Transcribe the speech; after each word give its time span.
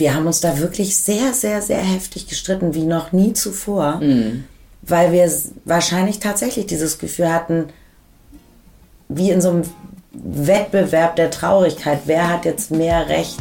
Wir 0.00 0.14
haben 0.14 0.28
uns 0.28 0.40
da 0.40 0.58
wirklich 0.58 0.96
sehr, 0.96 1.34
sehr, 1.34 1.60
sehr 1.60 1.80
heftig 1.80 2.28
gestritten, 2.28 2.72
wie 2.72 2.84
noch 2.84 3.10
nie 3.10 3.32
zuvor, 3.32 3.96
mhm. 3.96 4.44
weil 4.82 5.10
wir 5.10 5.28
wahrscheinlich 5.64 6.20
tatsächlich 6.20 6.66
dieses 6.66 7.00
Gefühl 7.00 7.32
hatten, 7.32 7.64
wie 9.08 9.32
in 9.32 9.40
so 9.40 9.50
einem 9.50 9.62
Wettbewerb 10.12 11.16
der 11.16 11.32
Traurigkeit, 11.32 12.02
wer 12.04 12.28
hat 12.28 12.44
jetzt 12.44 12.70
mehr 12.70 13.08
Recht, 13.08 13.40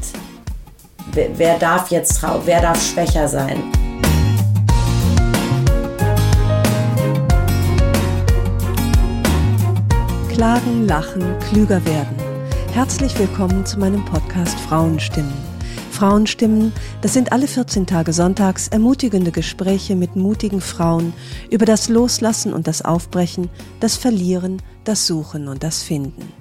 wer, 1.11 1.29
wer 1.37 1.59
darf 1.59 1.91
jetzt 1.91 2.21
trau 2.21 2.41
wer 2.45 2.59
darf 2.59 2.83
schwächer 2.83 3.27
sein. 3.27 3.61
Klagen, 10.33 10.87
lachen, 10.87 11.23
klüger 11.51 11.85
werden. 11.85 12.15
Herzlich 12.73 13.17
willkommen 13.19 13.63
zu 13.63 13.77
meinem 13.77 14.03
Podcast 14.05 14.59
Frauenstimmen. 14.61 15.56
Frauenstimmen, 15.97 16.73
das 17.01 17.13
sind 17.13 17.31
alle 17.31 17.47
14 17.47 17.87
Tage 17.87 18.13
sonntags 18.13 18.67
ermutigende 18.67 19.31
Gespräche 19.31 19.95
mit 19.95 20.15
mutigen 20.15 20.61
Frauen 20.61 21.11
über 21.49 21.65
das 21.65 21.89
Loslassen 21.89 22.53
und 22.53 22.67
das 22.67 22.83
Aufbrechen, 22.83 23.49
das 23.79 23.95
Verlieren, 23.97 24.61
das 24.83 25.07
Suchen 25.07 25.47
und 25.47 25.63
das 25.63 25.81
Finden. 25.81 26.31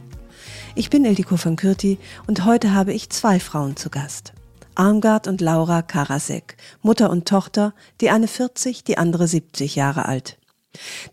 Ich 0.75 0.91
bin 0.91 1.07
Eldiko 1.07 1.39
von 1.39 1.57
Kürti 1.57 1.97
und 2.27 2.45
heute 2.45 2.75
habe 2.75 2.93
ich 2.93 3.09
zwei 3.09 3.41
Frauen 3.41 3.77
zu 3.77 3.89
Gast. 3.89 4.35
Armgard 4.75 5.27
und 5.27 5.41
Laura 5.41 5.81
Karasek, 5.81 6.59
Mutter 6.83 7.09
und 7.09 7.27
Tochter, 7.27 7.73
die 8.03 8.11
eine 8.11 8.29
40, 8.29 8.85
die 8.85 8.99
andere 8.99 9.27
70 9.27 9.75
Jahre 9.75 10.05
alt. 10.05 10.37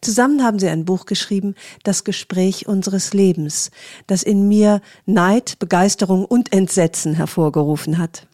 Zusammen 0.01 0.43
haben 0.43 0.59
sie 0.59 0.67
ein 0.67 0.83
Buch 0.83 1.05
geschrieben, 1.05 1.55
Das 1.85 2.03
Gespräch 2.03 2.67
unseres 2.67 3.13
Lebens, 3.13 3.71
das 4.05 4.21
in 4.21 4.49
mir 4.49 4.81
Neid, 5.05 5.59
Begeisterung 5.59 6.25
und 6.25 6.51
Entsetzen 6.51 7.13
hervorgerufen 7.13 7.99
hat. 7.99 8.27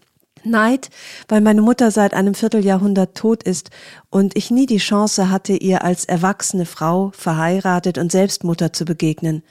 Neid, 0.45 0.89
weil 1.27 1.41
meine 1.41 1.61
Mutter 1.61 1.91
seit 1.91 2.13
einem 2.13 2.33
Vierteljahrhundert 2.33 3.15
tot 3.15 3.43
ist 3.43 3.69
und 4.09 4.37
ich 4.37 4.51
nie 4.51 4.65
die 4.65 4.77
Chance 4.77 5.29
hatte, 5.29 5.53
ihr 5.53 5.83
als 5.83 6.05
erwachsene 6.05 6.65
Frau, 6.65 7.11
verheiratet 7.13 7.97
und 7.97 8.11
selbst 8.11 8.43
Mutter 8.43 8.73
zu 8.73 8.85
begegnen. 8.85 9.43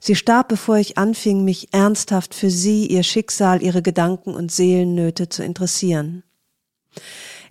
Sie 0.00 0.14
starb, 0.14 0.48
bevor 0.48 0.76
ich 0.76 0.98
anfing, 0.98 1.44
mich 1.44 1.72
ernsthaft 1.72 2.34
für 2.34 2.50
sie, 2.50 2.86
ihr 2.86 3.02
Schicksal, 3.02 3.62
ihre 3.62 3.80
Gedanken 3.80 4.34
und 4.34 4.52
Seelennöte 4.52 5.28
zu 5.28 5.42
interessieren. 5.42 6.24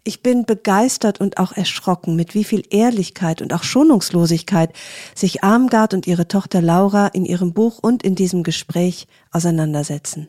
Ich 0.05 0.21
bin 0.21 0.45
begeistert 0.45 1.21
und 1.21 1.37
auch 1.37 1.53
erschrocken, 1.53 2.15
mit 2.17 2.35
wie 2.35 2.43
viel 2.43 2.63
Ehrlichkeit 2.69 3.41
und 3.41 3.53
auch 3.53 3.63
Schonungslosigkeit 3.63 4.73
sich 5.15 5.43
Armgard 5.43 5.93
und 5.93 6.07
ihre 6.07 6.27
Tochter 6.27 6.61
Laura 6.61 7.07
in 7.07 7.23
ihrem 7.23 7.53
Buch 7.53 7.79
und 7.81 8.03
in 8.03 8.13
diesem 8.13 8.43
Gespräch 8.43 9.07
auseinandersetzen. 9.31 10.27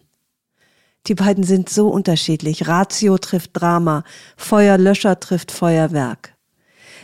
Die 1.07 1.15
beiden 1.15 1.45
sind 1.45 1.69
so 1.69 1.89
unterschiedlich. 1.89 2.67
Ratio 2.67 3.19
trifft 3.19 3.51
Drama, 3.55 4.05
Feuerlöscher 4.37 5.21
trifft 5.21 5.53
Feuerwerk. 5.53 6.35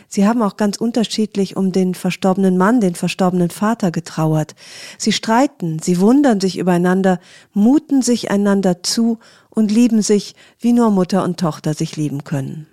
Sie 0.07 0.27
haben 0.27 0.41
auch 0.41 0.57
ganz 0.57 0.75
unterschiedlich 0.77 1.55
um 1.55 1.71
den 1.71 1.95
verstorbenen 1.95 2.57
Mann, 2.57 2.81
den 2.81 2.95
verstorbenen 2.95 3.49
Vater 3.49 3.91
getrauert. 3.91 4.55
Sie 4.97 5.13
streiten, 5.13 5.79
sie 5.79 6.01
wundern 6.01 6.41
sich 6.41 6.57
übereinander, 6.57 7.19
muten 7.53 8.01
sich 8.01 8.29
einander 8.29 8.83
zu 8.83 9.19
und 9.49 9.71
lieben 9.71 10.01
sich, 10.01 10.35
wie 10.59 10.73
nur 10.73 10.91
Mutter 10.91 11.23
und 11.23 11.39
Tochter 11.39 11.73
sich 11.73 11.95
lieben 11.95 12.25
können. 12.25 12.67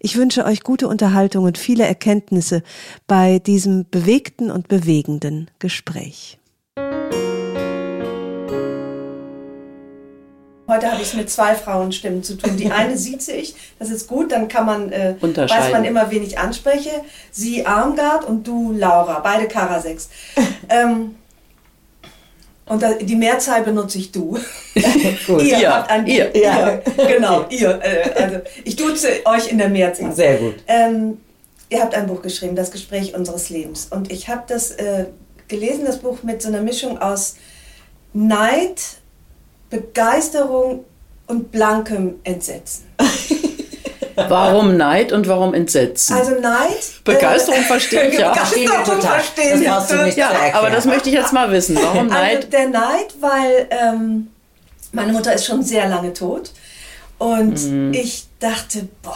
Ich 0.00 0.16
wünsche 0.16 0.44
euch 0.44 0.62
gute 0.62 0.88
Unterhaltung 0.88 1.44
und 1.44 1.58
viele 1.58 1.84
Erkenntnisse 1.84 2.62
bei 3.06 3.40
diesem 3.40 3.86
bewegten 3.90 4.50
und 4.50 4.68
bewegenden 4.68 5.50
Gespräch. 5.58 6.38
Heute 10.66 10.90
habe 10.90 11.02
ich 11.02 11.08
es 11.08 11.14
mit 11.14 11.28
zwei 11.28 11.54
Frauenstimmen 11.54 12.22
zu 12.22 12.36
tun. 12.36 12.56
Die 12.56 12.70
eine 12.70 12.96
sieht 12.96 13.26
ich, 13.28 13.54
das 13.78 13.90
ist 13.90 14.08
gut, 14.08 14.32
dann 14.32 14.48
kann 14.48 14.64
man, 14.64 14.92
äh, 14.92 15.14
weiß 15.20 15.72
man 15.72 15.84
immer, 15.84 16.10
wen 16.10 16.22
ich 16.22 16.38
anspreche. 16.38 16.90
Sie 17.30 17.66
Armgard 17.66 18.24
und 18.24 18.46
du 18.46 18.72
Laura, 18.72 19.20
beide 19.20 19.46
Karasex. 19.46 20.08
ähm, 20.70 21.16
und 22.66 22.82
da, 22.82 22.94
die 22.94 23.16
Mehrzahl 23.16 23.62
benutze 23.62 23.98
ich 23.98 24.10
du. 24.10 24.38
Gut. 25.26 25.42
ihr, 25.42 25.58
ihr 25.58 25.70
habt 25.70 25.90
ein 25.90 26.06
ihr. 26.06 26.34
Ja. 26.34 26.80
Genau, 26.96 27.40
okay. 27.40 27.56
ihr. 27.56 27.80
Äh, 27.82 28.22
also 28.22 28.40
ich 28.64 28.76
duze 28.76 29.08
euch 29.26 29.52
in 29.52 29.58
der 29.58 29.68
Mehrzahl. 29.68 30.14
Sehr 30.14 30.38
gut. 30.38 30.54
Ähm, 30.66 31.18
ihr 31.68 31.82
habt 31.82 31.94
ein 31.94 32.06
Buch 32.06 32.22
geschrieben, 32.22 32.56
Das 32.56 32.70
Gespräch 32.70 33.14
unseres 33.14 33.50
Lebens. 33.50 33.88
Und 33.90 34.10
ich 34.10 34.28
habe 34.28 34.44
das 34.46 34.70
äh, 34.70 35.06
gelesen, 35.48 35.84
das 35.84 35.98
Buch 35.98 36.22
mit 36.22 36.40
so 36.40 36.48
einer 36.48 36.62
Mischung 36.62 36.96
aus 36.96 37.36
Neid, 38.14 38.80
Begeisterung 39.70 40.84
und 41.26 41.50
blankem 41.50 42.16
Entsetzen. 42.24 42.84
Warum 44.16 44.76
Neid 44.76 45.12
und 45.12 45.26
warum 45.26 45.54
Entsetzen? 45.54 46.14
Also 46.14 46.38
Neid. 46.38 47.02
Begeisterung 47.02 47.60
äh, 47.60 47.64
verstehe 47.64 48.08
ich 48.10 48.18
ja. 48.18 48.30
Begeisterung 48.30 49.00
verstehe 49.00 49.58
ich. 49.58 49.64
Das 49.64 49.88
du 49.88 50.04
nicht 50.04 50.16
ja, 50.16 50.30
aber 50.52 50.70
das 50.70 50.84
möchte 50.84 51.08
ich 51.08 51.16
jetzt 51.16 51.32
mal 51.32 51.50
wissen. 51.50 51.76
Warum 51.76 52.10
also 52.10 52.14
Neid? 52.14 52.36
Also 52.36 52.48
der 52.48 52.68
Neid, 52.68 53.14
weil 53.20 53.68
ähm, 53.70 54.28
meine 54.92 55.12
Mutter 55.12 55.34
ist 55.34 55.46
schon 55.46 55.64
sehr 55.64 55.88
lange 55.88 56.12
tot 56.12 56.52
und 57.18 57.60
mhm. 57.68 57.92
ich 57.92 58.26
dachte, 58.38 58.88
boah, 59.02 59.14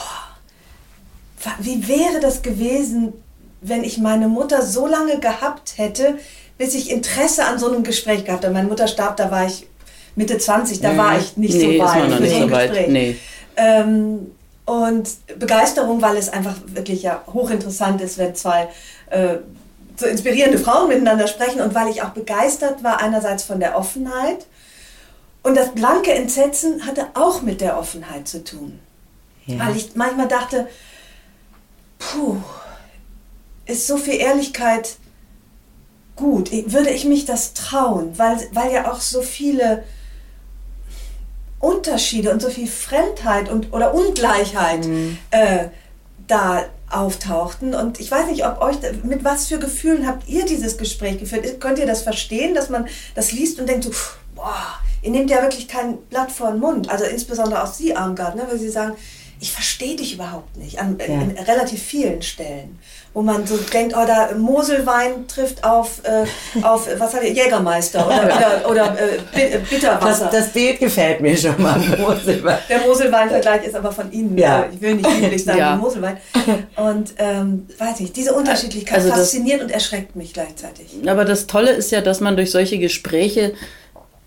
wie 1.61 1.87
wäre 1.87 2.21
das 2.21 2.43
gewesen, 2.43 3.13
wenn 3.61 3.85
ich 3.85 3.99
meine 3.99 4.29
Mutter 4.29 4.63
so 4.63 4.87
lange 4.87 5.19
gehabt 5.19 5.75
hätte, 5.77 6.19
bis 6.59 6.75
ich 6.75 6.91
Interesse 6.91 7.45
an 7.45 7.59
so 7.59 7.69
einem 7.69 7.85
Gespräch 7.85 8.25
gehabt 8.25 8.45
habe. 8.45 8.55
Meine 8.55 8.69
Mutter 8.69 8.89
starb, 8.89 9.17
da 9.17 9.31
war 9.31 9.47
ich 9.47 9.69
Mitte 10.19 10.37
20, 10.37 10.81
da 10.81 10.97
war 10.97 11.17
ich 11.17 11.37
nicht 11.37 11.55
nee, 11.55 11.79
so 11.79 11.85
weit. 11.85 11.95
Ist 11.95 12.01
man 12.01 12.11
noch 12.11 12.19
nicht 12.19 12.37
so 12.37 12.51
weit. 12.51 12.89
Nee. 12.91 13.17
Ähm, 13.57 14.33
und 14.65 15.09
Begeisterung, 15.39 16.03
weil 16.03 16.17
es 16.17 16.29
einfach 16.29 16.57
wirklich 16.67 17.05
ja 17.05 17.23
hochinteressant 17.33 18.01
ist, 18.01 18.19
wenn 18.19 18.35
zwei 18.35 18.69
äh, 19.11 19.37
so 19.97 20.07
inspirierende 20.07 20.59
Frauen 20.59 20.89
miteinander 20.89 21.29
sprechen 21.29 21.61
und 21.61 21.73
weil 21.73 21.89
ich 21.89 22.03
auch 22.03 22.11
begeistert 22.11 22.83
war 22.83 23.01
einerseits 23.01 23.45
von 23.45 23.61
der 23.61 23.79
Offenheit 23.79 24.47
und 25.45 25.57
das 25.57 25.71
blanke 25.71 26.13
Entsetzen 26.13 26.85
hatte 26.85 27.07
auch 27.15 27.43
mit 27.43 27.61
der 27.61 27.79
Offenheit 27.79 28.27
zu 28.27 28.43
tun. 28.43 28.81
Ja. 29.47 29.61
Weil 29.61 29.77
ich 29.77 29.95
manchmal 29.95 30.27
dachte, 30.27 30.67
puh, 32.01 32.39
ist 33.67 33.87
so 33.87 33.97
viel 33.97 34.15
Ehrlichkeit 34.15 34.97
gut? 36.17 36.51
Würde 36.51 36.91
ich 36.91 37.05
mich 37.05 37.25
das 37.25 37.55
trauen? 37.55 38.19
Weil, 38.19 38.37
weil 38.51 38.73
ja 38.73 38.91
auch 38.91 39.01
so 39.01 39.23
viele 39.23 39.85
Unterschiede 41.61 42.33
und 42.33 42.41
so 42.41 42.51
viel 42.51 42.69
Fremdheit 42.69 43.49
und 43.49 43.73
oder 43.73 43.95
Ungleichheit 43.95 44.87
mhm. 44.87 45.19
äh, 45.31 45.67
da 46.27 46.67
auftauchten. 46.91 47.75
Und 47.75 48.01
ich 48.01 48.11
weiß 48.11 48.31
nicht, 48.31 48.47
ob 48.47 48.61
euch, 48.61 48.77
mit 49.03 49.25
was 49.25 49.47
für 49.47 49.59
Gefühlen 49.59 50.07
habt 50.07 50.29
ihr 50.29 50.45
dieses 50.45 50.79
Gespräch 50.79 51.19
geführt? 51.19 51.61
Könnt 51.61 51.79
ihr 51.79 51.87
das 51.87 52.03
verstehen, 52.03 52.55
dass 52.55 52.71
man 52.71 52.87
das 53.15 53.33
liest 53.33 53.61
und 53.61 53.69
denkt 53.69 53.85
so, 53.85 53.91
boah, 54.35 54.81
ihr 55.03 55.11
nehmt 55.11 55.31
ja 55.31 55.43
wirklich 55.43 55.69
kein 55.69 55.99
Blatt 56.09 56.31
vor 56.31 56.53
den 56.53 56.61
Mund. 56.61 56.89
Also 56.91 57.05
insbesondere 57.05 57.63
auch 57.63 57.73
Sie, 57.73 57.95
Armgard, 57.95 58.37
ne, 58.37 58.47
weil 58.49 58.59
Sie 58.59 58.71
sagen, 58.71 58.97
ich 59.41 59.53
verstehe 59.53 59.97
dich 59.97 60.15
überhaupt 60.15 60.57
nicht, 60.57 60.81
an 60.81 60.99
ja. 60.99 61.07
in 61.07 61.31
relativ 61.31 61.81
vielen 61.81 62.23
Stellen 62.23 62.79
wo 63.15 63.23
man 63.23 63.47
so 63.47 63.57
denkt, 63.57 63.95
oh, 63.97 64.05
da 64.07 64.31
Moselwein 64.37 65.27
trifft 65.27 65.65
auf, 65.65 66.03
äh, 66.05 66.25
auf 66.63 66.89
was 66.99 67.15
hat 67.15 67.25
Jägermeister 67.25 68.07
oder, 68.07 68.25
oder, 68.69 68.71
oder 68.71 68.97
äh, 69.35 69.59
Bitterwasser. 69.59 70.27
Das, 70.27 70.45
das, 70.45 70.53
Bild 70.53 70.79
gefällt 70.79 71.21
mir 71.21 71.37
schon 71.37 71.61
mal, 71.61 71.79
Moselwein. 71.99 72.59
Der 72.69 72.81
Moselwein-Vergleich 72.81 73.65
ist 73.65 73.75
aber 73.75 73.93
von 73.93 74.13
Ihnen. 74.13 74.37
Ja. 74.37 74.67
Ich 74.73 74.81
will 74.81 74.95
nicht 74.95 75.09
üblich 75.11 75.45
sagen, 75.45 75.59
ja. 75.59 75.77
Moselwein. 75.77 76.19
Und 76.77 77.15
ähm, 77.19 77.67
weiß 77.79 78.01
ich, 78.01 78.13
diese 78.13 78.35
Unterschiedlichkeit 78.35 78.99
also 78.99 79.11
fasziniert 79.11 79.63
und 79.63 79.71
erschreckt 79.71 80.15
mich 80.15 80.33
gleichzeitig. 80.33 80.87
Aber 81.07 81.25
das 81.25 81.47
Tolle 81.47 81.71
ist 81.71 81.91
ja, 81.91 82.01
dass 82.01 82.21
man 82.21 82.37
durch 82.37 82.51
solche 82.51 82.79
Gespräche 82.79 83.55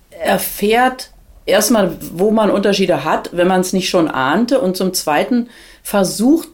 erfährt, 0.09 1.11
erstmal, 1.45 1.95
wo 2.13 2.31
man 2.31 2.51
Unterschiede 2.51 3.03
hat, 3.03 3.29
wenn 3.33 3.47
man 3.47 3.61
es 3.61 3.73
nicht 3.73 3.89
schon 3.89 4.07
ahnte, 4.07 4.59
und 4.59 4.77
zum 4.77 4.93
Zweiten 4.93 5.49
versucht, 5.83 6.49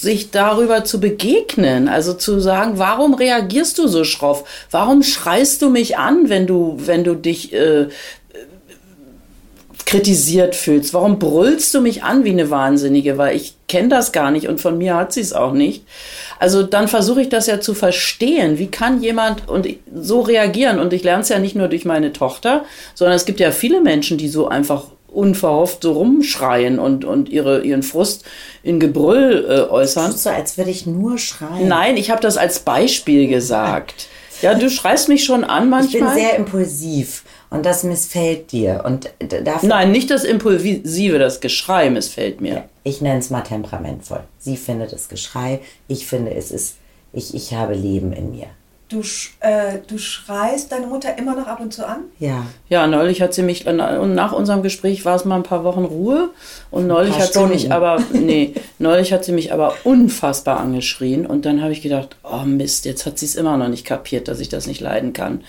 sich 0.00 0.30
darüber 0.30 0.84
zu 0.84 1.00
begegnen, 1.00 1.88
also 1.88 2.14
zu 2.14 2.40
sagen, 2.40 2.74
warum 2.76 3.14
reagierst 3.14 3.78
du 3.78 3.88
so 3.88 4.04
schroff? 4.04 4.44
Warum 4.70 5.02
schreist 5.02 5.62
du 5.62 5.70
mich 5.70 5.96
an, 5.98 6.28
wenn 6.28 6.46
du, 6.46 6.76
wenn 6.78 7.04
du 7.04 7.14
dich 7.14 7.52
äh, 7.52 7.88
kritisiert 9.86 10.56
fühlst. 10.56 10.92
Warum 10.92 11.18
brüllst 11.18 11.72
du 11.72 11.80
mich 11.80 12.02
an 12.02 12.24
wie 12.24 12.30
eine 12.30 12.50
Wahnsinnige? 12.50 13.18
Weil 13.18 13.36
ich 13.36 13.54
kenne 13.68 13.88
das 13.88 14.10
gar 14.10 14.32
nicht 14.32 14.48
und 14.48 14.60
von 14.60 14.76
mir 14.76 14.96
hat 14.96 15.12
sie 15.12 15.20
es 15.20 15.32
auch 15.32 15.52
nicht. 15.52 15.84
Also 16.38 16.64
dann 16.64 16.88
versuche 16.88 17.22
ich 17.22 17.28
das 17.28 17.46
ja 17.46 17.60
zu 17.60 17.72
verstehen. 17.72 18.58
Wie 18.58 18.66
kann 18.66 19.00
jemand 19.00 19.48
und 19.48 19.68
so 19.94 20.20
reagieren? 20.20 20.80
Und 20.80 20.92
ich 20.92 21.04
lerne 21.04 21.22
es 21.22 21.28
ja 21.28 21.38
nicht 21.38 21.54
nur 21.54 21.68
durch 21.68 21.84
meine 21.84 22.12
Tochter, 22.12 22.64
sondern 22.94 23.16
es 23.16 23.24
gibt 23.24 23.38
ja 23.38 23.52
viele 23.52 23.80
Menschen, 23.80 24.18
die 24.18 24.28
so 24.28 24.48
einfach 24.48 24.86
unverhofft 25.16 25.82
so 25.82 25.92
rumschreien 25.92 26.78
und, 26.78 27.04
und 27.04 27.28
ihre, 27.28 27.62
ihren 27.62 27.82
Frust 27.82 28.24
in 28.62 28.78
Gebrüll 28.78 29.46
äh, 29.48 29.70
äußern. 29.70 30.12
So, 30.12 30.30
als 30.30 30.58
würde 30.58 30.70
ich 30.70 30.86
nur 30.86 31.18
schreien. 31.18 31.68
Nein, 31.68 31.96
ich 31.96 32.10
habe 32.10 32.20
das 32.20 32.36
als 32.36 32.60
Beispiel 32.60 33.26
gesagt. 33.28 34.08
Ja, 34.42 34.54
du 34.54 34.68
schreist 34.68 35.08
mich 35.08 35.24
schon 35.24 35.44
an 35.44 35.70
manchmal. 35.70 36.02
Ich 36.02 36.14
bin 36.14 36.14
sehr 36.14 36.36
impulsiv 36.36 37.24
und 37.48 37.64
das 37.64 37.84
missfällt 37.84 38.52
dir. 38.52 38.82
Und 38.84 39.10
dafür 39.18 39.68
Nein, 39.68 39.92
nicht 39.92 40.10
das 40.10 40.24
Impulsive, 40.24 41.18
das 41.18 41.40
Geschrei 41.40 41.88
missfällt 41.88 42.40
mir. 42.40 42.64
Ich 42.84 43.00
nenne 43.00 43.20
es 43.20 43.30
mal 43.30 43.40
temperamentvoll. 43.40 44.20
Sie 44.38 44.56
findet 44.56 44.92
es 44.92 45.08
Geschrei, 45.08 45.60
ich 45.88 46.06
finde 46.06 46.34
es 46.34 46.50
ist, 46.50 46.76
ich, 47.12 47.34
ich 47.34 47.54
habe 47.54 47.74
Leben 47.74 48.12
in 48.12 48.30
mir. 48.30 48.46
Du, 48.88 49.02
äh, 49.40 49.78
du 49.88 49.98
schreist 49.98 50.70
deine 50.70 50.86
Mutter 50.86 51.18
immer 51.18 51.34
noch 51.34 51.48
ab 51.48 51.58
und 51.58 51.74
zu 51.74 51.84
an? 51.84 52.04
Ja. 52.20 52.46
Ja, 52.68 52.86
neulich 52.86 53.20
hat 53.20 53.34
sie 53.34 53.42
mich, 53.42 53.66
und 53.66 54.14
nach 54.14 54.32
unserem 54.32 54.62
Gespräch 54.62 55.04
war 55.04 55.16
es 55.16 55.24
mal 55.24 55.34
ein 55.34 55.42
paar 55.42 55.64
Wochen 55.64 55.84
Ruhe. 55.84 56.30
Und 56.70 56.86
neulich 56.86 57.18
hat 57.18 57.30
Stunden. 57.30 57.48
sie 57.48 57.54
mich 57.54 57.72
aber, 57.72 58.00
nee, 58.12 58.54
neulich 58.78 59.12
hat 59.12 59.24
sie 59.24 59.32
mich 59.32 59.52
aber 59.52 59.74
unfassbar 59.82 60.60
angeschrien. 60.60 61.26
Und 61.26 61.46
dann 61.46 61.62
habe 61.62 61.72
ich 61.72 61.82
gedacht, 61.82 62.16
oh 62.22 62.44
Mist, 62.44 62.84
jetzt 62.84 63.06
hat 63.06 63.18
sie 63.18 63.26
es 63.26 63.34
immer 63.34 63.56
noch 63.56 63.68
nicht 63.68 63.84
kapiert, 63.84 64.28
dass 64.28 64.38
ich 64.38 64.48
das 64.48 64.68
nicht 64.68 64.80
leiden 64.80 65.12
kann. 65.12 65.42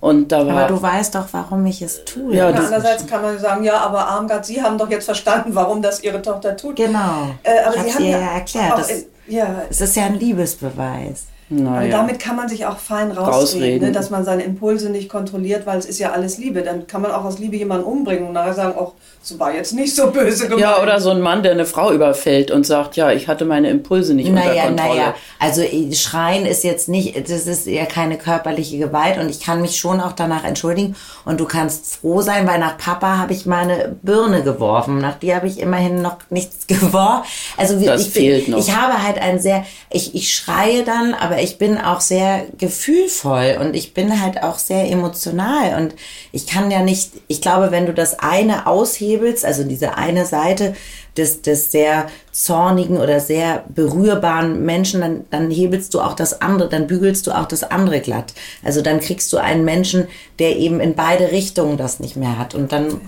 Und 0.00 0.30
da 0.30 0.46
war, 0.46 0.58
aber 0.58 0.68
du 0.68 0.80
weißt 0.80 1.14
doch, 1.14 1.26
warum 1.32 1.64
ich 1.66 1.82
es 1.82 2.04
tue. 2.04 2.36
Ja, 2.36 2.48
andererseits 2.48 3.06
kann 3.06 3.22
man 3.22 3.38
sagen, 3.38 3.64
ja, 3.64 3.78
aber 3.78 4.06
Armgard, 4.06 4.46
Sie 4.46 4.62
haben 4.62 4.78
doch 4.78 4.90
jetzt 4.90 5.06
verstanden, 5.06 5.54
warum 5.54 5.82
das 5.82 6.04
Ihre 6.04 6.22
Tochter 6.22 6.56
tut. 6.56 6.76
Genau. 6.76 7.30
Äh, 7.42 7.64
aber 7.66 7.76
ich 7.76 7.82
Sie 7.82 7.92
haben 7.94 8.04
ihr 8.04 8.10
ja 8.10 8.32
erklärt. 8.34 8.78
Das, 8.78 8.90
in, 8.90 9.04
ja. 9.26 9.62
Es 9.68 9.80
ist 9.80 9.96
ja 9.96 10.04
ein 10.04 10.18
Liebesbeweis. 10.18 11.24
Naja. 11.50 11.84
Und 11.84 11.90
damit 11.90 12.20
kann 12.20 12.36
man 12.36 12.48
sich 12.48 12.66
auch 12.66 12.78
fein 12.78 13.10
rausreden, 13.10 13.32
rausreden. 13.32 13.88
Ne, 13.88 13.92
dass 13.92 14.10
man 14.10 14.24
seine 14.24 14.42
Impulse 14.42 14.90
nicht 14.90 15.08
kontrolliert, 15.08 15.66
weil 15.66 15.78
es 15.78 15.86
ist 15.86 15.98
ja 15.98 16.12
alles 16.12 16.36
Liebe. 16.38 16.62
Dann 16.62 16.86
kann 16.86 17.00
man 17.00 17.10
auch 17.10 17.24
aus 17.24 17.38
Liebe 17.38 17.56
jemanden 17.56 17.84
umbringen 17.84 18.26
und 18.26 18.34
nachher 18.34 18.54
sagen, 18.54 18.78
auch 18.78 18.92
so 19.22 19.38
war 19.38 19.54
jetzt 19.54 19.72
nicht 19.72 19.94
so 19.94 20.10
böse 20.10 20.44
gemeint. 20.44 20.60
Ja, 20.60 20.82
oder 20.82 21.00
so 21.00 21.10
ein 21.10 21.20
Mann, 21.20 21.42
der 21.42 21.52
eine 21.52 21.66
Frau 21.66 21.92
überfällt 21.92 22.50
und 22.50 22.66
sagt, 22.66 22.96
ja, 22.96 23.10
ich 23.10 23.28
hatte 23.28 23.44
meine 23.44 23.68
Impulse 23.68 24.14
nicht 24.14 24.30
naja, 24.30 24.68
unter 24.68 24.82
Kontrolle. 24.82 25.00
Naja, 25.00 25.14
also 25.38 25.62
äh, 25.62 25.92
Schreien 25.94 26.46
ist 26.46 26.64
jetzt 26.64 26.88
nicht, 26.88 27.16
das 27.28 27.46
ist 27.46 27.66
ja 27.66 27.84
keine 27.86 28.16
körperliche 28.16 28.78
Gewalt 28.78 29.18
und 29.18 29.28
ich 29.28 29.40
kann 29.40 29.60
mich 29.60 29.76
schon 29.76 30.00
auch 30.00 30.12
danach 30.12 30.44
entschuldigen 30.44 30.96
und 31.24 31.40
du 31.40 31.46
kannst 31.46 31.96
froh 31.96 32.20
sein, 32.20 32.46
weil 32.46 32.58
nach 32.58 32.78
Papa 32.78 33.18
habe 33.18 33.32
ich 33.32 33.44
meine 33.44 33.96
Birne 34.02 34.42
geworfen. 34.42 34.98
Nach 34.98 35.18
dir 35.18 35.36
habe 35.36 35.46
ich 35.46 35.58
immerhin 35.60 36.00
noch 36.00 36.18
nichts 36.30 36.66
geworfen. 36.66 37.24
Also 37.56 37.78
das 37.80 38.02
ich, 38.02 38.12
fehlt 38.12 38.48
noch. 38.48 38.58
ich 38.58 38.74
habe 38.74 39.02
halt 39.02 39.18
ein 39.18 39.40
sehr, 39.40 39.64
ich, 39.90 40.14
ich 40.14 40.32
schreie 40.32 40.84
dann, 40.84 41.14
aber 41.14 41.37
ich 41.40 41.58
bin 41.58 41.78
auch 41.78 42.00
sehr 42.00 42.46
gefühlvoll 42.58 43.58
und 43.60 43.74
ich 43.74 43.94
bin 43.94 44.22
halt 44.22 44.42
auch 44.42 44.58
sehr 44.58 44.90
emotional 44.90 45.80
und 45.82 45.94
ich 46.32 46.46
kann 46.46 46.70
ja 46.70 46.82
nicht, 46.82 47.12
ich 47.26 47.40
glaube, 47.40 47.70
wenn 47.70 47.86
du 47.86 47.94
das 47.94 48.18
eine 48.18 48.66
aushebst, 48.66 49.08
hebelst, 49.08 49.44
also 49.44 49.64
diese 49.64 49.96
eine 49.96 50.26
Seite 50.26 50.74
des, 51.16 51.42
des 51.42 51.70
sehr 51.70 52.06
zornigen 52.32 52.98
oder 52.98 53.20
sehr 53.20 53.64
berührbaren 53.68 54.64
Menschen, 54.64 55.00
dann, 55.00 55.24
dann 55.30 55.50
hebelst 55.50 55.92
du 55.94 56.00
auch 56.00 56.14
das 56.14 56.40
andere, 56.40 56.68
dann 56.68 56.86
bügelst 56.86 57.26
du 57.26 57.32
auch 57.32 57.46
das 57.46 57.64
andere 57.64 58.00
glatt. 58.00 58.34
Also 58.62 58.82
dann 58.82 59.00
kriegst 59.00 59.32
du 59.32 59.38
einen 59.38 59.64
Menschen, 59.64 60.08
der 60.38 60.56
eben 60.56 60.80
in 60.80 60.94
beide 60.94 61.32
Richtungen 61.32 61.76
das 61.76 62.00
nicht 62.00 62.16
mehr 62.16 62.38
hat. 62.38 62.54
Und 62.54 62.72
dann 62.72 63.00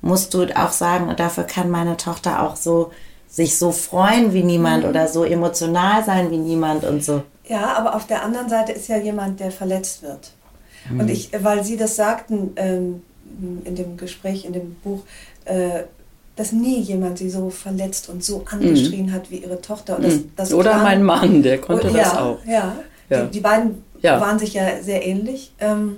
musst 0.00 0.34
du 0.34 0.44
auch 0.56 0.72
sagen, 0.72 1.12
dafür 1.16 1.44
kann 1.44 1.70
meine 1.70 1.96
Tochter 1.96 2.42
auch 2.42 2.56
so 2.56 2.90
sich 3.28 3.58
so 3.58 3.72
freuen 3.72 4.32
wie 4.32 4.42
niemand 4.42 4.84
mhm. 4.84 4.90
oder 4.90 5.06
so 5.06 5.24
emotional 5.24 6.02
sein 6.04 6.30
wie 6.30 6.38
niemand 6.38 6.84
und 6.84 7.04
so. 7.04 7.22
Ja, 7.48 7.74
aber 7.76 7.94
auf 7.94 8.06
der 8.06 8.22
anderen 8.22 8.48
Seite 8.48 8.72
ist 8.72 8.88
ja 8.88 8.98
jemand, 8.98 9.40
der 9.40 9.50
verletzt 9.50 10.02
wird. 10.02 10.32
Mhm. 10.90 11.00
Und 11.00 11.08
ich, 11.08 11.30
weil 11.40 11.64
Sie 11.64 11.76
das 11.76 11.96
sagten 11.96 12.52
ähm, 12.56 13.02
in 13.64 13.74
dem 13.74 13.96
Gespräch, 13.96 14.44
in 14.44 14.52
dem 14.52 14.74
Buch, 14.76 15.00
äh, 15.44 15.84
dass 16.36 16.52
nie 16.52 16.80
jemand 16.80 17.18
sie 17.18 17.30
so 17.30 17.50
verletzt 17.50 18.08
und 18.08 18.22
so 18.22 18.44
angeschrien 18.48 19.06
mhm. 19.06 19.12
hat 19.12 19.30
wie 19.30 19.38
ihre 19.38 19.60
Tochter. 19.60 19.96
Und 19.96 20.04
das, 20.04 20.14
mhm. 20.14 20.30
das 20.36 20.54
Oder 20.54 20.70
klar, 20.70 20.82
mein 20.84 21.02
Mann, 21.02 21.42
der 21.42 21.58
konnte 21.58 21.90
oh, 21.90 21.92
das 21.92 22.16
auch. 22.16 22.38
Ja, 22.46 22.76
ja. 23.10 23.24
Die, 23.24 23.32
die 23.32 23.40
beiden 23.40 23.82
ja. 24.02 24.20
waren 24.20 24.38
sich 24.38 24.54
ja 24.54 24.80
sehr 24.80 25.04
ähnlich. 25.04 25.52
Ähm, 25.58 25.96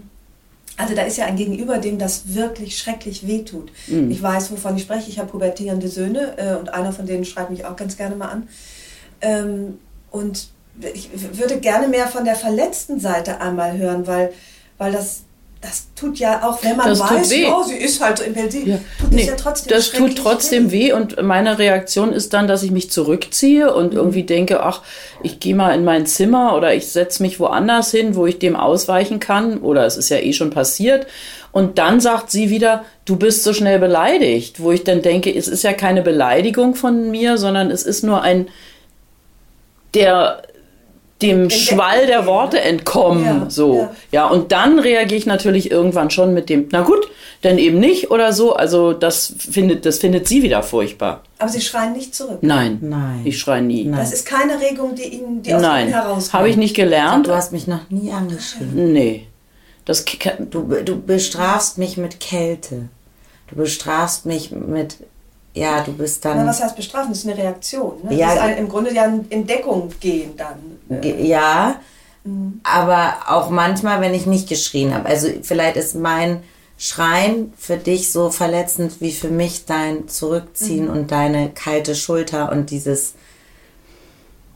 also 0.79 0.95
da 0.95 1.03
ist 1.03 1.19
ja 1.19 1.27
ein 1.27 1.37
Gegenüber, 1.37 1.77
dem 1.77 1.99
das 1.99 2.35
wirklich 2.35 2.79
schrecklich 2.79 3.27
wehtut. 3.27 3.71
Mhm. 3.87 4.11
Ich 4.11 4.23
weiß, 4.23 4.51
wovon 4.51 4.77
ich 4.77 4.83
spreche. 4.83 5.11
Ich 5.11 5.19
habe 5.19 5.31
pubertierende 5.31 5.89
Söhne 5.89 6.39
äh, 6.39 6.55
und 6.57 6.73
einer 6.73 6.93
von 6.93 7.05
denen 7.05 7.27
schreibt 7.27 7.51
mich 7.51 7.67
auch 7.67 7.77
ganz 7.77 7.99
gerne 7.99 8.17
mal 8.17 8.29
an. 8.29 8.49
Ähm, 9.21 9.79
und 10.11 10.49
ich 10.95 11.11
würde 11.39 11.59
gerne 11.59 11.89
mehr 11.89 12.07
von 12.07 12.25
der 12.25 12.37
verletzten 12.37 13.01
Seite 13.01 13.41
einmal 13.41 13.77
hören, 13.79 14.07
weil, 14.07 14.33
weil 14.79 14.93
das 14.93 15.23
das 15.61 15.89
tut 15.95 16.19
ja 16.19 16.43
auch, 16.43 16.63
wenn 16.65 16.77
man 16.77 16.89
das 16.89 17.01
weiß, 17.01 17.35
oh, 17.53 17.63
sie 17.65 17.77
ist 17.77 18.01
halt 18.01 18.17
so 18.17 18.25
impulsiv, 18.25 18.67
ja. 18.67 18.79
tut 18.99 19.13
nee, 19.13 19.27
ja 19.27 19.35
trotzdem 19.37 19.69
Das 19.69 19.91
tut 19.91 20.17
trotzdem 20.17 20.71
weh. 20.71 20.87
weh 20.87 20.93
und 20.95 21.23
meine 21.23 21.59
Reaktion 21.59 22.15
ist 22.15 22.33
dann, 22.33 22.49
dass 22.49 22.63
ich 22.63 22.71
mich 22.71 22.91
zurückziehe 22.91 23.75
und 23.75 23.93
mhm. 23.93 23.99
irgendwie 23.99 24.23
denke, 24.23 24.63
ach, 24.63 24.81
ich 25.23 25.39
gehe 25.39 25.55
mal 25.55 25.75
in 25.75 25.85
mein 25.85 26.07
Zimmer 26.07 26.57
oder 26.57 26.75
ich 26.75 26.89
setze 26.89 27.23
mich 27.23 27.39
woanders 27.41 27.91
hin, 27.91 28.15
wo 28.15 28.25
ich 28.25 28.39
dem 28.39 28.57
ausweichen 28.57 29.21
kann 29.21 29.59
oder 29.59 29.85
es 29.85 29.99
ist 29.99 30.09
ja 30.09 30.17
eh 30.17 30.33
schon 30.33 30.49
passiert. 30.49 31.07
Und 31.53 31.77
dann 31.77 32.01
sagt 32.01 32.31
sie 32.31 32.49
wieder, 32.49 32.85
du 33.05 33.17
bist 33.17 33.43
so 33.43 33.53
schnell 33.53 33.81
beleidigt, 33.81 34.63
wo 34.63 34.73
ich 34.73 34.85
dann 34.85 35.03
denke, 35.03 35.35
es 35.35 35.47
ist 35.47 35.63
ja 35.63 35.75
keine 35.75 36.01
Beleidigung 36.01 36.75
von 36.75 37.11
mir, 37.11 37.37
sondern 37.37 37.71
es 37.71 37.83
ist 37.83 38.03
nur 38.03 38.23
ein 38.23 38.49
der 39.93 40.43
dem 41.23 41.51
Schwall 41.51 42.07
der 42.07 42.27
Worte 42.27 42.61
entkommen. 42.61 43.25
Ja, 43.25 43.47
so. 43.49 43.77
Ja. 43.77 43.93
ja, 44.13 44.27
und 44.29 44.53
dann 44.53 44.79
reagiere 44.79 45.19
ich 45.19 45.27
natürlich 45.27 45.71
irgendwann 45.71 46.11
schon 46.11 46.35
mit 46.35 46.49
dem, 46.49 46.69
na 46.71 46.83
gut, 46.83 47.09
denn 47.43 47.59
eben 47.59 47.79
nicht 47.81 48.11
oder 48.11 48.33
so. 48.33 48.55
Also 48.55 48.93
das 48.93 49.35
findet, 49.39 49.87
das 49.87 49.99
findet 49.99 50.29
sie 50.29 50.43
wieder 50.43 50.63
furchtbar. 50.63 51.23
Aber 51.39 51.49
sie 51.49 51.61
schreien 51.61 51.93
nicht 51.93 52.15
zurück. 52.15 52.39
Nein. 52.43 52.79
Nein. 52.83 53.23
Ich 53.25 53.39
schreie 53.39 53.63
nie. 53.63 53.85
Nein. 53.85 54.01
Das 54.01 54.13
ist 54.13 54.27
keine 54.27 54.61
Regung, 54.61 54.95
die 54.95 55.05
Ihnen 55.05 55.43
die 55.43 55.55
aus 55.55 55.63
Nein. 55.63 55.87
Ihnen 55.87 55.95
herauskommt. 55.95 56.33
Habe 56.35 56.49
ich 56.49 56.57
nicht 56.57 56.77
gelernt. 56.77 57.27
Du 57.27 57.33
hast 57.33 57.53
mich 57.53 57.67
noch 57.67 57.89
nie 57.89 58.11
angeschrieben. 58.13 58.93
Nee. 58.93 59.27
Das 59.85 60.05
du, 60.51 60.63
du 60.85 61.01
bestrafst 61.01 61.79
mich 61.79 61.97
mit 61.97 62.21
Kälte. 62.21 62.89
Du 63.49 63.57
bestrafst 63.57 64.27
mich 64.27 64.53
mit 64.53 64.99
ja, 65.55 65.83
du 65.83 65.93
bist 65.93 66.25
dann. 66.25 66.39
Na, 66.39 66.47
was 66.47 66.63
heißt 66.63 66.77
bestrafen? 66.77 67.11
Das 67.11 67.19
ist 67.19 67.29
eine 67.29 67.37
Reaktion. 67.37 67.95
Ne? 68.05 68.15
Ja, 68.15 68.29
das 68.29 68.37
ist 68.37 68.41
ein, 68.43 68.59
im 68.59 68.69
Grunde 68.69 68.95
ja 68.95 69.13
in 69.31 69.47
Deckung 69.47 69.93
gehen 69.99 70.37
dann. 70.37 71.03
Ja, 71.03 71.81
mhm. 72.25 72.61
aber 72.63 73.15
auch 73.29 73.51
manchmal, 73.51 74.01
wenn 74.01 74.15
ich 74.15 74.27
nicht 74.27 74.49
geschrien 74.49 74.95
habe. 74.95 75.09
Also 75.09 75.29
vielleicht 75.43 75.77
ist 75.77 75.95
mein 75.95 76.43
Schreien 76.79 77.53
für 77.59 77.77
dich 77.77 78.13
so 78.13 78.31
verletzend 78.31 79.01
wie 79.01 79.13
für 79.13 79.29
mich 79.29 79.67
dein 79.67 80.09
Zurückziehen 80.09 80.87
mhm. 80.87 80.93
und 80.93 81.11
deine 81.11 81.51
kalte 81.51 81.95
Schulter 81.95 82.53
und 82.53 82.71
dieses 82.71 83.15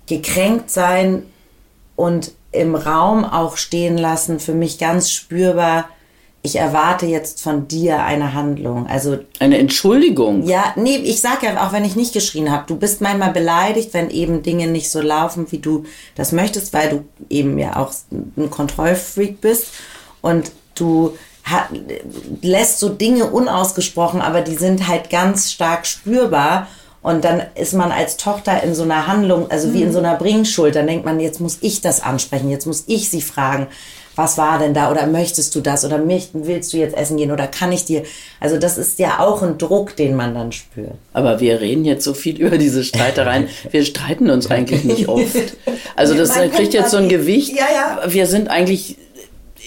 gekränkt 0.07 0.71
sein 0.71 1.25
und 1.97 2.33
im 2.53 2.77
Raum 2.77 3.25
auch 3.25 3.57
stehen 3.57 3.99
lassen, 3.99 4.39
für 4.39 4.55
mich 4.55 4.79
ganz 4.79 5.11
spürbar 5.11 5.89
ich 6.45 6.57
erwarte 6.57 7.07
jetzt 7.07 7.41
von 7.41 7.69
dir 7.69 8.03
eine 8.03 8.35
Handlung. 8.35 8.87
Also 8.87 9.17
eine 9.41 9.57
Entschuldigung. 9.57 10.47
Ja, 10.47 10.75
nee, 10.77 10.97
ich 10.97 11.23
sage 11.23 11.47
ja 11.47 11.67
auch, 11.67 11.73
wenn 11.73 11.87
ich 11.87 11.97
nicht 11.97 12.13
geschrien 12.13 12.53
habe, 12.53 12.65
du 12.67 12.77
bist 12.77 13.01
manchmal 13.01 13.33
beleidigt, 13.33 13.95
wenn 13.95 14.11
eben 14.11 14.43
Dinge 14.43 14.67
nicht 14.67 14.91
so 14.91 15.01
laufen, 15.01 15.47
wie 15.51 15.59
du 15.59 15.85
das 16.17 16.33
möchtest, 16.33 16.75
weil 16.75 16.91
du 16.91 17.05
eben 17.31 17.59
ja 17.59 17.77
auch 17.77 17.95
ein 18.37 18.51
Kontrollfreak 18.51 19.41
bist 19.41 19.69
und 20.21 20.53
du 20.75 21.17
hat, 21.45 21.69
lässt 22.43 22.79
so 22.79 22.91
Dinge 22.91 23.25
unausgesprochen, 23.25 24.21
aber 24.21 24.43
die 24.43 24.57
sind 24.57 24.87
halt 24.87 25.09
ganz 25.09 25.51
stark 25.51 25.87
spürbar. 25.87 26.69
Und 27.01 27.25
dann 27.25 27.43
ist 27.55 27.73
man 27.73 27.91
als 27.91 28.19
Tochter 28.19 28.63
in 28.63 28.75
so 28.75 28.83
einer 28.83 29.07
Handlung, 29.07 29.51
also 29.51 29.73
wie 29.73 29.83
in 29.83 29.93
so 29.93 29.99
einer 29.99 30.17
Bringschuld, 30.17 30.75
dann 30.75 30.87
denkt 30.87 31.07
man, 31.07 31.21
jetzt 31.21 31.41
muss 31.41 31.59
ich 31.63 31.81
das 31.81 32.03
ansprechen, 32.03 32.51
jetzt 32.51 32.67
muss 32.67 32.85
ich 32.87 33.11
sie 33.11 33.21
fragen 33.23 33.67
was 34.17 34.39
war 34.39 34.59
denn 34.59 34.75
da 34.75 34.91
oder 34.91 35.07
möchtest 35.07 35.55
du 35.55 35.61
das 35.61 35.85
oder 35.85 36.01
willst 36.07 36.73
du 36.73 36.77
jetzt 36.77 36.97
essen 36.97 37.17
gehen 37.17 37.33
oder 37.33 37.47
kann 37.47 37.73
ich 37.73 37.85
dir? 37.85 38.03
Also 38.41 38.59
das 38.59 38.79
ist 38.79 38.99
ja 38.99 39.21
auch 39.21 39.43
ein 39.43 39.59
Druck, 39.59 39.97
den 39.97 40.15
man 40.15 40.35
dann 40.35 40.53
spürt. 40.53 40.95
Aber 41.13 41.41
wir 41.41 41.61
reden 41.61 41.85
jetzt 41.85 42.05
so 42.05 42.15
viel 42.15 42.41
über 42.41 42.59
diese 42.59 42.85
Streitereien. 42.85 43.49
wir 43.71 43.85
streiten 43.85 44.31
uns 44.31 44.51
eigentlich 44.51 44.85
nicht 44.85 45.09
oft. 45.09 45.57
Also 45.97 46.15
das 46.15 46.33
kriegt 46.33 46.75
jetzt 46.75 46.91
so 46.91 46.97
ein 46.97 47.09
Gewicht. 47.09 47.53
Ja, 47.57 47.67
ja. 47.75 48.13
Wir 48.13 48.27
sind 48.27 48.49
eigentlich 48.49 48.97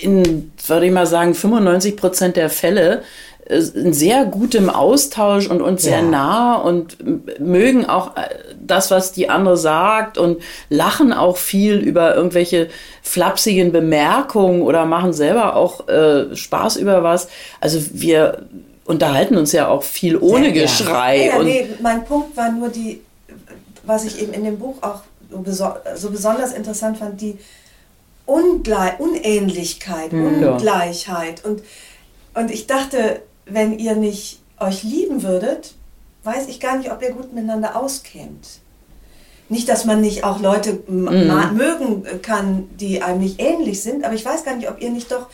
in, 0.01 0.51
würde 0.67 0.85
ich 0.85 0.91
mal 0.91 1.07
sagen, 1.07 1.33
95 1.33 1.97
Prozent 1.97 2.35
der 2.35 2.49
Fälle 2.49 3.03
in 3.49 3.93
sehr 3.93 4.25
gutem 4.25 4.69
Austausch 4.69 5.47
und 5.47 5.61
uns 5.61 5.83
ja. 5.85 5.91
sehr 5.91 6.01
nah 6.01 6.55
und 6.55 6.97
mögen 7.39 7.85
auch 7.85 8.17
äh, 8.17 8.21
das, 8.59 8.91
was 8.91 9.13
die 9.13 9.29
andere 9.29 9.57
sagt 9.57 10.17
und 10.17 10.41
lachen 10.69 11.13
auch 11.13 11.37
viel 11.37 11.77
über 11.77 12.15
irgendwelche 12.15 12.67
flapsigen 13.01 13.71
Bemerkungen 13.71 14.61
oder 14.61 14.85
machen 14.85 15.13
selber 15.13 15.55
auch 15.55 15.87
äh, 15.87 16.35
Spaß 16.35 16.75
über 16.77 17.03
was. 17.03 17.29
Also 17.61 17.79
wir 17.93 18.47
unterhalten 18.85 19.37
uns 19.37 19.51
ja 19.53 19.67
auch 19.67 19.83
viel 19.83 20.17
ohne 20.17 20.47
ja, 20.47 20.63
Geschrei. 20.63 21.27
Ja, 21.27 21.37
ja, 21.37 21.43
nee, 21.43 21.67
mein 21.81 22.03
Punkt 22.03 22.35
war 22.35 22.51
nur 22.51 22.69
die, 22.69 23.01
was 23.83 24.05
ich 24.05 24.21
eben 24.21 24.33
in 24.33 24.43
dem 24.43 24.59
Buch 24.59 24.75
auch 24.81 25.01
so, 25.45 25.73
so 25.95 26.09
besonders 26.09 26.53
interessant 26.53 26.97
fand, 26.97 27.21
die 27.21 27.37
Ungle 28.25 28.93
Unähnlichkeit, 28.99 30.11
mhm. 30.11 30.43
Ungleichheit. 30.43 31.45
Und, 31.45 31.63
und 32.33 32.51
ich 32.51 32.67
dachte, 32.67 33.21
wenn 33.49 33.77
ihr 33.77 33.95
nicht 33.95 34.41
euch 34.59 34.83
lieben 34.83 35.23
würdet, 35.23 35.75
weiß 36.23 36.47
ich 36.47 36.59
gar 36.59 36.77
nicht, 36.77 36.91
ob 36.91 37.01
ihr 37.01 37.11
gut 37.11 37.33
miteinander 37.33 37.75
auskämt. 37.75 38.59
Nicht, 39.49 39.69
dass 39.69 39.85
man 39.85 40.01
nicht 40.01 40.23
auch 40.23 40.41
Leute 40.41 40.79
mhm. 40.87 41.55
mögen 41.55 42.03
kann, 42.21 42.67
die 42.77 43.01
einem 43.01 43.21
nicht 43.21 43.41
ähnlich 43.41 43.81
sind, 43.81 44.03
aber 44.03 44.13
ich 44.13 44.25
weiß 44.25 44.43
gar 44.43 44.55
nicht, 44.55 44.69
ob 44.69 44.81
ihr 44.81 44.89
nicht 44.89 45.11
doch 45.11 45.27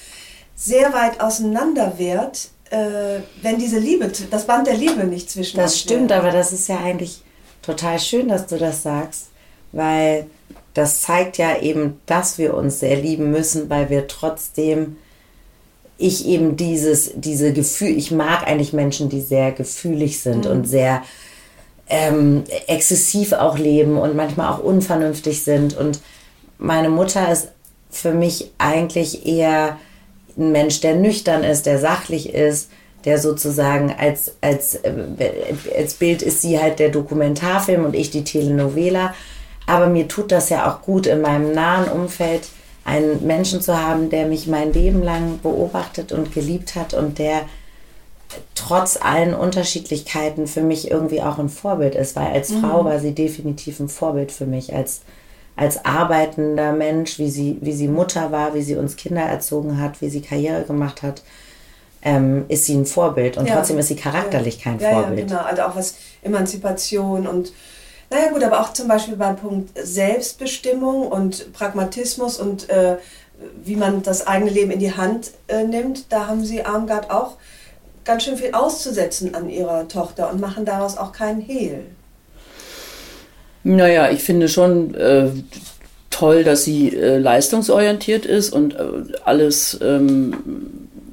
sehr 0.56 0.94
weit 0.94 1.20
auseinander 1.20 1.94
wärt, 1.98 2.50
äh, 2.70 3.22
wenn 3.42 3.58
diese 3.58 3.80
Liebe, 3.80 4.12
das 4.30 4.46
Band 4.46 4.68
der 4.68 4.76
Liebe 4.76 5.04
nicht 5.06 5.32
zwischen 5.32 5.58
Das 5.58 5.80
stimmt, 5.80 6.12
wäre. 6.12 6.22
aber 6.22 6.32
das 6.32 6.54
ist 6.54 6.68
ja 6.68 6.78
eigentlich 6.78 7.22
total 7.64 8.00
schön, 8.00 8.28
dass 8.28 8.46
du 8.46 8.58
das 8.58 8.84
sagst, 8.84 9.28
weil 9.72 10.28
das 10.76 11.02
zeigt 11.02 11.38
ja 11.38 11.60
eben, 11.60 12.00
dass 12.06 12.38
wir 12.38 12.54
uns 12.56 12.80
sehr 12.80 12.98
lieben 12.98 13.32
müssen, 13.32 13.70
weil 13.70 13.90
wir 13.90 14.08
trotzdem 14.08 14.98
ich 16.04 16.28
eben 16.28 16.58
dieses, 16.58 17.12
diese 17.16 17.54
Gefühl, 17.54 17.98
ich 17.98 18.12
mag 18.12 18.46
eigentlich 18.46 18.74
Menschen, 18.74 19.08
die 19.08 19.22
sehr 19.22 19.54
gefühlig 19.54 20.20
sind 20.20 20.46
mhm. 20.46 20.52
und 20.52 20.66
sehr 20.66 21.02
ähm, 21.88 22.44
exzessiv 22.68 23.32
auch 23.32 23.58
leben 23.58 23.98
und 23.98 24.16
manchmal 24.16 24.52
auch 24.52 24.60
unvernünftig 24.60 25.44
sind. 25.44 25.78
Und 25.78 26.02
meine 26.58 26.90
Mutter 26.90 27.32
ist 27.32 27.50
für 27.90 28.14
mich 28.14 28.52
eigentlich 28.58 29.26
eher 29.26 29.78
ein 30.38 30.52
Mensch, 30.52 30.82
der 30.82 30.96
nüchtern 30.96 31.44
ist, 31.44 31.66
der 31.66 31.80
sachlich 31.80 32.34
ist, 32.34 32.70
der 33.06 33.18
sozusagen 33.18 33.94
als, 33.98 34.36
als, 34.42 34.76
äh, 34.76 34.92
als 35.78 35.94
Bild 35.94 36.22
ist 36.22 36.42
sie 36.42 36.60
halt 36.60 36.80
der 36.80 36.90
Dokumentarfilm 36.90 37.86
und 37.86 37.96
ich 37.96 38.12
die 38.12 38.26
Telenovela. 38.26 39.14
Aber 39.68 39.88
mir 39.88 40.10
tut 40.10 40.34
das 40.34 40.50
ja 40.50 40.70
auch 40.70 40.82
gut, 40.82 41.08
in 41.08 41.22
meinem 41.22 41.54
nahen 41.54 41.90
Umfeld 41.90 42.50
einen 42.86 43.26
Menschen 43.26 43.62
zu 43.62 43.82
haben, 43.82 44.10
der 44.10 44.28
mich 44.28 44.48
mein 44.48 44.74
Leben 44.74 45.02
lang 45.02 45.40
beobachtet 45.42 46.12
und 46.12 46.34
geliebt 46.34 46.76
hat 46.76 46.94
und 46.94 47.18
der 47.18 47.42
trotz 48.56 48.98
allen 49.02 49.34
Unterschiedlichkeiten 49.34 50.48
für 50.48 50.62
mich 50.62 50.90
irgendwie 50.90 51.22
auch 51.22 51.38
ein 51.38 51.50
Vorbild 51.50 51.96
ist, 51.96 52.16
weil 52.16 52.28
als 52.28 52.50
mhm. 52.50 52.62
Frau 52.62 52.86
war 52.86 53.00
sie 53.00 53.14
definitiv 53.14 53.80
ein 53.80 53.90
Vorbild 53.90 54.32
für 54.32 54.46
mich, 54.46 54.74
als 54.74 55.02
als 55.56 55.86
arbeitender 55.86 56.72
Mensch, 56.72 57.20
wie 57.20 57.30
sie, 57.30 57.58
wie 57.62 57.74
sie 57.74 57.88
Mutter 57.88 58.32
war, 58.32 58.56
wie 58.56 58.64
sie 58.64 58.76
uns 58.76 58.96
Kinder 58.96 59.22
erzogen 59.22 59.80
hat, 59.80 60.02
wie 60.02 60.10
sie 60.10 60.22
Karriere 60.22 60.64
gemacht 60.64 61.04
hat, 61.04 61.22
ähm, 62.02 62.46
ist 62.48 62.66
sie 62.66 62.76
ein 62.76 62.86
Vorbild. 62.86 63.38
Und 63.38 63.48
ja. 63.48 63.56
trotzdem 63.56 63.78
ist 63.78 63.88
sie 63.88 63.96
charakterlich 63.96 64.60
kein 64.60 64.80
ja, 64.80 64.90
Vorbild. 64.90 65.30
Ja, 65.30 65.38
genau. 65.38 65.48
Also 65.48 65.62
auch 65.62 65.76
was 65.76 65.96
Emanzipation 66.24 67.28
und 67.28 67.54
naja 68.14 68.32
gut, 68.32 68.44
aber 68.44 68.62
auch 68.62 68.74
zum 68.74 68.88
Beispiel 68.88 69.16
beim 69.16 69.36
Punkt 69.38 69.72
Selbstbestimmung 69.76 71.08
und 71.08 71.52
Pragmatismus 71.54 72.40
und 72.40 72.70
äh, 72.70 72.98
wie 73.64 73.76
man 73.76 74.04
das 74.04 74.28
eigene 74.28 74.52
Leben 74.52 74.72
in 74.72 74.80
die 74.80 74.96
Hand 74.96 75.32
äh, 75.48 75.64
nimmt, 75.64 76.06
da 76.12 76.28
haben 76.28 76.46
sie 76.46 76.64
Armgard 76.64 77.10
auch 77.10 77.38
ganz 78.06 78.24
schön 78.24 78.38
viel 78.38 78.54
auszusetzen 78.54 79.34
an 79.34 79.50
ihrer 79.50 79.88
Tochter 79.88 80.32
und 80.32 80.40
machen 80.40 80.64
daraus 80.64 80.98
auch 80.98 81.12
keinen 81.12 81.42
Hehl. 81.42 81.86
Naja, 83.64 84.12
ich 84.12 84.24
finde 84.24 84.48
schon 84.48 84.94
äh, 84.94 85.30
toll, 86.10 86.44
dass 86.44 86.64
sie 86.64 86.96
äh, 86.96 87.18
leistungsorientiert 87.18 88.26
ist 88.26 88.54
und 88.54 88.76
äh, 88.76 88.84
alles 89.24 89.80
ähm, 89.82 90.36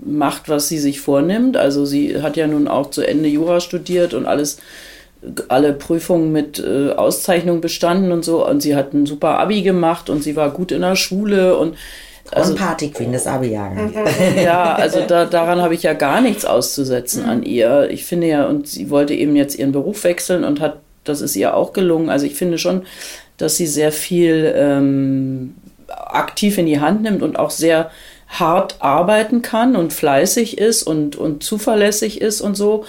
macht, 0.04 0.48
was 0.48 0.68
sie 0.68 0.78
sich 0.78 1.00
vornimmt. 1.00 1.56
Also 1.56 1.86
sie 1.86 2.20
hat 2.20 2.36
ja 2.36 2.46
nun 2.46 2.68
auch 2.68 2.90
zu 2.90 3.02
Ende 3.02 3.28
Jura 3.28 3.60
studiert 3.60 4.12
und 4.12 4.26
alles 4.26 4.58
alle 5.48 5.72
Prüfungen 5.72 6.32
mit 6.32 6.58
äh, 6.58 6.92
Auszeichnung 6.92 7.60
bestanden 7.60 8.12
und 8.12 8.24
so. 8.24 8.46
Und 8.46 8.62
sie 8.62 8.74
hat 8.74 8.94
ein 8.94 9.06
super 9.06 9.38
Abi 9.38 9.62
gemacht 9.62 10.10
und 10.10 10.22
sie 10.22 10.36
war 10.36 10.50
gut 10.50 10.72
in 10.72 10.82
der 10.82 10.96
Schule 10.96 11.56
und 11.56 11.76
also, 12.32 12.52
und 12.52 12.58
Party 12.58 12.90
Queen 12.90 13.12
des 13.12 13.26
Abi-Jahrgangs. 13.26 13.92
Ja, 14.42 14.74
also 14.74 15.00
da, 15.06 15.24
daran 15.24 15.60
habe 15.60 15.74
ich 15.74 15.82
ja 15.82 15.94
gar 15.94 16.20
nichts 16.20 16.44
auszusetzen 16.44 17.24
an 17.24 17.42
ihr. 17.42 17.90
Ich 17.90 18.04
finde 18.04 18.28
ja, 18.28 18.46
und 18.46 18.68
sie 18.68 18.88
wollte 18.88 19.14
eben 19.14 19.34
jetzt 19.34 19.58
ihren 19.58 19.72
Beruf 19.72 20.04
wechseln 20.04 20.44
und 20.44 20.60
hat 20.60 20.76
das 21.04 21.20
ist 21.20 21.36
ihr 21.36 21.56
auch 21.56 21.72
gelungen. 21.72 22.10
Also 22.10 22.26
ich 22.26 22.34
finde 22.34 22.58
schon, 22.58 22.82
dass 23.36 23.56
sie 23.56 23.66
sehr 23.66 23.92
viel 23.92 24.52
ähm, 24.54 25.54
aktiv 25.88 26.58
in 26.58 26.66
die 26.66 26.80
Hand 26.80 27.02
nimmt 27.02 27.22
und 27.22 27.38
auch 27.38 27.50
sehr 27.50 27.90
hart 28.28 28.76
arbeiten 28.78 29.42
kann 29.42 29.76
und 29.76 29.92
fleißig 29.92 30.58
ist 30.58 30.82
und, 30.84 31.16
und 31.16 31.42
zuverlässig 31.42 32.20
ist 32.20 32.40
und 32.40 32.54
so. 32.54 32.84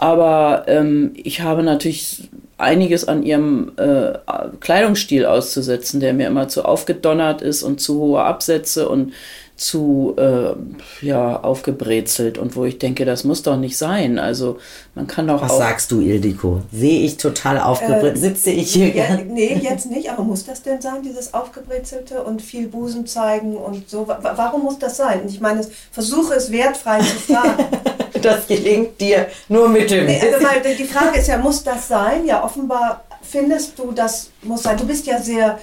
Aber 0.00 0.64
ähm, 0.66 1.10
ich 1.14 1.42
habe 1.42 1.62
natürlich 1.62 2.30
einiges 2.56 3.06
an 3.06 3.22
ihrem 3.22 3.72
äh, 3.76 4.12
Kleidungsstil 4.60 5.26
auszusetzen, 5.26 6.00
der 6.00 6.14
mir 6.14 6.26
immer 6.26 6.48
zu 6.48 6.64
aufgedonnert 6.64 7.42
ist 7.42 7.62
und 7.62 7.82
zu 7.82 8.00
hohe 8.00 8.22
Absätze 8.22 8.88
und 8.88 9.12
zu 9.60 10.14
äh, 10.16 11.04
ja, 11.04 11.38
aufgebrezelt 11.38 12.38
und 12.38 12.56
wo 12.56 12.64
ich 12.64 12.78
denke, 12.78 13.04
das 13.04 13.24
muss 13.24 13.42
doch 13.42 13.58
nicht 13.58 13.76
sein. 13.76 14.18
Also 14.18 14.58
man 14.94 15.06
kann 15.06 15.26
doch 15.26 15.42
Was 15.42 15.50
auch 15.50 15.58
sagst 15.58 15.92
du, 15.92 16.00
Ildiko? 16.00 16.62
Sehe 16.72 17.00
ich 17.00 17.18
total 17.18 17.58
aufgebrezelt? 17.58 18.16
Äh, 18.16 18.18
Sitze 18.18 18.50
ich 18.52 18.72
hier 18.72 18.88
ja, 18.88 19.18
Nee, 19.22 19.60
jetzt 19.60 19.90
nicht, 19.90 20.10
aber 20.10 20.22
muss 20.22 20.46
das 20.46 20.62
denn 20.62 20.80
sein, 20.80 21.02
dieses 21.02 21.34
Aufgebrezelte 21.34 22.22
und 22.22 22.40
viel 22.40 22.68
Busen 22.68 23.06
zeigen 23.06 23.54
und 23.54 23.90
so? 23.90 24.08
Warum 24.08 24.62
muss 24.62 24.78
das 24.78 24.96
sein? 24.96 25.24
Ich 25.28 25.42
meine, 25.42 25.60
versuche 25.92 26.32
es 26.32 26.50
wertfrei 26.50 27.00
zu 27.00 27.32
fragen. 27.32 27.64
das 28.22 28.46
gelingt 28.46 28.98
dir 28.98 29.26
nur 29.50 29.68
mit 29.68 29.90
dem. 29.90 30.06
Nee, 30.06 30.22
also 30.22 30.42
weil 30.42 30.74
die 30.74 30.84
Frage 30.84 31.18
ist 31.18 31.28
ja, 31.28 31.36
muss 31.36 31.62
das 31.62 31.86
sein? 31.86 32.24
Ja, 32.24 32.42
offenbar 32.42 33.04
findest 33.20 33.78
du, 33.78 33.92
das 33.92 34.30
muss 34.40 34.62
sein. 34.62 34.78
Du 34.78 34.86
bist 34.86 35.06
ja 35.06 35.20
sehr, 35.20 35.58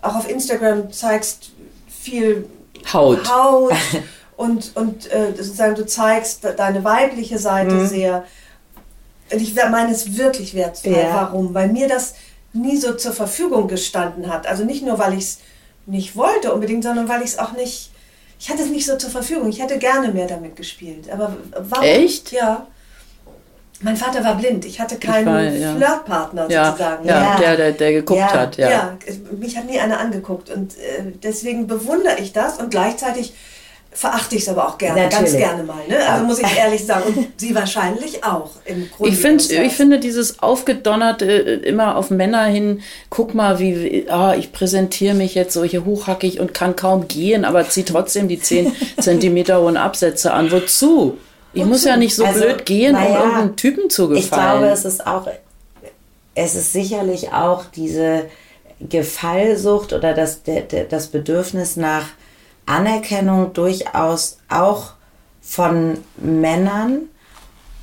auch 0.00 0.16
auf 0.16 0.30
Instagram 0.30 0.90
zeigst 0.90 1.50
viel 1.86 2.46
Haut. 2.92 3.28
Haut 3.30 3.72
und, 4.36 4.76
und 4.76 5.12
äh, 5.12 5.34
sozusagen 5.36 5.74
du 5.74 5.86
zeigst 5.86 6.44
deine 6.56 6.84
weibliche 6.84 7.38
Seite 7.38 7.74
mhm. 7.74 7.86
sehr. 7.86 8.24
Und 9.32 9.40
ich 9.40 9.54
meine 9.54 9.92
es 9.92 10.16
wirklich 10.16 10.54
wertvoll. 10.54 10.92
Ja. 10.92 11.14
Warum? 11.14 11.54
Weil 11.54 11.68
mir 11.68 11.88
das 11.88 12.14
nie 12.52 12.76
so 12.76 12.94
zur 12.94 13.12
Verfügung 13.12 13.68
gestanden 13.68 14.30
hat. 14.30 14.46
Also 14.46 14.64
nicht 14.64 14.84
nur, 14.84 14.98
weil 14.98 15.14
ich 15.14 15.24
es 15.24 15.38
nicht 15.86 16.16
wollte 16.16 16.52
unbedingt, 16.52 16.84
sondern 16.84 17.08
weil 17.08 17.22
ich 17.22 17.30
es 17.30 17.38
auch 17.38 17.52
nicht, 17.52 17.90
ich 18.38 18.50
hatte 18.50 18.62
es 18.62 18.68
nicht 18.68 18.86
so 18.86 18.96
zur 18.96 19.10
Verfügung. 19.10 19.48
Ich 19.48 19.60
hätte 19.60 19.78
gerne 19.78 20.12
mehr 20.12 20.26
damit 20.26 20.56
gespielt. 20.56 21.10
Aber 21.10 21.36
warum? 21.58 21.84
Echt? 21.84 22.32
Ja. 22.32 22.66
Mein 23.82 23.96
Vater 23.96 24.24
war 24.24 24.36
blind. 24.36 24.64
Ich 24.64 24.80
hatte 24.80 24.96
keinen 24.96 25.20
ich 25.20 25.26
war, 25.26 25.42
ja. 25.42 25.74
Flirtpartner 25.74 26.50
ja, 26.50 26.66
sozusagen. 26.66 27.06
Ja, 27.06 27.22
ja. 27.22 27.38
Der, 27.38 27.56
der, 27.56 27.72
der 27.72 27.92
geguckt 27.92 28.20
ja, 28.20 28.32
hat. 28.32 28.56
Ja. 28.56 28.70
ja, 28.70 28.98
mich 29.38 29.56
hat 29.56 29.66
nie 29.66 29.78
einer 29.78 29.98
angeguckt. 29.98 30.50
Und 30.50 30.72
äh, 30.78 31.02
deswegen 31.22 31.66
bewundere 31.66 32.18
ich 32.18 32.32
das 32.32 32.58
und 32.58 32.70
gleichzeitig 32.70 33.34
verachte 33.94 34.36
ich 34.36 34.42
es 34.42 34.48
aber 34.48 34.68
auch 34.68 34.78
gerne, 34.78 35.02
Natürlich. 35.02 35.32
ganz 35.32 35.36
gerne 35.36 35.62
mal. 35.64 35.86
Ne? 35.88 35.98
Also 36.08 36.24
muss 36.24 36.38
ich 36.38 36.56
ehrlich 36.56 36.84
sagen. 36.84 37.04
Und 37.14 37.28
Sie 37.36 37.54
wahrscheinlich 37.54 38.24
auch 38.24 38.50
im 38.64 38.88
Grunde. 38.90 39.12
Ich, 39.12 39.20
find, 39.20 39.50
ich 39.50 39.72
finde 39.72 39.98
dieses 40.00 40.42
aufgedonnerte 40.42 41.26
äh, 41.26 41.68
immer 41.68 41.96
auf 41.96 42.10
Männer 42.10 42.44
hin, 42.44 42.80
guck 43.10 43.34
mal, 43.34 43.58
wie 43.58 44.06
ah, 44.08 44.34
ich 44.34 44.52
präsentiere 44.52 45.14
mich 45.14 45.34
jetzt 45.34 45.52
so 45.52 45.62
hier 45.62 45.84
hochhackig 45.84 46.40
und 46.40 46.54
kann 46.54 46.74
kaum 46.74 47.06
gehen, 47.06 47.44
aber 47.44 47.68
ziehe 47.68 47.84
trotzdem 47.84 48.28
die 48.28 48.40
10 48.40 48.72
Zentimeter 49.00 49.60
hohen 49.60 49.76
Absätze 49.76 50.32
an. 50.32 50.50
Wozu? 50.50 51.18
Ich 51.52 51.64
muss 51.64 51.84
ja 51.84 51.96
nicht 51.96 52.14
so 52.14 52.24
also, 52.24 52.40
blöd 52.40 52.64
gehen, 52.64 52.96
um 52.96 53.02
irgendeinen 53.02 53.56
Typen 53.56 53.90
zu 53.90 54.08
gefallen. 54.08 54.22
Ich 54.22 54.30
glaube, 54.30 54.66
es 54.68 54.84
ist 54.84 55.06
auch, 55.06 55.26
es 56.34 56.54
ist 56.54 56.72
sicherlich 56.72 57.32
auch 57.32 57.66
diese 57.66 58.26
Gefallsucht 58.80 59.92
oder 59.92 60.14
das, 60.14 60.40
das 60.90 61.08
Bedürfnis 61.08 61.76
nach 61.76 62.06
Anerkennung 62.66 63.52
durchaus 63.52 64.38
auch 64.48 64.92
von 65.40 65.98
Männern 66.16 67.02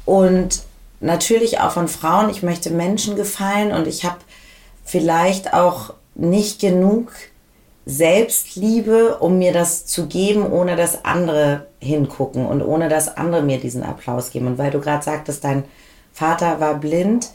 und 0.05 0.61
natürlich 0.99 1.59
auch 1.59 1.71
von 1.71 1.88
Frauen. 1.88 2.29
Ich 2.29 2.43
möchte 2.43 2.71
Menschen 2.71 3.15
gefallen 3.15 3.71
und 3.71 3.88
ich 3.88 4.05
habe 4.05 4.17
vielleicht 4.83 5.53
auch 5.53 5.93
nicht 6.15 6.59
genug 6.59 7.11
Selbstliebe, 7.86 9.17
um 9.19 9.39
mir 9.39 9.53
das 9.53 9.86
zu 9.86 10.07
geben, 10.07 10.51
ohne 10.51 10.75
dass 10.75 11.05
andere 11.05 11.67
hingucken 11.79 12.45
und 12.45 12.62
ohne 12.62 12.89
dass 12.89 13.17
andere 13.17 13.41
mir 13.41 13.59
diesen 13.59 13.83
Applaus 13.83 14.31
geben. 14.31 14.48
Und 14.48 14.57
weil 14.57 14.71
du 14.71 14.79
gerade 14.79 15.03
sagtest, 15.03 15.43
dein 15.43 15.63
Vater 16.13 16.59
war 16.59 16.75
blind, 16.75 17.29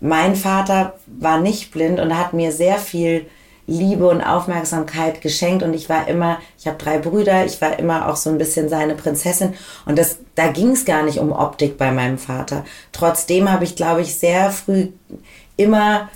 mein 0.00 0.36
Vater 0.36 0.94
war 1.06 1.40
nicht 1.40 1.72
blind 1.72 2.00
und 2.00 2.16
hat 2.16 2.32
mir 2.32 2.52
sehr 2.52 2.78
viel 2.78 3.26
Liebe 3.68 4.08
und 4.08 4.22
Aufmerksamkeit 4.22 5.20
geschenkt 5.20 5.62
und 5.62 5.74
ich 5.74 5.90
war 5.90 6.08
immer, 6.08 6.38
ich 6.58 6.66
habe 6.66 6.78
drei 6.78 6.98
Brüder, 6.98 7.44
ich 7.44 7.60
war 7.60 7.78
immer 7.78 8.08
auch 8.08 8.16
so 8.16 8.30
ein 8.30 8.38
bisschen 8.38 8.70
seine 8.70 8.94
Prinzessin 8.94 9.54
und 9.84 9.98
das, 9.98 10.18
da 10.34 10.48
ging 10.48 10.70
es 10.70 10.86
gar 10.86 11.02
nicht 11.02 11.18
um 11.18 11.32
Optik 11.32 11.76
bei 11.76 11.92
meinem 11.92 12.16
Vater. 12.16 12.64
Trotzdem 12.92 13.52
habe 13.52 13.64
ich, 13.64 13.76
glaube 13.76 14.00
ich, 14.00 14.14
sehr 14.14 14.50
früh 14.50 14.88
immer 15.58 16.08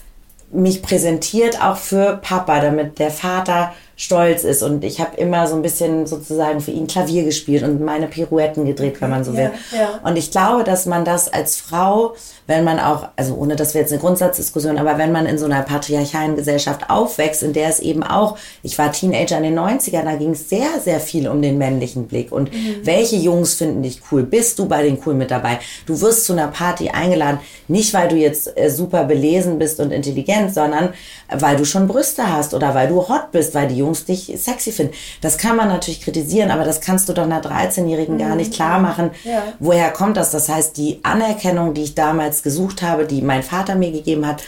mich 0.53 0.83
präsentiert, 0.83 1.61
auch 1.63 1.77
für 1.77 2.19
Papa, 2.23 2.61
damit 2.61 2.99
der 2.99 3.11
Vater 3.11 3.73
stolz 4.03 4.43
ist. 4.43 4.63
Und 4.63 4.83
ich 4.85 5.01
habe 5.01 5.17
immer 5.17 5.47
so 5.47 5.55
ein 5.55 5.63
bisschen 5.63 6.07
sozusagen 6.07 6.61
für 6.61 6.73
ihn 6.73 6.87
Klavier 6.89 7.23
gespielt 7.25 7.63
und 7.63 7.81
meine 7.81 8.09
Pirouetten 8.09 8.65
gedreht, 8.67 9.01
wenn 9.01 9.11
man 9.11 9.25
so 9.25 9.37
will. 9.37 9.51
Ja, 9.73 9.79
ja. 9.79 10.01
Und 10.03 10.17
ich 10.17 10.31
glaube, 10.33 10.65
dass 10.65 10.87
man 10.87 11.05
das 11.05 11.33
als 11.33 11.57
Frau, 11.57 12.15
wenn 12.49 12.65
man 12.65 12.81
auch, 12.81 13.09
also 13.17 13.35
ohne 13.37 13.55
dass 13.55 13.75
wir 13.75 13.81
jetzt 13.81 13.93
eine 13.93 14.01
Grundsatzdiskussion, 14.01 14.77
aber 14.79 14.99
wenn 14.99 15.13
man 15.13 15.27
in 15.27 15.39
so 15.39 15.45
einer 15.45 15.63
patriarchalen 15.63 16.35
Gesellschaft 16.35 16.91
aufwächst, 16.91 17.45
in 17.45 17.53
der 17.53 17.69
es 17.69 17.79
eben 17.79 18.03
auch, 18.03 18.37
ich 18.65 18.77
war 18.77 18.91
Teenager 18.91 19.37
in 19.37 19.45
den 19.45 19.59
90ern, 19.59 20.03
da 20.05 20.17
ging 20.17 20.31
es 20.33 20.49
sehr, 20.49 20.67
sehr 20.83 20.99
viel 20.99 21.29
um 21.29 21.41
den 21.41 21.57
männlichen 21.57 22.09
Blick. 22.09 22.33
Und 22.33 22.53
Mhm. 22.53 22.81
welche 22.83 23.17
Jungs 23.17 23.55
finden 23.55 23.83
dich 23.85 24.01
cool? 24.11 24.25
Bist 24.25 24.59
du 24.59 24.67
bei 24.67 24.83
den 24.83 24.99
cool 25.07 25.15
mit 25.15 25.31
dabei? 25.31 25.61
Du 25.87 26.01
wirst 26.01 26.25
zu 26.27 26.33
einer 26.33 26.49
Party 26.49 26.89
eingeladen, 26.91 27.39
nicht 27.69 27.95
weil 27.95 28.09
du 28.09 28.17
jetzt 28.17 28.59
äh, 28.59 28.69
super 28.69 29.05
belesen 29.05 29.59
bist 29.61 29.79
und 29.79 29.93
intelligent, 29.93 30.53
sondern 30.53 30.89
weil 31.33 31.57
du 31.57 31.65
schon 31.65 31.87
Brüste 31.87 32.31
hast 32.31 32.53
oder 32.53 32.75
weil 32.75 32.89
du 32.89 33.09
hot 33.09 33.31
bist, 33.31 33.55
weil 33.55 33.69
die 33.69 33.77
Jungs 33.77 33.92
dich 33.95 34.33
sexy 34.37 34.73
finden. 34.73 34.95
Das 35.21 35.39
kann 35.39 35.57
man 35.57 35.69
natürlich 35.69 36.01
kritisieren, 36.01 36.51
aber 36.51 36.65
das 36.65 36.81
kannst 36.81 37.09
du 37.09 37.13
doch 37.13 37.25
einer 37.25 37.43
13-Jährigen 37.43 38.19
gar 38.19 38.35
nicht 38.35 38.53
klar 38.53 38.81
machen. 38.81 39.11
Mhm. 39.25 39.31
Ja. 39.31 39.43
Woher 39.61 39.91
kommt 39.91 40.17
das? 40.17 40.31
Das 40.31 40.49
heißt, 40.49 40.77
die 40.77 41.01
Anerkennung, 41.03 41.75
die 41.75 41.83
ich 41.83 41.95
damals 41.95 42.43
gesucht 42.43 42.83
habe, 42.83 43.07
die 43.07 43.23
mein 43.23 43.43
Vater 43.43 43.75
mir 43.75 43.93
gegeben 43.93 44.27
hat, 44.27 44.43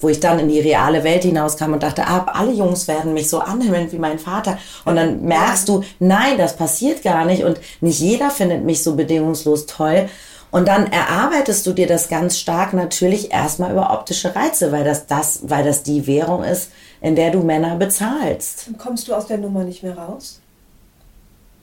wo 0.00 0.08
ich 0.08 0.20
dann 0.20 0.38
in 0.38 0.48
die 0.48 0.60
reale 0.60 1.02
Welt 1.02 1.22
hinauskam 1.22 1.72
und 1.72 1.82
dachte, 1.82 2.06
ah, 2.06 2.26
alle 2.32 2.52
Jungs 2.52 2.88
werden 2.88 3.14
mich 3.14 3.30
so 3.30 3.40
anhimmeln 3.40 3.90
wie 3.90 3.98
mein 3.98 4.18
Vater. 4.18 4.58
Und 4.84 4.96
dann 4.96 5.22
merkst 5.22 5.68
du, 5.68 5.82
nein, 5.98 6.36
das 6.36 6.56
passiert 6.56 7.02
gar 7.02 7.24
nicht 7.24 7.42
und 7.42 7.58
nicht 7.80 8.00
jeder 8.00 8.30
findet 8.30 8.64
mich 8.64 8.82
so 8.82 8.96
bedingungslos 8.96 9.66
toll. 9.66 10.08
Und 10.50 10.68
dann 10.68 10.92
erarbeitest 10.92 11.66
du 11.66 11.72
dir 11.72 11.86
das 11.86 12.08
ganz 12.08 12.38
stark 12.38 12.74
natürlich 12.74 13.32
erstmal 13.32 13.72
über 13.72 13.92
optische 13.92 14.36
Reize, 14.36 14.70
weil 14.70 14.84
das, 14.84 15.06
das, 15.06 15.40
weil 15.42 15.64
das 15.64 15.82
die 15.82 16.06
Währung 16.06 16.44
ist, 16.44 16.70
in 17.04 17.14
der 17.16 17.30
du 17.30 17.40
Männer 17.42 17.76
bezahlst. 17.76 18.66
Dann 18.66 18.78
kommst 18.78 19.08
du 19.08 19.14
aus 19.14 19.26
der 19.26 19.36
Nummer 19.36 19.62
nicht 19.62 19.82
mehr 19.82 19.96
raus? 19.98 20.40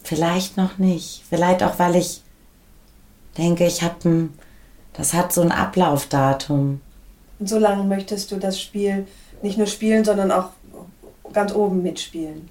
Vielleicht 0.03 0.55
noch 0.55 0.77
nicht. 0.77 1.23
Vielleicht 1.27 1.63
auch, 1.63 1.79
weil 1.79 1.95
ich 1.95 2.21
denke, 3.39 3.65
ich 3.65 3.81
habe 3.81 3.95
ein, 4.07 4.33
das 4.93 5.13
hat 5.15 5.33
so 5.33 5.41
ein 5.41 5.51
Ablaufdatum. 5.51 6.79
Und 7.39 7.49
so 7.49 7.57
lange 7.57 7.83
möchtest 7.83 8.31
du 8.31 8.37
das 8.37 8.61
Spiel 8.61 9.07
nicht 9.41 9.57
nur 9.57 9.65
spielen, 9.65 10.05
sondern 10.05 10.31
auch 10.31 10.49
ganz 11.33 11.51
oben 11.55 11.81
mitspielen. 11.81 12.47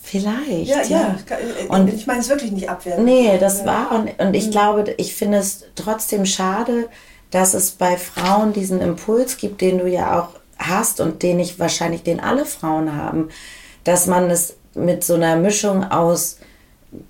Vielleicht. 0.00 0.68
Ja, 0.68 0.82
ja. 0.82 1.16
Und- 1.68 1.70
Und 1.80 1.94
ich 1.94 2.06
meine 2.06 2.20
es 2.20 2.28
wirklich 2.28 2.52
nicht 2.52 2.68
abwerten. 2.68 3.04
Nee, 3.04 3.38
das 3.38 3.64
war 3.64 3.90
und, 3.92 4.08
und 4.20 4.28
Mhm. 4.28 4.34
ich 4.34 4.50
glaube, 4.52 4.94
ich 4.98 5.14
finde 5.14 5.38
es 5.38 5.64
trotzdem 5.74 6.26
schade, 6.26 6.88
dass 7.32 7.54
es 7.54 7.72
bei 7.72 7.96
Frauen 7.96 8.52
diesen 8.52 8.80
Impuls 8.80 9.36
gibt, 9.36 9.60
den 9.60 9.78
du 9.78 9.88
ja 9.88 10.20
auch 10.20 10.28
hast 10.68 11.00
und 11.00 11.22
den 11.22 11.38
ich 11.38 11.58
wahrscheinlich, 11.58 12.02
den 12.02 12.20
alle 12.20 12.44
Frauen 12.44 12.96
haben, 12.96 13.28
dass 13.84 14.06
man 14.06 14.30
es 14.30 14.56
mit 14.74 15.04
so 15.04 15.14
einer 15.14 15.36
Mischung 15.36 15.84
aus 15.90 16.38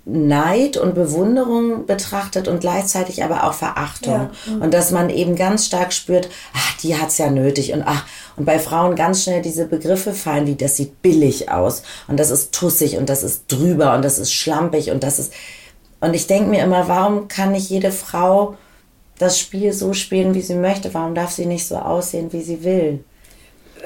Neid 0.05 0.77
und 0.77 0.95
Bewunderung 0.95 1.85
betrachtet 1.85 2.47
und 2.47 2.61
gleichzeitig 2.61 3.23
aber 3.23 3.43
auch 3.43 3.53
Verachtung. 3.53 4.29
Ja. 4.45 4.55
Und 4.61 4.73
dass 4.73 4.91
man 4.91 5.09
eben 5.09 5.35
ganz 5.35 5.65
stark 5.65 5.91
spürt, 5.91 6.29
ach, 6.53 6.77
die 6.77 6.97
hat's 6.97 7.17
ja 7.17 7.29
nötig. 7.29 7.73
Und 7.73 7.83
ach, 7.85 8.05
und 8.37 8.45
bei 8.45 8.59
Frauen 8.59 8.95
ganz 8.95 9.23
schnell 9.23 9.41
diese 9.41 9.65
Begriffe 9.65 10.13
fallen, 10.13 10.47
wie 10.47 10.55
das 10.55 10.77
sieht 10.77 11.01
billig 11.01 11.51
aus 11.51 11.83
und 12.07 12.17
das 12.17 12.31
ist 12.31 12.53
tussig 12.53 12.97
und 12.97 13.09
das 13.09 13.23
ist 13.23 13.51
drüber 13.51 13.93
und 13.93 14.03
das 14.03 14.19
ist 14.19 14.33
schlampig 14.33 14.89
und 14.91 15.03
das 15.03 15.19
ist. 15.19 15.33
Und 15.99 16.13
ich 16.13 16.27
denke 16.27 16.49
mir 16.49 16.63
immer, 16.63 16.87
warum 16.87 17.27
kann 17.27 17.51
nicht 17.51 17.69
jede 17.69 17.91
Frau 17.91 18.55
das 19.19 19.37
Spiel 19.37 19.73
so 19.73 19.93
spielen, 19.93 20.33
wie 20.33 20.41
sie 20.41 20.55
möchte? 20.55 20.93
Warum 20.93 21.13
darf 21.13 21.31
sie 21.31 21.45
nicht 21.45 21.67
so 21.67 21.77
aussehen, 21.77 22.31
wie 22.31 22.41
sie 22.41 22.63
will? 22.63 23.03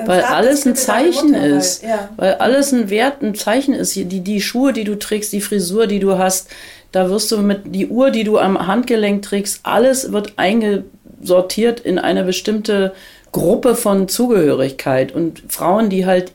Weil 0.06 0.22
Frag 0.22 0.32
alles 0.32 0.66
ein 0.66 0.76
Zeichen 0.76 1.34
weil- 1.34 1.52
ist. 1.52 1.84
ja. 1.84 2.10
Weil 2.18 2.36
alles 2.36 2.72
ein 2.72 2.90
Wert, 2.90 3.22
ein 3.22 3.36
Zeichen 3.36 3.74
ist. 3.74 3.96
Die, 3.96 4.06
die 4.06 4.42
Schuhe, 4.42 4.74
die 4.74 4.84
du 4.84 4.96
trägst, 4.96 5.34
die 5.34 5.42
Frisur, 5.42 5.88
die 5.88 6.00
du 6.00 6.18
hast, 6.18 6.50
da 6.92 7.10
wirst 7.10 7.32
du 7.32 7.40
mit 7.40 7.62
die 7.76 7.88
Uhr, 7.88 8.12
die 8.12 8.24
du 8.24 8.38
am 8.38 8.68
Handgelenk 8.68 9.24
trägst, 9.24 9.62
alles 9.64 10.12
wird 10.12 10.34
eingesortiert 10.38 11.80
in 11.80 12.00
eine 12.00 12.24
bestimmte 12.24 12.94
Gruppe 13.32 13.76
von 13.76 14.08
Zugehörigkeit. 14.08 15.14
Und 15.14 15.44
Frauen, 15.50 15.90
die 15.90 16.06
halt, 16.06 16.32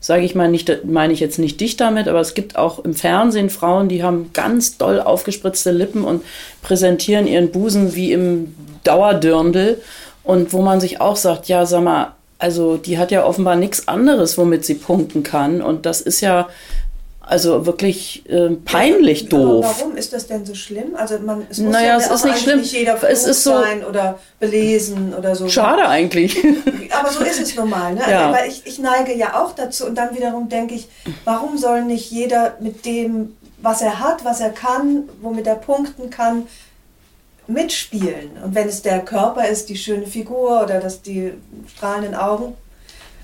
sage 0.00 0.22
ich 0.22 0.34
mal, 0.34 0.48
nicht, 0.48 0.84
meine 0.84 1.12
ich 1.12 1.20
jetzt 1.20 1.38
nicht 1.38 1.60
dich 1.60 1.76
damit, 1.76 2.08
aber 2.08 2.20
es 2.20 2.34
gibt 2.34 2.56
auch 2.56 2.84
im 2.84 2.94
Fernsehen 2.94 3.50
Frauen, 3.50 3.88
die 3.88 4.02
haben 4.02 4.30
ganz 4.32 4.78
doll 4.78 5.00
aufgespritzte 5.00 5.72
Lippen 5.72 6.04
und 6.04 6.22
präsentieren 6.62 7.26
ihren 7.26 7.50
Busen 7.50 7.94
wie 7.94 8.12
im 8.12 8.54
Dauerdürndl. 8.84 9.80
Und 10.24 10.52
wo 10.52 10.60
man 10.60 10.78
sich 10.78 11.00
auch 11.00 11.16
sagt, 11.16 11.48
ja, 11.48 11.64
sag 11.64 11.82
mal, 11.82 12.12
also 12.38 12.76
die 12.76 12.98
hat 12.98 13.10
ja 13.10 13.24
offenbar 13.24 13.56
nichts 13.56 13.88
anderes, 13.88 14.38
womit 14.38 14.64
sie 14.64 14.74
punkten 14.74 15.22
kann. 15.22 15.60
Und 15.62 15.86
das 15.86 16.00
ist 16.00 16.20
ja 16.20 16.48
also 17.20 17.66
wirklich 17.66 18.24
äh, 18.30 18.48
peinlich 18.64 19.30
Aber 19.32 19.42
doof. 19.44 19.76
Warum 19.80 19.96
ist 19.98 20.14
das 20.14 20.26
denn 20.28 20.46
so 20.46 20.54
schlimm? 20.54 20.94
Also 20.96 21.18
man, 21.18 21.46
es 21.50 21.58
muss 21.58 21.72
Naja, 21.72 21.88
ja 21.88 21.96
es 21.98 22.10
ist 22.10 22.24
nicht 22.24 22.38
schlimm. 22.38 22.60
nicht 22.60 22.72
jeder 22.72 22.96
Es 23.02 23.26
ist 23.26 23.44
so- 23.44 23.50
sein 23.60 23.84
oder 23.84 24.18
belesen 24.40 25.12
oder 25.12 25.34
so. 25.34 25.46
Schade 25.48 25.86
eigentlich. 25.88 26.38
Aber 26.98 27.10
so 27.10 27.22
ist 27.22 27.38
es 27.40 27.54
normal. 27.54 27.94
Ne? 27.96 28.00
Ja. 28.10 28.32
Weil 28.32 28.48
ich, 28.48 28.62
ich 28.66 28.78
neige 28.78 29.14
ja 29.14 29.42
auch 29.42 29.54
dazu 29.54 29.84
und 29.84 29.96
dann 29.96 30.16
wiederum 30.16 30.48
denke 30.48 30.74
ich, 30.74 30.88
warum 31.24 31.58
soll 31.58 31.84
nicht 31.84 32.10
jeder 32.10 32.56
mit 32.60 32.86
dem, 32.86 33.36
was 33.60 33.82
er 33.82 34.00
hat, 34.00 34.24
was 34.24 34.40
er 34.40 34.50
kann, 34.50 35.04
womit 35.20 35.46
er 35.46 35.56
punkten 35.56 36.08
kann, 36.08 36.46
mitspielen? 37.48 38.30
Und 38.44 38.54
wenn 38.54 38.68
es 38.68 38.82
der 38.82 39.00
Körper 39.00 39.48
ist, 39.48 39.68
die 39.68 39.76
schöne 39.76 40.06
Figur 40.06 40.62
oder 40.62 40.80
das, 40.80 41.02
die 41.02 41.32
strahlenden 41.74 42.14
Augen. 42.14 42.54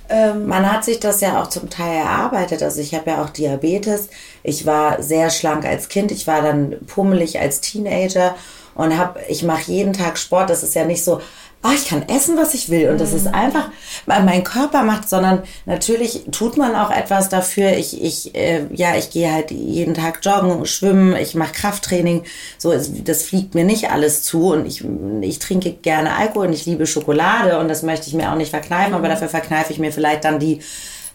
Ähm, 0.08 0.46
Man 0.46 0.70
hat 0.70 0.84
sich 0.84 1.00
das 1.00 1.20
ja 1.20 1.40
auch 1.40 1.48
zum 1.48 1.70
Teil 1.70 1.98
erarbeitet. 1.98 2.62
Also 2.62 2.80
ich 2.80 2.94
habe 2.94 3.10
ja 3.10 3.22
auch 3.22 3.30
Diabetes. 3.30 4.08
Ich 4.42 4.66
war 4.66 5.02
sehr 5.02 5.30
schlank 5.30 5.64
als 5.64 5.88
Kind. 5.88 6.10
Ich 6.10 6.26
war 6.26 6.42
dann 6.42 6.76
pummelig 6.86 7.40
als 7.40 7.60
Teenager 7.60 8.34
und 8.74 8.98
habe, 8.98 9.20
ich 9.28 9.42
mache 9.44 9.70
jeden 9.70 9.92
Tag 9.92 10.18
Sport. 10.18 10.50
Das 10.50 10.62
ist 10.62 10.74
ja 10.74 10.84
nicht 10.84 11.04
so, 11.04 11.20
ah, 11.64 11.72
ich 11.74 11.88
kann 11.88 12.06
essen, 12.08 12.36
was 12.36 12.52
ich 12.52 12.68
will. 12.68 12.90
Und 12.90 13.00
das 13.00 13.14
ist 13.14 13.26
einfach, 13.26 13.70
weil 14.04 14.22
mein 14.22 14.44
Körper 14.44 14.82
macht, 14.82 15.08
sondern 15.08 15.42
natürlich 15.64 16.24
tut 16.30 16.58
man 16.58 16.76
auch 16.76 16.90
etwas 16.90 17.30
dafür. 17.30 17.72
Ich, 17.72 18.02
ich, 18.02 18.34
äh, 18.34 18.66
ja, 18.74 18.96
ich 18.96 19.10
gehe 19.10 19.32
halt 19.32 19.50
jeden 19.50 19.94
Tag 19.94 20.20
joggen, 20.22 20.66
schwimmen, 20.66 21.16
ich 21.16 21.34
mache 21.34 21.54
Krafttraining. 21.54 22.24
So, 22.58 22.74
das 22.74 23.22
fliegt 23.22 23.54
mir 23.54 23.64
nicht 23.64 23.90
alles 23.90 24.22
zu. 24.22 24.52
Und 24.52 24.66
ich, 24.66 24.84
ich 25.22 25.38
trinke 25.38 25.72
gerne 25.72 26.14
Alkohol 26.14 26.48
und 26.48 26.52
ich 26.52 26.66
liebe 26.66 26.86
Schokolade 26.86 27.58
und 27.58 27.68
das 27.68 27.82
möchte 27.82 28.08
ich 28.08 28.14
mir 28.14 28.30
auch 28.30 28.36
nicht 28.36 28.50
verkneifen, 28.50 28.92
aber 28.92 29.08
dafür 29.08 29.28
verkneife 29.28 29.72
ich 29.72 29.78
mir 29.78 29.90
vielleicht 29.90 30.24
dann 30.24 30.38
die 30.38 30.60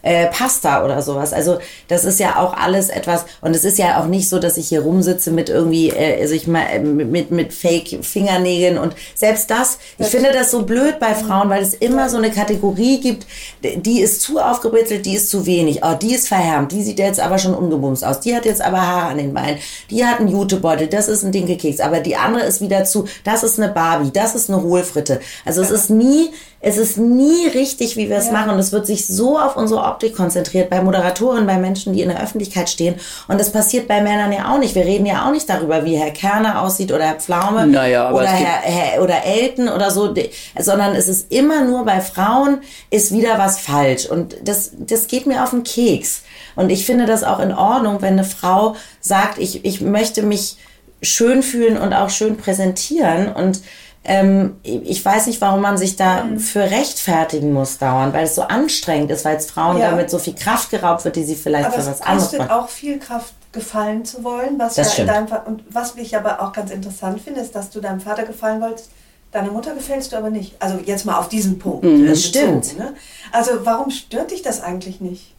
äh, 0.02 0.26
Pasta 0.26 0.84
oder 0.84 1.02
sowas. 1.02 1.32
Also 1.32 1.58
das 1.88 2.04
ist 2.04 2.18
ja 2.20 2.38
auch 2.38 2.54
alles 2.54 2.88
etwas 2.88 3.24
und 3.40 3.54
es 3.54 3.64
ist 3.64 3.78
ja 3.78 4.00
auch 4.00 4.06
nicht 4.06 4.28
so, 4.28 4.38
dass 4.38 4.56
ich 4.56 4.68
hier 4.68 4.82
rumsitze 4.82 5.30
mit 5.30 5.48
irgendwie, 5.48 5.90
äh, 5.90 6.20
also 6.20 6.34
ich 6.34 6.46
mal 6.46 6.64
äh, 6.72 6.78
mit 6.80 7.30
mit 7.30 7.52
Fake 7.52 7.98
Fingernägeln 8.02 8.78
und 8.78 8.94
selbst 9.14 9.50
das. 9.50 9.78
Ich 9.98 10.08
finde 10.08 10.32
das 10.32 10.50
so 10.50 10.62
blöd 10.62 10.98
bei 10.98 11.14
Frauen, 11.14 11.50
weil 11.50 11.62
es 11.62 11.74
immer 11.74 12.08
so 12.08 12.16
eine 12.16 12.30
Kategorie 12.30 13.00
gibt, 13.00 13.26
die 13.62 14.00
ist 14.00 14.22
zu 14.22 14.38
aufgebritzelt, 14.38 15.06
die 15.06 15.14
ist 15.14 15.30
zu 15.30 15.46
wenig. 15.46 15.80
Oh, 15.82 15.94
die 16.00 16.14
ist 16.14 16.28
verhärmt, 16.28 16.72
die 16.72 16.82
sieht 16.82 16.98
jetzt 16.98 17.20
aber 17.20 17.38
schon 17.38 17.54
umgebumst 17.54 18.04
aus. 18.04 18.20
Die 18.20 18.34
hat 18.34 18.44
jetzt 18.44 18.62
aber 18.62 18.80
Haare 18.80 19.10
an 19.10 19.18
den 19.18 19.34
Beinen. 19.34 19.58
Die 19.90 20.04
hat 20.04 20.20
einen 20.20 20.28
Jutebeutel, 20.28 20.86
das 20.86 21.08
ist 21.08 21.22
ein 21.22 21.32
Dinkelkeks, 21.32 21.80
aber 21.80 22.00
die 22.00 22.16
andere 22.16 22.44
ist 22.44 22.60
wieder 22.60 22.84
zu. 22.84 23.06
Das 23.24 23.42
ist 23.42 23.60
eine 23.60 23.72
Barbie, 23.72 24.10
das 24.12 24.34
ist 24.34 24.50
eine 24.50 24.62
Hohlfritte. 24.62 25.20
Also 25.44 25.62
es 25.62 25.70
ist 25.70 25.90
nie 25.90 26.30
es 26.62 26.76
ist 26.76 26.98
nie 26.98 27.46
richtig, 27.48 27.96
wie 27.96 28.10
wir 28.10 28.18
es 28.18 28.30
machen. 28.30 28.50
Und 28.50 28.58
es 28.58 28.72
wird 28.72 28.86
sich 28.86 29.06
so 29.06 29.38
auf 29.38 29.56
unsere 29.56 29.82
Optik 29.90 30.16
konzentriert 30.16 30.70
bei 30.70 30.82
Moderatoren, 30.82 31.46
bei 31.46 31.58
Menschen, 31.58 31.92
die 31.92 32.02
in 32.02 32.08
der 32.08 32.22
Öffentlichkeit 32.22 32.70
stehen. 32.70 32.94
Und 33.28 33.40
das 33.40 33.52
passiert 33.52 33.88
bei 33.88 34.00
Männern 34.00 34.32
ja 34.32 34.52
auch 34.52 34.58
nicht. 34.58 34.74
Wir 34.74 34.84
reden 34.84 35.06
ja 35.06 35.26
auch 35.26 35.32
nicht 35.32 35.48
darüber, 35.48 35.84
wie 35.84 35.96
Herr 35.96 36.10
Kerner 36.10 36.62
aussieht 36.62 36.92
oder 36.92 37.04
Herr 37.04 37.16
Pflaume 37.16 37.66
Naja, 37.66 38.12
oder, 38.12 38.26
Herr, 38.26 38.60
Herr, 38.62 39.02
oder 39.02 39.24
Elton 39.24 39.68
oder 39.68 39.90
so, 39.90 40.14
sondern 40.58 40.94
es 40.94 41.08
ist 41.08 41.32
immer 41.32 41.64
nur 41.64 41.84
bei 41.84 42.00
Frauen 42.00 42.60
ist 42.90 43.12
wieder 43.12 43.38
was 43.38 43.60
falsch. 43.60 44.06
Und 44.06 44.36
das, 44.44 44.72
das 44.78 45.06
geht 45.06 45.26
mir 45.26 45.42
auf 45.42 45.50
den 45.50 45.64
Keks. 45.64 46.22
Und 46.56 46.70
ich 46.70 46.86
finde 46.86 47.06
das 47.06 47.24
auch 47.24 47.40
in 47.40 47.52
Ordnung, 47.52 48.02
wenn 48.02 48.14
eine 48.14 48.24
Frau 48.24 48.76
sagt, 49.00 49.38
ich, 49.38 49.64
ich 49.64 49.80
möchte 49.80 50.22
mich 50.22 50.56
schön 51.02 51.42
fühlen 51.42 51.78
und 51.78 51.94
auch 51.94 52.10
schön 52.10 52.36
präsentieren. 52.36 53.32
Und 53.32 53.60
ähm, 54.04 54.56
ich 54.62 55.04
weiß 55.04 55.26
nicht, 55.26 55.40
warum 55.40 55.60
man 55.60 55.76
sich 55.76 55.96
da 55.96 56.24
Mhm. 56.24 56.38
für 56.38 56.62
rechtfertigen 56.70 57.52
muss 57.52 57.78
dauernd, 57.78 58.14
weil 58.14 58.24
es 58.24 58.34
so 58.34 58.42
anstrengend 58.42 59.10
ist, 59.10 59.24
weil 59.24 59.36
es 59.36 59.46
Frauen 59.50 59.78
Ja. 59.78 59.90
damit 59.90 60.10
so 60.10 60.18
viel 60.18 60.34
Kraft 60.34 60.70
geraubt 60.70 61.04
wird, 61.04 61.16
die 61.16 61.24
sie 61.24 61.34
vielleicht 61.36 61.66
aber 61.68 61.80
für 61.82 61.90
was 61.90 62.00
anderes 62.02 62.32
machen. 62.38 62.50
auch 62.50 62.68
viel 62.68 62.98
Kraft, 62.98 63.34
gefallen 63.52 64.04
zu 64.04 64.22
wollen. 64.22 64.58
Was 64.58 64.76
Das 64.76 64.96
ja 64.96 65.04
deinem 65.04 65.26
und 65.44 65.64
was 65.70 65.96
ich 65.96 66.16
aber 66.16 66.40
auch 66.40 66.52
ganz 66.52 66.70
interessant 66.70 67.20
finde, 67.20 67.40
ist, 67.40 67.54
dass 67.54 67.68
du 67.70 67.80
deinem 67.80 68.00
Vater 68.00 68.22
gefallen 68.22 68.60
wolltest. 68.62 68.90
Deiner 69.32 69.50
Mutter 69.50 69.74
gefällst 69.74 70.12
du 70.12 70.16
aber 70.16 70.30
nicht. 70.30 70.54
Also 70.60 70.78
jetzt 70.84 71.04
mal 71.04 71.18
auf 71.18 71.28
diesen 71.28 71.58
Punkt. 71.58 71.84
äh, 71.84 72.06
das 72.06 72.22
bezogen, 72.30 72.62
stimmt. 72.62 72.78
Ne? 72.78 72.94
Also 73.32 73.50
warum 73.64 73.90
stört 73.90 74.30
dich 74.30 74.42
das 74.42 74.60
eigentlich 74.62 75.00
nicht? 75.00 75.34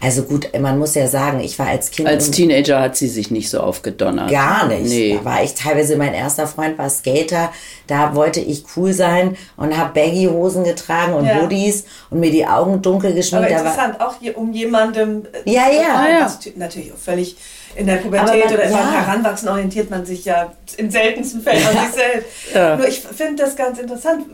Also 0.00 0.22
gut, 0.24 0.48
man 0.60 0.78
muss 0.78 0.94
ja 0.94 1.06
sagen, 1.08 1.40
ich 1.40 1.58
war 1.58 1.68
als 1.68 1.90
Kind. 1.90 2.06
Als 2.08 2.30
Teenager 2.30 2.80
hat 2.80 2.96
sie 2.96 3.08
sich 3.08 3.30
nicht 3.30 3.48
so 3.50 3.60
aufgedonnert. 3.60 4.30
Gar 4.30 4.66
nicht. 4.68 4.84
Nee. 4.88 5.18
Da 5.18 5.24
war 5.24 5.42
ich 5.42 5.54
teilweise, 5.54 5.96
mein 5.96 6.12
erster 6.14 6.46
Freund 6.46 6.76
war 6.78 6.90
Skater, 6.90 7.50
da 7.86 8.14
wollte 8.14 8.40
ich 8.40 8.64
cool 8.76 8.92
sein 8.92 9.36
und 9.56 9.76
habe 9.76 9.92
Baggy-Hosen 9.94 10.64
getragen 10.64 11.14
und 11.14 11.24
Ja. 11.26 11.40
Hoodies 11.40 11.84
und 12.10 12.20
mir 12.20 12.30
die 12.30 12.46
Augen 12.46 12.82
dunkel 12.82 13.10
Aber 13.10 13.16
geschminkt. 13.16 13.50
War, 13.50 13.58
interessant, 13.58 14.00
auch 14.00 14.14
hier 14.20 14.36
um 14.36 14.52
jemandem. 14.52 15.26
äh, 15.44 15.50
Ja, 15.50 15.68
ja. 15.70 15.82
Ja, 16.08 16.08
ja. 16.20 16.32
natürlich 16.56 16.92
auch 16.92 16.98
völlig 16.98 17.36
in 17.76 17.86
der 17.86 17.96
Pubertät 17.96 18.28
Aber 18.28 18.38
man- 18.44 18.54
oder 18.54 18.70
ja. 18.70 18.76
beim 18.76 18.92
Heranwachsen 18.92 19.48
orientiert 19.48 19.90
man 19.90 20.06
sich 20.06 20.24
ja 20.24 20.52
in 20.76 20.90
seltensten 20.90 21.40
Fällen 21.42 21.66
an 21.66 21.72
sich 21.86 21.94
selbst. 21.94 22.28
Ja. 22.54 22.76
Nur 22.76 22.86
ich 22.86 23.00
finde 23.00 23.42
das 23.42 23.56
ganz 23.56 23.78
interessant, 23.78 24.26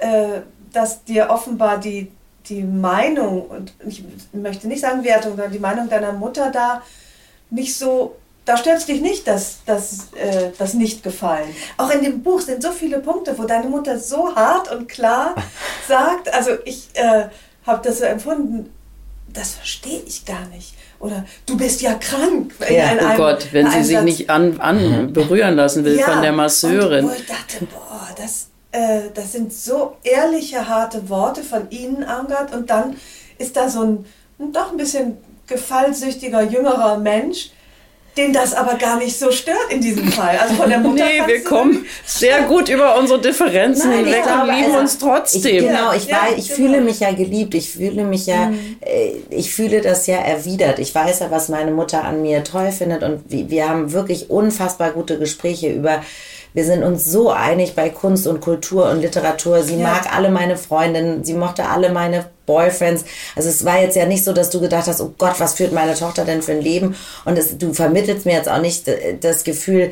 äh, 0.00 0.40
dass 0.72 1.04
dir 1.04 1.28
offenbar 1.30 1.78
die, 1.78 2.10
die 2.48 2.62
Meinung, 2.62 3.42
und 3.42 3.72
ich 3.86 4.02
möchte 4.32 4.68
nicht 4.68 4.80
sagen 4.80 5.04
Wertung, 5.04 5.32
sondern 5.32 5.52
die 5.52 5.58
Meinung 5.58 5.88
deiner 5.88 6.12
Mutter 6.12 6.50
da 6.50 6.82
nicht 7.50 7.76
so. 7.76 8.16
Da 8.44 8.56
stört 8.56 8.86
dich 8.86 9.00
nicht 9.00 9.26
das, 9.26 9.58
das, 9.66 10.12
äh, 10.14 10.50
das 10.56 10.74
Nicht-Gefallen. 10.74 11.48
Auch 11.78 11.90
in 11.90 12.02
dem 12.04 12.22
Buch 12.22 12.40
sind 12.40 12.62
so 12.62 12.70
viele 12.70 13.00
Punkte, 13.00 13.36
wo 13.36 13.42
deine 13.42 13.68
Mutter 13.68 13.98
so 13.98 14.34
hart 14.36 14.70
und 14.72 14.88
klar 14.88 15.34
sagt, 15.88 16.32
also 16.32 16.50
ich 16.64 16.88
äh, 16.94 17.24
habe 17.66 17.82
das 17.82 17.98
so 17.98 18.04
empfunden, 18.04 18.70
das 19.32 19.50
verstehe 19.54 20.00
ich 20.06 20.24
gar 20.24 20.46
nicht. 20.54 20.74
Oder 21.00 21.24
du 21.44 21.56
bist 21.56 21.82
ja 21.82 21.94
krank. 21.94 22.54
in 22.68 22.74
Ja, 22.76 22.84
einem- 22.84 23.10
Oh 23.12 23.16
Gott, 23.16 23.48
wenn 23.50 23.68
sie 23.70 23.82
sich 23.82 23.96
Satz. 23.96 24.04
nicht 24.04 24.30
an, 24.30 24.60
an 24.60 25.12
berühren 25.12 25.56
lassen 25.56 25.84
will 25.84 25.98
von 25.98 26.22
der 26.22 26.32
Masseurin. 26.32 27.04
Und 27.04 27.10
wo 27.10 27.14
ich 27.16 27.26
dachte, 27.26 27.66
boah, 27.66 28.08
das, 28.16 28.46
äh, 28.72 29.00
das 29.14 29.32
sind 29.32 29.52
so 29.52 29.96
ehrliche, 30.02 30.68
harte 30.68 31.08
Worte 31.08 31.42
von 31.42 31.70
Ihnen, 31.70 32.04
Angard. 32.04 32.54
Und 32.54 32.70
dann 32.70 32.96
ist 33.38 33.56
da 33.56 33.68
so 33.68 33.82
ein 33.82 34.06
doch 34.52 34.70
ein 34.70 34.76
bisschen 34.76 35.18
gefallsüchtiger, 35.46 36.42
jüngerer 36.42 36.98
Mensch, 36.98 37.50
den 38.16 38.32
das 38.32 38.54
aber 38.54 38.76
gar 38.76 38.96
nicht 38.98 39.18
so 39.18 39.30
stört 39.30 39.70
in 39.70 39.80
diesem 39.80 40.10
Fall. 40.10 40.38
Also 40.38 40.54
von 40.54 40.70
der 40.70 40.78
Mutter 40.80 41.04
Nee, 41.04 41.26
wir 41.26 41.44
kommen 41.44 41.84
sehr 42.06 42.42
gut 42.44 42.68
über 42.70 42.98
unsere 42.98 43.20
Differenzen 43.20 43.90
Nein, 43.90 44.04
hinweg 44.04 44.22
glaube, 44.22 44.42
und 44.42 44.54
lieben 44.54 44.66
also, 44.68 44.78
uns 44.78 44.98
trotzdem. 44.98 45.56
Ich, 45.56 45.66
genau, 45.66 45.92
ich, 45.92 46.06
Ja, 46.06 46.22
weiß, 46.22 46.38
ich 46.38 46.48
genau. 46.48 46.56
fühle 46.56 46.80
mich 46.80 47.00
ja 47.00 47.12
geliebt, 47.12 47.54
ich 47.54 47.70
fühle 47.70 48.04
mich 48.04 48.26
ja, 48.26 48.50
äh, 48.80 49.12
ich 49.28 49.54
fühle 49.54 49.82
das 49.82 50.06
ja 50.06 50.16
erwidert. 50.16 50.78
Ich 50.78 50.94
weiß 50.94 51.20
ja, 51.20 51.30
was 51.30 51.50
meine 51.50 51.72
Mutter 51.72 52.04
an 52.04 52.22
mir 52.22 52.42
toll 52.42 52.72
findet 52.72 53.02
und 53.02 53.30
wir, 53.30 53.50
wir 53.50 53.68
haben 53.68 53.92
wirklich 53.92 54.30
unfassbar 54.30 54.92
gute 54.92 55.18
Gespräche 55.18 55.70
über, 55.70 56.02
wir 56.56 56.64
sind 56.64 56.82
uns 56.82 57.04
so 57.04 57.30
einig 57.30 57.74
bei 57.74 57.90
Kunst 57.90 58.26
und 58.26 58.40
Kultur 58.40 58.88
und 58.90 59.02
Literatur. 59.02 59.62
Sie 59.62 59.76
Ja. 59.76 59.88
mag 59.88 60.16
alle 60.16 60.30
meine 60.30 60.56
Freundinnen, 60.56 61.22
sie 61.22 61.34
mochte 61.34 61.66
alle 61.68 61.90
meine 61.90 62.24
Boyfriends. 62.46 63.04
Also 63.36 63.50
es 63.50 63.66
war 63.66 63.78
jetzt 63.82 63.94
ja 63.94 64.06
nicht 64.06 64.24
so, 64.24 64.32
dass 64.32 64.48
du 64.48 64.58
gedacht 64.58 64.86
hast, 64.86 65.02
oh 65.02 65.12
Gott, 65.18 65.34
was 65.38 65.52
führt 65.52 65.72
meine 65.72 65.94
Tochter 65.94 66.24
denn 66.24 66.40
für 66.40 66.52
ein 66.52 66.62
Leben? 66.62 66.96
Und 67.26 67.36
es, 67.36 67.58
du 67.58 67.74
vermittelst 67.74 68.24
mir 68.24 68.32
jetzt 68.32 68.48
auch 68.48 68.62
nicht 68.62 68.88
äh, 68.88 69.18
das 69.20 69.44
Gefühl, 69.44 69.90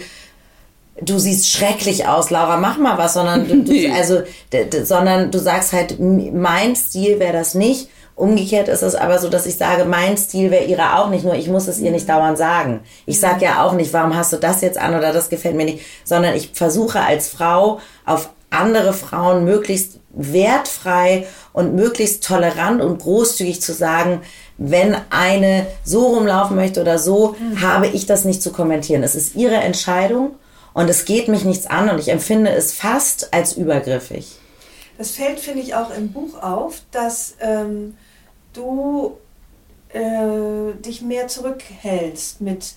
du 1.03 1.19
siehst 1.19 1.51
schrecklich 1.51 2.07
aus, 2.09 2.31
Laura, 2.31 2.57
mach 2.57 2.79
mal 2.79 2.97
was, 2.97 3.13
sondern 3.13 3.47
du, 3.47 3.63
du, 3.63 3.93
also, 3.95 4.23
sondern 4.85 5.31
du 5.31 5.39
sagst 5.39 5.75
halt, 5.75 6.01
mein 6.01 6.75
Stil 6.77 7.21
wäre 7.21 7.35
das 7.35 7.53
nicht. 7.53 7.91
Umgekehrt 8.17 8.69
ist 8.69 8.83
es 8.83 8.95
aber 8.95 9.19
so, 9.19 9.29
dass 9.29 9.45
ich 9.45 9.57
sage, 9.57 9.85
mein 9.85 10.17
Stil 10.17 10.53
wäre 10.53 10.65
ihre 10.65 10.99
auch 10.99 11.11
nicht, 11.11 11.25
nur 11.25 11.35
ich 11.35 11.49
muss 11.49 11.67
es 11.67 11.81
ihr 11.81 11.91
nicht 11.91 12.09
dauernd 12.09 12.39
sagen. 12.39 12.81
Ich 13.07 13.19
sage 13.19 13.45
ja 13.45 13.65
auch 13.65 13.73
nicht, 13.73 13.93
warum 13.93 14.15
hast 14.15 14.33
du 14.33 14.37
das 14.37 14.61
jetzt 14.61 14.79
an 14.79 14.95
oder 14.95 15.13
das 15.13 15.31
gefällt 15.31 15.57
mir 15.57 15.65
nicht, 15.65 15.85
sondern 16.05 16.35
ich 16.37 16.51
versuche 16.53 17.01
als 17.01 17.29
Frau 17.29 17.81
auf 18.07 18.31
andere 18.51 18.93
Frauen 18.93 19.45
möglichst 19.45 19.99
wertfrei 20.11 21.27
und 21.53 21.75
möglichst 21.75 22.25
tolerant 22.25 22.81
und 22.81 23.01
großzügig 23.01 23.61
zu 23.61 23.73
sagen, 23.73 24.21
wenn 24.59 24.97
eine 25.11 25.67
so 25.83 26.07
rumlaufen 26.07 26.55
möchte 26.55 26.81
oder 26.81 27.01
so, 27.01 27.35
habe 27.61 27.89
ich 27.89 28.07
das 28.07 28.25
nicht 28.25 28.43
zu 28.43 28.53
kommentieren. 28.53 29.03
Es 29.03 29.17
ist 29.17 29.35
ihre 29.35 29.57
Entscheidung 29.57 30.37
und 30.73 30.89
es 30.89 31.05
geht 31.05 31.27
mich 31.27 31.45
nichts 31.45 31.67
an 31.67 31.91
und 31.91 31.99
ich 31.99 32.09
empfinde 32.09 32.51
es 32.51 32.73
fast 32.73 33.35
als 33.35 33.55
übergriffig. 33.55 34.37
Das 34.99 35.11
fällt, 35.11 35.41
finde 35.41 35.61
ich, 35.61 35.75
auch 35.75 35.91
im 35.97 36.13
Buch 36.13 36.41
auf, 36.41 36.83
dass 36.93 37.35
ähm, 37.41 37.97
du 38.55 39.19
äh, 39.91 40.73
dich 40.81 41.03
mehr 41.03 41.29
zurückhältst 41.29 42.41
mit 42.41 42.75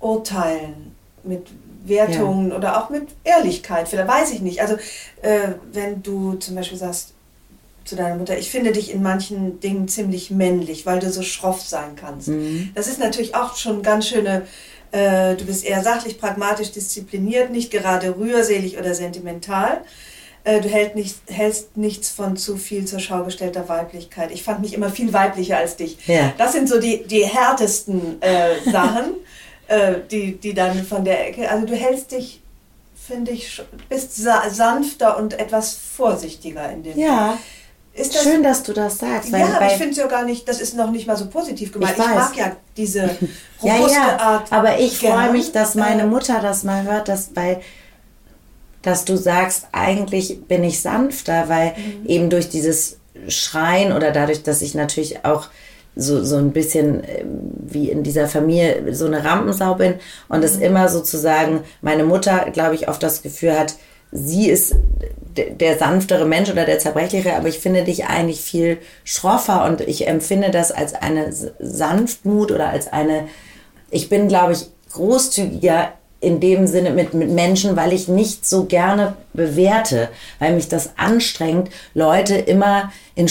Urteilen, 0.00 0.94
mit 1.22 1.48
Wertungen 1.84 2.52
oder 2.52 2.82
auch 2.82 2.90
mit 2.90 3.08
Ehrlichkeit. 3.24 3.88
Vielleicht 3.88 4.08
weiß 4.08 4.32
ich 4.32 4.40
nicht. 4.40 4.60
Also 4.60 4.74
äh, 5.22 5.54
wenn 5.72 6.02
du 6.02 6.34
zum 6.34 6.54
Beispiel 6.54 6.78
sagst 6.78 7.12
zu 7.84 7.96
deiner 7.96 8.16
Mutter, 8.16 8.38
ich 8.38 8.50
finde 8.50 8.72
dich 8.72 8.92
in 8.92 9.02
manchen 9.02 9.60
Dingen 9.60 9.88
ziemlich 9.88 10.30
männlich, 10.30 10.86
weil 10.86 11.00
du 11.00 11.10
so 11.10 11.22
schroff 11.22 11.60
sein 11.60 11.96
kannst. 11.96 12.28
Das 12.74 12.88
ist 12.88 12.98
natürlich 12.98 13.34
auch 13.34 13.56
schon 13.56 13.82
ganz 13.82 14.08
schöne, 14.08 14.46
äh, 14.92 15.34
du 15.36 15.44
bist 15.44 15.64
eher 15.64 15.82
sachlich, 15.82 16.18
pragmatisch, 16.18 16.72
diszipliniert, 16.72 17.50
nicht 17.50 17.70
gerade 17.70 18.16
rührselig 18.16 18.78
oder 18.78 18.94
sentimental. 18.94 19.82
Äh, 20.44 20.60
du 20.60 20.68
hält 20.68 20.94
nicht, 20.94 21.16
hältst 21.26 21.76
nichts 21.76 22.10
von 22.10 22.36
zu 22.36 22.56
viel 22.56 22.84
zur 22.84 22.98
Schau 23.00 23.24
gestellter 23.24 23.66
Weiblichkeit. 23.68 24.30
Ich 24.30 24.42
fand 24.42 24.60
mich 24.60 24.74
immer 24.74 24.90
viel 24.90 25.12
weiblicher 25.12 25.56
als 25.56 25.76
dich. 25.76 25.96
Ja. 26.06 26.32
Das 26.36 26.52
sind 26.52 26.68
so 26.68 26.78
die, 26.78 27.02
die 27.04 27.24
härtesten 27.24 28.20
äh, 28.20 28.56
Sachen, 28.70 29.14
äh, 29.68 29.94
die, 30.10 30.36
die 30.36 30.52
dann 30.52 30.84
von 30.84 31.04
der 31.04 31.28
Ecke. 31.28 31.50
Also 31.50 31.66
du 31.66 31.74
hältst 31.74 32.12
dich, 32.12 32.42
finde 32.94 33.32
ich, 33.32 33.62
bist 33.88 34.16
sa 34.16 34.48
sanfter 34.50 35.16
und 35.18 35.38
etwas 35.38 35.78
vorsichtiger 35.96 36.70
in 36.70 36.82
dem. 36.82 36.98
Ja, 36.98 37.38
Ist 37.94 38.14
das, 38.14 38.22
schön, 38.22 38.42
dass 38.42 38.62
du 38.62 38.74
das 38.74 38.98
sagst. 38.98 39.32
Weil 39.32 39.40
ja, 39.40 39.56
aber 39.56 39.66
ich 39.66 39.74
finde 39.74 39.92
es 39.92 39.96
ja 39.96 40.06
gar 40.08 40.24
nicht, 40.24 40.46
das 40.46 40.60
ist 40.60 40.76
noch 40.76 40.90
nicht 40.90 41.06
mal 41.06 41.16
so 41.16 41.26
positiv 41.26 41.72
gemeint. 41.72 41.96
Ich 41.96 42.04
Ich, 42.04 42.10
mag 42.10 42.36
ja 42.36 42.56
diese 42.76 43.00
ja, 43.62 43.76
robuste 43.76 43.96
ja, 43.98 44.18
Art. 44.18 44.52
aber 44.52 44.78
ich 44.78 44.98
freue 44.98 45.32
mich, 45.32 45.52
dass 45.52 45.74
meine 45.74 46.04
Mutter 46.06 46.40
das 46.40 46.64
mal 46.64 46.82
hört, 46.82 47.08
dass 47.08 47.28
bei 47.28 47.62
dass 48.84 49.04
du 49.04 49.16
sagst, 49.16 49.66
eigentlich 49.72 50.42
bin 50.46 50.62
ich 50.64 50.80
sanfter, 50.80 51.48
weil 51.48 51.72
Mhm. 51.76 52.06
eben 52.06 52.30
durch 52.30 52.48
dieses 52.48 52.98
Schreien 53.28 53.92
oder 53.92 54.10
dadurch, 54.12 54.42
dass 54.42 54.62
ich 54.62 54.74
natürlich 54.74 55.24
auch 55.24 55.46
so, 55.96 56.24
so 56.24 56.36
ein 56.36 56.52
bisschen 56.52 57.02
ähm, 57.04 57.26
wie 57.56 57.88
in 57.90 58.02
dieser 58.02 58.26
Familie 58.26 58.94
so 58.94 59.06
eine 59.06 59.24
Rampensau 59.24 59.74
bin 59.74 59.94
und 60.28 60.38
Mhm. 60.40 60.44
es 60.44 60.56
immer 60.56 60.88
sozusagen 60.88 61.60
meine 61.82 62.04
Mutter, 62.04 62.46
glaube 62.52 62.74
ich, 62.74 62.88
oft 62.88 63.02
das 63.02 63.22
Gefühl 63.22 63.58
hat, 63.58 63.74
sie 64.10 64.48
ist 64.48 64.74
der 65.36 65.76
sanftere 65.78 66.24
Mensch 66.26 66.50
oder 66.50 66.64
der 66.64 66.78
zerbrechlichere, 66.78 67.34
aber 67.36 67.48
ich 67.48 67.58
finde 67.58 67.82
dich 67.82 68.06
eigentlich 68.06 68.40
viel 68.40 68.78
schroffer 69.04 69.64
und 69.64 69.80
ich 69.80 70.06
empfinde 70.06 70.50
das 70.52 70.70
als 70.70 70.94
eine 70.94 71.32
Sanftmut 71.58 72.52
oder 72.52 72.68
als 72.70 72.92
eine, 72.92 73.26
ich 73.90 74.08
bin, 74.08 74.28
glaube 74.28 74.52
ich, 74.52 74.66
großzügiger 74.92 75.92
in 76.24 76.40
dem 76.40 76.66
Sinne 76.66 76.90
mit, 76.90 77.14
mit 77.14 77.30
Menschen, 77.30 77.76
weil 77.76 77.92
ich 77.92 78.08
nicht 78.08 78.46
so 78.46 78.64
gerne 78.64 79.14
bewerte, 79.32 80.08
weil 80.38 80.54
mich 80.54 80.68
das 80.68 80.90
anstrengt. 80.96 81.70
Leute 81.94 82.34
immer, 82.34 82.92
in, 83.14 83.28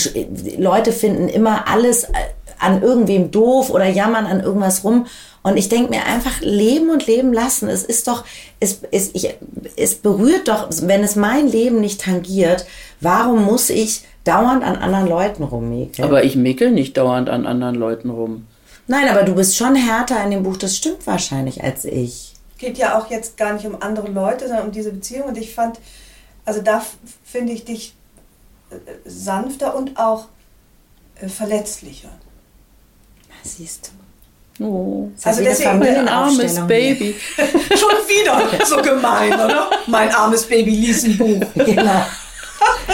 Leute 0.58 0.92
finden 0.92 1.28
immer 1.28 1.68
alles 1.68 2.04
äh, 2.04 2.08
an 2.58 2.82
irgendwem 2.82 3.30
doof 3.30 3.70
oder 3.70 3.86
jammern 3.86 4.26
an 4.26 4.40
irgendwas 4.40 4.84
rum. 4.84 5.06
Und 5.42 5.58
ich 5.58 5.68
denke 5.68 5.90
mir 5.90 6.06
einfach, 6.06 6.40
leben 6.40 6.88
und 6.88 7.06
leben 7.06 7.32
lassen. 7.34 7.68
Es 7.68 7.84
ist 7.84 8.08
doch, 8.08 8.24
es, 8.60 8.80
es, 8.90 9.10
ich, 9.14 9.34
es 9.76 9.96
berührt 9.96 10.48
doch, 10.48 10.68
wenn 10.82 11.04
es 11.04 11.16
mein 11.16 11.48
Leben 11.48 11.80
nicht 11.80 12.00
tangiert, 12.00 12.64
warum 13.00 13.44
muss 13.44 13.68
ich 13.68 14.04
dauernd 14.24 14.64
an 14.64 14.76
anderen 14.76 15.06
Leuten 15.06 15.42
rummäkeln? 15.42 16.08
Aber 16.08 16.24
ich 16.24 16.34
mickel 16.34 16.70
nicht 16.70 16.96
dauernd 16.96 17.28
an 17.28 17.44
anderen 17.44 17.74
Leuten 17.74 18.08
rum. 18.08 18.46
Nein, 18.86 19.08
aber 19.08 19.22
du 19.22 19.34
bist 19.34 19.56
schon 19.56 19.74
härter 19.74 20.22
in 20.24 20.30
dem 20.30 20.42
Buch, 20.42 20.56
das 20.56 20.76
stimmt 20.76 21.06
wahrscheinlich, 21.06 21.62
als 21.62 21.84
ich. 21.84 22.33
Geht 22.58 22.78
ja 22.78 22.98
auch 22.98 23.10
jetzt 23.10 23.36
gar 23.36 23.52
nicht 23.54 23.66
um 23.66 23.80
andere 23.82 24.08
Leute, 24.08 24.46
sondern 24.48 24.66
um 24.66 24.72
diese 24.72 24.90
Beziehung. 24.92 25.24
Und 25.28 25.38
ich 25.38 25.54
fand, 25.54 25.78
also 26.44 26.60
da 26.62 26.84
finde 27.24 27.52
ich 27.52 27.64
dich 27.64 27.94
äh, 28.70 28.76
sanfter 29.04 29.74
und 29.76 29.98
auch 29.98 30.26
äh, 31.20 31.28
verletzlicher. 31.28 32.10
Siehst 33.42 33.90
du. 34.58 34.64
Oh, 34.64 35.10
Also 35.24 35.42
deswegen- 35.42 35.78
mein 35.80 36.08
armes 36.08 36.54
Baby. 36.66 37.16
Schon 37.36 37.90
wieder 38.08 38.40
so 38.66 38.76
gemein, 38.80 39.32
oder? 39.32 39.68
Mein 39.88 40.10
armes 40.14 40.44
Baby 40.46 40.70
liest 40.70 41.04
ein 41.06 41.18
Buch. 41.18 41.40
Genau. 41.54 42.06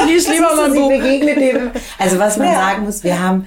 Lies 0.06 0.26
lieber 0.28 0.54
mal 0.56 0.64
ein 0.66 0.72
Sie 0.72 0.78
Buch. 0.78 0.88
begegnet 0.88 1.36
dem. 1.36 1.70
Also 1.98 2.18
was 2.18 2.36
man 2.38 2.48
Ja. 2.48 2.54
sagen 2.54 2.84
muss, 2.84 3.04
wir 3.04 3.20
haben, 3.20 3.46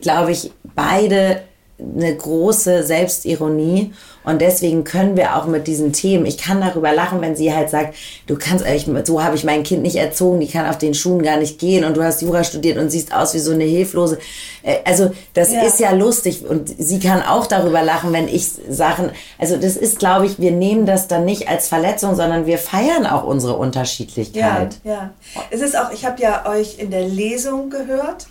glaube 0.00 0.30
ich, 0.32 0.50
beide 0.74 1.42
eine 1.80 2.16
große 2.16 2.82
Selbstironie 2.82 3.92
und 4.24 4.40
deswegen 4.42 4.82
können 4.84 5.16
wir 5.16 5.36
auch 5.36 5.46
mit 5.46 5.66
diesen 5.68 5.92
Themen, 5.92 6.26
ich 6.26 6.36
kann 6.36 6.60
darüber 6.60 6.92
lachen, 6.92 7.20
wenn 7.20 7.36
sie 7.36 7.54
halt 7.54 7.70
sagt, 7.70 7.94
du 8.26 8.36
kannst, 8.36 8.66
ich, 8.66 8.86
so 9.04 9.22
habe 9.22 9.36
ich 9.36 9.44
mein 9.44 9.62
Kind 9.62 9.82
nicht 9.82 9.94
erzogen, 9.96 10.40
die 10.40 10.48
kann 10.48 10.66
auf 10.66 10.76
den 10.78 10.92
Schuhen 10.94 11.22
gar 11.22 11.36
nicht 11.38 11.58
gehen 11.58 11.84
und 11.84 11.96
du 11.96 12.02
hast 12.02 12.20
Jura 12.20 12.42
studiert 12.44 12.78
und 12.78 12.90
siehst 12.90 13.14
aus 13.14 13.32
wie 13.34 13.38
so 13.38 13.52
eine 13.52 13.64
Hilflose. 13.64 14.18
Äh, 14.62 14.78
Also 14.84 15.12
das 15.34 15.52
Ja. 15.52 15.62
ist 15.62 15.78
ja 15.78 15.92
lustig 15.92 16.44
und 16.44 16.68
sie 16.78 16.98
kann 16.98 17.22
auch 17.22 17.46
darüber 17.46 17.82
lachen, 17.82 18.12
wenn 18.12 18.26
ich 18.28 18.48
Sachen, 18.68 19.10
also 19.38 19.56
das 19.56 19.76
ist, 19.76 19.98
glaube 20.00 20.26
ich, 20.26 20.38
wir 20.40 20.50
nehmen 20.50 20.84
das 20.84 21.06
dann 21.08 21.24
nicht 21.24 21.48
als 21.48 21.68
Verletzung, 21.68 22.16
sondern 22.16 22.44
wir 22.46 22.58
feiern 22.58 23.06
auch 23.06 23.24
unsere 23.24 23.52
Ja, 23.52 23.58
Unterschiedlichkeit. 23.60 24.78
ja. 24.84 25.10
Es 25.50 25.60
ist 25.60 25.78
auch, 25.78 25.92
ich 25.92 26.04
habe 26.04 26.20
ja 26.20 26.44
euch 26.48 26.78
in 26.78 26.90
der 26.90 27.06
Lesung 27.06 27.70
gehört. 27.70 28.26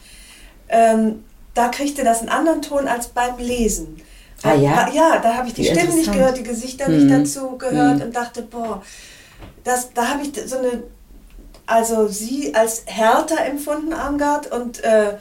Ähm, 0.69 1.23
da 1.57 1.69
kriegte 1.69 2.03
das 2.03 2.19
einen 2.19 2.29
anderen 2.29 2.61
Ton 2.61 2.87
als 2.87 3.07
beim 3.07 3.37
Lesen. 3.37 3.97
Ah, 4.43 4.53
ja? 4.53 4.87
Ja, 4.93 5.19
da 5.19 5.33
habe 5.35 5.47
ich 5.47 5.55
die 5.55 5.63
Wie 5.63 5.67
Stimmen 5.67 5.95
nicht 5.95 6.11
gehört, 6.13 6.37
die 6.37 6.43
Gesichter 6.43 6.87
nicht 6.89 7.09
dazu 7.09 7.57
gehört 7.57 8.03
und 8.03 8.15
dachte, 8.15 8.43
boah, 8.43 8.83
das, 9.63 9.91
da 9.93 10.09
habe 10.09 10.21
ich 10.23 10.31
so 10.49 10.59
eine, 10.59 10.83
also 11.65 12.07
sie 12.07 12.53
als 12.53 12.83
härter 12.85 13.43
empfunden, 13.45 13.93
Armgard, 13.93 14.51
und, 14.51 14.83
äh, 14.83 15.15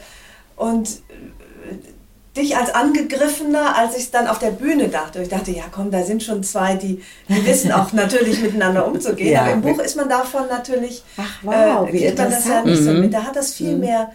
und 0.57 0.89
äh, 0.89 2.37
dich 2.37 2.57
als 2.59 2.75
angegriffener, 2.75 3.75
als 3.75 3.97
ich 3.97 4.03
es 4.05 4.11
dann 4.11 4.27
auf 4.29 4.39
der 4.39 4.51
Bühne 4.51 4.89
dachte. 4.89 5.23
Ich 5.23 5.31
dachte, 5.31 5.51
ja 5.51 5.65
komm, 5.73 5.91
da 5.91 6.03
sind 6.03 6.23
schon 6.23 6.43
zwei, 6.43 6.75
die, 6.75 7.03
die 7.31 7.47
wissen 7.47 7.73
auch 7.73 7.93
natürlich 7.95 8.43
miteinander 8.43 8.87
umzugehen. 8.87 9.33
Ja. 9.33 9.41
Aber 9.43 9.53
im 9.53 9.63
Buch 9.63 9.79
ist 9.79 9.97
man 9.97 10.11
davon 10.11 10.43
natürlich, 10.51 11.03
Ach, 11.17 11.39
wow, 11.43 11.89
wie 11.91 12.01
kriegt 12.05 12.19
man 12.19 12.31
das 12.31 12.47
ja 12.47 12.63
nicht 12.63 12.83
so 12.83 12.91
Mhm. 12.91 13.01
mit. 13.01 13.15
Da 13.15 13.23
hat 13.25 13.37
das 13.37 13.55
viel 13.55 13.77
mehr 13.79 14.13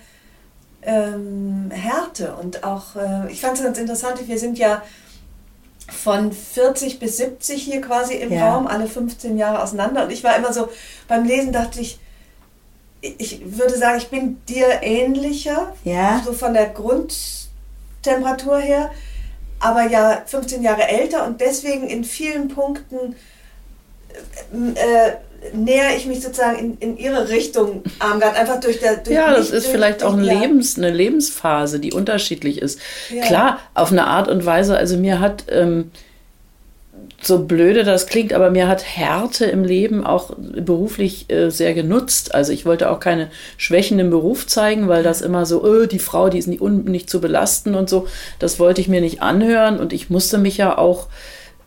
ähm, 0.84 1.70
Härte 1.72 2.34
und 2.36 2.63
auch, 2.63 2.96
äh, 2.96 3.32
ich 3.32 3.41
fand 3.41 3.58
es 3.58 3.63
ganz 3.63 3.78
interessant, 3.78 4.28
wir 4.28 4.39
sind 4.39 4.58
ja 4.58 4.82
von 5.89 6.32
40 6.32 7.00
bis 7.00 7.17
70 7.17 7.62
hier 7.63 7.82
quasi 7.82 8.15
im 8.15 8.32
Ja. 8.32 8.54
Raum, 8.54 8.67
alle 8.67 8.88
15 8.88 9.38
Jahre 9.38 9.62
auseinander. 9.62 10.06
Und 10.06 10.12
ich 10.12 10.24
war 10.24 10.36
immer 10.38 10.54
so, 10.54 10.70
beim 11.08 11.26
Lesen 11.26 11.52
dachte 11.52 11.82
ich, 11.82 12.00
ich 13.02 13.41
würde 13.58 13.78
sagen, 13.78 13.98
ich 13.98 14.10
bin 14.10 14.41
dir 14.48 14.82
ähnlicher, 14.84 15.74
Ja. 15.84 16.22
so 16.24 16.34
von 16.34 16.54
der 16.54 16.67
Grundtemperatur 16.70 18.60
her, 18.60 18.91
aber 19.60 19.88
ja 19.88 20.22
15 20.26 20.62
Jahre 20.63 20.88
älter 20.88 21.26
und 21.26 21.41
deswegen 21.41 21.88
in 21.88 22.04
vielen 22.04 22.48
Punkten 22.48 23.15
äh, 24.76 25.12
äh, 25.41 25.56
nähere 25.58 25.95
ich 25.97 26.06
mich 26.06 26.21
sozusagen 26.21 26.58
in, 26.60 26.77
in 26.80 26.97
ihre 26.97 27.30
Richtung, 27.30 27.84
Armgard, 27.99 28.38
einfach 28.38 28.60
durch 28.60 28.80
der... 28.80 28.97
Durch 28.97 29.15
Ja, 29.15 29.32
das 29.32 29.49
ist 29.51 29.65
durch- 29.65 29.73
vielleicht 29.73 30.04
auch 30.04 30.13
ein 30.13 30.19
durch- 30.23 30.32
ja. 30.34 30.39
Lebens, 30.41 30.77
eine 30.77 30.91
Lebensphase, 30.91 31.80
die 31.80 31.91
unterschiedlich 31.93 32.62
ist. 32.62 32.80
Ja. 33.13 33.23
Klar, 33.23 33.60
auf 33.73 33.91
eine 33.91 34.08
Art 34.08 34.27
und 34.27 34.45
Weise, 34.45 34.77
also 34.77 34.97
mir 34.97 35.19
hat, 35.19 35.45
ähm, 35.49 35.91
so 37.23 37.43
blöde 37.45 37.84
das 37.84 38.08
klingt, 38.08 38.34
aber 38.34 38.49
mir 38.49 38.67
hat 38.67 38.84
Härte 38.84 39.45
im 39.45 39.63
Leben 39.63 40.04
auch 40.04 40.32
beruflich 40.38 41.30
äh, 41.32 41.49
sehr 41.51 41.75
genutzt. 41.75 42.34
Also 42.34 42.51
ich 42.51 42.65
wollte 42.65 42.89
auch 42.89 42.99
keine 42.99 43.30
Schwächen 43.58 43.99
im 43.99 44.10
Beruf 44.10 44.47
zeigen, 44.47 44.88
weil 44.88 45.04
das 45.04 45.21
immer 45.21 45.45
so, 45.45 45.63
öh, 45.63 45.86
die 45.86 45.99
Frau, 45.99 46.30
die 46.30 46.39
ist 46.39 46.47
nicht, 46.47 46.62
nicht 46.63 47.12
zu 47.12 47.21
belasten 47.21 47.75
und 47.75 47.89
so, 47.91 48.08
das 48.39 48.60
wollte 48.60 48.82
ich 48.82 48.88
mir 48.88 49.01
nicht 49.01 49.21
anhören 49.21 49.80
und 49.80 49.93
ich 49.93 50.10
musste 50.10 50.39
mich 50.39 50.58
ja 50.58 50.75
auch 50.77 51.08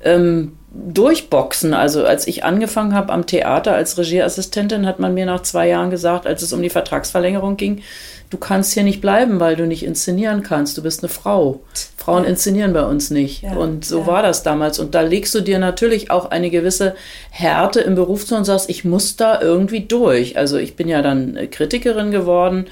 ähm, 0.03 0.57
durchboxen. 0.75 1.73
Also 1.73 2.05
als 2.05 2.27
ich 2.27 2.45
angefangen 2.45 2.95
habe 2.95 3.13
am 3.13 3.27
Theater 3.27 3.75
als 3.75 3.97
Regieassistentin, 3.97 4.87
hat 4.87 4.99
man 4.99 5.15
mir 5.15 5.27
nach 5.27 5.43
zwei 5.43 5.69
Jahren 5.69 5.91
gesagt, 5.91 6.27
als 6.27 6.43
es 6.43 6.53
um 6.53 6.63
die 6.63 6.71
Vertragsverlängerung 6.71 7.57
ging, 7.57 7.83
du 8.31 8.39
kannst 8.39 8.73
hier 8.73 8.83
nicht 8.83 9.01
bleiben, 9.01 9.39
weil 9.39 9.55
du 9.55 9.67
nicht 9.67 9.85
inszenieren 9.85 10.43
kannst. 10.43 10.77
Du 10.77 10.83
bist 10.83 11.03
eine 11.03 11.09
Frau. 11.09 11.61
Frauen 11.97 12.25
inszenieren 12.25 12.73
bei 12.73 12.83
uns 12.83 13.11
nicht. 13.11 13.43
Ja, 13.43 13.55
und 13.55 13.85
so 13.85 14.01
ja. 14.01 14.07
war 14.07 14.23
das 14.23 14.43
damals. 14.43 14.79
Und 14.79 14.95
da 14.95 15.03
legst 15.03 15.35
du 15.35 15.41
dir 15.41 15.59
natürlich 15.59 16.11
auch 16.11 16.31
eine 16.31 16.51
gewisse 16.51 16.97
Härte 17.31 17.81
im 17.81 17.95
Beruf 17.95 18.27
zu 18.27 18.35
und 18.35 18.45
sagst, 18.45 18.69
ich 18.69 18.85
muss 18.85 19.17
da 19.17 19.41
irgendwie 19.41 19.81
durch. 19.81 20.37
Also 20.37 20.59
ich 20.59 20.75
bin 20.75 20.89
ja 20.89 21.03
dann 21.03 21.37
äh, 21.37 21.47
Kritikerin 21.47 22.11
geworden. 22.11 22.67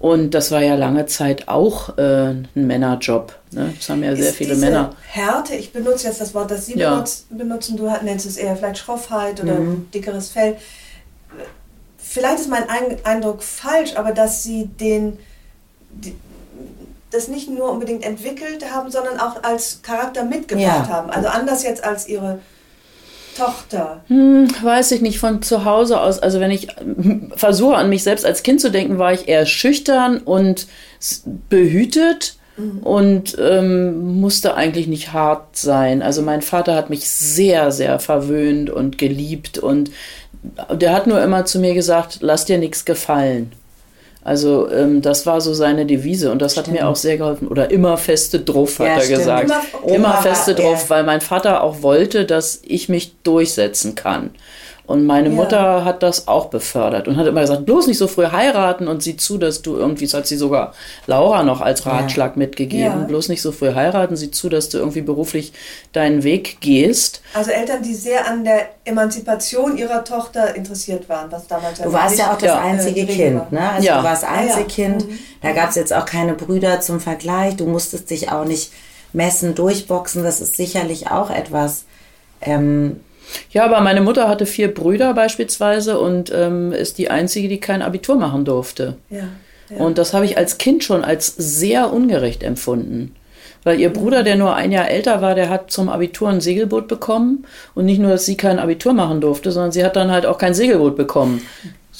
Und 0.00 0.30
das 0.30 0.50
war 0.50 0.62
ja 0.62 0.76
lange 0.76 1.04
Zeit 1.06 1.46
auch 1.48 1.96
äh, 1.98 2.30
ein 2.30 2.48
Männerjob. 2.54 3.34
Ne? 3.52 3.74
Das 3.76 3.90
haben 3.90 4.02
ja 4.02 4.16
sehr 4.16 4.30
Ist 4.30 4.36
viele 4.36 4.56
Männer. 4.56 4.96
Härte, 5.06 5.54
ich 5.54 5.72
benutze 5.74 6.06
jetzt 6.08 6.20
das 6.22 6.34
Wort, 6.34 6.50
das 6.50 6.64
Sie 6.66 6.78
Ja. 6.78 6.94
benutzt, 6.94 7.26
benutzen, 7.28 7.76
du 7.76 7.86
nennst 8.02 8.24
es 8.24 8.38
eher 8.38 8.56
vielleicht 8.56 8.78
Schroffheit 8.78 9.42
oder 9.42 9.54
Mhm. 9.56 9.90
dickeres 9.92 10.30
Fell. 10.30 10.56
Vielleicht 11.98 12.40
ist 12.40 12.48
mein 12.48 12.66
Ein- 12.68 12.96
Eindruck 13.04 13.42
falsch, 13.42 13.94
aber 13.96 14.12
dass 14.12 14.42
Sie 14.42 14.66
den, 14.80 15.18
die, 15.90 16.16
das 17.10 17.28
nicht 17.28 17.50
nur 17.50 17.70
unbedingt 17.70 18.02
entwickelt 18.02 18.64
haben, 18.72 18.90
sondern 18.90 19.20
auch 19.20 19.42
als 19.42 19.82
Charakter 19.82 20.24
mitgebracht 20.24 20.64
Ja. 20.66 20.88
haben. 20.88 21.10
Also 21.10 21.28
anders 21.28 21.62
jetzt 21.62 21.84
als 21.84 22.08
Ihre 22.08 22.38
Tochter. 23.36 24.04
Hm, 24.08 24.48
weiß 24.62 24.92
ich 24.92 25.00
nicht, 25.00 25.18
von 25.18 25.42
zu 25.42 25.64
Hause 25.64 26.00
aus. 26.00 26.18
Also 26.18 26.40
wenn 26.40 26.50
ich 26.50 26.68
versuche 27.36 27.76
an 27.76 27.88
mich 27.88 28.02
selbst 28.02 28.26
als 28.26 28.42
Kind 28.42 28.60
zu 28.60 28.70
denken, 28.70 28.98
war 28.98 29.12
ich 29.12 29.28
eher 29.28 29.46
schüchtern 29.46 30.18
und 30.18 30.66
behütet 31.48 32.36
und 32.82 33.36
ähm, 33.40 34.20
musste 34.20 34.54
eigentlich 34.54 34.86
nicht 34.86 35.12
hart 35.12 35.56
sein. 35.56 36.02
Also 36.02 36.22
mein 36.22 36.42
Vater 36.42 36.74
hat 36.74 36.90
mich 36.90 37.08
sehr, 37.08 37.72
sehr 37.72 37.98
verwöhnt 37.98 38.70
und 38.70 38.98
geliebt 38.98 39.58
und 39.58 39.90
der 40.70 40.92
hat 40.92 41.06
nur 41.06 41.22
immer 41.22 41.44
zu 41.44 41.58
mir 41.58 41.74
gesagt, 41.74 42.18
lass 42.20 42.44
dir 42.44 42.58
nichts 42.58 42.84
gefallen. 42.84 43.52
Also 44.22 44.70
ähm, 44.70 45.00
das 45.00 45.24
war 45.24 45.40
so 45.40 45.54
seine 45.54 45.86
Devise 45.86 46.30
und 46.30 46.42
das 46.42 46.56
hat 46.58 46.68
mir 46.68 46.86
auch 46.88 46.96
sehr 46.96 47.16
geholfen. 47.16 47.48
Oder 47.48 47.70
immer 47.70 47.96
feste 47.96 48.40
drauf, 48.40 48.78
hat 48.78 48.86
Ja, 48.86 48.92
er 48.94 49.00
stimmt. 49.00 49.18
gesagt. 49.18 49.50
Immer- 49.84 49.94
Immer, 49.94 50.12
feste 50.22 50.54
drauf, 50.54 50.82
ja. 50.84 50.90
weil 50.90 51.04
mein 51.04 51.20
Vater 51.22 51.62
auch 51.62 51.82
wollte, 51.82 52.26
dass 52.26 52.60
ich 52.64 52.88
mich 52.90 53.14
durchsetzen 53.22 53.94
kann. 53.94 54.30
Und 54.90 55.06
meine 55.06 55.28
Ja. 55.28 55.34
Mutter 55.36 55.84
hat 55.84 56.02
das 56.02 56.26
auch 56.26 56.46
befördert 56.46 57.06
und 57.06 57.16
hat 57.16 57.24
immer 57.28 57.42
gesagt, 57.42 57.64
bloß 57.64 57.86
nicht 57.86 57.98
so 57.98 58.08
früh 58.08 58.26
heiraten 58.26 58.88
und 58.88 59.04
sieh 59.04 59.16
zu, 59.16 59.38
dass 59.38 59.62
du 59.62 59.76
irgendwie, 59.76 60.04
das 60.04 60.14
hat 60.14 60.26
sie 60.26 60.36
sogar 60.36 60.74
Laura 61.06 61.44
noch 61.44 61.60
als 61.60 61.86
Ratschlag 61.86 62.36
mitgegeben, 62.36 63.00
Ja. 63.02 63.04
bloß 63.06 63.28
nicht 63.28 63.40
so 63.40 63.52
früh 63.52 63.72
heiraten, 63.72 64.16
sieh 64.16 64.32
zu, 64.32 64.48
dass 64.48 64.68
du 64.68 64.78
irgendwie 64.78 65.02
beruflich 65.02 65.52
deinen 65.92 66.24
Weg 66.24 66.60
gehst. 66.60 67.22
Also 67.34 67.52
Eltern, 67.52 67.82
die 67.84 67.94
sehr 67.94 68.26
an 68.26 68.42
der 68.42 68.62
Emanzipation 68.84 69.76
ihrer 69.78 70.02
Tochter 70.02 70.56
interessiert 70.56 71.08
waren, 71.08 71.30
was 71.30 71.46
damals 71.46 71.80
Du 71.80 71.92
warst 71.92 72.18
ja 72.18 72.32
auch 72.32 72.38
das 72.38 72.42
Ja. 72.48 72.60
einzige 72.60 73.02
Äh, 73.02 73.06
Kind, 73.06 73.52
ne? 73.52 73.70
Also 73.70 73.86
Ja. 73.86 73.98
du 73.98 74.04
warst 74.04 74.24
ja. 74.24 74.30
Einzelkind. 74.30 75.06
Da 75.40 75.52
gab 75.52 75.70
es 75.70 75.76
jetzt 75.76 75.92
auch 75.92 76.04
keine 76.04 76.34
Brüder 76.34 76.80
zum 76.80 76.98
Vergleich. 76.98 77.54
Du 77.54 77.66
musstest 77.66 78.10
dich 78.10 78.32
auch 78.32 78.44
nicht 78.44 78.72
messen, 79.12 79.54
durchboxen. 79.54 80.24
Das 80.24 80.40
ist 80.40 80.56
sicherlich 80.56 81.12
auch 81.12 81.30
etwas. 81.30 81.84
Ähm, 82.42 82.98
Ja, 83.50 83.64
aber 83.64 83.80
meine 83.80 84.00
Mutter 84.00 84.28
hatte 84.28 84.46
vier 84.46 84.72
Brüder 84.72 85.14
beispielsweise 85.14 85.98
und 85.98 86.32
ähm, 86.34 86.72
ist 86.72 86.98
die 86.98 87.10
einzige, 87.10 87.48
die 87.48 87.60
kein 87.60 87.82
Abitur 87.82 88.16
machen 88.16 88.44
durfte. 88.44 88.96
Ja. 89.10 89.28
ja. 89.70 89.76
Und 89.76 89.98
das 89.98 90.14
habe 90.14 90.24
ich 90.24 90.36
als 90.36 90.58
Kind 90.58 90.84
schon 90.84 91.04
als 91.04 91.34
sehr 91.36 91.92
ungerecht 91.92 92.42
empfunden. 92.42 93.14
Weil 93.62 93.78
ihr 93.78 93.92
Bruder, 93.92 94.22
der 94.22 94.36
nur 94.36 94.54
ein 94.54 94.72
Jahr 94.72 94.88
älter 94.88 95.20
war, 95.20 95.34
der 95.34 95.50
hat 95.50 95.70
zum 95.70 95.88
Abitur 95.90 96.30
ein 96.30 96.40
Segelboot 96.40 96.88
bekommen. 96.88 97.44
Und 97.74 97.84
nicht 97.84 98.00
nur, 98.00 98.10
dass 98.10 98.24
sie 98.24 98.36
kein 98.36 98.58
Abitur 98.58 98.94
machen 98.94 99.20
durfte, 99.20 99.52
sondern 99.52 99.72
sie 99.72 99.84
hat 99.84 99.96
dann 99.96 100.10
halt 100.10 100.24
auch 100.24 100.38
kein 100.38 100.54
Segelboot 100.54 100.96
bekommen. 100.96 101.42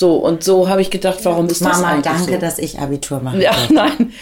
So, 0.00 0.14
und 0.14 0.42
so 0.42 0.66
habe 0.66 0.80
ich 0.80 0.90
gedacht, 0.90 1.18
warum 1.24 1.46
ist 1.46 1.60
das 1.60 1.76
Mama, 1.76 1.88
eigentlich 1.92 2.04
danke, 2.14 2.32
so? 2.32 2.38
dass 2.38 2.58
ich 2.58 2.78
Abitur 2.78 3.20
mache. 3.20 3.36
Ja, 3.42 3.52
nein. 3.68 4.14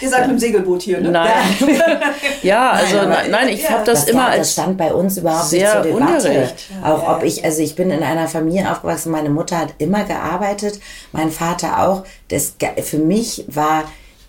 Ihr 0.00 0.08
seid 0.08 0.20
mit 0.28 0.36
dem 0.36 0.38
Segelboot 0.38 0.82
hier, 0.82 1.00
ne? 1.00 1.10
Nein. 1.10 1.30
Ja, 2.44 2.70
also 2.70 2.94
Nein, 2.98 3.06
aber- 3.10 3.28
nein, 3.28 3.48
ich 3.48 3.62
Ja. 3.64 3.70
habe 3.70 3.84
das, 3.84 4.02
Das, 4.04 4.08
immer 4.10 4.20
war, 4.20 4.28
das 4.30 4.38
als 4.38 4.52
stand 4.52 4.78
bei 4.78 4.94
uns 4.94 5.16
überhaupt 5.18 5.48
sehr 5.48 5.82
nicht 5.82 5.92
zur 5.92 5.98
Debatte. 6.00 6.28
ungerecht. 6.28 6.54
Auch 6.84 7.02
Ja, 7.02 7.12
ob 7.16 7.22
ja. 7.22 7.26
ich, 7.26 7.44
also 7.44 7.60
ich 7.60 7.74
bin 7.74 7.90
in 7.90 8.04
einer 8.04 8.28
Familie 8.28 8.70
aufgewachsen, 8.70 9.10
meine 9.10 9.28
Mutter 9.30 9.58
hat 9.58 9.74
immer 9.78 10.04
gearbeitet, 10.04 10.78
mein 11.10 11.32
Vater 11.32 11.88
auch. 11.88 12.04
Das 12.28 12.54
für 12.84 12.98
mich 12.98 13.46
war, 13.48 13.82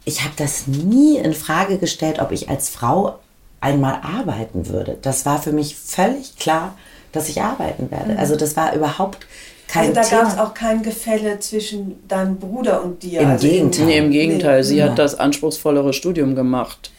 ich 0.03 0.21
habe 0.21 0.33
das 0.37 0.65
nie 0.65 1.17
in 1.17 1.33
Frage 1.35 1.77
gestellt, 1.77 2.17
ob 2.19 2.31
ich 2.31 2.49
als 2.49 2.69
Frau 2.69 3.19
einmal 3.61 3.99
arbeiten 4.01 4.67
würde. 4.69 4.97
Das 5.03 5.27
war 5.27 5.39
für 5.39 5.51
mich 5.51 5.75
völlig 5.75 6.37
klar, 6.37 6.73
dass 7.11 7.29
ich 7.29 7.39
arbeiten 7.43 7.91
werde. 7.91 8.17
Also 8.17 8.35
das 8.35 8.55
war 8.57 8.73
überhaupt 8.73 9.27
kein 9.67 9.95
Also 9.97 10.11
da 10.11 10.17
gab 10.23 10.27
es 10.33 10.37
auch 10.39 10.53
kein 10.53 10.81
Gefälle 10.81 11.39
zwischen 11.39 12.07
deinem 12.07 12.37
Bruder 12.37 12.83
und 12.83 13.03
dir. 13.03 13.21
Im 13.21 13.29
also 13.31 13.47
Gegenteil. 13.47 13.85
Nee, 13.85 13.97
im 13.97 14.11
Gegenteil. 14.11 14.63
Sie 14.63 14.77
Ja. 14.77 14.85
hat 14.85 14.99
das 14.99 15.15
anspruchsvollere 15.19 15.93
Studium 15.93 16.35
gemacht. 16.35 16.91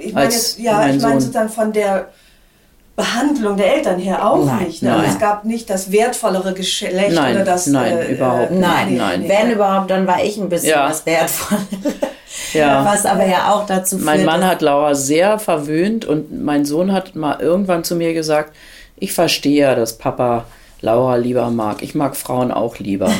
Ich 0.00 0.12
meine 0.12 0.26
jetzt, 0.32 0.58
ja, 0.58 0.78
mein 0.78 0.96
ich 0.96 1.02
meine 1.02 1.20
sozusagen 1.20 1.48
von 1.48 1.72
der 1.72 2.08
Behandlung 2.96 3.56
der 3.56 3.74
Eltern 3.76 3.98
her 3.98 4.28
auch 4.28 4.44
Nein, 4.44 4.66
nicht. 4.66 4.82
Ne? 4.82 4.90
Also 4.90 5.02
nein. 5.02 5.12
es 5.12 5.18
gab 5.18 5.44
nicht 5.44 5.70
das 5.70 5.90
wertvollere 5.92 6.52
Geschlecht 6.52 7.12
Nein, 7.12 7.36
oder 7.36 7.44
das. 7.44 7.66
nein, 7.66 8.06
überhaupt 8.10 8.50
nicht. 8.50 8.60
Nein, 8.60 8.96
Nein. 8.96 9.24
wenn 9.28 9.50
überhaupt, 9.50 9.90
dann 9.90 10.06
war 10.06 10.22
ich 10.22 10.36
ein 10.36 10.48
bisschen 10.48 10.70
Ja. 10.70 10.88
was 10.88 11.06
wertvoll. 11.06 11.58
Ja. 12.54 12.84
Was 12.84 13.06
aber 13.06 13.26
ja 13.26 13.50
auch 13.52 13.64
dazu 13.66 13.96
führt, 13.96 14.04
Mein 14.06 14.24
Mann 14.26 14.46
hat 14.46 14.60
Laura 14.62 14.94
sehr 14.94 15.38
verwöhnt 15.38 16.04
und 16.04 16.42
mein 16.44 16.64
Sohn 16.66 16.92
hat 16.92 17.14
mal 17.14 17.40
irgendwann 17.40 17.82
zu 17.84 17.94
mir 17.94 18.12
gesagt, 18.14 18.54
ich 18.96 19.12
verstehe 19.14 19.60
ja, 19.62 19.74
dass 19.74 19.96
Papa 19.96 20.44
Laura 20.82 21.16
lieber 21.16 21.50
mag. 21.50 21.82
Ich 21.82 21.94
mag 21.94 22.16
Frauen 22.16 22.52
auch 22.52 22.78
lieber. 22.78 23.10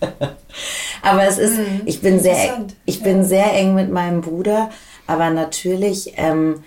Aber 1.02 1.26
es 1.26 1.38
ist, 1.38 1.58
ich 1.84 2.00
bin 2.00 2.20
sehr, 2.20 2.58
Mhm. 2.58 2.66
Ich 2.86 3.02
bin 3.02 3.24
sehr 3.24 3.52
eng 3.54 3.74
mit 3.74 3.90
meinem 3.90 4.20
Bruder, 4.20 4.70
aber 5.06 5.30
natürlich 5.30 6.14
ähm, 6.16 6.62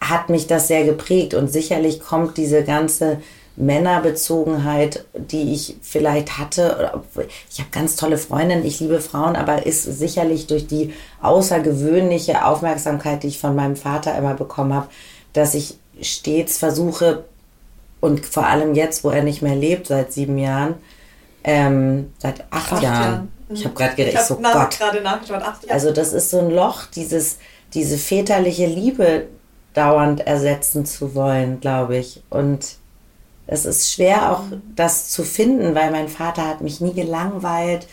hat 0.00 0.30
mich 0.30 0.46
das 0.46 0.68
sehr 0.68 0.84
geprägt 0.84 1.34
und 1.34 1.48
sicherlich 1.48 2.00
kommt 2.00 2.36
diese 2.36 2.64
ganze 2.64 3.18
Männerbezogenheit, 3.56 5.04
die 5.14 5.52
ich 5.52 5.76
vielleicht 5.82 6.38
hatte, 6.38 7.02
ich 7.50 7.58
habe 7.58 7.70
ganz 7.72 7.96
tolle 7.96 8.18
Freundinnen, 8.18 8.64
ich 8.64 8.78
liebe 8.80 9.00
Frauen, 9.00 9.34
aber 9.36 9.66
ist 9.66 9.82
sicherlich 9.82 10.46
durch 10.46 10.66
die 10.66 10.92
außergewöhnliche 11.22 12.46
Aufmerksamkeit, 12.46 13.22
die 13.24 13.28
ich 13.28 13.38
von 13.38 13.56
meinem 13.56 13.76
Vater 13.76 14.16
immer 14.16 14.34
bekommen 14.34 14.74
habe, 14.74 14.88
dass 15.32 15.54
ich 15.54 15.76
stets 16.00 16.58
versuche 16.58 17.24
und 18.00 18.24
vor 18.26 18.46
allem 18.46 18.74
jetzt, 18.74 19.04
wo 19.04 19.10
er 19.10 19.22
nicht 19.22 19.42
mehr 19.42 19.56
lebt, 19.56 19.86
seit 19.88 20.12
sieben 20.12 20.38
Jahren, 20.38 20.74
ähm, 21.44 22.12
seit 22.18 22.40
acht, 22.50 22.72
Acht 22.72 22.82
Jahren, 22.82 23.02
Jahren. 23.12 23.32
Ich 23.50 23.64
habe 23.64 23.74
gerade 23.74 23.94
gedacht, 23.94 24.14
Ich 24.14 24.20
so 24.20 24.38
nach, 24.40 24.52
Gott. 24.52 24.78
gerade 24.78 25.00
nachgeschaut. 25.00 25.42
Ach, 25.42 25.62
ja. 25.62 25.72
Also 25.72 25.90
das 25.92 26.12
ist 26.12 26.30
so 26.30 26.40
ein 26.40 26.50
Loch, 26.50 26.86
dieses, 26.94 27.38
diese 27.74 27.96
väterliche 27.96 28.66
Liebe 28.66 29.26
dauernd 29.74 30.26
ersetzen 30.26 30.84
zu 30.84 31.14
wollen, 31.14 31.60
glaube 31.60 31.96
ich. 31.96 32.22
Und 32.30 32.76
es 33.46 33.64
ist 33.64 33.90
schwer 33.92 34.32
auch 34.32 34.42
das 34.76 35.08
zu 35.08 35.24
finden, 35.24 35.74
weil 35.74 35.90
mein 35.90 36.08
Vater 36.08 36.46
hat 36.46 36.60
mich 36.60 36.80
nie 36.80 36.92
gelangweilt. 36.92 37.86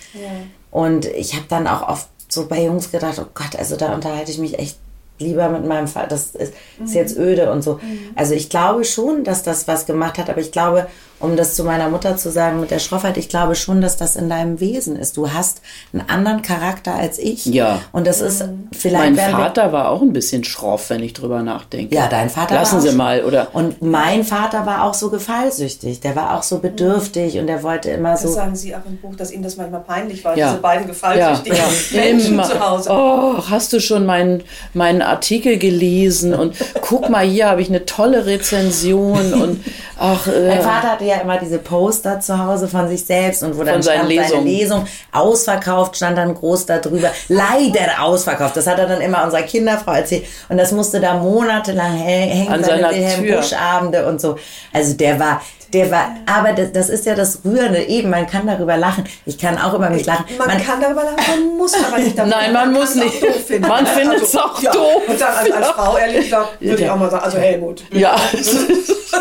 Und 0.72 1.06
ich 1.06 1.34
habe 1.36 1.46
dann 1.48 1.68
auch 1.68 1.88
oft 1.88 2.10
so 2.28 2.48
bei 2.48 2.64
Jungs 2.64 2.92
gedacht, 2.92 3.18
oh 3.20 3.28
Gott, 3.34 3.56
also 3.58 3.78
da 3.78 3.94
unterhalte 3.94 4.32
ich 4.32 4.38
mich 4.40 4.60
echt 4.60 4.78
lieber 5.20 5.50
mit 5.50 5.66
meinem 5.66 5.88
Vater. 5.88 6.08
Das 6.08 6.36
ist, 6.36 6.54
ist 6.84 6.94
jetzt 6.94 7.18
öde 7.18 7.52
und 7.52 7.62
so. 7.62 7.80
Also 8.16 8.34
ich 8.34 8.50
glaube 8.50 8.84
schon, 8.84 9.24
dass 9.24 9.44
das 9.44 9.68
was 9.68 9.86
gemacht 9.86 10.18
hat, 10.18 10.30
aber 10.30 10.42
ich 10.42 10.52
glaube, 10.52 10.88
um 11.20 11.36
das 11.38 11.56
zu 11.56 11.64
meiner 11.64 11.90
Mutter 11.90 12.18
zu 12.18 12.30
sagen 12.30 12.60
mit 12.60 12.72
der 12.72 12.80
Schroffheit, 12.80 13.18
ich 13.18 13.30
glaube 13.30 13.56
schon, 13.56 13.82
dass 13.82 13.96
das 13.98 14.16
in 14.16 14.30
deinem 14.30 14.60
Wesen 14.60 14.96
ist. 14.98 15.18
Du 15.18 15.32
hast 15.32 15.62
einen 15.94 16.08
anderen 16.10 16.42
Charakter 16.42 16.94
als 16.94 17.18
ich. 17.20 17.46
Ja. 17.46 17.80
Und 17.92 18.06
das 18.06 18.22
ist 18.22 18.44
vielleicht. 18.72 19.16
Mein 19.16 19.32
Vater 19.32 19.72
war 19.72 19.90
auch 19.90 20.02
ein 20.02 20.14
bisschen 20.14 20.44
schroff, 20.44 20.90
wenn 20.90 21.02
ich 21.02 21.14
drüber 21.14 21.42
nachdenke. 21.42 21.96
Ja, 21.96 22.08
dein 22.08 22.30
Vater 22.30 22.56
Lassen 22.56 22.74
war 22.78 22.84
auch 22.84 22.88
Sie 22.90 22.96
mal, 22.96 23.24
oder? 23.24 23.48
Und 23.54 23.82
mein 23.82 24.24
Vater 24.24 24.66
war 24.66 24.84
auch 24.84 24.94
so 24.94 25.10
gefallsüchtig. 25.10 26.02
Der 26.02 26.16
war 26.16 26.38
auch 26.38 26.44
so 26.44 26.60
bedürftig 26.60 27.38
und 27.40 27.48
der 27.48 27.64
wollte 27.64 27.90
immer 27.92 28.12
Das 28.12 28.24
so. 28.24 28.30
sagen 28.34 28.56
Sie 28.56 28.76
auch 28.76 28.86
im 28.88 28.98
Buch, 28.98 29.16
dass 29.16 29.32
Ihnen 29.32 29.44
das 29.44 29.58
manchmal 29.58 29.82
peinlich 29.82 30.24
war, 30.26 30.38
Ja. 30.38 30.50
diese 30.50 30.62
beiden 30.62 30.84
Ja, 30.84 30.90
gefallsüchtigen 30.94 31.58
ja. 31.58 32.02
Menschen 32.02 32.34
Immer. 32.34 32.44
zu 32.44 32.60
Hause. 32.60 32.90
Oh, 32.92 33.36
hast 33.50 33.72
du 33.74 33.80
schon 33.80 34.06
meinen, 34.06 34.44
meinen 34.74 35.02
Artikel 35.02 35.58
gelesen? 35.58 36.34
Und 36.34 36.56
guck 36.82 37.10
mal, 37.10 37.26
hier 37.26 37.50
habe 37.50 37.62
ich 37.62 37.70
eine 37.70 37.86
tolle 37.86 38.26
Rezension. 38.26 39.34
Und 39.34 39.64
ach, 40.00 40.28
äh, 40.28 40.48
Mein 40.50 40.62
Vater 40.62 40.92
hatte 40.92 41.06
ja 41.06 41.16
immer 41.18 41.38
diese 41.38 41.58
Poster 41.60 42.20
zu 42.20 42.38
Hause 42.38 42.68
von 42.68 42.88
sich 42.88 43.06
selbst 43.06 43.44
und 43.44 43.58
wo 43.58 43.64
dann 43.64 43.82
stand 43.82 43.86
seine 43.86 44.08
Lesungen. 44.08 44.46
Lesung 44.46 44.88
ausverkauft, 45.12 45.96
stand 45.96 46.18
dann 46.18 46.34
groß 46.36 46.66
da 46.66 46.78
drüber. 46.80 47.10
Leider 47.28 48.02
ausverkauft. 48.02 48.56
Das 48.58 48.68
hat 48.68 48.80
er 48.80 48.88
dann 48.88 49.02
immer 49.02 49.24
unserer 49.24 49.42
Kinderfrau 49.44 49.94
erzählt. 49.94 50.26
Und 50.50 50.58
das 50.58 50.72
musste 50.72 51.00
da 51.00 51.16
monatelang 51.16 51.98
hä- 51.98 52.28
hängen, 52.30 52.52
An 52.54 52.64
seine 52.64 52.82
seiner 52.84 52.90
Wilhelm 52.96 53.24
Tür. 53.24 53.38
Busch 53.38 53.54
Abende 53.54 54.06
und 54.06 54.22
so. 54.22 54.38
Also 54.74 54.94
der 54.96 55.20
war, 55.20 55.42
der 55.74 55.92
war, 55.92 56.16
aber 56.26 56.54
das, 56.54 56.72
das 56.72 56.90
ist 56.90 57.06
ja 57.06 57.16
das 57.16 57.40
Rührende. 57.44 57.84
Eben, 57.84 58.10
man 58.10 58.28
kann 58.28 58.48
darüber 58.48 58.78
lachen. 58.78 59.04
Ich 59.26 59.38
kann 59.38 59.58
auch 59.58 59.74
über 59.74 59.90
mich 59.90 60.06
lachen. 60.06 60.26
Man, 60.38 60.64
kann 60.64 60.82
darüber 60.82 61.04
lachen, 61.04 61.18
man 61.28 61.58
muss 61.58 61.74
aber 61.74 62.00
nicht 62.00 62.18
darüber 62.18 62.36
Nein, 62.40 62.54
man 62.54 62.64
kann 62.66 62.74
muss 62.74 62.92
auch 62.92 63.04
nicht. 63.04 63.24
Doof 63.24 63.46
finden. 63.46 63.68
Man 63.68 63.86
findet 63.86 64.22
es 64.22 64.36
auch 64.36 64.62
doof. 64.62 65.02
Und 65.08 65.20
dann 65.20 65.36
als, 65.36 65.52
als 65.52 65.68
Frau, 65.70 65.98
ehrlich 65.98 66.26
gesagt, 66.26 66.62
würde 66.62 66.84
ich 66.84 66.90
auch 66.90 66.98
mal 66.98 67.10
sagen, 67.10 67.24
also 67.24 67.38
Helmut. 67.38 67.84
ja. 67.92 68.16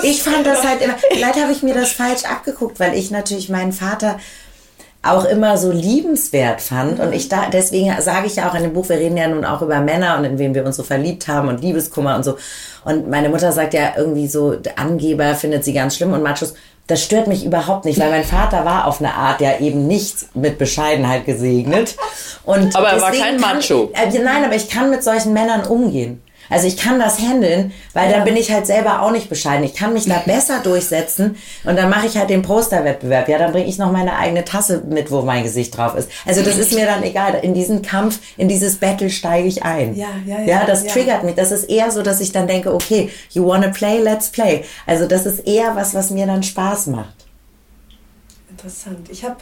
Ich 0.02 0.22
fand 0.22 0.46
das 0.46 0.66
halt 0.66 0.82
immer, 0.82 0.94
vielleicht 1.10 1.40
habe 1.40 1.52
ich 1.52 1.62
mir 1.62 1.74
das 1.74 1.92
falsch 1.92 2.24
abgeguckt, 2.24 2.80
weil 2.80 2.94
ich 2.94 3.10
natürlich 3.10 3.48
meinen 3.48 3.72
Vater 3.72 4.18
auch 5.04 5.24
immer 5.24 5.56
so 5.58 5.70
liebenswert 5.70 6.60
fand. 6.60 7.00
Und 7.00 7.12
ich 7.12 7.28
da, 7.28 7.48
deswegen 7.52 7.94
sage 8.00 8.26
ich 8.26 8.36
ja 8.36 8.48
auch 8.48 8.54
in 8.54 8.62
dem 8.62 8.72
Buch, 8.72 8.88
wir 8.88 8.96
reden 8.96 9.16
ja 9.16 9.28
nun 9.28 9.44
auch 9.44 9.62
über 9.62 9.80
Männer 9.80 10.16
und 10.18 10.24
in 10.24 10.38
wen 10.38 10.54
wir 10.54 10.64
uns 10.64 10.76
so 10.76 10.82
verliebt 10.82 11.28
haben 11.28 11.48
und 11.48 11.60
Liebeskummer 11.60 12.16
und 12.16 12.24
so. 12.24 12.36
Und 12.84 13.08
meine 13.08 13.28
Mutter 13.28 13.52
sagt 13.52 13.74
ja 13.74 13.92
irgendwie 13.96 14.26
so, 14.26 14.54
der 14.54 14.78
Angeber 14.78 15.34
findet 15.34 15.64
sie 15.64 15.72
ganz 15.72 15.96
schlimm 15.96 16.12
und 16.12 16.22
Machos. 16.22 16.54
Das 16.86 17.02
stört 17.02 17.28
mich 17.28 17.46
überhaupt 17.46 17.86
nicht, 17.86 17.98
weil 17.98 18.10
mein 18.10 18.24
Vater 18.24 18.66
war 18.66 18.86
auf 18.86 19.00
eine 19.00 19.14
Art 19.14 19.40
ja 19.40 19.58
eben 19.58 19.86
nicht 19.86 20.36
mit 20.36 20.58
Bescheidenheit 20.58 21.24
gesegnet. 21.24 21.96
Und 22.44 22.76
Aber 22.76 22.88
er 22.88 23.00
war 23.00 23.10
kein 23.10 23.40
kann, 23.40 23.56
Macho. 23.56 23.90
Äh, 23.94 24.18
nein, 24.18 24.44
aber 24.44 24.54
ich 24.54 24.68
kann 24.68 24.90
mit 24.90 25.02
solchen 25.02 25.32
Männern 25.32 25.64
umgehen. 25.64 26.22
Also 26.50 26.66
ich 26.66 26.76
kann 26.76 26.98
das 26.98 27.18
handeln, 27.18 27.72
weil 27.92 28.10
dann 28.10 28.24
bin 28.24 28.36
ich 28.36 28.52
halt 28.52 28.66
selber 28.66 29.02
auch 29.02 29.10
nicht 29.10 29.28
bescheiden. 29.28 29.64
Ich 29.64 29.74
kann 29.74 29.92
mich 29.92 30.06
da 30.06 30.18
besser 30.26 30.60
durchsetzen 30.62 31.36
und 31.64 31.76
dann 31.76 31.90
mache 31.90 32.06
ich 32.06 32.16
halt 32.16 32.30
den 32.30 32.42
Posterwettbewerb. 32.42 33.28
Ja, 33.28 33.38
dann 33.38 33.52
bringe 33.52 33.66
ich 33.66 33.78
noch 33.78 33.92
meine 33.92 34.16
eigene 34.16 34.44
Tasse 34.44 34.82
mit, 34.88 35.10
wo 35.10 35.22
mein 35.22 35.42
Gesicht 35.42 35.76
drauf 35.76 35.94
ist. 35.96 36.08
Also 36.26 36.42
das 36.42 36.58
ist 36.58 36.72
mir 36.74 36.86
dann 36.86 37.02
egal. 37.02 37.38
In 37.42 37.54
diesen 37.54 37.82
Kampf, 37.82 38.18
in 38.36 38.48
dieses 38.48 38.76
Battle 38.76 39.10
steige 39.10 39.48
ich 39.48 39.62
ein. 39.62 39.94
Ja, 39.94 40.06
ja, 40.26 40.40
ja, 40.40 40.44
Ja, 40.44 40.64
das 40.66 40.84
ja. 40.84 40.92
triggert 40.92 41.24
mich. 41.24 41.34
Das 41.34 41.50
ist 41.50 41.64
eher 41.64 41.90
so, 41.90 42.02
dass 42.02 42.20
ich 42.20 42.32
dann 42.32 42.46
denke, 42.46 42.72
okay, 42.74 43.10
you 43.30 43.46
wanna 43.46 43.68
play, 43.68 43.98
let's 43.98 44.30
play. 44.30 44.64
Also 44.86 45.06
das 45.06 45.26
ist 45.26 45.46
eher 45.46 45.74
was, 45.76 45.94
was 45.94 46.10
mir 46.10 46.26
dann 46.26 46.42
Spaß 46.42 46.88
macht. 46.88 47.23
Interessant. 48.64 49.10
Ich 49.10 49.24
habe 49.24 49.36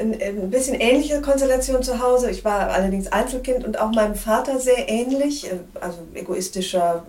ein, 0.00 0.20
ein 0.20 0.50
bisschen 0.50 0.74
ähnliche 0.74 1.22
Konstellation 1.22 1.84
zu 1.84 2.02
Hause. 2.02 2.30
Ich 2.30 2.44
war 2.44 2.70
allerdings 2.70 3.06
Einzelkind 3.06 3.64
und 3.64 3.78
auch 3.78 3.92
meinem 3.92 4.16
Vater 4.16 4.58
sehr 4.58 4.88
ähnlich, 4.88 5.46
äh, 5.46 5.58
also 5.80 5.98
egoistischer, 6.14 7.06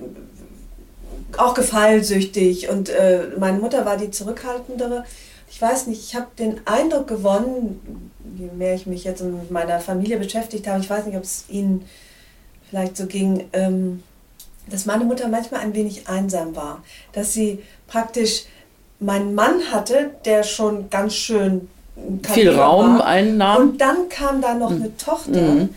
äh, 0.00 1.38
auch 1.38 1.54
gefallsüchtig 1.54 2.70
und 2.70 2.88
äh, 2.88 3.28
meine 3.38 3.60
Mutter 3.60 3.86
war 3.86 3.96
die 3.96 4.10
zurückhaltendere. 4.10 5.04
Ich 5.48 5.62
weiß 5.62 5.86
nicht, 5.86 6.02
ich 6.02 6.16
habe 6.16 6.26
den 6.36 6.60
Eindruck 6.66 7.06
gewonnen, 7.06 8.10
je 8.36 8.48
mehr 8.56 8.74
ich 8.74 8.86
mich 8.86 9.04
jetzt 9.04 9.22
mit 9.22 9.48
meiner 9.52 9.78
Familie 9.78 10.18
beschäftigt 10.18 10.66
habe, 10.66 10.80
ich 10.80 10.90
weiß 10.90 11.06
nicht, 11.06 11.16
ob 11.16 11.22
es 11.22 11.44
Ihnen 11.48 11.84
vielleicht 12.68 12.96
so 12.96 13.06
ging, 13.06 13.48
ähm, 13.52 14.02
dass 14.68 14.86
meine 14.86 15.04
Mutter 15.04 15.28
manchmal 15.28 15.60
ein 15.60 15.74
wenig 15.74 16.08
einsam 16.08 16.56
war, 16.56 16.82
dass 17.12 17.32
sie 17.32 17.60
praktisch 17.86 18.44
meinen 19.00 19.34
Mann 19.34 19.54
hatte, 19.72 20.10
der 20.24 20.42
schon 20.42 20.90
ganz 20.90 21.14
schön 21.14 21.68
Viel 22.22 22.50
Raum 22.50 22.98
war. 22.98 23.06
einnahm. 23.06 23.62
Mhm. 23.62 23.68
Und 23.70 23.80
dann 23.80 24.08
kam 24.08 24.40
da 24.40 24.54
noch 24.54 24.70
eine 24.70 24.96
Tochter, 24.96 25.68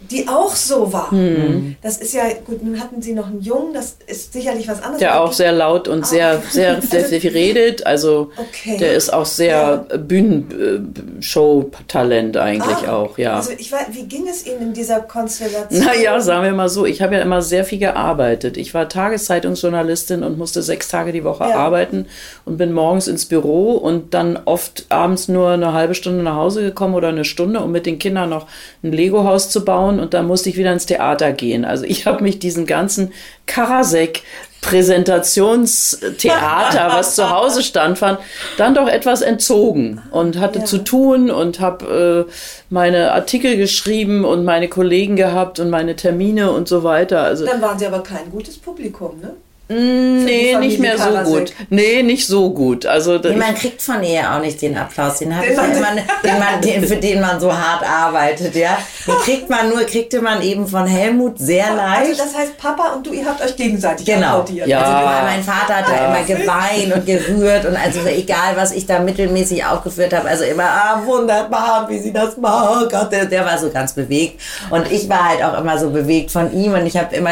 die 0.00 0.26
auch 0.28 0.54
so 0.56 0.92
war. 0.92 1.12
Mhm. 1.12 1.76
Das 1.82 1.98
ist 1.98 2.14
ja, 2.14 2.22
gut, 2.46 2.62
nun 2.64 2.80
hatten 2.80 3.02
sie 3.02 3.12
noch 3.12 3.26
einen 3.26 3.42
Jungen, 3.42 3.74
das 3.74 3.96
ist 4.06 4.32
sicherlich 4.32 4.66
was 4.66 4.78
anderes. 4.82 4.98
Der 4.98 5.20
auch 5.20 5.32
sehr 5.32 5.52
laut 5.52 5.88
und 5.88 6.06
sehr, 6.06 6.40
sehr, 6.50 6.80
sehr, 6.80 7.04
sehr 7.06 7.20
viel 7.20 7.32
redet. 7.32 7.86
Also 7.86 8.30
Okay. 8.36 8.78
der 8.78 8.94
ist 8.94 9.12
auch 9.12 9.26
sehr 9.26 9.84
Bühnenshow-Talent 9.98 12.36
eigentlich 12.36 12.88
Ah, 12.88 12.96
auch, 12.96 13.18
ja. 13.18 13.36
Also 13.36 13.52
ich 13.56 13.70
weiß, 13.70 13.86
wie 13.92 14.04
ging 14.04 14.26
es 14.28 14.46
Ihnen 14.46 14.62
in 14.62 14.72
dieser 14.72 15.00
Konstellation? 15.00 15.84
Naja, 15.84 16.20
sagen 16.20 16.44
wir 16.44 16.52
mal 16.52 16.68
so, 16.68 16.86
ich 16.86 17.02
habe 17.02 17.16
ja 17.16 17.22
immer 17.22 17.42
sehr 17.42 17.64
viel 17.64 17.78
gearbeitet. 17.78 18.56
Ich 18.56 18.74
war 18.74 18.88
Tageszeitungsjournalistin 18.88 20.22
und 20.22 20.38
musste 20.38 20.62
sechs 20.62 20.88
Tage 20.88 21.12
die 21.12 21.24
Woche 21.24 21.44
Ja. 21.48 21.56
arbeiten 21.56 22.06
und 22.44 22.56
bin 22.56 22.72
morgens 22.72 23.08
ins 23.08 23.26
Büro 23.26 23.72
und 23.72 24.14
dann 24.14 24.38
oft 24.44 24.86
abends 24.88 25.28
nur 25.28 25.50
eine 25.50 25.72
halbe 25.72 25.94
Stunde 25.94 26.22
nach 26.22 26.36
Hause 26.36 26.62
gekommen 26.62 26.94
oder 26.94 27.08
eine 27.08 27.24
Stunde, 27.24 27.60
um 27.60 27.72
mit 27.72 27.86
den 27.86 27.98
Kindern 27.98 28.30
noch 28.30 28.46
ein 28.82 28.92
Lego-Haus 28.92 29.50
zu 29.50 29.64
bauen 29.64 29.89
und 29.98 30.14
dann 30.14 30.26
musste 30.26 30.48
ich 30.50 30.56
wieder 30.56 30.72
ins 30.72 30.86
Theater 30.86 31.32
gehen. 31.32 31.64
Also 31.64 31.84
ich 31.84 32.06
habe 32.06 32.22
mich 32.22 32.38
diesen 32.38 32.66
ganzen 32.66 33.12
Karasek 33.46 34.22
Präsentationstheater, 34.60 36.88
was 36.92 37.14
zu 37.14 37.30
Hause 37.30 37.62
stand, 37.62 37.96
fand, 37.98 38.18
dann 38.58 38.74
doch 38.74 38.88
etwas 38.88 39.22
entzogen 39.22 40.02
und 40.10 40.38
hatte 40.38 40.58
Ja. 40.60 40.64
zu 40.66 40.78
tun 40.78 41.30
und 41.30 41.60
habe 41.60 42.26
äh, 42.28 42.32
meine 42.68 43.12
Artikel 43.12 43.56
geschrieben 43.56 44.24
und 44.24 44.44
meine 44.44 44.68
Kollegen 44.68 45.16
gehabt 45.16 45.60
und 45.60 45.70
meine 45.70 45.96
Termine 45.96 46.50
und 46.52 46.68
so 46.68 46.82
weiter. 46.84 47.22
Also 47.22 47.46
Dann 47.46 47.62
waren 47.62 47.78
Sie 47.78 47.86
aber 47.86 48.02
kein 48.02 48.30
gutes 48.30 48.58
Publikum, 48.58 49.18
ne? 49.20 49.30
Nee, 49.74 50.56
nicht 50.58 50.78
mehr 50.80 50.98
so 50.98 51.04
Karasek. 51.04 51.24
gut. 51.26 51.52
Nee, 51.70 52.02
nicht 52.02 52.26
so 52.26 52.50
gut. 52.50 52.86
Also 52.86 53.18
Nee, 53.18 53.36
man 53.36 53.54
kriegt 53.54 53.80
von 53.80 54.02
ihr 54.02 54.30
auch 54.32 54.40
nicht 54.40 54.60
den 54.60 54.76
Applaus. 54.76 55.18
Den 55.18 55.34
habe 55.36 55.46
Den 55.46 55.56
ja 55.56 55.62
man- 55.62 55.72
immer, 55.76 55.90
den 56.24 56.38
man, 56.38 56.60
den, 56.60 56.84
für 56.86 56.96
den 56.96 57.20
man 57.20 57.38
so 57.40 57.52
hart 57.56 57.82
arbeitet, 57.88 58.54
ja. 58.56 58.76
Den 59.06 59.14
kriegt 59.24 59.48
man 59.48 59.68
nur, 59.68 59.80
kriegte 59.84 60.20
man 60.20 60.42
eben 60.42 60.66
von 60.66 60.86
Helmut 60.86 61.38
sehr 61.38 61.72
leicht. 61.74 62.10
Also 62.10 62.24
das 62.24 62.36
heißt, 62.36 62.58
Papa 62.58 62.94
und 62.96 63.06
du, 63.06 63.12
ihr 63.12 63.24
habt 63.24 63.40
euch 63.42 63.56
gegenseitig 63.56 64.06
Genau. 64.06 64.26
applaudiert. 64.40 64.66
Ja. 64.68 64.80
Also 64.82 65.26
mein 65.26 65.42
Vater 65.44 65.76
hat 65.76 65.84
da 65.88 66.06
immer 66.06 66.24
geweint 66.24 66.94
und 66.94 67.06
gerührt 67.06 67.64
und 67.66 67.76
also 67.76 68.00
egal, 68.08 68.56
was 68.56 68.72
ich 68.72 68.86
da 68.86 68.98
mittelmäßig 68.98 69.64
aufgeführt 69.64 70.12
habe, 70.12 70.28
also 70.28 70.44
immer, 70.44 70.64
ah, 70.64 71.02
wunderbar, 71.04 71.86
wie 71.88 71.98
sie 71.98 72.12
das 72.12 72.36
machen. 72.36 72.88
Gott, 72.90 73.12
der, 73.12 73.26
der 73.26 73.44
war 73.44 73.58
so 73.58 73.70
ganz 73.70 73.92
bewegt. 73.92 74.40
Und 74.70 74.90
ich 74.90 75.08
war 75.08 75.28
halt 75.28 75.42
auch 75.42 75.58
immer 75.60 75.78
so 75.78 75.90
bewegt 75.90 76.30
von 76.30 76.52
ihm 76.52 76.72
und 76.74 76.86
ich 76.86 76.96
habe 76.96 77.14
immer, 77.14 77.30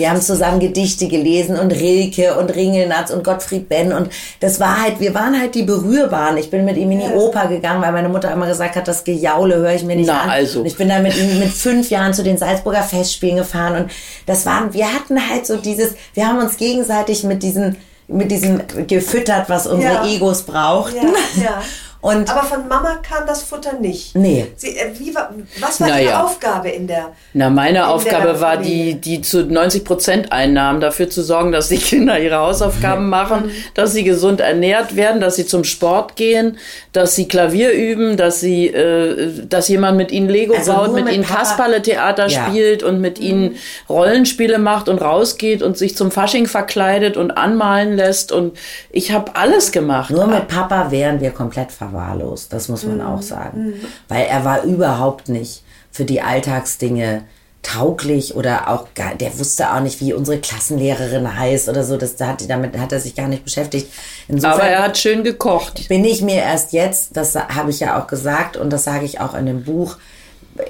wir 0.00 0.10
haben 0.10 0.20
zusammen 0.20 0.58
Gedichte 0.58 1.06
gelesen 1.06 1.56
und 1.56 1.70
Rilke 1.70 2.36
und 2.36 2.52
Ringelnatz 2.54 3.10
und 3.10 3.22
Gottfried 3.22 3.68
Benn 3.68 3.92
und 3.92 4.08
das 4.40 4.58
war 4.58 4.82
halt, 4.82 4.98
wir 4.98 5.14
waren 5.14 5.38
halt 5.38 5.54
die 5.54 5.62
Berührbaren. 5.62 6.36
Ich 6.38 6.50
bin 6.50 6.64
mit 6.64 6.76
ihm 6.76 6.90
in 6.90 6.98
die. 7.00 7.06
Oper 7.06 7.46
gegangen, 7.48 7.82
weil 7.82 7.92
meine 7.92 8.08
Mutter 8.08 8.32
immer 8.32 8.46
gesagt 8.46 8.76
hat, 8.76 8.88
das 8.88 9.04
Gejaule 9.04 9.56
höre 9.56 9.74
ich 9.74 9.84
mir 9.84 9.94
nicht 9.94 10.06
Na, 10.08 10.22
an. 10.22 10.30
also. 10.30 10.60
Und 10.60 10.66
ich 10.66 10.76
bin 10.76 10.88
dann 10.88 11.02
mit 11.02 11.16
ihm 11.16 11.38
mit 11.38 11.50
fünf 11.50 11.90
Jahren 11.90 12.14
zu 12.14 12.22
den 12.22 12.38
Salzburger 12.38 12.82
Festspielen 12.82 13.36
gefahren 13.36 13.82
und 13.82 13.90
das 14.26 14.46
waren, 14.46 14.72
wir 14.72 14.86
hatten 14.92 15.18
halt 15.28 15.46
so 15.46 15.56
dieses, 15.56 15.94
wir 16.14 16.26
haben 16.26 16.38
uns 16.38 16.56
gegenseitig 16.56 17.22
mit 17.24 17.42
diesem, 17.42 17.76
mit 18.08 18.30
diesem 18.30 18.62
gefüttert, 18.86 19.48
was 19.48 19.66
unsere 19.66 19.92
Ja. 19.92 20.06
Egos 20.06 20.42
brauchten. 20.44 20.96
Ja, 21.36 21.42
ja. 21.42 21.62
Und 22.02 22.30
Aber 22.30 22.44
von 22.46 22.66
Mama 22.66 22.96
kam 23.06 23.26
das 23.26 23.42
Futter 23.42 23.74
nicht. 23.74 24.16
Nee. 24.16 24.46
Sie, 24.56 24.74
äh, 24.78 24.90
wie 24.98 25.14
war, 25.14 25.34
was 25.60 25.80
war 25.82 25.88
Na 25.90 26.00
Ihre. 26.00 26.24
Aufgabe 26.24 26.70
in 26.70 26.86
der? 26.86 27.12
Na, 27.34 27.50
meine 27.50 27.88
Aufgabe 27.88 28.40
war 28.40 28.56
die, 28.56 28.94
die 28.94 29.20
zu 29.20 29.44
90 29.44 29.84
Prozent 29.84 30.32
Einnahmen 30.32 30.80
dafür 30.80 31.10
zu 31.10 31.22
sorgen, 31.22 31.52
dass 31.52 31.68
die 31.68 31.76
Kinder 31.76 32.18
ihre 32.18 32.38
Hausaufgaben 32.38 33.08
machen, 33.10 33.50
dass 33.74 33.92
sie 33.92 34.02
gesund 34.02 34.40
ernährt 34.40 34.96
werden, 34.96 35.20
dass 35.20 35.36
sie 35.36 35.44
zum 35.44 35.62
Sport 35.64 36.16
gehen, 36.16 36.56
dass 36.92 37.16
sie 37.16 37.28
Klavier 37.28 37.72
üben, 37.72 38.16
dass 38.16 38.40
sie, 38.40 38.68
äh, 38.68 39.44
dass 39.46 39.68
jemand 39.68 39.98
mit 39.98 40.10
ihnen 40.10 40.30
Lego 40.30 40.54
Also 40.54 40.72
baut, 40.72 40.94
mit, 40.94 41.04
mit 41.04 41.12
ihnen 41.14 41.24
Kasperle-Theater 41.26 42.28
Ja. 42.28 42.46
spielt 42.46 42.82
und 42.82 43.02
mit 43.02 43.18
ihnen 43.18 43.56
Rollenspiele 43.90 44.58
macht 44.58 44.88
und 44.88 45.02
rausgeht 45.02 45.62
und 45.62 45.76
sich 45.76 45.96
zum 45.98 46.10
Fasching 46.10 46.46
verkleidet 46.46 47.18
und 47.18 47.32
anmalen 47.32 47.94
lässt 47.96 48.32
und 48.32 48.56
ich 48.90 49.12
habe 49.12 49.36
alles 49.36 49.70
gemacht. 49.70 50.10
nur 50.10 50.26
mit 50.26 50.48
Papa 50.48 50.90
wären 50.90 51.20
wir 51.20 51.30
komplett 51.32 51.70
faul. 51.70 51.89
Verwahrlost, 51.90 52.52
das 52.52 52.68
muss 52.68 52.84
man 52.84 52.96
mhm. 52.96 53.06
auch 53.06 53.22
sagen. 53.22 53.74
Weil 54.08 54.26
er 54.26 54.44
war 54.44 54.62
überhaupt 54.62 55.28
nicht 55.28 55.62
für 55.90 56.04
die 56.04 56.20
Alltagsdinge 56.20 57.24
tauglich 57.62 58.34
oder 58.34 58.68
auch 58.68 58.86
gar, 58.94 59.14
der 59.14 59.38
wusste 59.38 59.72
auch 59.72 59.80
nicht, 59.80 60.00
wie 60.00 60.14
unsere 60.14 60.38
Klassenlehrerin 60.38 61.38
heißt 61.38 61.68
oder 61.68 61.84
so. 61.84 61.96
Das, 61.96 62.16
da 62.16 62.28
hat, 62.28 62.48
damit 62.48 62.78
hat 62.78 62.92
er 62.92 63.00
sich 63.00 63.14
gar 63.14 63.28
nicht 63.28 63.44
beschäftigt. 63.44 63.92
Insofern 64.28 64.60
Aber 64.60 64.68
er 64.68 64.82
hat 64.82 64.96
schön 64.96 65.24
gekocht. 65.24 65.88
Bin 65.88 66.04
ich 66.04 66.22
mir 66.22 66.42
erst 66.42 66.72
jetzt, 66.72 67.16
das 67.16 67.34
habe 67.34 67.70
ich 67.70 67.80
ja 67.80 68.00
auch 68.00 68.06
gesagt 68.06 68.56
und 68.56 68.70
das 68.70 68.84
sage 68.84 69.04
ich 69.04 69.20
auch 69.20 69.34
in 69.34 69.46
dem 69.46 69.64
Buch, 69.64 69.98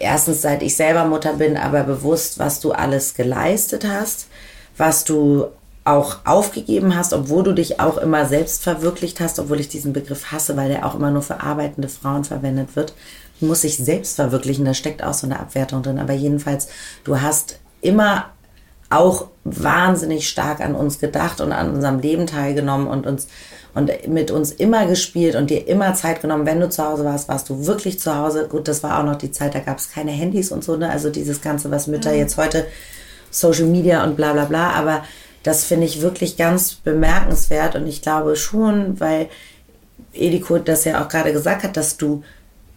erstens 0.01 0.43
seit 0.43 0.63
ich 0.63 0.77
selber 0.77 1.05
Mutter 1.05 1.35
bin, 1.35 1.57
aber 1.57 1.85
bewusst, 1.85 2.39
was 2.39 2.61
du 2.61 2.73
alles 2.73 3.15
geleistet 3.15 3.87
hast, 3.87 4.27
was 4.77 5.05
du 5.05 5.47
auch 5.91 6.19
aufgegeben 6.25 6.97
hast, 6.97 7.13
obwohl 7.13 7.43
du 7.43 7.53
dich 7.53 7.81
auch 7.81 7.99
immer 7.99 8.27
selbst 8.27 8.63
verwirklicht 8.63 9.21
hast, 9.21 9.39
obwohl 9.39 9.61
ich 9.61 9.69
diesen 9.69 9.93
Begriff 9.93 10.33
hasse, 10.33 10.57
weil 10.57 10.69
der 10.69 10.87
auch 10.87 10.95
immer 10.95 11.11
nur 11.11 11.23
für 11.23 11.41
arbeitende 11.41 11.89
Frauen 11.89 12.25
verwendet 12.25 12.77
wird 12.77 12.95
muss 13.41 13.63
sich 13.63 13.77
selbst 13.77 14.17
verwirklichen, 14.17 14.65
da 14.65 14.75
steckt 14.75 15.03
auch 15.03 15.15
so 15.15 15.27
eine 15.27 15.41
Abwertung 15.41 15.83
drin. 15.83 15.99
Aber 15.99 16.13
jedenfalls, 16.13 16.69
du 17.05 17.21
hast 17.21 17.59
immer 17.81 18.27
auch 18.91 19.29
wahnsinnig 19.45 20.29
stark 20.29 20.61
an 20.61 20.75
uns 20.75 20.99
gedacht 20.99 21.41
und 21.41 21.53
an 21.53 21.71
unserem 21.71 22.01
Leben 22.01 22.27
teilgenommen 22.27 22.89
und 22.89 23.07
uns 23.07 23.29
und 23.73 24.09
mit 24.09 24.33
uns 24.33 24.51
immer 24.51 24.87
gespielt 24.87 25.37
und 25.37 25.49
dir 25.49 25.69
immer 25.69 25.95
Zeit 25.95 26.23
genommen. 26.23 26.45
Wenn 26.45 26.59
du 26.59 26.69
zu 26.69 26.85
Hause 26.85 27.05
warst, 27.05 27.29
warst 27.29 27.49
du 27.49 27.67
wirklich 27.67 28.01
zu 28.01 28.17
Hause. 28.17 28.49
Gut, 28.49 28.67
das 28.67 28.83
war 28.83 28.99
auch 28.99 29.05
noch 29.05 29.15
die 29.15 29.31
Zeit, 29.31 29.55
da 29.55 29.61
gab 29.61 29.79
es 29.79 29.93
keine 29.93 30.11
Handys 30.11 30.51
und 30.51 30.65
so, 30.65 30.77
ne? 30.77 30.91
Also 30.91 31.09
dieses 31.09 31.41
Ganze, 31.41 31.71
was 31.71 31.87
Mütter 31.87 32.11
mhm. 32.11 32.19
jetzt 32.19 32.37
heute 32.37 32.67
Social 33.31 33.67
Media 33.67 34.03
und 34.03 34.17
bla 34.17 34.33
bla 34.33 34.47
bla. 34.47 34.73
Aber 34.73 35.05
das 35.43 35.65
finde 35.65 35.87
ich 35.87 36.03
wirklich 36.03 36.37
ganz 36.37 36.75
bemerkenswert 36.75 37.75
und 37.77 37.87
ich 37.87 38.03
glaube 38.03 38.37
schon, 38.37 39.01
weil 39.01 39.29
Ediko 40.13 40.59
das 40.59 40.85
ja 40.85 41.03
auch 41.03 41.09
gerade 41.09 41.33
gesagt 41.33 41.63
hat, 41.63 41.77
dass 41.77 41.97
du 41.97 42.23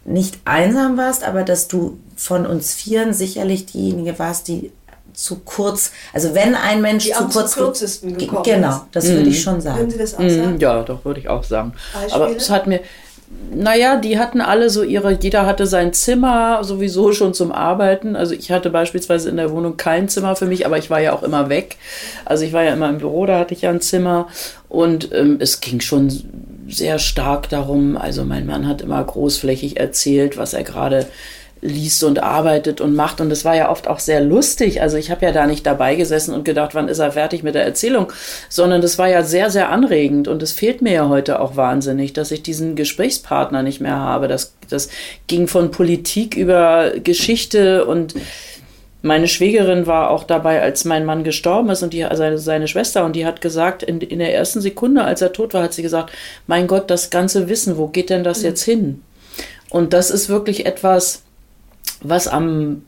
nicht 0.04 0.38
einsam 0.44 0.96
warst, 0.96 1.24
aber 1.24 1.42
dass 1.42 1.68
du 1.68 1.98
von 2.16 2.46
uns 2.46 2.74
Vieren 2.74 3.12
sicherlich 3.12 3.66
diejenige 3.66 4.18
warst, 4.18 4.48
die 4.48 4.70
zu 5.14 5.36
kurz, 5.44 5.92
also 6.12 6.34
wenn 6.34 6.54
ein 6.54 6.82
Mensch 6.82 7.04
die 7.04 7.12
zu 7.12 7.28
kurz 7.28 7.52
zu 7.52 7.60
kürzesten 7.60 8.18
gekommen 8.18 8.42
genau, 8.42 8.82
das 8.92 9.06
mhm. 9.06 9.12
würde 9.12 9.30
ich 9.30 9.42
schon 9.42 9.60
sagen. 9.60 9.78
Würden 9.78 9.90
Sie 9.90 9.98
das 9.98 10.14
auch 10.14 10.18
sagen? 10.18 10.54
Mhm, 10.54 10.58
ja, 10.58 10.82
doch 10.82 11.04
würde 11.04 11.20
ich 11.20 11.28
auch 11.28 11.44
sagen. 11.44 11.72
Beispiele? 11.92 12.14
Aber 12.14 12.36
es 12.36 12.50
hat 12.50 12.66
mir, 12.66 12.80
naja, 13.54 13.96
die 13.96 14.18
hatten 14.18 14.40
alle 14.40 14.68
so 14.68 14.82
ihre, 14.82 15.12
jeder 15.12 15.46
hatte 15.46 15.66
sein 15.66 15.92
Zimmer 15.92 16.64
sowieso 16.64 17.12
schon 17.12 17.34
zum 17.34 17.52
Arbeiten. 17.52 18.16
Also 18.16 18.34
ich 18.34 18.50
hatte 18.50 18.70
beispielsweise 18.70 19.28
in 19.28 19.36
der 19.36 19.50
Wohnung 19.52 19.76
kein 19.76 20.08
Zimmer 20.08 20.34
für 20.36 20.46
mich, 20.46 20.66
aber 20.66 20.78
ich 20.78 20.90
war 20.90 21.00
ja 21.00 21.12
auch 21.12 21.22
immer 21.22 21.48
weg. 21.48 21.76
Also 22.24 22.44
ich 22.44 22.52
war 22.52 22.64
ja 22.64 22.72
immer 22.72 22.88
im 22.88 22.98
Büro, 22.98 23.26
da 23.26 23.38
hatte 23.38 23.54
ich 23.54 23.62
ja 23.62 23.70
ein 23.70 23.80
Zimmer 23.80 24.28
und 24.68 25.12
ähm, 25.12 25.36
es 25.40 25.60
ging 25.60 25.80
schon 25.80 26.10
sehr 26.68 26.98
stark 26.98 27.48
darum, 27.50 27.96
also 27.96 28.24
mein 28.24 28.46
Mann 28.46 28.66
hat 28.66 28.80
immer 28.80 29.02
großflächig 29.04 29.78
erzählt, 29.78 30.36
was 30.36 30.54
er 30.54 30.64
gerade 30.64 31.06
liest 31.64 32.04
und 32.04 32.22
arbeitet 32.22 32.82
und 32.82 32.94
macht. 32.94 33.22
Und 33.22 33.30
das 33.30 33.44
war 33.44 33.56
ja 33.56 33.70
oft 33.70 33.88
auch 33.88 33.98
sehr 33.98 34.20
lustig. 34.20 34.82
Also 34.82 34.98
ich 34.98 35.10
habe 35.10 35.24
ja 35.24 35.32
da 35.32 35.46
nicht 35.46 35.64
dabei 35.64 35.94
gesessen 35.94 36.34
und 36.34 36.44
gedacht, 36.44 36.74
wann 36.74 36.88
ist 36.88 36.98
er 36.98 37.12
fertig 37.12 37.42
mit 37.42 37.54
der 37.54 37.64
Erzählung, 37.64 38.12
sondern 38.50 38.82
das 38.82 38.98
war 38.98 39.08
ja 39.08 39.22
sehr, 39.22 39.50
sehr 39.50 39.70
anregend. 39.70 40.28
Und 40.28 40.42
es 40.42 40.52
fehlt 40.52 40.82
mir 40.82 40.92
ja 40.92 41.08
heute 41.08 41.40
auch 41.40 41.56
wahnsinnig, 41.56 42.12
dass 42.12 42.30
ich 42.30 42.42
diesen 42.42 42.76
Gesprächspartner 42.76 43.62
nicht 43.62 43.80
mehr 43.80 43.96
habe. 43.96 44.28
Das, 44.28 44.54
das 44.68 44.90
ging 45.26 45.48
von 45.48 45.70
Politik 45.70 46.36
über 46.36 46.92
Geschichte 47.02 47.86
und 47.86 48.14
meine 49.00 49.28
Schwägerin 49.28 49.86
war 49.86 50.10
auch 50.10 50.24
dabei, 50.24 50.62
als 50.62 50.86
mein 50.86 51.04
Mann 51.04 51.24
gestorben 51.24 51.68
ist 51.68 51.82
und 51.82 51.92
die, 51.92 52.04
also 52.04 52.38
seine 52.38 52.68
Schwester, 52.68 53.04
und 53.04 53.14
die 53.14 53.26
hat 53.26 53.42
gesagt, 53.42 53.82
in, 53.82 54.00
in 54.00 54.18
der 54.18 54.34
ersten 54.34 54.62
Sekunde, 54.62 55.04
als 55.04 55.20
er 55.20 55.34
tot 55.34 55.52
war, 55.52 55.62
hat 55.62 55.74
sie 55.74 55.82
gesagt, 55.82 56.10
mein 56.46 56.66
Gott, 56.66 56.90
das 56.90 57.10
ganze 57.10 57.50
Wissen, 57.50 57.76
wo 57.76 57.88
geht 57.88 58.08
denn 58.08 58.24
das 58.24 58.38
mhm. 58.38 58.44
jetzt 58.46 58.62
hin? 58.62 59.02
Und 59.68 59.92
das 59.92 60.10
ist 60.10 60.30
wirklich 60.30 60.64
etwas, 60.64 61.22
was 62.04 62.28
am 62.28 62.82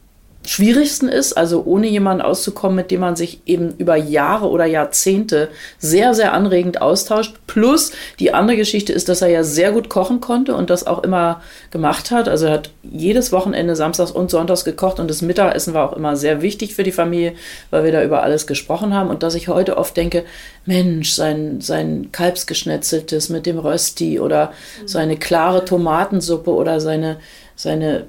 schwierigsten 0.49 1.09
ist, 1.09 1.33
also 1.33 1.65
ohne 1.65 1.89
jemanden 1.89 2.23
auszukommen, 2.23 2.77
mit 2.77 2.91
dem 2.91 3.01
man 3.01 3.17
sich 3.17 3.41
eben 3.47 3.75
über 3.79 3.97
Jahre 3.97 4.49
oder 4.49 4.65
Jahrzehnte 4.65 5.49
sehr, 5.79 6.15
sehr 6.15 6.33
anregend 6.33 6.81
austauscht. 6.81 7.35
Plus 7.47 7.93
die 8.21 8.33
andere 8.33 8.57
Geschichte 8.57 8.93
ist, 8.93 9.09
dass 9.09 9.23
er 9.23 9.29
ja 9.29 9.43
sehr 9.43 9.73
gut 9.73 9.89
kochen 9.89 10.21
konnte 10.21 10.55
und 10.55 10.71
das 10.71 10.87
auch 10.87 11.03
immer 11.03 11.43
gemacht 11.71 12.11
hat. 12.11 12.29
Also 12.29 12.47
er 12.47 12.53
hat 12.53 12.71
jedes 12.83 13.33
Wochenende 13.33 13.77
Samstags 13.77 14.11
und 14.11 14.31
Sonntags 14.31 14.65
gekocht 14.65 15.01
und 15.01 15.09
das 15.09 15.23
Mittagessen 15.23 15.75
war 15.75 15.91
auch 15.91 15.97
immer 15.97 16.17
sehr 16.17 16.43
wichtig 16.43 16.75
für 16.75 16.85
die 16.85 16.93
Familie, 16.93 17.35
weil 17.71 17.85
wir 17.85 17.93
da 17.93 18.03
über 18.03 18.23
alles 18.23 18.47
gesprochen 18.47 18.95
haben 18.95 19.11
und 19.11 19.23
dass 19.23 19.35
ich 19.35 19.49
heute 19.49 19.77
oft 19.77 19.97
denke, 19.97 20.25
Mensch, 20.65 21.13
sein, 21.13 21.61
sein 21.61 22.11
Kalbsgeschnetzeltes 22.13 23.29
mit 23.29 23.47
dem 23.47 23.59
Rösti 23.59 24.21
oder 24.21 24.53
seine 24.85 25.17
klare 25.17 25.65
Tomatensuppe 25.65 26.51
oder 26.51 26.81
seine, 26.81 27.19
seine 27.57 28.07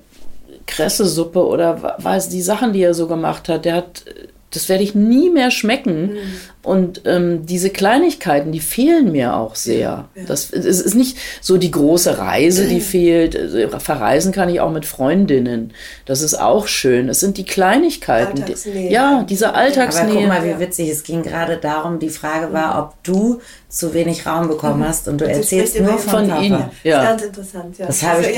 Kressesuppe 0.68 1.45
oder 1.45 1.95
was 1.97 2.30
die 2.30 2.41
Sachen, 2.41 2.74
die 2.74 2.84
er 2.84 2.93
so 2.93 3.07
gemacht 3.07 3.49
hat, 3.49 3.65
der 3.65 3.76
hat, 3.76 4.03
das 4.51 4.70
werde 4.70 4.84
ich 4.84 4.95
nie 4.95 5.30
mehr 5.30 5.49
schmecken. 5.49 6.13
Mhm. 6.13 6.18
Und 6.63 7.01
ähm, 7.05 7.45
diese 7.45 7.70
Kleinigkeiten, 7.70 8.51
die 8.51 8.59
fehlen 8.59 9.11
mir 9.11 9.36
auch 9.36 9.55
sehr. 9.55 9.80
Ja, 9.80 10.09
ja. 10.15 10.24
Das, 10.26 10.51
es 10.51 10.82
ist 10.82 10.95
nicht 10.95 11.18
so 11.41 11.57
die 11.57 11.72
große 11.72 12.18
Reise, 12.18 12.68
die 12.68 12.82
fehlt. 12.82 13.36
Also, 13.36 13.80
verreisen 13.80 14.32
kann 14.32 14.49
ich 14.49 14.59
auch 14.59 14.72
mit 14.72 14.86
Freundinnen. 14.86 15.74
Das 16.05 16.22
ist 16.22 16.34
auch 16.34 16.68
schön. 16.68 17.07
Es 17.07 17.22
sind 17.22 17.38
die 17.38 17.45
Kleinigkeiten. 17.45 18.43
Die, 18.45 18.89
ja, 18.89 19.24
diese 19.24 19.53
Alltagsnähe. 19.53 20.11
Aber 20.11 20.20
guck 20.20 20.28
mal, 20.28 20.43
wie 20.45 20.59
witzig. 20.59 20.89
Es 20.89 21.03
ging 21.03 21.24
gerade 21.24 21.57
darum, 21.57 21.99
die 21.99 22.09
Frage 22.09 22.51
war, 22.51 22.80
ob 22.84 23.03
du 23.03 23.39
zu 23.70 23.93
wenig 23.93 24.26
Raum 24.26 24.47
bekommen 24.47 24.80
mhm. 24.80 24.88
hast 24.88 25.07
und 25.07 25.22
du 25.22 25.26
erzählst 25.26 25.80
nur 25.80 25.97
von, 25.97 26.30
von 26.30 26.43
Ihnen. 26.43 26.65
Ja. 26.84 27.03
Ganz 27.03 27.22
interessant, 27.24 27.78
ja. 27.78 27.86
Das 27.86 28.03
habe 28.03 28.22
ich, 28.22 28.38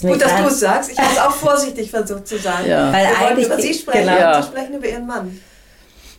Gut, 0.00 0.20
dass 0.20 0.36
du 0.36 0.46
es 0.46 0.60
sagst. 0.60 0.90
Ich 0.90 0.98
habe 0.98 1.10
es 1.12 1.18
auch 1.18 1.30
vorsichtig 1.32 1.90
versucht 1.90 2.26
zu 2.26 2.38
sagen. 2.38 2.68
Ja. 2.68 2.92
Weil 2.92 3.06
Wir 3.06 3.18
eigentlich 3.18 3.46
über 3.46 3.60
Sie 3.60 3.74
sprechen, 3.74 4.08
genau. 4.08 4.40
Sie 4.40 4.48
sprechen 4.48 4.74
über 4.74 4.88
Ihren 4.88 5.06
Mann. 5.06 5.40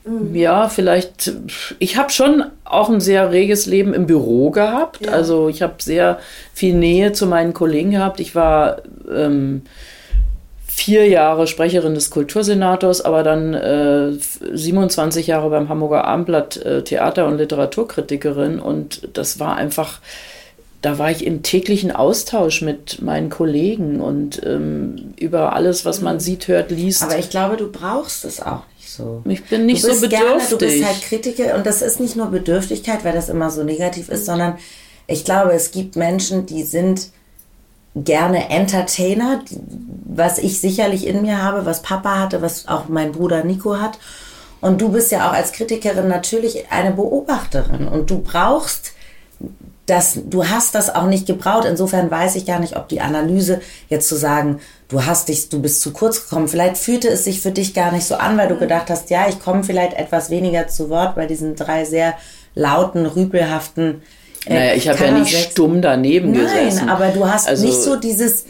Mhm. 0.05 0.35
Ja, 0.35 0.69
vielleicht. 0.69 1.33
Ich 1.79 1.97
habe 1.97 2.11
schon 2.11 2.45
auch 2.63 2.89
ein 2.89 3.01
sehr 3.01 3.31
reges 3.31 3.65
Leben 3.65 3.93
im 3.93 4.05
Büro 4.05 4.51
gehabt. 4.51 5.05
Ja. 5.05 5.11
Also 5.11 5.49
ich 5.49 5.61
habe 5.61 5.75
sehr 5.79 6.19
viel 6.53 6.75
Nähe 6.75 7.11
zu 7.11 7.25
meinen 7.25 7.53
Kollegen 7.53 7.91
gehabt. 7.91 8.19
Ich 8.19 8.35
war 8.35 8.77
ähm, 9.11 9.63
vier 10.67 11.07
Jahre 11.07 11.47
Sprecherin 11.47 11.95
des 11.95 12.11
Kultursenators, 12.11 13.01
aber 13.01 13.23
dann 13.23 13.53
äh, 13.53 14.11
27 14.11 15.27
Jahre 15.27 15.49
beim 15.49 15.69
Hamburger 15.69 16.05
Abendblatt 16.05 16.57
äh, 16.57 16.83
Theater- 16.83 17.27
und 17.27 17.37
Literaturkritikerin. 17.37 18.59
Und 18.59 19.07
das 19.17 19.39
war 19.39 19.55
einfach 19.55 19.99
da 20.85 20.99
war 20.99 21.09
ich 21.09 21.25
im 21.25 21.41
täglichen 21.41 21.91
Austausch 21.91 22.61
mit 22.61 23.01
meinen 23.01 23.31
Kollegen 23.31 24.01
und 24.01 24.39
ähm, 24.45 25.15
über 25.19 25.53
alles, 25.53 25.83
was 25.83 25.99
man 25.99 26.19
sieht, 26.19 26.47
hört, 26.47 26.69
liest. 26.69 27.01
Aber 27.01 27.17
ich 27.17 27.31
glaube, 27.31 27.57
du 27.57 27.71
brauchst 27.71 28.23
es 28.23 28.39
auch 28.39 28.61
nicht 28.77 28.91
so. 28.91 29.23
Ich 29.25 29.43
bin 29.45 29.65
nicht 29.65 29.81
so 29.81 29.87
bedürftig. 29.87 30.19
Gerne, 30.19 30.43
du 30.47 30.57
bist 30.59 30.85
halt 30.85 31.01
Kritiker 31.01 31.55
und 31.55 31.65
das 31.65 31.81
ist 31.81 31.99
nicht 31.99 32.15
nur 32.15 32.27
Bedürftigkeit, 32.27 33.03
weil 33.03 33.13
das 33.13 33.29
immer 33.29 33.49
so 33.49 33.63
negativ 33.63 34.09
ist, 34.09 34.27
sondern 34.27 34.59
ich 35.07 35.25
glaube, 35.25 35.53
es 35.53 35.71
gibt 35.71 35.95
Menschen, 35.95 36.45
die 36.45 36.61
sind 36.61 37.09
gerne 37.95 38.51
Entertainer, 38.51 39.43
was 40.05 40.37
ich 40.37 40.61
sicherlich 40.61 41.07
in 41.07 41.23
mir 41.23 41.41
habe, 41.41 41.65
was 41.65 41.81
Papa 41.81 42.19
hatte, 42.19 42.43
was 42.43 42.67
auch 42.67 42.89
mein 42.89 43.11
Bruder 43.11 43.43
Nico 43.43 43.79
hat. 43.79 43.97
Und 44.61 44.81
du 44.81 44.89
bist 44.89 45.11
ja 45.11 45.27
auch 45.27 45.33
als 45.33 45.51
Kritikerin 45.51 46.07
natürlich 46.07 46.69
eine 46.69 46.91
Beobachterin 46.91 47.87
und 47.87 48.11
du 48.11 48.19
brauchst 48.19 48.91
das, 49.85 50.19
du 50.25 50.47
hast 50.47 50.73
das 50.73 50.93
auch 50.93 51.05
nicht 51.05 51.27
gebraucht. 51.27 51.65
Insofern 51.65 52.09
weiß 52.09 52.35
ich 52.35 52.45
gar 52.45 52.59
nicht, 52.59 52.75
ob 52.75 52.89
die 52.89 53.01
Analyse 53.01 53.61
jetzt 53.87 54.09
zu 54.09 54.15
sagen, 54.15 54.59
du 54.87 55.05
hast 55.05 55.29
dich, 55.29 55.49
du 55.49 55.61
bist 55.61 55.81
zu 55.81 55.93
kurz 55.93 56.23
gekommen. 56.23 56.47
Vielleicht 56.47 56.77
fühlte 56.77 57.07
es 57.09 57.23
sich 57.23 57.39
für 57.39 57.51
dich 57.51 57.73
gar 57.73 57.91
nicht 57.91 58.05
so 58.05 58.15
an, 58.15 58.37
weil 58.37 58.47
du 58.47 58.57
gedacht 58.57 58.89
hast, 58.89 59.09
ja, 59.09 59.27
ich 59.29 59.39
komme 59.39 59.63
vielleicht 59.63 59.93
etwas 59.93 60.29
weniger 60.29 60.67
zu 60.67 60.89
Wort 60.89 61.15
bei 61.15 61.27
diesen 61.27 61.55
drei 61.55 61.85
sehr 61.85 62.15
lauten, 62.55 63.05
rüpelhaften. 63.05 64.01
Äh, 64.47 64.53
naja, 64.53 64.73
ich 64.73 64.89
habe 64.89 65.03
ja 65.03 65.11
nicht 65.11 65.51
stumm 65.51 65.81
daneben 65.81 66.31
Nein, 66.31 66.41
gesessen. 66.41 66.85
Nein, 66.85 66.89
aber 66.89 67.09
du 67.09 67.27
hast 67.27 67.47
also, 67.47 67.65
nicht 67.65 67.77
so 67.77 67.95
dieses 67.95 68.45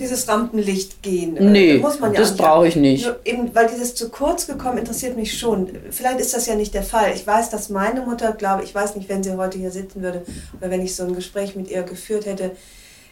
dieses 0.00 0.28
Rampenlicht 0.28 1.02
gehen. 1.02 1.36
Nee, 1.52 1.78
muss 1.78 2.00
man 2.00 2.12
ja 2.12 2.20
das 2.20 2.36
brauche 2.36 2.68
ich 2.68 2.76
nicht. 2.76 3.04
Nur 3.04 3.18
eben, 3.24 3.54
weil 3.54 3.68
dieses 3.68 3.94
zu 3.94 4.08
kurz 4.08 4.46
gekommen 4.46 4.78
interessiert 4.78 5.16
mich 5.16 5.38
schon. 5.38 5.68
Vielleicht 5.90 6.20
ist 6.20 6.34
das 6.34 6.46
ja 6.46 6.54
nicht 6.54 6.74
der 6.74 6.82
Fall. 6.82 7.12
Ich 7.14 7.26
weiß, 7.26 7.50
dass 7.50 7.68
meine 7.68 8.02
Mutter, 8.02 8.32
glaube 8.32 8.64
ich, 8.64 8.74
weiß 8.74 8.96
nicht, 8.96 9.08
wenn 9.08 9.22
sie 9.22 9.36
heute 9.36 9.58
hier 9.58 9.70
sitzen 9.70 10.02
würde 10.02 10.22
oder 10.58 10.70
wenn 10.70 10.82
ich 10.82 10.94
so 10.94 11.04
ein 11.04 11.14
Gespräch 11.14 11.56
mit 11.56 11.70
ihr 11.70 11.82
geführt 11.82 12.26
hätte, 12.26 12.52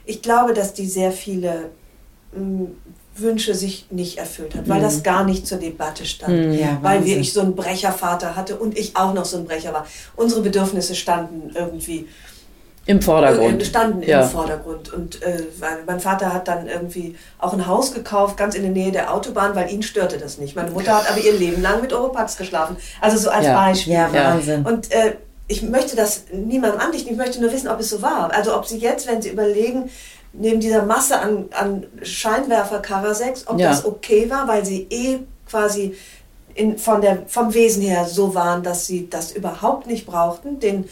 ich 0.05 0.23
glaube, 0.23 0.55
dass 0.55 0.73
die 0.73 0.87
sehr 0.87 1.13
viele 1.13 1.71
mh, 2.33 2.39
hm, 2.39 2.77
Wünsche 3.19 3.55
sich 3.55 3.87
nicht 3.91 4.19
erfüllt 4.19 4.55
hat, 4.55 4.69
weil 4.69 4.79
mhm. 4.79 4.85
das 4.85 5.03
gar 5.03 5.25
nicht 5.25 5.47
zur 5.47 5.59
Debatte 5.59 6.05
stand. 6.05 6.49
Mhm, 6.49 6.53
ja, 6.53 6.79
weil 6.83 7.05
wir, 7.05 7.19
ich 7.19 7.33
so 7.33 7.41
einen 7.41 7.57
Brechervater 7.57 8.37
hatte 8.37 8.57
und 8.57 8.77
ich 8.77 8.97
auch 8.97 9.15
noch 9.15 9.25
so 9.25 9.39
ein 9.39 9.47
Brecher 9.47 9.73
war. 9.73 9.87
Unsere 10.17 10.43
Bedürfnisse 10.43 10.95
standen 10.95 11.51
irgendwie 11.55 12.09
im 12.87 13.03
Vordergrund. 13.03 13.63
Standen 13.65 14.03
ja. 14.03 14.23
im 14.23 14.29
Vordergrund. 14.29 14.93
Und 14.93 15.21
äh, 15.23 15.43
mein 15.87 16.01
Vater 16.01 16.33
hat 16.33 16.47
dann 16.49 16.69
irgendwie 16.69 17.17
auch 17.39 17.53
ein 17.53 17.67
Haus 17.67 17.93
gekauft, 17.93 18.37
ganz 18.37 18.55
in 18.55 18.63
der 18.63 18.71
Nähe 18.71 18.93
der 18.93 19.13
Autobahn, 19.13 19.55
weil 19.57 19.71
ihn 19.71 19.83
störte 19.83 20.19
das 20.19 20.39
nicht. 20.39 20.55
Meine 20.55 20.71
Mutter 20.71 20.95
hat 20.95 21.11
aber 21.11 21.21
ihr 21.21 21.33
Leben 21.33 21.63
lang 21.63 21.81
mit 21.81 21.93
Oropax 21.93 22.37
geschlafen. 22.37 22.77
Also 23.01 23.19
so 23.19 23.31
als 23.31 23.47
ja. 23.47 23.55
Beispiel. 23.55 23.93
Ja, 23.93 24.13
Wahnsinn. 24.13 24.65
Und 24.65 24.93
äh, 24.93 25.17
ich 25.49 25.63
möchte 25.63 25.97
das 25.97 26.25
niemandem 26.33 26.81
andichten, 26.81 27.11
ich 27.13 27.19
möchte 27.19 27.41
nur 27.41 27.53
wissen, 27.53 27.69
ob 27.69 27.81
es 27.81 27.91
so 27.91 28.03
war. 28.03 28.33
Also 28.33 28.57
ob 28.57 28.67
Sie 28.67 28.79
jetzt, 28.79 29.07
wenn 29.09 29.21
Sie 29.21 29.31
überlegen, 29.31 29.91
neben 30.33 30.61
dieser 30.61 30.85
Masse 30.85 31.19
an, 31.19 31.47
an 31.53 31.87
Scheinwerfer 32.03 32.81
Karasex, 32.81 33.45
ob 33.47 33.59
Ja. 33.59 33.71
das 33.71 33.85
okay 33.85 34.31
war, 34.31 34.47
weil 34.49 34.65
Sie 34.65 34.87
eh 34.91 35.19
quasi 35.49 35.95
in, 36.57 36.79
von 36.79 37.01
der, 37.01 37.19
vom 37.27 37.53
Wesen 37.55 37.83
her 37.83 38.07
so 38.07 38.35
waren, 38.35 38.63
dass 38.63 38.87
Sie 38.87 39.09
das 39.11 39.33
überhaupt 39.33 39.87
nicht 39.87 40.07
brauchten. 40.07 40.59
Den, 40.59 40.85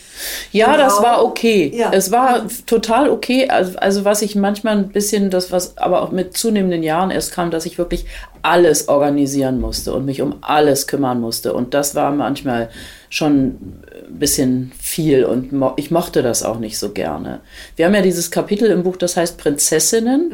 Ja, 0.53 0.73
den 0.73 0.81
das 0.81 0.97
Raum. 0.97 1.03
war 1.05 1.25
okay. 1.25 1.73
Ja. 1.75 1.91
Es 1.93 2.13
war 2.13 2.47
total 2.67 3.09
okay. 3.09 3.49
Also, 3.49 3.79
also 3.79 4.05
was 4.05 4.23
ich 4.23 4.37
manchmal 4.37 4.77
ein 4.77 4.89
bisschen, 4.91 5.31
das 5.31 5.51
was 5.51 5.79
aber 5.79 6.03
auch 6.03 6.13
mit 6.13 6.37
zunehmenden 6.37 6.83
Jahren 6.83 7.11
erst 7.11 7.33
kam, 7.33 7.51
dass 7.51 7.67
ich 7.67 7.79
wirklich 7.79 8.05
alles 8.43 8.89
organisieren 8.89 9.59
musste 9.59 9.95
und 9.95 10.05
mich 10.05 10.21
um 10.21 10.37
alles 10.43 10.87
kümmern 10.87 11.19
musste. 11.21 11.55
Und 11.55 11.73
das 11.73 11.95
war 11.95 12.13
manchmal 12.13 12.69
schon 13.09 13.47
ein 13.47 14.19
bisschen 14.19 14.73
viel 14.79 15.25
und 15.25 15.53
mo 15.53 15.73
ich 15.77 15.91
mochte 15.91 16.23
das 16.23 16.43
auch 16.43 16.59
nicht 16.59 16.79
so 16.79 16.91
gerne. 16.91 17.41
Wir 17.77 17.87
haben 17.87 17.95
ja 17.95 18.03
dieses 18.03 18.31
Kapitel 18.31 18.71
im 18.71 18.83
Buch, 18.83 18.97
das 18.97 19.17
heißt 19.17 19.39
Prinzessinnen, 19.39 20.33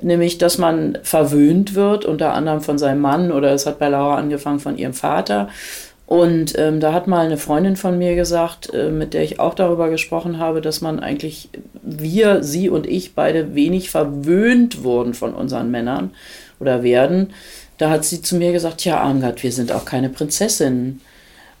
nämlich, 0.00 0.38
dass 0.38 0.58
man 0.58 0.98
verwöhnt 1.02 1.74
wird, 1.74 2.04
unter 2.04 2.34
anderem 2.34 2.60
von 2.60 2.78
seinem 2.78 3.00
Mann 3.00 3.32
oder 3.32 3.52
es 3.52 3.66
hat 3.66 3.78
bei 3.78 3.88
Laura 3.88 4.16
angefangen 4.16 4.60
von 4.60 4.76
ihrem 4.76 4.94
Vater. 4.94 5.48
Und 6.06 6.58
ähm, 6.58 6.80
da 6.80 6.92
hat 6.92 7.06
mal 7.06 7.24
eine 7.24 7.38
Freundin 7.38 7.76
von 7.76 7.96
mir 7.96 8.14
gesagt, 8.14 8.72
äh, 8.74 8.90
mit 8.90 9.14
der 9.14 9.22
ich 9.22 9.40
auch 9.40 9.54
darüber 9.54 9.88
gesprochen 9.88 10.38
habe, 10.38 10.60
dass 10.60 10.82
man 10.82 11.00
eigentlich, 11.00 11.48
wir, 11.82 12.42
sie 12.42 12.68
und 12.68 12.86
ich, 12.86 13.14
beide 13.14 13.54
wenig 13.54 13.90
verwöhnt 13.90 14.84
wurden 14.84 15.14
von 15.14 15.32
unseren 15.34 15.70
Männern 15.70 16.10
oder 16.60 16.82
werden. 16.82 17.30
Da 17.78 17.90
hat 17.90 18.04
sie 18.04 18.20
zu 18.20 18.36
mir 18.36 18.52
gesagt, 18.52 18.84
ja, 18.84 19.00
Armgard, 19.00 19.42
wir 19.42 19.50
sind 19.50 19.72
auch 19.72 19.86
keine 19.86 20.10
Prinzessinnen. 20.10 21.00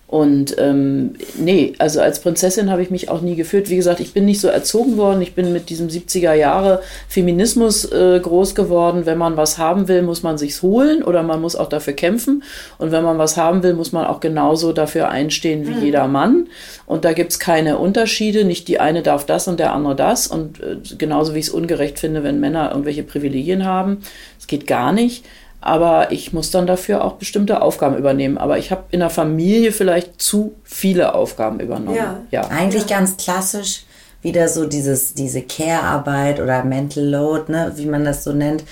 Und 0.06 0.56
ähm, 0.58 1.14
nee, 1.36 1.72
also 1.78 2.00
als 2.00 2.20
Prinzessin 2.20 2.70
habe 2.70 2.82
ich 2.82 2.90
mich 2.90 3.08
auch 3.08 3.22
nie 3.22 3.36
gefühlt. 3.36 3.70
Wie 3.70 3.76
gesagt, 3.76 4.00
ich 4.00 4.12
bin 4.12 4.26
nicht 4.26 4.40
so 4.40 4.48
erzogen 4.48 4.96
worden. 4.96 5.22
Ich 5.22 5.34
bin 5.34 5.52
mit 5.52 5.70
diesem 5.70 5.88
70er 5.88 6.34
Jahre 6.34 6.82
Feminismus 7.08 7.90
äh, 7.90 8.20
groß 8.20 8.54
geworden. 8.54 9.06
Wenn 9.06 9.16
man 9.16 9.36
was 9.36 9.56
haben 9.56 9.88
will, 9.88 10.02
muss 10.02 10.22
man 10.22 10.36
sich's 10.36 10.62
holen 10.62 11.02
oder 11.02 11.22
man 11.22 11.40
muss 11.40 11.56
auch 11.56 11.70
dafür 11.70 11.94
kämpfen. 11.94 12.44
Und 12.76 12.92
wenn 12.92 13.02
man 13.02 13.16
was 13.16 13.38
haben 13.38 13.62
will, 13.62 13.72
muss 13.72 13.92
man 13.92 14.04
auch 14.04 14.20
genauso 14.20 14.72
dafür 14.72 15.08
einstehen 15.08 15.66
wie 15.66 15.84
jeder 15.86 16.06
Mann. 16.06 16.48
Und 16.86 17.06
da 17.06 17.14
gibt's 17.14 17.38
keine 17.38 17.78
Unterschiede. 17.78 18.44
Nicht 18.44 18.68
die 18.68 18.78
eine 18.78 19.02
darf 19.02 19.24
das 19.24 19.48
und 19.48 19.58
der 19.58 19.72
andere 19.72 19.96
das. 19.96 20.26
Und 20.26 20.60
äh, 20.60 20.76
genauso 20.98 21.34
wie 21.34 21.38
ich 21.38 21.46
es 21.46 21.52
ungerecht 21.52 21.98
finde, 21.98 22.22
wenn 22.22 22.40
Männer 22.40 22.70
irgendwelche 22.70 23.04
Privilegien 23.04 23.64
haben. 23.64 23.98
Es 24.38 24.46
geht 24.46 24.66
gar 24.66 24.92
nicht. 24.92 25.24
Aber 25.66 26.12
ich 26.12 26.34
muss 26.34 26.50
dann 26.50 26.66
dafür 26.66 27.02
auch 27.02 27.14
bestimmte 27.14 27.62
Aufgaben 27.62 27.96
übernehmen. 27.96 28.36
Aber 28.36 28.58
ich 28.58 28.70
habe 28.70 28.84
in 28.90 29.00
der 29.00 29.08
Familie 29.08 29.72
vielleicht 29.72 30.20
zu 30.20 30.54
viele 30.62 31.14
Aufgaben 31.14 31.58
übernommen. 31.58 31.96
Ja. 31.96 32.20
ja. 32.30 32.42
Eigentlich 32.48 32.86
ganz 32.86 33.16
klassisch 33.16 33.84
wieder 34.20 34.48
so 34.48 34.66
dieses, 34.66 35.14
diese 35.14 35.40
Care-Arbeit 35.40 36.38
oder 36.38 36.64
Mental 36.64 37.02
Load, 37.02 37.50
ne, 37.50 37.72
wie 37.76 37.86
man 37.86 38.04
das 38.04 38.24
so 38.24 38.34
nennt. 38.34 38.62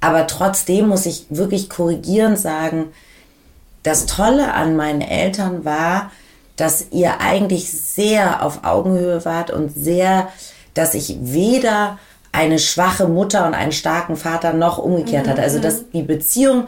Aber 0.00 0.26
trotzdem 0.26 0.88
muss 0.88 1.06
ich 1.06 1.26
wirklich 1.30 1.70
korrigierend 1.70 2.36
sagen, 2.36 2.86
das 3.84 4.06
Tolle 4.06 4.54
an 4.54 4.74
meinen 4.74 5.02
Eltern 5.02 5.64
war, 5.64 6.10
dass 6.56 6.86
ihr 6.90 7.20
eigentlich 7.20 7.70
sehr 7.70 8.44
auf 8.44 8.64
Augenhöhe 8.64 9.24
wart 9.24 9.52
und 9.52 9.72
sehr, 9.72 10.30
dass 10.74 10.94
ich 10.94 11.16
weder 11.20 12.00
eine 12.34 12.58
schwache 12.58 13.06
Mutter 13.06 13.46
und 13.46 13.54
einen 13.54 13.72
starken 13.72 14.16
Vater 14.16 14.52
noch 14.52 14.78
umgekehrt 14.78 15.28
hatte. 15.28 15.42
Also 15.42 15.60
dass 15.60 15.88
die 15.90 16.02
Beziehung, 16.02 16.66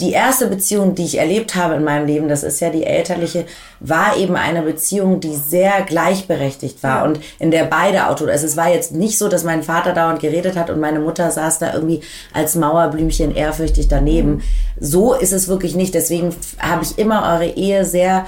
die 0.00 0.10
erste 0.10 0.48
Beziehung, 0.48 0.96
die 0.96 1.04
ich 1.04 1.18
erlebt 1.18 1.54
habe 1.54 1.76
in 1.76 1.84
meinem 1.84 2.06
Leben, 2.06 2.28
das 2.28 2.42
ist 2.42 2.60
ja 2.60 2.68
die 2.68 2.84
elterliche, 2.84 3.46
war 3.78 4.16
eben 4.16 4.34
eine 4.34 4.60
Beziehung, 4.60 5.20
die 5.20 5.36
sehr 5.36 5.82
gleichberechtigt 5.82 6.82
war 6.82 7.04
und 7.04 7.20
in 7.38 7.52
der 7.52 7.64
beide 7.64 8.08
Auto, 8.08 8.26
also 8.26 8.44
es 8.44 8.56
war 8.56 8.70
jetzt 8.70 8.92
nicht 8.92 9.16
so, 9.16 9.28
dass 9.28 9.44
mein 9.44 9.62
Vater 9.62 9.92
dauernd 9.92 10.20
geredet 10.20 10.56
hat 10.56 10.68
und 10.68 10.80
meine 10.80 10.98
Mutter 10.98 11.30
saß 11.30 11.60
da 11.60 11.72
irgendwie 11.72 12.00
als 12.34 12.56
Mauerblümchen 12.56 13.34
ehrfürchtig 13.34 13.86
daneben. 13.86 14.42
So 14.80 15.14
ist 15.14 15.32
es 15.32 15.46
wirklich 15.46 15.76
nicht. 15.76 15.94
Deswegen 15.94 16.34
habe 16.58 16.82
ich 16.82 16.98
immer 16.98 17.32
eure 17.32 17.46
Ehe 17.46 17.84
sehr 17.84 18.26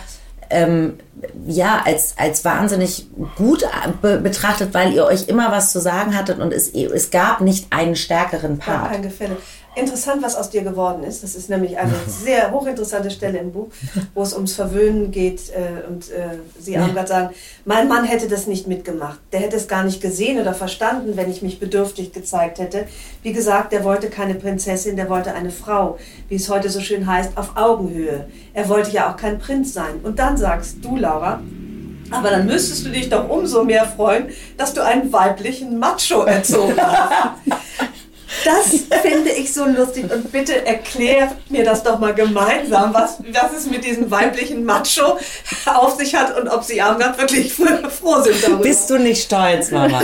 ähm, 0.55 0.95
ja, 1.47 1.83
als, 1.85 2.15
als 2.17 2.45
wahnsinnig 2.45 3.07
gut 3.37 3.65
be 4.01 4.19
betrachtet, 4.19 4.73
weil 4.73 4.93
ihr 4.93 5.05
euch 5.05 5.29
immer 5.29 5.51
was 5.51 5.73
zu 5.73 5.81
sagen 5.81 6.17
hattet 6.17 6.39
und 6.39 6.53
es, 6.53 6.69
es 6.69 7.11
gab 7.11 7.41
nicht 7.41 7.67
einen 7.71 7.97
stärkeren 7.97 8.59
Part. 8.59 8.93
kein 8.93 9.03
Gefälle. 9.03 9.37
Interessant, 9.77 10.23
was 10.23 10.37
aus 10.37 10.51
dir 10.51 10.63
geworden 10.63 11.03
ist. 11.03 11.25
Das 11.25 11.35
ist 11.35 11.51
nämlich 11.51 11.79
eine 11.79 11.93
sehr 12.07 12.53
hochinteressante 12.53 13.11
Stelle 13.11 13.39
im 13.39 13.53
Buch, 13.53 13.69
wo 14.15 14.23
es 14.23 14.33
ums 14.33 14.55
Verwöhnen 14.55 15.11
geht. 15.11 15.51
Äh, 15.51 15.89
und 15.89 16.11
äh, 16.11 16.39
Sie 16.61 16.79
haben 16.79 16.95
gerade 16.95 17.09
sagen, 17.09 17.35
mein 17.65 17.89
Mann 17.89 18.05
hätte 18.05 18.29
das 18.29 18.47
nicht 18.47 18.69
mitgemacht. 18.69 19.19
Der 19.33 19.41
hätte 19.41 19.57
es 19.57 19.67
gar 19.67 19.83
nicht 19.83 20.01
gesehen 20.01 20.41
oder 20.41 20.55
verstanden, 20.55 21.17
wenn 21.17 21.31
ich 21.31 21.43
mich 21.43 21.59
bedürftig 21.59 22.13
gezeigt 22.13 22.61
hätte. 22.61 22.87
Wie 23.23 23.33
gesagt, 23.33 23.73
der 23.73 23.83
wollte 23.83 24.11
keine 24.11 24.35
Prinzessin, 24.35 24.97
der 24.97 25.09
wollte 25.09 25.35
eine 25.35 25.51
Frau, 25.51 25.99
wie 26.29 26.37
es 26.37 26.49
heute 26.49 26.71
so 26.71 26.81
schön 26.81 27.07
heißt, 27.07 27.37
auf 27.37 27.57
Augenhöhe. 27.57 28.27
Er 28.53 28.69
wollte 28.69 28.93
ja 28.93 29.11
auch 29.11 29.17
kein 29.17 29.39
Prinz 29.39 29.75
sein. 29.75 30.01
Und 30.05 30.21
dann 30.21 30.37
sagst 30.37 30.79
du, 30.83 30.97
Laura, 30.97 31.41
aber 32.11 32.31
dann 32.31 32.47
müsstest 32.47 32.87
du 32.87 32.91
dich 32.91 33.09
doch 33.09 33.29
umso 33.29 33.65
mehr 33.65 33.87
freuen, 33.87 34.29
dass 34.57 34.73
du 34.73 34.85
einen 34.85 35.13
weiblichen 35.13 35.79
Macho 35.79 36.23
erzogen 36.23 36.77
hast. 36.77 37.39
Das 38.45 39.01
finde 39.03 39.31
ich 39.31 39.53
so 39.53 39.65
lustig 39.65 40.11
und 40.11 40.33
bitte 40.33 40.65
erklärt 40.67 41.51
mir 41.51 41.65
das 41.65 41.83
doch 41.83 41.99
mal 41.99 42.15
gemeinsam, 42.15 42.93
was, 42.93 43.19
was 43.33 43.53
es 43.59 43.67
mit 43.67 43.85
diesem 43.85 44.11
weiblichen 44.11 44.65
Macho 44.65 45.19
auf 45.67 45.97
sich 45.97 46.15
hat 46.15 46.39
und 46.39 46.49
ob 46.49 46.65
Sie 46.65 46.81
Armgard 46.81 47.19
wirklich 47.19 47.53
froh 47.53 48.21
sind 48.23 48.43
darüber. 48.43 48.63
Bist 48.63 48.91
du 48.91 48.99
nicht 48.99 49.23
stolz, 49.23 49.71
Mama? 49.71 50.03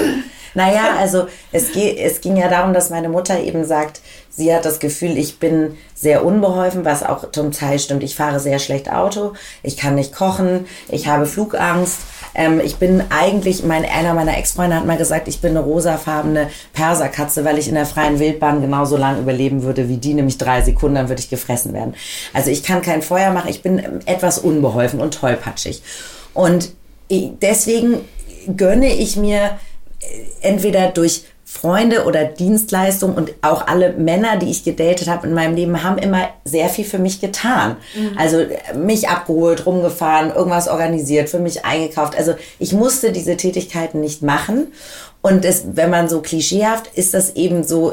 naja, 0.55 0.95
also 0.99 1.27
es, 1.53 1.73
ge 1.73 1.97
es 1.99 2.21
ging 2.21 2.37
ja 2.37 2.49
darum, 2.49 2.73
dass 2.73 2.91
meine 2.91 3.09
Mutter 3.09 3.41
eben 3.41 3.65
sagt, 3.65 4.01
sie 4.31 4.55
hat 4.55 4.65
das 4.65 4.79
Gefühl, 4.79 5.19
ich 5.19 5.39
bin 5.39 5.77
sehr 5.95 6.25
unbeholfen, 6.25 6.85
was 6.85 7.03
auch 7.03 7.31
zum 7.31 7.53
Teil 7.53 7.79
stimmt. 7.79 8.03
Ich 8.03 8.15
fahre 8.15 8.41
sehr 8.41 8.59
schlecht 8.59 8.91
Auto, 8.91 9.35
ich 9.63 9.77
kann 9.77 9.95
nicht 9.95 10.15
kochen, 10.15 10.67
ich 10.89 11.07
habe 11.09 11.27
Flugangst. 11.27 11.99
Ähm, 12.35 12.61
ich 12.63 12.77
bin 12.77 13.03
eigentlich, 13.11 13.65
mein, 13.65 13.85
einer 13.85 14.15
meiner 14.15 14.37
Ex-Freunde 14.37 14.77
hat 14.77 14.87
mal 14.87 14.97
gesagt, 14.97 15.29
ich 15.29 15.41
bin 15.41 15.51
eine 15.51 15.61
rosafarbene 15.61 16.49
Perserkatze, 16.73 17.45
weil 17.45 17.59
ich 17.59 17.69
in 17.69 17.75
der 17.75 17.87
freien 17.87 18.19
Wildbahn 18.19 18.61
genauso 18.61 18.97
lang 18.97 19.19
überleben 19.21 19.63
würde 19.63 19.89
wie 19.89 19.97
die, 19.97 20.15
nämlich 20.15 20.39
drei 20.39 20.63
Sekunden, 20.63 20.97
dann 20.97 21.09
würde 21.09 21.21
ich 21.21 21.31
gefressen 21.31 21.73
werden. 21.73 21.95
Also 22.33 22.51
ich 22.51 22.63
kann 22.63 22.83
kein 22.83 23.03
Feuer 23.03 23.33
machen, 23.33 23.51
ich 23.51 23.63
bin 23.63 23.79
etwas 24.07 24.39
unbeholfen 24.39 25.01
und 25.01 25.15
tollpatschig. 25.15 25.83
Und 26.35 26.73
deswegen 27.11 28.01
gönne 28.57 28.93
ich 28.95 29.17
mir 29.17 29.59
äh, 30.01 30.49
entweder 30.49 30.89
durch 30.89 31.25
Freunde 31.53 32.05
oder 32.05 32.25
Dienstleistung 32.27 33.15
und 33.15 33.33
auch 33.43 33.67
alle 33.67 33.93
Männer, 33.95 34.37
die 34.37 34.51
ich 34.51 34.63
gedatet 34.63 35.09
habe 35.09 35.27
in 35.27 35.35
meinem 35.35 35.57
Leben, 35.57 35.83
haben 35.83 35.99
immer 35.99 36.29
sehr 36.45 36.69
viel 36.69 36.85
für 36.85 36.99
mich 36.99 37.21
getan. 37.21 37.77
Also 38.17 38.39
äh, 38.39 38.77
mich 38.77 39.09
abgeholt, 39.09 39.67
rumgefahren, 39.67 40.31
irgendwas 40.33 40.69
organisiert, 40.69 41.29
für 41.29 41.41
mich 41.41 41.65
eingekauft. 41.65 42.17
Also 42.17 42.35
ich 42.61 42.73
musste 42.73 43.11
diese 43.11 43.37
Tätigkeiten 43.37 44.01
nicht 44.01 44.23
machen. 44.23 44.69
Und 45.23 45.45
es, 45.45 45.65
wenn 45.75 45.91
man 45.91 46.09
so 46.09 46.23
klischeehaft, 46.23 46.87
ist 46.95 47.13
das 47.13 47.37
eben 47.37 47.63
so 47.63 47.93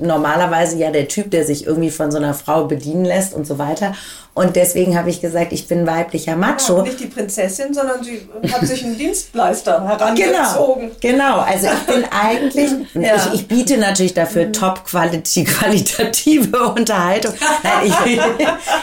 normalerweise 0.00 0.76
ja 0.76 0.90
der 0.90 1.06
Typ, 1.06 1.30
der 1.30 1.44
sich 1.44 1.66
irgendwie 1.66 1.90
von 1.90 2.10
so 2.10 2.16
einer 2.18 2.34
Frau 2.34 2.64
bedienen 2.64 3.04
lässt 3.04 3.32
und 3.32 3.46
so 3.46 3.58
weiter. 3.58 3.94
Und 4.34 4.56
deswegen 4.56 4.98
habe 4.98 5.08
ich 5.08 5.20
gesagt, 5.20 5.52
ich 5.52 5.68
bin 5.68 5.86
weiblicher 5.86 6.34
Macho. 6.34 6.82
Nicht 6.82 6.98
die 6.98 7.06
Prinzessin, 7.06 7.72
sondern 7.72 8.02
sie 8.02 8.28
hat 8.52 8.66
sich 8.66 8.84
einen 8.84 8.98
Dienstleister 8.98 9.76
Genau, 9.76 9.88
herangezogen. 9.88 10.90
genau. 11.00 11.38
Also 11.38 11.68
ich 11.68 11.94
bin 11.94 12.04
eigentlich, 12.10 12.70
Ja. 12.94 13.14
ich, 13.32 13.34
ich 13.42 13.46
biete 13.46 13.76
natürlich 13.78 14.14
dafür 14.14 14.50
top 14.50 14.84
quality, 14.84 15.44
qualitative 15.44 16.58
Unterhaltung. 16.74 17.34
Nein, 17.62 17.86
ich, 17.86 18.20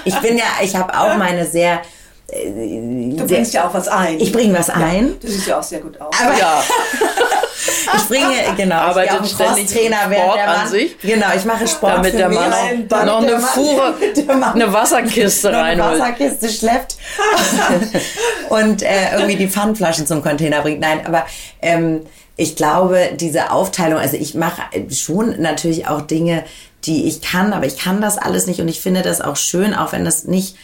ich 0.13 0.19
bin 0.21 0.37
ja, 0.37 0.45
ich 0.63 0.73
habe 0.77 0.97
auch 0.97 1.17
meine 1.17 1.45
sehr, 1.45 1.81
Du 2.33 3.27
bringst 3.27 3.53
ja 3.53 3.67
auch 3.67 3.73
was 3.73 3.89
ein. 3.89 4.17
ich 4.17 4.31
bringe 4.31 4.57
was 4.57 4.69
ein. 4.69 5.19
Du 5.19 5.27
siehst 5.27 5.47
ja 5.47 5.59
auch 5.59 5.63
sehr 5.63 5.81
gut 5.81 5.99
aus. 5.99 6.15
Ja, 6.39 6.63
Ich 7.95 8.07
bringe, 8.07 8.55
genau, 8.57 8.75
Arbeitet 8.75 9.19
ich 9.23 9.31
ständig 9.31 9.67
Crosstrainer, 9.67 9.97
Sport 9.97 10.09
während 10.11 10.35
der 10.35 10.49
an 10.49 10.57
Mann, 10.57 10.67
sich. 10.67 10.99
Genau, 10.99 11.27
ich 11.35 11.45
mache 11.45 11.67
Sport 11.67 11.93
damit 11.93 12.13
der. 12.13 12.29
Mann 12.29 12.87
damit 12.87 13.05
noch 13.05 13.21
eine 13.21 13.39
Fuhre, 13.39 13.93
eine 14.53 14.73
Wasserkiste 14.73 15.51
noch 15.51 15.57
eine 15.63 15.81
reinholt. 15.83 16.01
Wasserkiste 16.01 16.49
schleppt 16.49 16.97
und 18.49 18.81
äh, 18.81 19.13
irgendwie 19.13 19.35
die 19.35 19.47
Pfandflaschen 19.47 20.07
zum 20.07 20.21
Container 20.21 20.61
bringt. 20.61 20.79
Nein, 20.79 21.05
aber 21.05 21.25
ähm, 21.61 22.01
ich 22.37 22.55
glaube, 22.55 23.11
diese 23.15 23.51
Aufteilung, 23.51 23.99
also 23.99 24.17
ich 24.17 24.33
mache 24.33 24.61
schon 24.91 25.41
natürlich 25.41 25.87
auch 25.87 26.01
Dinge, 26.01 26.43
die 26.85 27.07
ich 27.07 27.21
kann, 27.21 27.53
aber 27.53 27.65
ich 27.65 27.77
kann 27.77 28.01
das 28.01 28.17
alles 28.17 28.47
nicht 28.47 28.59
und 28.59 28.67
ich 28.67 28.81
finde 28.81 29.03
das 29.03 29.21
auch 29.21 29.35
schön, 29.35 29.75
auch 29.75 29.91
wenn 29.91 30.05
das 30.05 30.23
nicht 30.23 30.55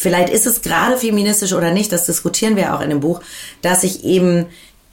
vielleicht 0.00 0.32
ist 0.32 0.46
es 0.46 0.62
gerade 0.62 0.96
feministisch 0.96 1.52
oder 1.52 1.72
nicht, 1.72 1.92
das 1.92 2.06
diskutieren 2.06 2.56
wir 2.56 2.74
auch 2.74 2.80
in 2.80 2.88
dem 2.88 3.00
Buch, 3.00 3.20
dass 3.60 3.84
ich 3.84 4.02
eben 4.02 4.46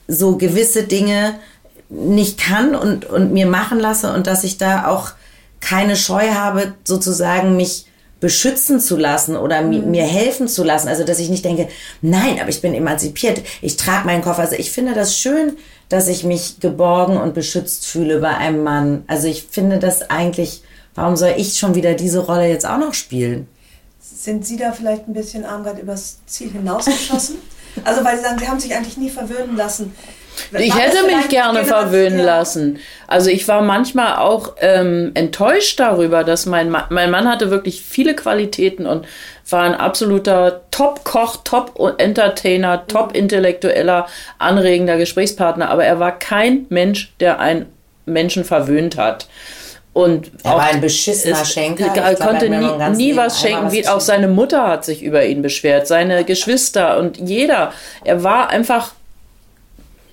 so 0.08 0.38
gewisse 0.38 0.84
Dinge 0.84 1.36
nicht 1.90 2.40
kann 2.40 2.76
und, 2.76 3.06
und 3.06 3.32
mir 3.32 3.48
machen 3.48 3.80
lasse 3.80 4.14
und 4.14 4.28
dass 4.28 4.44
ich 4.44 4.58
da 4.58 4.88
auch 4.88 5.12
keine 5.60 5.96
Scheu 5.96 6.34
habe, 6.34 6.74
sozusagen 6.84 7.56
mich 7.56 7.86
beschützen 8.20 8.80
zu 8.80 8.98
lassen 8.98 9.36
oder 9.36 9.62
mhm. 9.62 9.92
mir 9.92 10.04
helfen 10.04 10.48
zu 10.48 10.64
lassen. 10.64 10.88
Also, 10.88 11.04
dass 11.04 11.20
ich 11.20 11.30
nicht 11.30 11.46
denke, 11.46 11.68
nein, 12.02 12.40
aber 12.40 12.50
ich 12.50 12.62
bin 12.62 12.74
emanzipiert, 12.74 13.42
ich 13.62 13.78
trage 13.78 14.06
meinen 14.06 14.24
Koffer. 14.24 14.42
Also, 14.42 14.56
ich 14.56 14.72
finde 14.72 14.94
das 14.94 15.18
schön, 15.18 15.56
dass 15.90 16.08
ich 16.08 16.24
mich 16.24 16.60
geborgen 16.60 17.18
und 17.18 17.34
beschützt 17.34 17.86
fühle 17.86 18.20
bei 18.20 18.36
einem 18.36 18.64
Mann. 18.64 19.04
Also, 19.08 19.28
ich 19.28 19.44
finde 19.50 19.80
das 19.80 20.10
eigentlich, 20.10 20.64
warum 20.96 21.16
soll 21.16 21.34
ich 21.38 21.58
schon 21.60 21.76
wieder 21.76 21.94
diese 21.94 22.20
Rolle 22.20 22.48
jetzt 22.48 22.68
auch 22.68 22.80
noch 22.80 22.94
spielen? 22.94 23.48
Sind 24.00 24.46
Sie 24.46 24.58
da 24.58 24.72
vielleicht 24.72 25.08
ein 25.08 25.14
bisschen 25.14 25.46
Armgard 25.46 25.80
übers 25.80 26.18
Ziel 26.26 26.52
hinausgeschossen? 26.52 27.38
also, 27.84 28.04
weil 28.04 28.18
Sie 28.18 28.24
sagen, 28.24 28.40
Sie 28.40 28.48
haben 28.48 28.60
sich 28.60 28.76
eigentlich 28.76 28.98
nie 28.98 29.10
verwöhnen 29.10 29.56
lassen. 29.56 29.96
Ich 30.58 30.78
hätte 30.78 31.04
mich 31.06 31.30
gerne 31.30 31.66
verwöhnen 31.66 32.20
lassen. 32.20 32.80
Also 33.08 33.30
ich 33.30 33.48
war 33.48 33.62
manchmal 33.62 34.18
auch 34.18 34.56
ähm, 34.60 35.12
enttäuscht 35.14 35.80
darüber, 35.80 36.24
dass 36.24 36.46
mein 36.46 36.70
Mann, 36.70 36.86
mein 36.90 37.12
Mann 37.12 37.28
hatte 37.28 37.50
wirklich 37.50 37.82
viele 37.82 38.16
Qualitäten 38.16 38.86
und 38.86 39.08
war 39.50 39.64
ein 39.64 39.76
absoluter 39.76 40.62
Top-Koch, 40.72 41.38
Top-Entertainer, 41.44 42.86
Top-Intellektueller, 42.88 44.08
anregender 44.40 44.98
Gesprächspartner, 44.98 45.70
aber 45.70 45.86
er 45.86 46.00
war 46.00 46.18
kein 46.18 46.66
Mensch, 46.70 47.14
der 47.20 47.40
einen 47.40 47.66
Menschen 48.06 48.44
verwöhnt 48.44 48.98
hat. 48.98 49.28
Und 49.98 50.30
er 50.44 50.52
war 50.52 50.62
ein 50.62 50.80
beschissener 50.80 51.44
Schenker. 51.44 51.88
Er 51.88 52.14
konnte 52.14 52.48
nie, 52.50 52.96
nie 52.96 53.18
was 53.18 53.42
schenken. 53.42 53.72
Wie, 53.72 53.88
auch 53.88 54.00
seine 54.00 54.28
Mutter 54.28 54.68
hat 54.68 54.86
sich 54.86 55.02
über 55.02 55.26
ihn 55.26 55.42
beschwert, 55.42 55.88
seine 55.88 56.24
Geschwister 56.24 57.00
und 57.00 57.18
jeder. 57.18 57.74
Er 58.04 58.24
war 58.24 58.52
einfach 58.52 58.92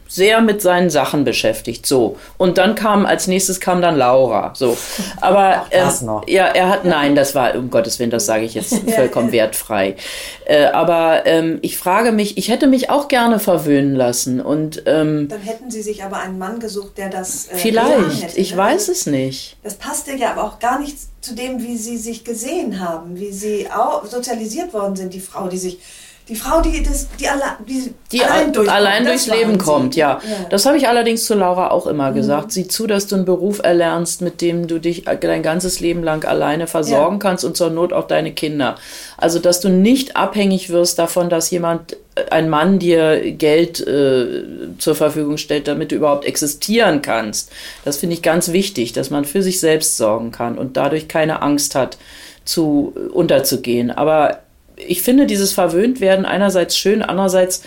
sehr 0.08 0.40
mit 0.40 0.62
seinen 0.62 0.90
Sachen 0.90 1.24
beschäftigt. 1.24 1.86
So. 1.86 2.16
Und 2.36 2.58
dann 2.58 2.74
kam, 2.74 3.06
als 3.06 3.26
nächstes 3.26 3.60
kam 3.60 3.80
dann 3.80 3.96
Laura. 3.96 4.52
So. 4.54 4.76
Aber 5.20 5.66
ähm, 5.70 5.90
ja, 6.26 6.46
er 6.46 6.68
hat, 6.68 6.84
nein, 6.84 7.14
das 7.14 7.34
war, 7.34 7.54
um 7.54 7.70
Gottes 7.70 7.98
Willen, 7.98 8.10
das 8.10 8.26
sage 8.26 8.44
ich 8.44 8.54
jetzt 8.54 8.74
vollkommen 8.94 9.32
wertfrei. 9.32 9.96
Äh, 10.44 10.66
aber 10.66 11.26
ähm, 11.26 11.58
ich 11.62 11.78
frage 11.78 12.12
mich, 12.12 12.36
ich 12.36 12.48
hätte 12.48 12.66
mich 12.66 12.90
auch 12.90 13.08
gerne 13.08 13.38
verwöhnen 13.38 13.94
lassen. 13.94 14.40
Und, 14.40 14.82
ähm, 14.86 15.28
dann 15.28 15.40
hätten 15.40 15.70
Sie 15.70 15.82
sich 15.82 16.04
aber 16.04 16.18
einen 16.18 16.38
Mann 16.38 16.60
gesucht, 16.60 16.98
der 16.98 17.08
das. 17.08 17.48
Äh, 17.48 17.56
vielleicht, 17.56 18.22
hätte, 18.22 18.38
ich 18.38 18.52
ne? 18.52 18.56
weiß 18.58 18.88
es 18.88 19.06
nicht. 19.06 19.56
Das 19.62 19.74
passte 19.74 20.14
ja 20.14 20.32
aber 20.32 20.44
auch 20.44 20.58
gar 20.58 20.78
nicht 20.78 20.96
zu 21.20 21.34
dem, 21.34 21.62
wie 21.62 21.76
Sie 21.76 21.96
sich 21.96 22.24
gesehen 22.24 22.80
haben, 22.80 23.18
wie 23.18 23.32
Sie 23.32 23.66
auch 23.70 24.04
sozialisiert 24.04 24.74
worden 24.74 24.94
sind, 24.94 25.14
die 25.14 25.20
Frau, 25.20 25.48
die 25.48 25.56
sich 25.56 25.78
die 26.26 26.36
Frau, 26.36 26.62
die, 26.62 26.82
das, 26.82 27.06
die, 27.20 27.28
alle, 27.28 27.42
die, 27.68 27.92
die 28.10 28.24
allein, 28.24 28.50
durch 28.50 28.70
allein 28.70 29.04
durchs 29.04 29.26
Leben 29.26 29.58
kommt, 29.58 29.94
ja. 29.94 30.22
ja. 30.26 30.46
Das 30.48 30.64
habe 30.64 30.78
ich 30.78 30.88
allerdings 30.88 31.26
zu 31.26 31.34
Laura 31.34 31.70
auch 31.70 31.86
immer 31.86 32.12
mhm. 32.12 32.14
gesagt. 32.14 32.50
Sieh 32.50 32.66
zu, 32.66 32.86
dass 32.86 33.06
du 33.06 33.16
einen 33.16 33.26
Beruf 33.26 33.58
erlernst, 33.62 34.22
mit 34.22 34.40
dem 34.40 34.66
du 34.66 34.78
dich 34.78 35.04
dein 35.04 35.42
ganzes 35.42 35.80
Leben 35.80 36.02
lang 36.02 36.24
alleine 36.24 36.66
versorgen 36.66 37.16
ja. 37.16 37.18
kannst 37.18 37.44
und 37.44 37.58
zur 37.58 37.68
Not 37.68 37.92
auch 37.92 38.06
deine 38.06 38.32
Kinder. 38.32 38.76
Also, 39.18 39.38
dass 39.38 39.60
du 39.60 39.68
nicht 39.68 40.16
abhängig 40.16 40.70
wirst 40.70 40.98
davon, 40.98 41.28
dass 41.28 41.50
jemand, 41.50 41.98
äh, 42.14 42.24
ein 42.30 42.48
Mann 42.48 42.78
dir 42.78 43.32
Geld 43.32 43.86
äh, 43.86 44.44
zur 44.78 44.94
Verfügung 44.94 45.36
stellt, 45.36 45.68
damit 45.68 45.92
du 45.92 45.96
überhaupt 45.96 46.24
existieren 46.24 47.02
kannst. 47.02 47.52
Das 47.84 47.98
finde 47.98 48.14
ich 48.14 48.22
ganz 48.22 48.50
wichtig, 48.50 48.94
dass 48.94 49.10
man 49.10 49.26
für 49.26 49.42
sich 49.42 49.60
selbst 49.60 49.98
sorgen 49.98 50.30
kann 50.30 50.56
und 50.56 50.78
dadurch 50.78 51.06
keine 51.06 51.42
Angst 51.42 51.74
hat, 51.74 51.98
zu 52.46 52.94
unterzugehen. 53.12 53.90
Aber 53.90 54.43
ich 54.76 55.02
finde 55.02 55.26
dieses 55.26 55.52
Verwöhntwerden 55.52 56.24
einerseits 56.24 56.76
schön, 56.76 57.02
andererseits 57.02 57.62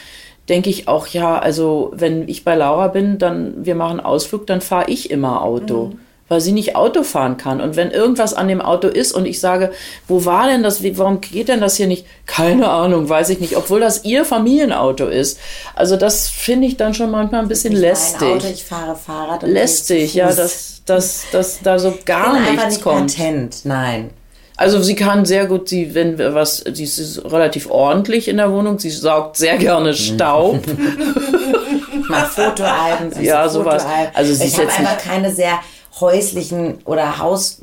denke 0.50 0.70
ich 0.70 0.88
auch, 0.88 1.08
ja, 1.08 1.38
also 1.38 1.92
wenn 1.94 2.28
ich 2.28 2.44
bei 2.44 2.56
Laura 2.56 2.88
bin, 2.88 3.18
dann 3.18 3.66
wir 3.66 3.76
machen 3.76 4.00
Ausflug, 4.00 4.48
dann 4.48 4.62
fahre 4.62 4.90
ich 4.90 5.12
immer 5.12 5.42
Auto. 5.44 5.88
Mhm. 5.88 6.00
Weil 6.30 6.42
sie 6.42 6.52
nicht 6.52 6.76
Auto 6.76 7.04
fahren 7.04 7.38
kann. 7.38 7.62
Und 7.62 7.78
wenn 7.78 7.90
irgendwas 7.90 8.34
an 8.34 8.50
dem 8.50 8.60
Auto 8.60 8.90
ist 8.90 9.14
und 9.14 9.26
ich 9.26 9.40
sage, 9.40 9.72
wo 10.10 10.26
war 10.26 10.48
denn 10.48 10.62
das, 10.62 10.84
warum 10.98 11.22
geht 11.22 11.48
denn 11.48 11.62
das 11.62 11.78
hier 11.78 11.88
nicht? 11.88 12.06
Keine 12.26 12.68
Ahnung, 12.68 13.08
weiß 13.08 13.30
ich 13.30 13.40
nicht, 13.40 13.56
obwohl 13.56 13.80
das 13.80 14.04
ihr 14.04 14.26
Familienauto 14.26 15.08
ist. 15.08 15.40
Also 15.74 15.96
das 15.96 16.28
finde 16.28 16.68
ich 16.68 16.76
dann 16.76 16.94
schon 16.94 17.12
manchmal 17.12 17.44
ein 17.44 17.48
bisschen 17.48 17.74
lästig. 17.74 18.28
Auto, 18.28 18.48
ich 18.54 18.66
fahre 18.66 18.98
Fahrrad. 18.98 19.46
Und 19.46 19.52
lästig, 19.52 20.16
ja, 20.16 20.34
dass, 20.34 20.82
dass, 20.86 21.28
dass 21.32 21.62
da 21.62 21.80
so 21.80 21.98
gar 22.04 22.36
ich 22.42 22.52
nichts 22.52 22.66
nicht 22.66 22.82
kommt. 22.82 23.16
Patent, 23.16 23.62
nein. 23.64 24.10
Also 24.58 24.82
sie 24.82 24.96
kann 24.96 25.24
sehr 25.26 25.46
gut, 25.46 25.70
sie, 25.70 25.94
wenn 25.94 26.18
was, 26.18 26.64
sie 26.74 26.84
ist 26.84 27.24
relativ 27.26 27.70
ordentlich 27.70 28.28
in 28.28 28.38
der 28.38 28.52
Wohnung, 28.52 28.80
sie 28.80 28.90
saugt 28.90 29.38
sehr 29.38 29.58
gerne 29.58 29.94
Staub. 29.94 30.60
Macht 32.10 32.32
Fotoalben. 32.32 33.24
Ja, 33.24 33.48
sowas. 33.50 33.86
Also 34.16 34.34
sie 34.34 34.46
ich 34.46 34.58
habe 34.58 34.70
einfach 34.70 34.98
keine 34.98 35.32
sehr 35.32 35.60
häuslichen 36.00 36.80
oder 36.86 37.20
Haus, 37.20 37.62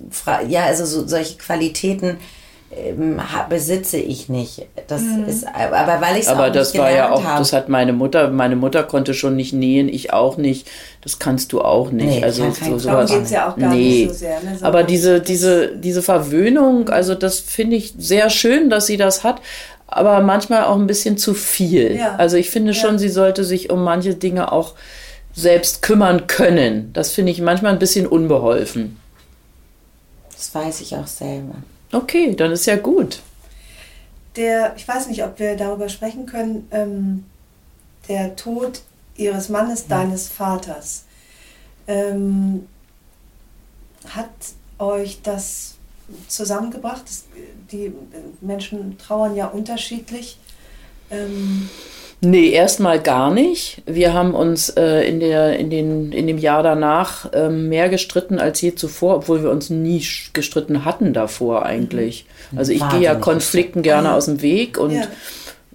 ja, 0.49 0.65
also 0.65 0.85
so, 0.85 1.07
solche 1.07 1.37
Qualitäten 1.37 2.19
besitze 3.49 3.97
ich 3.97 4.29
nicht. 4.29 4.67
Das 4.87 5.03
mhm. 5.03 5.27
ist, 5.27 5.47
aber 5.47 6.01
weil 6.01 6.17
ich 6.17 6.23
es 6.23 6.29
Aber 6.29 6.51
das 6.51 6.77
war 6.77 6.91
ja 6.91 7.11
auch, 7.11 7.23
das 7.23 7.53
hat 7.53 7.69
meine 7.69 7.93
Mutter, 7.93 8.31
meine 8.31 8.57
Mutter 8.57 8.83
konnte 8.83 9.15
schon 9.15 9.37
nicht 9.37 9.53
nähen, 9.53 9.89
ich 9.89 10.13
auch 10.13 10.37
nicht. 10.37 10.69
Das 11.03 11.19
kannst 11.19 11.53
du 11.53 11.61
auch 11.61 11.91
nicht. 11.91 12.07
Nee, 12.07 12.25
also 12.25 12.51
so, 12.51 12.79
sowas. 12.79 13.11
geht's 13.11 13.31
ja 13.31 13.51
auch 13.51 13.57
gar 13.57 13.71
nee. 13.71 14.05
nicht 14.05 14.09
so 14.09 14.15
sehr. 14.15 14.41
Ne? 14.43 14.59
So 14.59 14.65
aber 14.65 14.83
diese, 14.83 15.21
diese, 15.21 15.77
diese 15.77 16.03
Verwöhnung, 16.03 16.89
also 16.89 17.15
das 17.15 17.41
finde 17.41 17.77
ich 17.77 17.95
sehr 17.99 18.31
schön, 18.31 18.71
dass 18.71 18.87
sie 18.87 18.97
das 18.97 19.25
hat. 19.25 19.41
Aber 19.87 20.21
manchmal 20.21 20.65
auch 20.65 20.77
ein 20.77 20.87
bisschen 20.87 21.19
zu 21.19 21.35
viel. 21.35 21.97
Ja. 21.97 22.17
Also 22.17 22.37
ich 22.37 22.51
finde 22.51 22.73
ja. 22.73 22.81
schon, 22.81 22.99
sie 22.99 23.11
sollte 23.11 23.45
sich 23.45 23.71
um 23.71 23.85
manche 23.85 24.15
Dinge 24.15 24.51
auch 24.51 24.75
selbst 25.35 25.83
kümmern 25.83 26.27
können. 26.27 26.91
Das 26.93 27.13
finde 27.13 27.33
ich 27.33 27.41
manchmal 27.41 27.73
ein 27.73 27.79
bisschen 27.79 28.07
unbeholfen. 28.07 28.99
Das 30.35 30.55
weiß 30.55 30.81
ich 30.81 30.97
auch 30.97 31.07
selber. 31.07 31.55
Okay, 31.95 32.35
dann 32.35 32.51
ist 32.51 32.67
ja 32.67 32.77
gut. 32.77 33.23
Der, 34.37 34.75
ich 34.77 34.87
weiß 34.87 35.07
nicht, 35.09 35.23
ob 35.23 35.39
wir 35.39 35.57
darüber 35.57 35.89
sprechen 35.89 36.27
können, 36.27 36.67
ähm, 36.73 37.25
der 38.09 38.35
Tod 38.35 38.83
ihres 39.17 39.49
Mannes, 39.49 39.83
ja. 39.89 39.99
deines 39.99 40.29
Vaters. 40.29 41.05
Ähm, 41.87 42.67
hat 44.09 44.29
euch 44.79 45.23
das 45.23 45.77
zusammengebracht? 46.27 47.05
Die 47.71 47.93
Menschen 48.41 48.99
trauern 48.99 49.37
ja 49.37 49.47
unterschiedlich. 49.47 50.39
Ähm, 51.11 51.69
Nee, 52.25 52.49
erstmal 52.49 53.01
gar 53.01 53.31
nicht. 53.31 53.83
Wir 53.87 54.15
haben 54.15 54.35
uns 54.35 54.71
äh, 54.71 55.03
in, 55.03 55.21
der, 55.21 55.59
in, 55.59 55.71
den, 55.71 56.13
in 56.13 56.27
dem 56.27 56.39
Jahr 56.39 56.63
danach 56.63 57.33
äh, 57.33 57.49
mehr 57.49 57.89
gestritten 57.89 58.39
als 58.39 58.61
je 58.61 58.75
zuvor, 58.75 59.17
obwohl 59.17 59.43
wir 59.43 59.51
uns 59.51 59.71
nie 59.71 60.03
gestritten 60.33 60.85
hatten 60.85 61.13
davor 61.13 61.65
eigentlich. 61.67 62.27
Mhm. 62.51 62.59
Also 62.59 62.73
ich 62.73 62.89
gehe 62.91 63.03
ja 63.03 63.15
Konflikten 63.15 63.83
gerne 63.83 64.11
ah. 64.11 64.17
aus 64.17 64.27
dem 64.27 64.43
Weg 64.43 64.79
und 64.79 64.93
ja. 64.93 65.07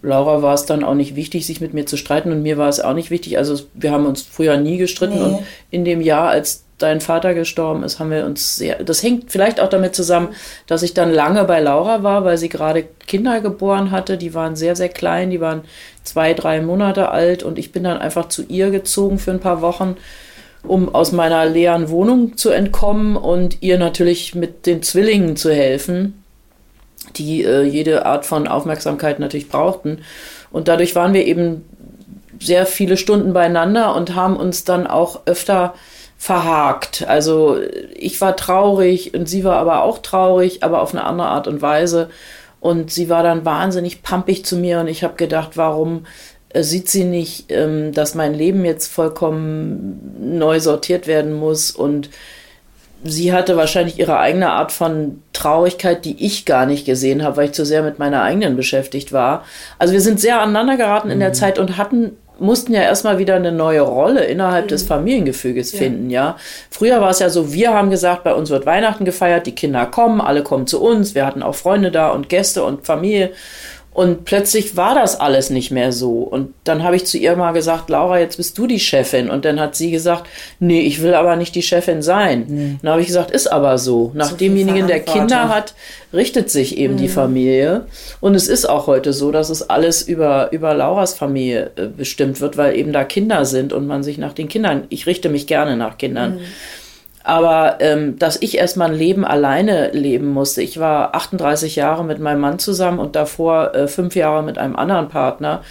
Laura 0.01 0.41
war 0.41 0.53
es 0.53 0.65
dann 0.65 0.83
auch 0.83 0.95
nicht 0.95 1.15
wichtig, 1.15 1.45
sich 1.45 1.61
mit 1.61 1.73
mir 1.73 1.85
zu 1.85 1.97
streiten 1.97 2.31
und 2.31 2.41
mir 2.41 2.57
war 2.57 2.69
es 2.69 2.79
auch 2.79 2.93
nicht 2.93 3.11
wichtig. 3.11 3.37
Also 3.37 3.59
wir 3.73 3.91
haben 3.91 4.05
uns 4.05 4.21
früher 4.21 4.57
nie 4.57 4.77
gestritten 4.77 5.15
nee. 5.15 5.23
und 5.23 5.39
in 5.71 5.85
dem 5.85 6.01
Jahr, 6.01 6.29
als 6.29 6.63
dein 6.79 7.01
Vater 7.01 7.33
gestorben 7.33 7.83
ist, 7.83 7.99
haben 7.99 8.11
wir 8.11 8.25
uns 8.25 8.55
sehr, 8.55 8.83
das 8.83 9.03
hängt 9.03 9.31
vielleicht 9.31 9.59
auch 9.59 9.69
damit 9.69 9.95
zusammen, 9.95 10.29
dass 10.67 10.81
ich 10.81 10.93
dann 10.93 11.13
lange 11.13 11.43
bei 11.43 11.59
Laura 11.59 12.03
war, 12.03 12.25
weil 12.25 12.37
sie 12.37 12.49
gerade 12.49 12.85
Kinder 13.05 13.41
geboren 13.41 13.91
hatte. 13.91 14.17
Die 14.17 14.33
waren 14.33 14.55
sehr, 14.55 14.75
sehr 14.75 14.89
klein, 14.89 15.29
die 15.29 15.41
waren 15.41 15.61
zwei, 16.03 16.33
drei 16.33 16.61
Monate 16.61 17.09
alt 17.09 17.43
und 17.43 17.59
ich 17.59 17.71
bin 17.71 17.83
dann 17.83 17.97
einfach 17.97 18.29
zu 18.29 18.43
ihr 18.43 18.71
gezogen 18.71 19.19
für 19.19 19.31
ein 19.31 19.39
paar 19.39 19.61
Wochen, 19.61 19.97
um 20.63 20.93
aus 20.93 21.11
meiner 21.11 21.45
leeren 21.45 21.89
Wohnung 21.89 22.37
zu 22.37 22.49
entkommen 22.49 23.15
und 23.15 23.61
ihr 23.61 23.77
natürlich 23.77 24.35
mit 24.35 24.65
den 24.65 24.81
Zwillingen 24.81 25.35
zu 25.35 25.53
helfen, 25.53 26.23
die 27.15 27.43
äh, 27.43 27.63
jede 27.63 28.05
Art 28.05 28.25
von 28.25 28.47
Aufmerksamkeit 28.47 29.19
natürlich 29.19 29.49
brauchten. 29.49 29.99
Und 30.51 30.67
dadurch 30.67 30.95
waren 30.95 31.13
wir 31.13 31.25
eben 31.25 31.63
sehr 32.39 32.65
viele 32.65 32.97
Stunden 32.97 33.33
beieinander 33.33 33.95
und 33.95 34.15
haben 34.15 34.37
uns 34.37 34.63
dann 34.63 34.87
auch 34.87 35.21
öfter 35.25 35.73
verhakt. 36.19 37.05
Also 37.07 37.57
ich 37.95 38.19
war 38.19 38.35
traurig 38.35 39.13
und 39.13 39.27
sie 39.27 39.45
war 39.45 39.55
aber 39.55 39.83
auch 39.83 39.99
traurig, 39.99 40.63
aber 40.63 40.81
auf 40.81 40.93
eine 40.93 41.05
andere 41.05 41.29
Art 41.29 41.47
und 41.47 41.61
Weise. 41.61 42.09
Und 42.59 42.91
sie 42.91 43.07
war 43.07 43.23
dann 43.23 43.45
wahnsinnig 43.45 44.03
pampig 44.03 44.43
zu 44.43 44.57
mir 44.57 44.81
und 44.81 44.89
ich 44.89 45.05
habe 45.05 45.15
gedacht, 45.15 45.55
warum 45.55 46.05
äh, 46.49 46.61
sieht 46.61 46.89
sie 46.89 47.05
nicht, 47.05 47.45
ähm, 47.49 47.93
dass 47.93 48.15
mein 48.15 48.33
Leben 48.33 48.65
jetzt 48.65 48.87
vollkommen 48.87 50.37
neu 50.37 50.59
sortiert 50.59 51.07
werden 51.07 51.33
muss 51.33 51.71
und 51.71 52.09
sie 53.01 53.31
hatte 53.31 53.55
wahrscheinlich 53.55 53.97
ihre 53.97 54.19
eigene 54.19 54.51
Art 54.51 54.73
von 54.73 55.23
Traurigkeit, 55.31 56.03
die 56.03 56.25
ich 56.25 56.43
gar 56.43 56.65
nicht 56.65 56.85
gesehen 56.85 57.23
habe, 57.23 57.37
weil 57.37 57.45
ich 57.45 57.53
zu 57.53 57.63
sehr 57.63 57.81
mit 57.81 57.97
meiner 57.97 58.23
eigenen 58.23 58.57
beschäftigt 58.57 59.13
war. 59.13 59.45
Also 59.77 59.93
wir 59.93 60.01
sind 60.01 60.19
sehr 60.19 60.41
aneinander 60.41 60.75
geraten 60.75 61.11
in 61.11 61.21
der 61.21 61.29
mhm. 61.29 61.33
Zeit 61.35 61.59
und 61.59 61.77
hatten 61.77 62.17
mussten 62.39 62.73
ja 62.73 62.81
erstmal 62.81 63.17
wieder 63.17 63.35
eine 63.35 63.51
neue 63.51 63.81
Rolle 63.81 64.23
innerhalb 64.25 64.65
mhm. 64.65 64.69
des 64.69 64.83
Familiengefüges 64.83 65.73
ja. 65.73 65.79
finden, 65.79 66.09
ja. 66.09 66.37
Früher 66.69 67.01
war 67.01 67.09
es 67.09 67.19
ja 67.19 67.29
so, 67.29 67.53
wir 67.53 67.73
haben 67.73 67.89
gesagt, 67.89 68.23
bei 68.23 68.33
uns 68.33 68.49
wird 68.49 68.65
Weihnachten 68.65 69.05
gefeiert, 69.05 69.47
die 69.47 69.55
Kinder 69.55 69.85
kommen, 69.85 70.21
alle 70.21 70.43
kommen 70.43 70.67
zu 70.67 70.81
uns, 70.81 71.15
wir 71.15 71.25
hatten 71.25 71.43
auch 71.43 71.55
Freunde 71.55 71.91
da 71.91 72.09
und 72.09 72.29
Gäste 72.29 72.63
und 72.63 72.85
Familie. 72.85 73.31
Und 73.91 74.23
plötzlich 74.23 74.77
war 74.77 74.93
das 74.93 75.19
alles 75.19 75.49
nicht 75.49 75.71
mehr 75.71 75.91
so. 75.91 76.19
Und 76.19 76.53
dann 76.63 76.83
habe 76.83 76.95
ich 76.95 77.05
zu 77.05 77.17
ihr 77.17 77.35
mal 77.35 77.51
gesagt, 77.53 77.89
Laura, 77.89 78.19
jetzt 78.19 78.37
bist 78.37 78.57
du 78.57 78.67
die 78.67 78.79
Chefin. 78.79 79.29
Und 79.29 79.45
dann 79.45 79.59
hat 79.59 79.75
sie 79.75 79.89
gesagt, 79.89 80.27
nee, 80.59 80.81
ich 80.81 81.01
will 81.01 81.15
aber 81.15 81.35
nicht 81.35 81.55
die 81.55 81.63
Chefin 81.63 82.01
sein. 82.01 82.45
Nee. 82.47 82.77
Dann 82.81 82.91
habe 82.91 83.01
ich 83.01 83.07
gesagt, 83.07 83.31
ist 83.31 83.51
aber 83.51 83.77
so. 83.77 84.11
Nach 84.13 84.29
so 84.29 84.35
demjenigen, 84.35 84.87
der 84.87 84.99
Kinder 84.99 85.49
hat, 85.49 85.73
richtet 86.13 86.49
sich 86.49 86.77
eben 86.77 86.93
mhm. 86.93 86.97
die 86.99 87.09
Familie. 87.09 87.87
Und 88.21 88.35
es 88.35 88.47
ist 88.47 88.69
auch 88.69 88.87
heute 88.87 89.11
so, 89.11 89.31
dass 89.31 89.49
es 89.49 89.69
alles 89.69 90.03
über, 90.03 90.51
über 90.51 90.73
Lauras 90.75 91.15
Familie 91.15 91.71
äh, 91.75 91.87
bestimmt 91.87 92.41
wird, 92.41 92.57
weil 92.57 92.77
eben 92.77 92.93
da 92.93 93.03
Kinder 93.03 93.43
sind 93.45 93.73
und 93.73 93.87
man 93.87 94.03
sich 94.03 94.17
nach 94.17 94.33
den 94.33 94.47
Kindern, 94.47 94.83
ich 94.89 95.07
richte 95.07 95.29
mich 95.29 95.47
gerne 95.47 95.75
nach 95.75 95.97
Kindern. 95.97 96.35
Mhm. 96.35 96.41
Aber 97.23 97.77
ähm, 97.79 98.17
dass 98.17 98.41
ich 98.41 98.57
erstmal 98.57 98.91
ein 98.91 98.97
Leben 98.97 99.25
alleine 99.25 99.91
leben 99.91 100.27
musste. 100.27 100.61
Ich 100.61 100.79
war 100.79 101.15
38 101.15 101.75
Jahre 101.75 102.03
mit 102.03 102.19
meinem 102.19 102.39
Mann 102.39 102.59
zusammen 102.59 102.99
und 102.99 103.15
davor 103.15 103.75
äh, 103.75 103.87
fünf 103.87 104.15
Jahre 104.15 104.43
mit 104.43 104.57
einem 104.57 104.75
anderen 104.75 105.09
Partner. 105.09 105.61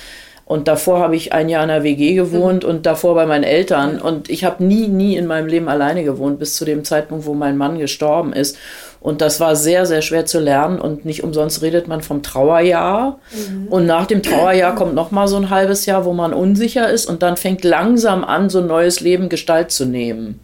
Und 0.49 0.66
davor 0.66 1.01
habe 1.01 1.14
ich 1.14 1.34
ein 1.34 1.51
Jahr 1.51 1.62
in 1.62 1.68
der 1.68 1.82
WG 1.82 2.14
gewohnt 2.14 2.64
mhm. 2.64 2.70
und 2.70 2.86
davor 2.86 3.14
bei 3.14 3.26
meinen 3.26 3.44
Eltern. 3.44 4.01
Und 4.01 4.30
ich 4.30 4.44
habe 4.44 4.64
nie, 4.64 4.88
nie 4.88 5.14
in 5.14 5.26
meinem 5.26 5.46
Leben 5.46 5.68
alleine 5.68 6.05
gewohnt, 6.05 6.38
bis 6.38 6.57
zu 6.57 6.64
dem 6.64 6.84
Zeitpunkt, 6.84 7.26
wo 7.26 7.34
mein 7.34 7.59
Mann 7.59 7.78
gestorben 7.78 8.32
ist. 8.32 8.57
Und 8.99 9.20
das 9.20 9.40
war 9.40 9.57
sehr, 9.57 9.84
sehr 9.84 10.01
schwer 10.01 10.24
zu 10.24 10.40
lernen. 10.40 10.80
Und 10.80 11.05
nicht 11.05 11.22
umsonst 11.22 11.61
redet 11.61 11.86
man 11.86 12.01
vom 12.01 12.22
Trauerjahr. 12.22 13.18
Mhm. 13.30 13.68
Und 13.68 13.84
nach 13.84 14.07
dem 14.07 14.22
Trauerjahr 14.22 14.74
kommt 14.74 14.94
noch 14.94 15.11
mal 15.11 15.28
so 15.28 15.36
ein 15.36 15.51
halbes 15.51 15.84
Jahr, 15.84 16.07
wo 16.07 16.14
man 16.14 16.32
unsicher 16.32 16.88
ist. 16.88 17.05
Und 17.05 17.22
dann 17.22 17.36
fängt 17.36 17.62
langsam 17.62 18.24
an, 18.24 18.49
so 18.49 18.61
ein 18.61 18.66
neues 18.66 19.01
Leben 19.01 19.28
Gestalt 19.28 19.70
zu 19.70 19.84
nehmen 19.84 20.40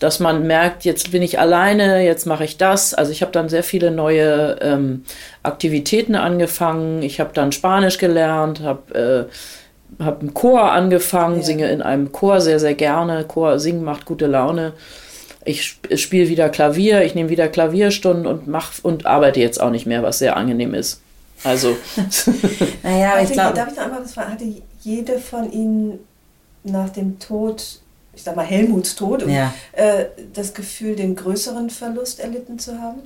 dass 0.00 0.20
man 0.20 0.46
merkt, 0.46 0.84
jetzt 0.84 1.12
bin 1.12 1.22
ich 1.22 1.38
alleine, 1.38 2.04
jetzt 2.04 2.26
mache 2.26 2.44
ich 2.44 2.56
das. 2.56 2.94
Also 2.94 3.12
ich 3.12 3.22
habe 3.22 3.32
dann 3.32 3.48
sehr 3.48 3.62
viele 3.62 3.90
neue 3.90 4.58
ähm, 4.60 5.04
Aktivitäten 5.42 6.14
angefangen. 6.14 7.02
Ich 7.02 7.20
habe 7.20 7.30
dann 7.32 7.52
Spanisch 7.52 7.98
gelernt, 7.98 8.60
habe 8.60 9.28
äh, 9.98 10.02
hab 10.02 10.20
einen 10.20 10.34
Chor 10.34 10.72
angefangen, 10.72 11.38
ja. 11.38 11.42
singe 11.42 11.70
in 11.70 11.82
einem 11.82 12.12
Chor 12.12 12.40
sehr, 12.40 12.58
sehr 12.58 12.74
gerne. 12.74 13.24
Chor 13.24 13.58
singen 13.58 13.84
macht 13.84 14.04
gute 14.04 14.26
Laune. 14.26 14.72
Ich 15.44 15.78
spiele 15.96 16.28
wieder 16.28 16.48
Klavier, 16.48 17.02
ich 17.02 17.14
nehme 17.14 17.28
wieder 17.28 17.48
Klavierstunden 17.48 18.26
und 18.26 18.46
mach 18.46 18.72
und 18.82 19.04
arbeite 19.04 19.40
jetzt 19.40 19.60
auch 19.60 19.70
nicht 19.70 19.86
mehr, 19.86 20.02
was 20.02 20.18
sehr 20.18 20.36
angenehm 20.36 20.74
ist. 20.74 21.02
Also. 21.44 21.76
naja, 22.82 23.20
ich 23.22 23.30
glaube. 23.30 23.54
Darf 23.54 23.70
ich 23.70 23.76
noch 23.76 23.84
einmal 23.84 24.02
was 24.02 24.14
fragen? 24.14 24.32
Hatte 24.32 24.46
jede 24.80 25.18
von 25.18 25.52
Ihnen 25.52 25.98
nach 26.64 26.88
dem 26.88 27.18
Tod 27.18 27.80
ich 28.14 28.22
sag 28.22 28.36
mal, 28.36 28.44
Helmuts 28.44 28.94
Tod, 28.94 29.26
ja. 29.26 29.54
äh, 29.72 30.06
das 30.32 30.54
Gefühl, 30.54 30.96
den 30.96 31.16
größeren 31.16 31.70
Verlust 31.70 32.20
erlitten 32.20 32.58
zu 32.58 32.80
haben? 32.80 33.00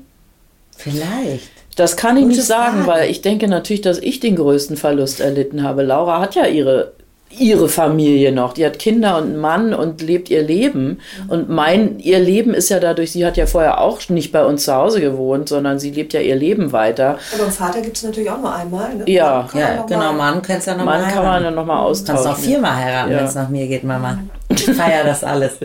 Vielleicht. 0.77 1.51
Das 1.77 1.97
kann 1.97 2.17
ich 2.17 2.25
Gute 2.25 2.37
nicht 2.37 2.47
sagen, 2.47 2.85
Frage. 2.85 3.01
weil 3.01 3.11
ich 3.11 3.23
denke 3.23 3.49
natürlich, 3.49 3.83
dass 3.83 3.99
ich 3.99 4.21
den 4.21 4.37
größten 4.37 4.77
Verlust 4.77 5.21
erlitten 5.21 5.63
habe. 5.63 5.83
Laura 5.83 6.21
hat 6.21 6.35
ja 6.35 6.47
ihre 6.47 6.93
ihre 7.31 7.69
Familie 7.69 8.33
noch. 8.33 8.55
Die 8.55 8.65
hat 8.65 8.79
Kinder 8.79 9.19
und 9.19 9.25
einen 9.25 9.37
Mann 9.37 9.75
und 9.75 10.01
lebt 10.01 10.31
ihr 10.31 10.43
Leben. 10.43 11.01
Und 11.29 11.49
mein, 11.49 11.99
ihr 11.99 12.19
Leben 12.19 12.55
ist 12.55 12.69
ja 12.71 12.81
dadurch, 12.81 13.13
sie 13.13 13.27
hat 13.27 13.37
ja 13.37 13.47
vorher 13.47 13.81
auch 13.81 14.09
nicht 14.09 14.33
bei 14.33 14.45
uns 14.45 14.65
zu 14.65 14.75
Hause 14.75 15.01
gewohnt, 15.01 15.49
sondern 15.49 15.79
sie 15.79 15.91
lebt 15.91 16.13
ja 16.13 16.21
ihr 16.21 16.37
Leben 16.37 16.73
weiter. 16.73 17.19
Aber 17.35 17.45
einen 17.45 17.53
Vater 17.53 17.81
gibt 17.81 17.97
es 17.97 18.03
natürlich 18.03 18.31
auch 18.31 18.41
nur 18.41 18.55
einmal. 18.55 18.95
Ne? 18.95 19.05
Ja, 19.07 19.49
ja 19.55 19.83
genau, 19.83 20.13
Mann 20.13 20.41
kannst 20.43 20.67
ja 20.67 20.75
nochmal 20.75 21.03
Mann 21.03 21.13
kann 21.13 21.25
man 21.25 21.43
dann 21.43 21.55
nochmal 21.55 21.79
austauschen. 21.79 22.25
Kannst 22.25 22.41
noch 22.41 22.47
viermal 22.47 22.77
heiraten, 22.77 23.13
ja. 23.13 23.19
wenn 23.19 23.25
es 23.27 23.35
nach 23.35 23.49
mir 23.49 23.67
geht, 23.67 23.85
Mama. 23.85 24.19
Ich 24.49 24.65
feiere 24.65 25.05
das 25.05 25.23
alles. 25.23 25.59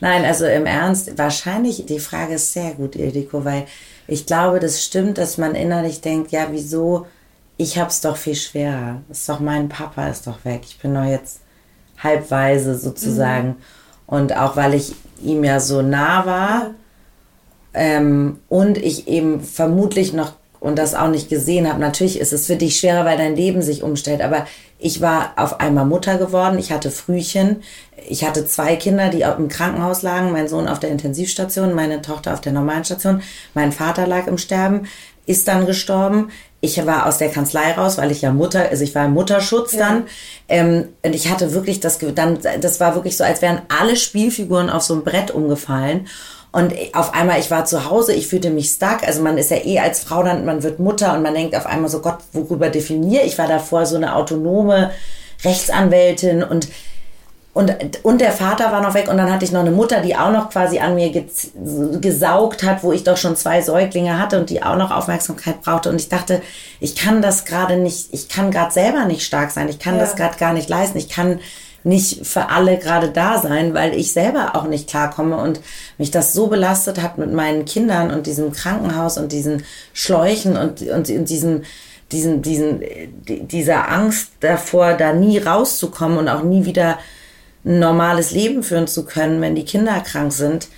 Nein, 0.00 0.24
also 0.24 0.46
im 0.46 0.66
Ernst, 0.66 1.18
wahrscheinlich, 1.18 1.84
die 1.86 1.98
Frage 1.98 2.34
ist 2.34 2.52
sehr 2.52 2.72
gut, 2.72 2.94
Ildiko, 2.94 3.44
weil 3.44 3.64
ich 4.06 4.26
glaube, 4.26 4.60
das 4.60 4.82
stimmt, 4.84 5.18
dass 5.18 5.38
man 5.38 5.54
innerlich 5.54 6.00
denkt, 6.00 6.32
ja, 6.32 6.46
wieso 6.50 7.06
ich 7.62 7.78
habe 7.78 7.90
es 7.90 8.00
doch 8.00 8.16
viel 8.16 8.34
schwerer. 8.34 9.02
Ist 9.10 9.28
doch 9.28 9.40
mein 9.40 9.68
Papa 9.68 10.08
ist 10.08 10.26
doch 10.26 10.44
weg. 10.44 10.62
Ich 10.64 10.78
bin 10.78 10.94
doch 10.94 11.04
jetzt 11.04 11.40
halbweise 12.02 12.76
sozusagen. 12.76 13.48
Mhm. 13.48 13.56
Und 14.06 14.36
auch 14.36 14.56
weil 14.56 14.74
ich 14.74 14.94
ihm 15.22 15.44
ja 15.44 15.60
so 15.60 15.80
nah 15.80 16.26
war 16.26 16.70
ähm, 17.72 18.40
und 18.48 18.78
ich 18.78 19.06
eben 19.08 19.40
vermutlich 19.40 20.12
noch 20.12 20.34
und 20.58 20.78
das 20.78 20.94
auch 20.94 21.08
nicht 21.08 21.28
gesehen 21.28 21.68
habe. 21.68 21.80
Natürlich 21.80 22.20
ist 22.20 22.32
es 22.32 22.46
für 22.46 22.54
dich 22.54 22.78
schwerer, 22.78 23.04
weil 23.04 23.18
dein 23.18 23.34
Leben 23.34 23.62
sich 23.62 23.82
umstellt. 23.82 24.22
Aber 24.22 24.46
ich 24.78 25.00
war 25.00 25.32
auf 25.36 25.58
einmal 25.60 25.86
Mutter 25.86 26.18
geworden. 26.18 26.58
Ich 26.58 26.70
hatte 26.70 26.92
Frühchen. 26.92 27.62
Ich 28.08 28.24
hatte 28.24 28.44
zwei 28.44 28.76
Kinder, 28.76 29.08
die 29.08 29.22
im 29.22 29.48
Krankenhaus 29.48 30.02
lagen. 30.02 30.30
Mein 30.30 30.46
Sohn 30.46 30.68
auf 30.68 30.78
der 30.78 30.90
Intensivstation, 30.90 31.74
meine 31.74 32.00
Tochter 32.00 32.32
auf 32.32 32.40
der 32.40 32.52
normalen 32.52 32.84
Station. 32.84 33.22
Mein 33.54 33.72
Vater 33.72 34.06
lag 34.06 34.28
im 34.28 34.38
Sterben, 34.38 34.86
ist 35.26 35.48
dann 35.48 35.66
gestorben 35.66 36.30
ich 36.64 36.86
war 36.86 37.06
aus 37.06 37.18
der 37.18 37.28
Kanzlei 37.28 37.72
raus, 37.72 37.98
weil 37.98 38.12
ich 38.12 38.22
ja 38.22 38.32
Mutter, 38.32 38.68
also 38.70 38.84
ich 38.84 38.94
war 38.94 39.06
im 39.06 39.14
Mutterschutz 39.14 39.72
ja. 39.72 39.80
dann. 39.80 40.04
Ähm, 40.48 40.88
und 41.04 41.12
ich 41.12 41.28
hatte 41.28 41.52
wirklich 41.52 41.80
das, 41.80 41.98
dann, 42.14 42.38
das 42.60 42.78
war 42.78 42.94
wirklich 42.94 43.16
so, 43.16 43.24
als 43.24 43.42
wären 43.42 43.62
alle 43.68 43.96
Spielfiguren 43.96 44.70
auf 44.70 44.82
so 44.82 44.94
ein 44.94 45.02
Brett 45.02 45.32
umgefallen. 45.32 46.06
Und 46.52 46.72
auf 46.92 47.14
einmal, 47.14 47.40
ich 47.40 47.50
war 47.50 47.64
zu 47.64 47.90
Hause, 47.90 48.12
ich 48.12 48.28
fühlte 48.28 48.50
mich 48.50 48.68
stuck. 48.68 49.02
Also 49.04 49.22
man 49.22 49.38
ist 49.38 49.50
ja 49.50 49.56
eh 49.56 49.80
als 49.80 50.00
Frau 50.00 50.22
dann, 50.22 50.44
man 50.44 50.62
wird 50.62 50.78
Mutter 50.78 51.14
und 51.14 51.22
man 51.22 51.34
denkt 51.34 51.56
auf 51.56 51.66
einmal 51.66 51.90
so, 51.90 52.00
Gott, 52.00 52.18
worüber 52.32 52.70
definiere 52.70 53.24
ich? 53.24 53.38
war 53.38 53.48
davor 53.48 53.84
so 53.84 53.96
eine 53.96 54.14
autonome 54.14 54.92
Rechtsanwältin 55.44 56.44
und 56.44 56.68
und, 57.54 57.74
und 58.02 58.20
der 58.22 58.32
Vater 58.32 58.72
war 58.72 58.80
noch 58.80 58.94
weg 58.94 59.10
und 59.10 59.18
dann 59.18 59.30
hatte 59.30 59.44
ich 59.44 59.52
noch 59.52 59.60
eine 59.60 59.70
Mutter, 59.70 60.00
die 60.00 60.16
auch 60.16 60.32
noch 60.32 60.48
quasi 60.48 60.78
an 60.78 60.94
mir 60.94 61.12
gesaugt 62.00 62.62
hat, 62.62 62.82
wo 62.82 62.92
ich 62.92 63.04
doch 63.04 63.18
schon 63.18 63.36
zwei 63.36 63.60
Säuglinge 63.60 64.18
hatte 64.18 64.40
und 64.40 64.48
die 64.48 64.62
auch 64.62 64.76
noch 64.76 64.90
Aufmerksamkeit 64.90 65.60
brauchte. 65.60 65.90
Und 65.90 66.00
ich 66.00 66.08
dachte, 66.08 66.40
ich 66.80 66.96
kann 66.96 67.20
das 67.20 67.44
gerade 67.44 67.76
nicht, 67.76 68.08
ich 68.12 68.30
kann 68.30 68.50
gerade 68.50 68.72
selber 68.72 69.04
nicht 69.04 69.22
stark 69.22 69.50
sein, 69.50 69.68
ich 69.68 69.78
kann 69.78 69.96
ja. 69.96 70.00
das 70.00 70.16
gerade 70.16 70.38
gar 70.38 70.54
nicht 70.54 70.70
leisten, 70.70 70.96
ich 70.96 71.10
kann 71.10 71.40
nicht 71.84 72.26
für 72.26 72.48
alle 72.48 72.78
gerade 72.78 73.10
da 73.10 73.38
sein, 73.38 73.74
weil 73.74 73.92
ich 73.94 74.12
selber 74.12 74.56
auch 74.56 74.66
nicht 74.66 74.88
klarkomme 74.88 75.36
und 75.36 75.60
mich 75.98 76.10
das 76.10 76.32
so 76.32 76.46
belastet 76.46 77.02
hat 77.02 77.18
mit 77.18 77.34
meinen 77.34 77.66
Kindern 77.66 78.10
und 78.10 78.26
diesem 78.26 78.52
Krankenhaus 78.52 79.18
und 79.18 79.30
diesen 79.30 79.64
Schläuchen 79.92 80.56
und, 80.56 80.80
und, 80.80 81.10
und 81.10 81.28
diesen, 81.28 81.64
diesen, 82.12 82.40
diesen, 82.40 82.82
dieser 83.26 83.90
Angst 83.90 84.30
davor, 84.40 84.94
da 84.94 85.12
nie 85.12 85.36
rauszukommen 85.36 86.16
und 86.16 86.28
auch 86.28 86.42
nie 86.42 86.64
wieder 86.64 86.98
ein 87.64 87.78
normales 87.78 88.32
Leben 88.32 88.62
führen 88.62 88.86
zu 88.86 89.04
können, 89.04 89.40
wenn 89.40 89.54
die 89.54 89.64
Kinder 89.64 90.00
krank 90.00 90.32
sind. 90.32 90.68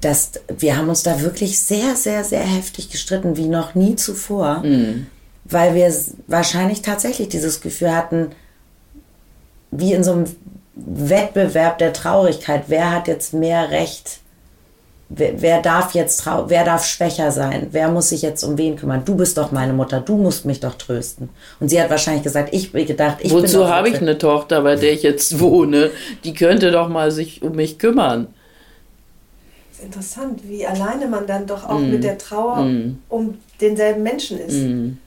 Das, 0.00 0.32
wir 0.48 0.76
haben 0.76 0.88
uns 0.88 1.02
da 1.02 1.20
wirklich 1.20 1.60
sehr, 1.60 1.96
sehr, 1.96 2.24
sehr 2.24 2.42
heftig 2.42 2.90
gestritten, 2.90 3.36
wie 3.36 3.46
noch 3.46 3.74
nie 3.74 3.96
zuvor, 3.96 4.58
mhm. 4.62 5.06
weil 5.44 5.74
wir 5.74 5.92
wahrscheinlich 6.26 6.82
tatsächlich 6.82 7.28
dieses 7.28 7.60
Gefühl 7.60 7.94
hatten, 7.94 8.30
wie 9.70 9.92
in 9.92 10.04
so 10.04 10.12
einem 10.12 10.24
Wettbewerb 10.74 11.78
der 11.78 11.92
Traurigkeit, 11.92 12.64
wer 12.68 12.90
hat 12.90 13.08
jetzt 13.08 13.34
mehr 13.34 13.70
Recht 13.70 14.20
wer, 15.08 15.40
wer 15.40 15.62
darf 15.62 15.94
jetzt 15.94 16.24
wer 16.26 16.64
darf 16.64 16.84
schwächer 16.84 17.30
sein? 17.30 17.68
Wer 17.70 17.88
muss 17.88 18.08
sich 18.10 18.22
jetzt 18.22 18.42
um 18.44 18.58
wen 18.58 18.76
kümmern? 18.76 19.02
Du 19.04 19.14
bist 19.14 19.36
doch 19.38 19.52
meine 19.52 19.72
Mutter, 19.72 20.00
du 20.00 20.16
musst 20.16 20.44
mich 20.44 20.60
doch 20.60 20.74
trösten. 20.74 21.28
Und 21.60 21.68
sie 21.68 21.80
hat 21.80 21.90
wahrscheinlich 21.90 22.22
gesagt, 22.22 22.50
ich 22.52 22.72
bin 22.72 22.86
gedacht, 22.86 23.18
ich 23.20 23.32
Wozu 23.32 23.68
habe 23.68 23.88
ich 23.88 24.00
eine 24.00 24.18
Tochter, 24.18 24.62
bei 24.62 24.76
der 24.76 24.92
ich 24.92 25.02
jetzt 25.02 25.40
wohne? 25.40 25.90
Die 26.24 26.34
könnte 26.34 26.70
doch 26.70 26.88
mal 26.88 27.10
sich 27.10 27.42
um 27.42 27.56
mich 27.56 27.78
kümmern. 27.78 28.28
Das 29.70 29.78
ist 29.78 29.84
interessant, 29.84 30.40
wie 30.44 30.66
alleine 30.66 31.06
man 31.06 31.26
dann 31.26 31.46
doch 31.46 31.68
auch 31.68 31.78
mm. 31.80 31.90
mit 31.90 32.04
der 32.04 32.16
Trauer 32.16 32.62
mm. 32.62 32.98
um 33.08 33.38
denselben 33.60 34.02
Menschen 34.02 34.38
ist. 34.38 34.54
Mm. 34.54 34.98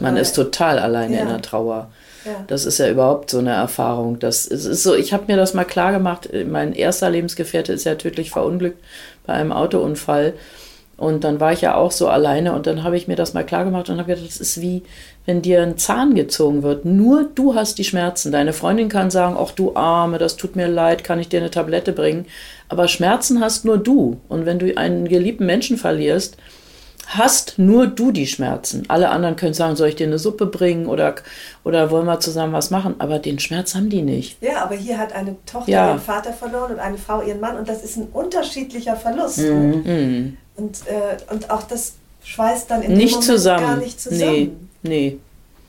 Man 0.00 0.16
ist 0.16 0.34
total 0.34 0.78
alleine 0.78 1.16
ja. 1.16 1.22
in 1.22 1.28
der 1.28 1.42
Trauer. 1.42 1.90
Ja. 2.24 2.42
Das 2.46 2.64
ist 2.64 2.78
ja 2.78 2.88
überhaupt 2.88 3.30
so 3.30 3.38
eine 3.38 3.52
Erfahrung. 3.52 4.18
Das 4.18 4.46
ist, 4.46 4.64
ist 4.64 4.82
so, 4.82 4.94
ich 4.94 5.12
habe 5.12 5.24
mir 5.28 5.36
das 5.36 5.52
mal 5.52 5.64
klar 5.64 5.92
gemacht. 5.92 6.30
Mein 6.48 6.72
erster 6.72 7.10
Lebensgefährte 7.10 7.74
ist 7.74 7.84
ja 7.84 7.94
tödlich 7.96 8.30
verunglückt 8.30 8.78
bei 9.26 9.34
einem 9.34 9.52
Autounfall. 9.52 10.34
Und 10.96 11.24
dann 11.24 11.40
war 11.40 11.52
ich 11.52 11.60
ja 11.60 11.74
auch 11.74 11.90
so 11.90 12.08
alleine 12.08 12.52
und 12.52 12.68
dann 12.68 12.84
habe 12.84 12.96
ich 12.96 13.08
mir 13.08 13.16
das 13.16 13.34
mal 13.34 13.44
klar 13.44 13.64
gemacht 13.64 13.90
und 13.90 13.98
habe 13.98 14.08
gedacht, 14.08 14.26
das 14.26 14.36
ist 14.36 14.60
wie, 14.60 14.84
wenn 15.26 15.42
dir 15.42 15.60
ein 15.62 15.76
Zahn 15.76 16.14
gezogen 16.14 16.62
wird. 16.62 16.84
Nur 16.84 17.24
du 17.34 17.56
hast 17.56 17.78
die 17.78 17.84
Schmerzen. 17.84 18.30
Deine 18.30 18.52
Freundin 18.52 18.88
kann 18.88 19.10
sagen, 19.10 19.36
ach 19.36 19.50
du 19.50 19.74
Arme, 19.74 20.18
das 20.18 20.36
tut 20.36 20.54
mir 20.54 20.68
leid, 20.68 21.02
kann 21.02 21.18
ich 21.18 21.28
dir 21.28 21.40
eine 21.40 21.50
Tablette 21.50 21.92
bringen. 21.92 22.26
Aber 22.68 22.86
Schmerzen 22.86 23.40
hast 23.40 23.64
nur 23.64 23.78
du. 23.78 24.20
Und 24.28 24.46
wenn 24.46 24.60
du 24.60 24.76
einen 24.76 25.08
geliebten 25.08 25.46
Menschen 25.46 25.78
verlierst, 25.78 26.36
hast 27.08 27.58
nur 27.58 27.86
du 27.86 28.12
die 28.12 28.26
Schmerzen. 28.26 28.84
Alle 28.88 29.10
anderen 29.10 29.36
können 29.36 29.54
sagen, 29.54 29.76
soll 29.76 29.88
ich 29.88 29.96
dir 29.96 30.06
eine 30.06 30.18
Suppe 30.18 30.46
bringen 30.46 30.86
oder, 30.86 31.14
oder 31.64 31.90
wollen 31.90 32.06
wir 32.06 32.20
zusammen 32.20 32.52
was 32.52 32.70
machen? 32.70 32.96
Aber 32.98 33.18
den 33.18 33.38
Schmerz 33.38 33.74
haben 33.74 33.90
die 33.90 34.02
nicht. 34.02 34.42
Ja, 34.42 34.62
aber 34.62 34.74
hier 34.74 34.98
hat 34.98 35.12
eine 35.12 35.36
Tochter 35.46 35.70
ja. 35.70 35.88
ihren 35.90 36.00
Vater 36.00 36.32
verloren 36.32 36.72
und 36.72 36.78
eine 36.78 36.98
Frau 36.98 37.22
ihren 37.22 37.40
Mann 37.40 37.56
und 37.56 37.68
das 37.68 37.82
ist 37.82 37.96
ein 37.96 38.08
unterschiedlicher 38.12 38.96
Verlust. 38.96 39.38
Mhm. 39.38 39.82
mhm. 39.84 40.36
Und, 40.56 40.86
äh, 40.86 41.32
und 41.32 41.50
auch 41.50 41.64
das 41.64 41.94
schweißt 42.22 42.70
dann 42.70 42.82
in 42.82 42.92
nicht 42.92 43.14
dem 43.14 43.20
Moment 43.20 43.24
zusammen. 43.24 43.66
gar 43.66 43.76
nicht 43.76 44.00
zusammen. 44.00 44.70
Nee, 44.82 45.18
nee. 45.18 45.18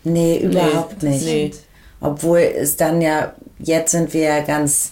Nee, 0.03 0.38
überhaupt 0.38 1.01
nee. 1.01 1.09
nicht. 1.09 1.25
Nee. 1.25 1.51
Obwohl 1.99 2.39
es 2.39 2.77
dann 2.77 3.01
ja, 3.01 3.33
jetzt 3.57 3.91
sind 3.91 4.13
wir 4.13 4.21
ja 4.21 4.39
ganz 4.41 4.91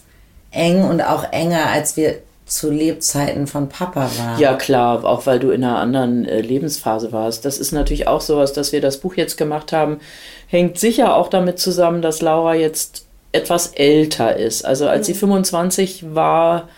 eng 0.51 0.83
und 0.83 1.01
auch 1.01 1.31
enger, 1.31 1.67
als 1.67 1.95
wir 1.95 2.15
zu 2.45 2.69
Lebzeiten 2.69 3.47
von 3.47 3.69
Papa 3.69 4.09
war. 4.17 4.39
Ja, 4.39 4.55
klar, 4.55 5.03
auch 5.05 5.25
weil 5.25 5.39
du 5.39 5.51
in 5.51 5.63
einer 5.63 5.79
anderen 5.79 6.25
äh, 6.25 6.41
Lebensphase 6.41 7.11
warst. 7.11 7.45
Das 7.45 7.57
ist 7.57 7.71
natürlich 7.71 8.07
auch 8.07 8.21
sowas, 8.21 8.53
dass 8.53 8.71
wir 8.71 8.81
das 8.81 8.97
Buch 8.97 9.15
jetzt 9.15 9.37
gemacht 9.37 9.71
haben, 9.71 9.99
hängt 10.47 10.77
sicher 10.77 11.15
auch 11.15 11.29
damit 11.29 11.59
zusammen, 11.59 12.01
dass 12.01 12.21
Laura 12.21 12.55
jetzt 12.55 13.05
etwas 13.31 13.67
älter 13.67 14.35
ist. 14.35 14.65
Also 14.65 14.87
als 14.87 15.07
sie 15.07 15.13
25 15.13 16.13
war, 16.13 16.69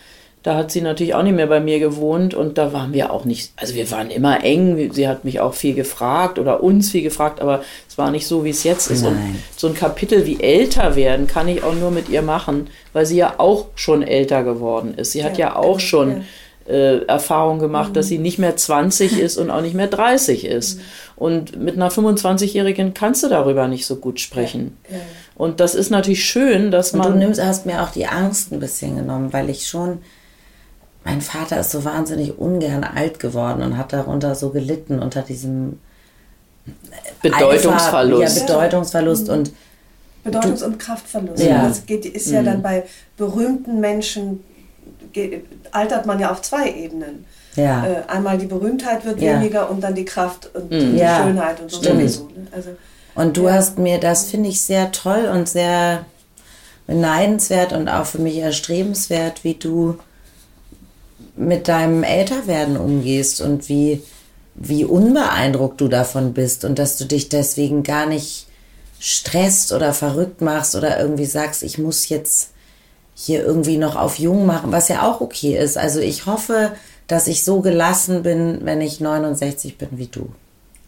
da 0.46 0.54
hat 0.54 0.70
sie 0.70 0.80
natürlich 0.80 1.12
auch 1.16 1.24
nicht 1.24 1.34
mehr 1.34 1.48
bei 1.48 1.58
mir 1.58 1.80
gewohnt 1.80 2.32
und 2.32 2.56
da 2.56 2.72
waren 2.72 2.92
wir 2.92 3.10
auch 3.12 3.24
nicht, 3.24 3.50
also 3.56 3.74
wir 3.74 3.90
waren 3.90 4.10
immer 4.12 4.44
eng. 4.44 4.92
Sie 4.92 5.08
hat 5.08 5.24
mich 5.24 5.40
auch 5.40 5.54
viel 5.54 5.74
gefragt 5.74 6.38
oder 6.38 6.62
uns 6.62 6.92
viel 6.92 7.02
gefragt, 7.02 7.40
aber 7.40 7.64
es 7.88 7.98
war 7.98 8.12
nicht 8.12 8.28
so, 8.28 8.44
wie 8.44 8.50
es 8.50 8.62
jetzt 8.62 8.88
ist. 8.88 9.02
Nein. 9.02 9.14
Und 9.16 9.36
so 9.56 9.66
ein 9.66 9.74
Kapitel 9.74 10.24
wie 10.24 10.40
älter 10.40 10.94
werden 10.94 11.26
kann 11.26 11.48
ich 11.48 11.64
auch 11.64 11.74
nur 11.74 11.90
mit 11.90 12.08
ihr 12.10 12.22
machen, 12.22 12.68
weil 12.92 13.06
sie 13.06 13.16
ja 13.16 13.34
auch 13.38 13.66
schon 13.74 14.04
älter 14.04 14.44
geworden 14.44 14.94
ist. 14.96 15.10
Sie 15.10 15.24
hat 15.24 15.36
ja, 15.36 15.48
Ja, 15.48 15.56
auch 15.56 15.78
genau, 15.78 15.78
schon 15.80 16.22
ja. 16.68 16.72
äh, 16.72 17.04
Erfahrung 17.06 17.58
gemacht, 17.58 17.96
dass 17.96 18.06
sie 18.06 18.18
nicht 18.18 18.38
mehr 18.38 18.54
20 18.54 19.18
ist 19.18 19.38
und 19.38 19.50
auch 19.50 19.62
nicht 19.62 19.74
mehr 19.74 19.88
30 19.88 20.44
ist. 20.44 20.78
Und 21.16 21.60
mit 21.60 21.74
einer 21.74 21.90
25-Jährigen 21.90 22.94
kannst 22.94 23.24
du 23.24 23.28
darüber 23.28 23.66
nicht 23.66 23.84
so 23.84 23.96
gut 23.96 24.20
sprechen. 24.20 24.76
Ja, 24.88 24.98
ja. 24.98 25.02
Und 25.34 25.58
das 25.58 25.74
ist 25.74 25.90
natürlich 25.90 26.24
schön, 26.24 26.70
dass 26.70 26.92
Und 26.92 27.04
du 27.04 27.08
man. 27.08 27.18
nimmst, 27.18 27.42
hast 27.42 27.66
mir 27.66 27.82
auch 27.82 27.90
die 27.90 28.06
Angst 28.06 28.52
ein 28.52 28.60
bisschen 28.60 28.94
genommen, 28.94 29.32
weil 29.32 29.50
ich 29.50 29.66
schon, 29.66 29.98
mein 31.06 31.20
Vater 31.20 31.60
ist 31.60 31.70
so 31.70 31.84
wahnsinnig 31.84 32.36
ungern 32.38 32.82
alt 32.84 33.20
geworden 33.20 33.62
und 33.62 33.78
hat 33.78 33.92
darunter 33.92 34.34
so 34.34 34.50
gelitten 34.50 34.98
unter 34.98 35.22
diesem 35.22 35.78
Bedeutungsverlust. 37.22 38.36
Ja, 38.38 38.42
Bedeutungsverlust 38.46 39.28
und 39.28 39.52
Bedeutungs- 40.24 40.62
und 40.64 40.78
Kraftverlust. 40.78 41.42
Ja. 41.42 41.68
Das 41.68 41.86
geht, 41.86 42.04
ist 42.04 42.28
ja 42.30 42.42
dann 42.42 42.60
bei 42.62 42.84
berühmten 43.16 43.78
Menschen, 43.80 44.42
altert 45.70 46.06
man 46.06 46.18
ja 46.18 46.30
auf 46.32 46.42
zwei 46.42 46.70
Ebenen. 46.72 47.24
ja. 47.54 47.86
Äh, 47.86 48.02
einmal 48.08 48.36
die 48.36 48.46
Berühmtheit 48.46 49.04
wird 49.04 49.20
Ja. 49.20 49.34
weniger 49.40 49.70
und 49.70 49.80
dann 49.82 49.94
die 49.94 50.04
Kraft 50.04 50.50
und 50.54 50.70
die 50.72 50.96
Ja, 50.96 51.22
Schönheit 51.22 51.60
und 51.60 51.70
so 51.70 51.78
stimmt. 51.78 52.00
sowieso. 52.00 52.24
Ne? 52.24 52.46
Also, 52.52 52.70
Und 53.14 53.36
du 53.36 53.48
hast 53.50 53.78
mir, 53.78 53.98
das 53.98 54.24
finde 54.28 54.48
ich 54.50 54.60
sehr 54.60 54.90
toll 54.92 55.30
und 55.32 55.48
sehr 55.48 56.04
beneidenswert 56.86 57.72
und 57.72 57.88
auch 57.88 58.04
für 58.06 58.18
mich 58.18 58.36
erstrebenswert, 58.38 59.42
wie 59.44 59.54
du 59.54 59.96
mit 61.36 61.68
deinem 61.68 62.02
Älterwerden 62.02 62.76
umgehst 62.76 63.40
und 63.40 63.68
wie, 63.68 64.02
wie 64.54 64.84
unbeeindruckt 64.84 65.80
du 65.80 65.88
davon 65.88 66.32
bist 66.32 66.64
und 66.64 66.78
dass 66.78 66.96
du 66.98 67.04
dich 67.04 67.28
deswegen 67.28 67.82
gar 67.82 68.06
nicht 68.06 68.46
stresst 68.98 69.72
oder 69.72 69.92
verrückt 69.92 70.40
machst 70.40 70.74
oder 70.74 70.98
irgendwie 70.98 71.26
sagst, 71.26 71.62
ich 71.62 71.78
muss 71.78 72.08
jetzt 72.08 72.50
hier 73.14 73.44
irgendwie 73.44 73.76
noch 73.78 73.96
auf 73.96 74.18
jung 74.18 74.46
machen, 74.46 74.72
was 74.72 74.88
ja 74.88 75.02
auch 75.08 75.20
okay 75.20 75.56
ist. 75.56 75.76
Also 75.78 76.00
ich 76.00 76.26
hoffe, 76.26 76.72
dass 77.06 77.26
ich 77.28 77.44
so 77.44 77.60
gelassen 77.60 78.22
bin, 78.22 78.60
wenn 78.64 78.80
ich 78.80 79.00
69 79.00 79.78
bin 79.78 79.88
wie 79.92 80.06
du. 80.08 80.28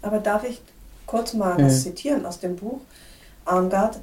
aber 0.02 0.18
darf 0.18 0.44
ich 0.44 0.60
kurz 1.06 1.32
mal 1.34 1.56
Mhm. 1.58 1.66
was 1.66 1.82
zitieren 1.82 2.26
aus 2.26 2.40
dem 2.40 2.56
Buch 2.56 2.80
Armgard? 3.44 3.98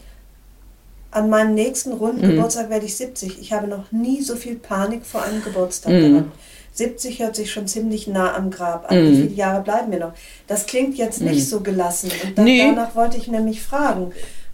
An 1.16 1.30
meinem 1.30 1.54
nächsten 1.54 1.94
runden 1.94 2.26
Mhm. 2.28 2.36
Geburtstag 2.36 2.70
werde 2.70 2.86
ich 2.86 2.98
70. 2.98 3.40
Ich 3.40 3.54
habe 3.54 3.68
noch 3.68 3.90
nie 3.92 4.22
so 4.22 4.36
viel 4.36 4.56
Panik 4.56 5.06
vor 5.06 5.24
einem 5.24 5.42
Geburtstag 5.42 5.94
Mhm. 5.94 6.12
gehabt. 6.12 6.32
70 6.74 7.20
hört 7.20 7.38
sich 7.38 7.52
schon 7.54 7.68
ziemlich 7.68 8.08
nah 8.08 8.36
am 8.36 8.52
Grab 8.52 8.92
an. 8.92 9.02
Mhm. 9.02 9.12
Wie 9.12 9.16
viele 9.22 9.34
Jahre 9.36 9.64
bleiben 9.64 9.90
mir 9.90 10.00
noch? 10.00 10.12
Das 10.48 10.66
klingt 10.66 10.98
jetzt 10.98 11.22
nicht 11.22 11.48
so 11.48 11.62
gelassen. 11.62 12.12
Und 12.22 12.38
da, 12.38 12.42
Nee. 12.44 12.60
danach 12.68 12.96
wollte 12.96 13.16
ich 13.16 13.30
nämlich 13.30 13.62
fragen. 13.62 14.12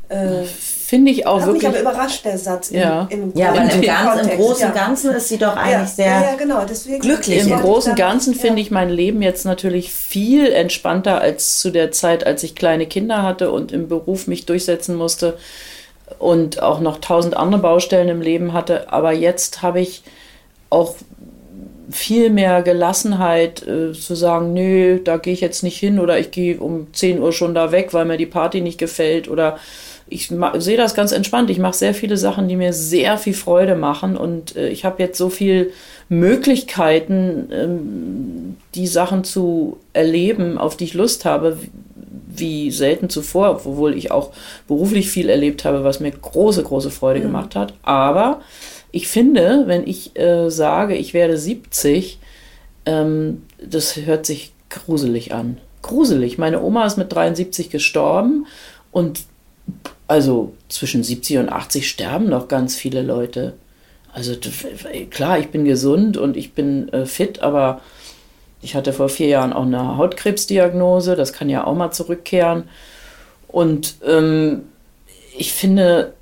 Äh, 0.07 0.43
Finde 0.43 1.09
ich 1.09 1.25
auch 1.25 1.39
hat 1.41 1.53
mich 1.53 1.63
wirklich. 1.63 1.81
aber 1.81 1.93
überrascht, 1.93 2.25
der 2.25 2.37
Satz. 2.37 2.69
Im, 2.69 2.79
Ja. 2.79 3.07
im, 3.09 3.31
Ja, 3.33 3.49
aber 3.49 3.61
im, 3.63 3.69
im 3.69 3.81
Ganz, 3.81 4.21
im 4.27 4.37
Großen 4.37 4.67
und 4.69 4.75
ja. 4.75 4.85
Ganzen 4.85 5.11
ist 5.15 5.29
sie 5.29 5.37
doch 5.37 5.55
eigentlich 5.55 5.71
ja, 5.73 5.85
sehr. 5.87 6.05
ja, 6.05 6.21
ja, 6.21 6.35
genau. 6.35 6.65
Deswegen 6.69 6.99
glücklich. 6.99 7.39
Im 7.41 7.47
Ja. 7.47 7.59
Großen 7.61 7.93
und 7.93 7.97
Ja. 7.97 8.07
Ganzen 8.09 8.35
finde 8.35 8.61
ich 8.61 8.69
mein 8.69 8.89
Leben 8.89 9.21
jetzt 9.23 9.45
natürlich 9.45 9.91
viel 9.91 10.51
entspannter 10.51 11.21
als 11.21 11.59
zu 11.59 11.71
der 11.71 11.91
Zeit, 11.91 12.23
als 12.27 12.43
ich 12.43 12.53
kleine 12.53 12.85
Kinder 12.85 13.23
hatte 13.23 13.51
und 13.51 13.71
im 13.71 13.87
Beruf 13.87 14.27
mich 14.27 14.45
durchsetzen 14.45 14.95
musste 14.95 15.37
und 16.19 16.61
auch 16.61 16.79
noch 16.79 16.99
tausend 16.99 17.35
andere 17.35 17.61
Baustellen 17.61 18.09
im 18.09 18.21
Leben 18.21 18.53
hatte. 18.53 18.91
Aber 18.91 19.11
jetzt 19.11 19.61
habe 19.61 19.79
ich 19.81 20.03
auch 20.69 20.95
viel 21.89 22.29
mehr 22.29 22.61
Gelassenheit 22.61 23.65
äh, 23.67 23.93
zu 23.93 24.15
sagen, 24.15 24.53
nö, 24.53 24.99
da 25.03 25.17
gehe 25.17 25.33
ich 25.33 25.41
jetzt 25.41 25.63
nicht 25.63 25.77
hin 25.77 25.99
oder 25.99 26.19
ich 26.19 26.31
gehe 26.31 26.57
um 26.57 26.87
10 26.93 27.21
Uhr 27.21 27.33
schon 27.33 27.53
da 27.53 27.71
weg, 27.71 27.93
weil 27.93 28.05
mir 28.05 28.17
die 28.17 28.25
Party 28.25 28.61
nicht 28.61 28.77
gefällt 28.77 29.27
oder 29.27 29.57
ich 30.07 30.31
sehe 30.57 30.77
das 30.77 30.93
ganz 30.93 31.13
entspannt. 31.13 31.49
Ich 31.49 31.57
mache 31.57 31.77
sehr 31.77 31.93
viele 31.93 32.17
Sachen, 32.17 32.49
die 32.49 32.57
mir 32.57 32.73
sehr 32.73 33.17
viel 33.17 33.33
Freude 33.33 33.75
machen 33.75 34.17
und 34.17 34.55
äh, 34.55 34.69
ich 34.69 34.83
habe 34.83 35.01
jetzt 35.01 35.17
so 35.17 35.29
viel 35.29 35.71
Möglichkeiten, 36.09 37.47
ähm, 37.51 38.57
die 38.75 38.87
Sachen 38.87 39.23
zu 39.23 39.77
erleben, 39.93 40.57
auf 40.57 40.75
die 40.75 40.83
ich 40.85 40.93
Lust 40.93 41.23
habe, 41.23 41.57
wie- 42.35 42.71
selten 42.71 43.09
zuvor, 43.09 43.51
obwohl 43.65 43.95
ich 43.97 44.11
auch 44.11 44.31
beruflich 44.67 45.09
viel 45.09 45.29
erlebt 45.29 45.65
habe, 45.65 45.83
was 45.83 45.99
mir 45.99 46.11
große, 46.11 46.63
große 46.63 46.91
Freude 46.91 47.21
gemacht 47.21 47.55
hat. 47.55 47.73
Aber 47.83 48.41
ich 48.91 49.07
finde, 49.07 49.63
wenn 49.67 49.87
ich 49.87 50.17
äh, 50.17 50.49
sage, 50.49 50.95
ich 50.95 51.13
werde 51.13 51.37
70, 51.37 52.19
ähm, 52.85 53.43
das 53.63 53.95
hört 53.97 54.25
sich 54.25 54.51
gruselig 54.69 55.33
an. 55.33 55.57
Gruselig. 55.81 56.37
Meine 56.37 56.61
Oma 56.61 56.85
ist 56.85 56.97
mit 56.97 57.11
73 57.13 57.69
gestorben 57.69 58.45
und 58.91 59.21
also 60.07 60.53
zwischen 60.67 61.03
70 61.03 61.37
und 61.37 61.49
80 61.49 61.89
sterben 61.89 62.29
noch 62.29 62.47
ganz 62.47 62.75
viele 62.75 63.01
Leute. 63.01 63.53
Also 64.13 64.33
klar, 65.09 65.39
ich 65.39 65.47
bin 65.49 65.63
gesund 65.63 66.17
und 66.17 66.35
ich 66.35 66.51
bin 66.53 66.89
äh, 66.89 67.05
fit, 67.05 67.39
aber 67.41 67.79
ich 68.61 68.75
hatte 68.75 68.93
vor 68.93 69.09
vier 69.09 69.27
Jahren 69.27 69.53
auch 69.53 69.63
eine 69.65 69.97
Hautkrebsdiagnose, 69.97 71.15
das 71.15 71.33
kann 71.33 71.49
ja 71.49 71.65
auch 71.65 71.75
mal 71.75 71.91
zurückkehren. 71.91 72.69
Und 73.47 73.95
ähm, 74.05 74.63
ich 75.37 75.53
finde, 75.53 76.13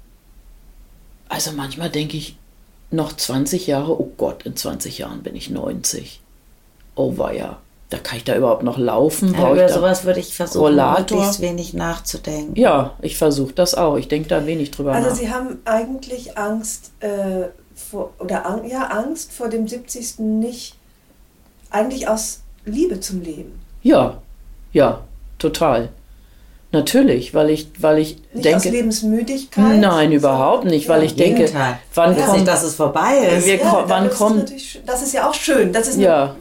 also 1.28 1.52
manchmal 1.52 1.90
denke 1.90 2.18
ich, 2.18 2.38
noch 2.92 3.14
20 3.14 3.68
Jahre, 3.68 4.00
oh 4.00 4.12
Gott, 4.18 4.44
in 4.44 4.56
20 4.56 4.98
Jahren 4.98 5.22
bin 5.22 5.36
ich 5.36 5.50
90. 5.50 6.22
Oh 6.96 7.18
weia, 7.18 7.60
da 7.90 7.98
kann 7.98 8.18
ich 8.18 8.24
da 8.24 8.36
überhaupt 8.36 8.64
noch 8.64 8.78
laufen? 8.78 9.34
Ja, 9.34 9.52
über 9.52 9.70
sowas 9.70 10.06
würde 10.06 10.20
ich 10.20 10.36
versuchen, 10.36 10.62
Rollator? 10.62 11.18
möglichst 11.18 11.42
wenig 11.42 11.74
nachzudenken. 11.74 12.56
Ja, 12.56 12.96
ich 13.02 13.18
versuche 13.18 13.54
das 13.54 13.76
auch. 13.76 13.98
Ich 13.98 14.08
denke 14.08 14.30
da 14.30 14.46
wenig 14.46 14.72
drüber 14.72 14.94
Also 14.94 15.10
nach. 15.10 15.16
Sie 15.16 15.32
haben 15.32 15.60
eigentlich 15.66 16.38
Angst 16.38 16.92
äh, 17.00 17.50
vor, 17.76 18.14
oder 18.20 18.64
ja, 18.68 18.88
Angst 18.88 19.34
vor 19.34 19.50
dem 19.50 19.68
70. 19.68 20.20
nicht, 20.20 20.76
eigentlich 21.72 22.08
aus 22.08 22.42
Liebe 22.66 23.00
zum 23.00 23.22
Leben. 23.22 23.60
Ja, 23.82 24.18
ja, 24.74 25.02
total. 25.38 25.90
Natürlich, 26.72 27.34
weil 27.34 27.50
ich, 27.50 27.68
weil 27.80 27.98
ich 27.98 28.18
Nicht 28.32 28.54
aus 28.54 28.62
denke. 28.62 28.70
Lebensmüdigkeit. 28.78 29.80
Nein, 29.80 30.12
überhaupt 30.12 30.66
nicht, 30.66 30.88
weil 30.88 31.02
ich 31.04 31.16
denke, 31.16 31.46
Gegenteil. 31.46 31.80
wann 31.96 32.16
Weiß 32.16 32.26
kommt 32.26 32.38
nicht, 32.38 32.48
dass 32.48 32.62
es 32.62 32.76
vorbei 32.76 33.18
ist. 33.38 33.48
Wir- 33.48 33.56
Ja, 33.56 33.84
wann 33.88 34.04
das 34.04 34.14
ist 34.14 34.20
kommt-. 34.20 34.54
Das 34.86 35.02
ist 35.02 35.14
ja 35.14 35.28
auch 35.28 35.34
schön. 35.34 35.74
Das 35.74 35.88
ist 35.88 35.96
eine, 35.96 36.04
Ja. 36.04 36.36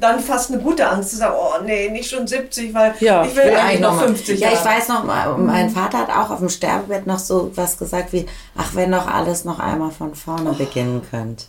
dann 0.00 0.18
fast 0.18 0.50
eine 0.50 0.60
gute 0.60 0.88
Angst 0.88 1.10
zu 1.10 1.16
sagen, 1.18 1.36
oh 1.38 1.62
nee, 1.64 1.90
nicht 1.90 2.10
schon 2.10 2.26
70, 2.26 2.74
weil 2.74 2.92
Ja, 2.98 3.24
ich 3.24 3.36
will 3.36 3.44
will 3.44 3.54
eigentlich 3.56 3.80
noch 3.80 3.94
mal- 3.94 4.06
50 4.08 4.40
Ja, 4.40 4.48
ich 4.52 4.64
weiß 4.64 4.88
noch 4.88 5.04
mal, 5.04 5.38
mein 5.38 5.70
Vater 5.70 5.98
hat 5.98 6.10
auch 6.10 6.30
auf 6.30 6.40
dem 6.40 6.48
Sterbebett 6.48 7.06
noch 7.06 7.20
so 7.20 7.52
was 7.54 7.78
gesagt 7.78 8.12
wie, 8.12 8.26
ach, 8.56 8.74
wenn 8.74 8.90
doch 8.90 9.06
alles 9.06 9.44
noch 9.44 9.60
einmal 9.60 9.92
von 9.92 10.12
vorne 10.16 10.54
beginnen 10.54 11.02
könnte. 11.08 11.44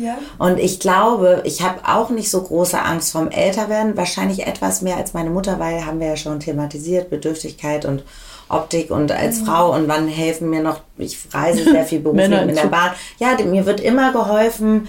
Ja? 0.00 0.18
Und 0.38 0.58
ich 0.58 0.80
glaube, 0.80 1.42
ich 1.44 1.62
habe 1.62 1.80
auch 1.86 2.10
nicht 2.10 2.30
so 2.30 2.42
große 2.42 2.80
Angst 2.80 3.12
vom 3.12 3.28
Älterwerden, 3.30 3.96
wahrscheinlich 3.96 4.46
etwas 4.46 4.82
mehr 4.82 4.96
als 4.96 5.12
meine 5.12 5.30
Mutter, 5.30 5.58
weil 5.58 5.84
haben 5.84 6.00
wir 6.00 6.08
ja 6.08 6.16
schon 6.16 6.40
thematisiert, 6.40 7.10
Bedürftigkeit 7.10 7.84
und 7.84 8.02
Optik 8.48 8.90
und 8.90 9.12
als 9.12 9.40
Frau 9.40 9.74
und 9.74 9.86
wann 9.86 10.08
helfen 10.08 10.50
mir 10.50 10.62
noch, 10.62 10.80
ich 10.98 11.18
reise 11.32 11.64
sehr 11.64 11.84
viel 11.84 12.00
beruflich 12.00 12.26
in 12.26 12.54
der 12.54 12.66
Bahn. 12.66 12.92
Ja, 13.18 13.36
mir 13.44 13.66
wird 13.66 13.80
immer 13.80 14.12
geholfen. 14.12 14.88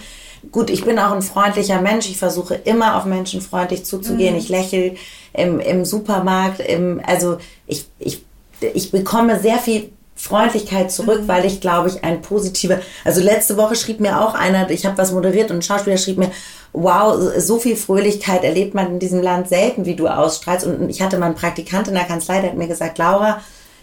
Gut, 0.52 0.72
ich 0.72 0.84
bin 0.84 0.98
auch 0.98 1.12
ein 1.12 1.22
freundlicher 1.22 1.82
Mensch. 1.82 2.10
Ich 2.10 2.18
versuche 2.18 2.56
immer 2.56 2.98
auf 2.98 3.06
Menschen 3.06 3.42
freundlich 3.42 3.86
zuzugehen. 3.86 4.36
Ich 4.36 4.50
lächle 4.50 4.96
im, 5.34 5.60
im 5.60 5.86
Supermarkt. 5.86 6.60
Im, 6.60 7.00
also 7.06 7.38
ich, 7.68 7.86
ich, 8.00 8.24
ich 8.60 8.90
bekomme 8.90 9.40
sehr 9.40 9.60
viel 9.60 9.92
Freundlichkeit 10.22 10.92
zurück, 10.92 11.24
weil 11.26 11.46
ich 11.46 11.62
glaube 11.62 11.90
ich 11.90 12.04
ein 12.04 12.22
positiver. 12.22 12.80
Also 13.04 13.22
letzte 13.22 13.58
Woche 13.58 13.76
schrieb 13.76 14.00
mir 14.00 14.22
auch 14.22 14.36
einer, 14.36 14.70
ich 14.70 14.86
habe 14.86 14.98
was 15.00 15.12
moderiert 15.12 15.50
und 15.50 15.58
ein 15.58 15.62
Schauspieler 15.64 15.98
schrieb 15.98 16.20
mir, 16.20 16.32
wow, 16.74 17.18
so 17.38 17.58
viel 17.58 17.76
Fröhlichkeit 17.76 18.44
erlebt 18.44 18.76
man 18.76 18.92
in 18.92 19.00
diesem 19.00 19.22
Land 19.22 19.50
selten, 19.50 19.86
wie 19.86 19.96
du 19.96 20.08
ausstrahlst. 20.08 20.68
Und 20.68 20.90
ich 20.90 21.02
hatte 21.02 21.18
mal 21.18 21.26
einen 21.26 21.36
Praktikant 21.36 21.88
in 21.88 21.96
der 21.96 22.04
Kanzlei, 22.04 22.40
der 22.40 22.52
hat 22.52 22.58
mir 22.58 22.68
gesagt, 22.68 23.00
Laura, 23.00 23.42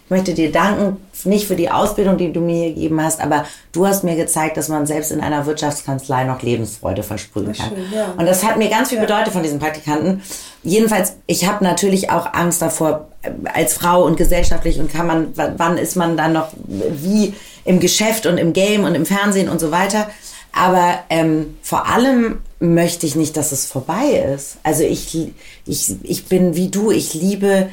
ich 0.09 0.11
möchte 0.11 0.33
dir 0.33 0.51
danken, 0.51 0.97
nicht 1.25 1.47
für 1.47 1.55
die 1.55 1.71
Ausbildung, 1.71 2.17
die 2.17 2.33
du 2.33 2.41
mir 2.41 2.71
gegeben 2.71 2.99
hast, 3.03 3.21
aber 3.21 3.45
du 3.73 3.87
hast 3.87 4.05
mir 4.05 4.17
gezeigt, 4.17 4.57
dass 4.57 4.71
man 4.71 4.87
selbst 4.87 5.13
in 5.13 5.21
einer 5.21 5.45
Wirtschaftskanzlei 5.45 6.25
noch 6.25 6.41
Lebensfreude 6.41 7.03
versprühen 7.03 7.53
kann. 7.53 7.69
schön, 7.69 7.85
ja. 7.95 8.15
Und 8.17 8.25
das 8.25 8.43
hat 8.43 8.57
mir 8.57 8.71
ganz 8.71 8.89
viel 8.89 9.01
bedeutet 9.01 9.35
von 9.35 9.43
diesem 9.43 9.59
Praktikanten. 9.59 10.23
Jedenfalls, 10.63 11.17
ich 11.27 11.47
habe 11.47 11.63
natürlich 11.63 12.11
auch 12.11 12.33
Angst 12.33 12.63
davor, 12.63 13.09
als 13.53 13.75
Frau 13.75 14.03
und 14.03 14.17
gesellschaftlich 14.17 14.81
und 14.81 14.91
kann 14.91 15.07
man, 15.07 15.35
wann 15.35 15.77
ist 15.77 15.95
man 15.95 16.17
dann 16.17 16.33
noch 16.33 16.49
wie 16.67 17.35
im 17.67 17.79
Geschäft 17.79 18.25
und 18.25 18.39
im 18.39 18.55
Game 18.55 18.85
und 18.85 18.95
im 18.95 19.05
Fernsehen 19.05 19.51
und 19.51 19.61
so 19.61 19.71
weiter. 19.71 20.09
aber 20.55 21.01
ähm, 21.11 21.59
vor 21.61 21.87
allem 21.87 22.39
möchte 22.61 23.05
ich 23.05 23.15
nicht, 23.15 23.37
dass 23.37 23.53
es 23.53 23.67
vorbei 23.67 24.25
ist. 24.35 24.57
Also 24.63 24.85
ich, 24.85 25.33
ich, 25.67 25.97
ich 26.03 26.25
bin 26.25 26.57
wie 26.57 26.69
du, 26.69 26.91
ich 26.91 27.13
liebe 27.13 27.69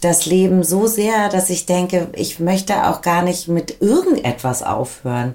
das 0.00 0.26
Leben 0.26 0.62
so 0.62 0.86
sehr, 0.86 1.28
dass 1.28 1.50
ich 1.50 1.66
denke, 1.66 2.08
ich 2.14 2.38
möchte 2.38 2.86
auch 2.88 3.02
gar 3.02 3.22
nicht 3.22 3.48
mit 3.48 3.80
irgendetwas 3.80 4.62
aufhören. 4.62 5.34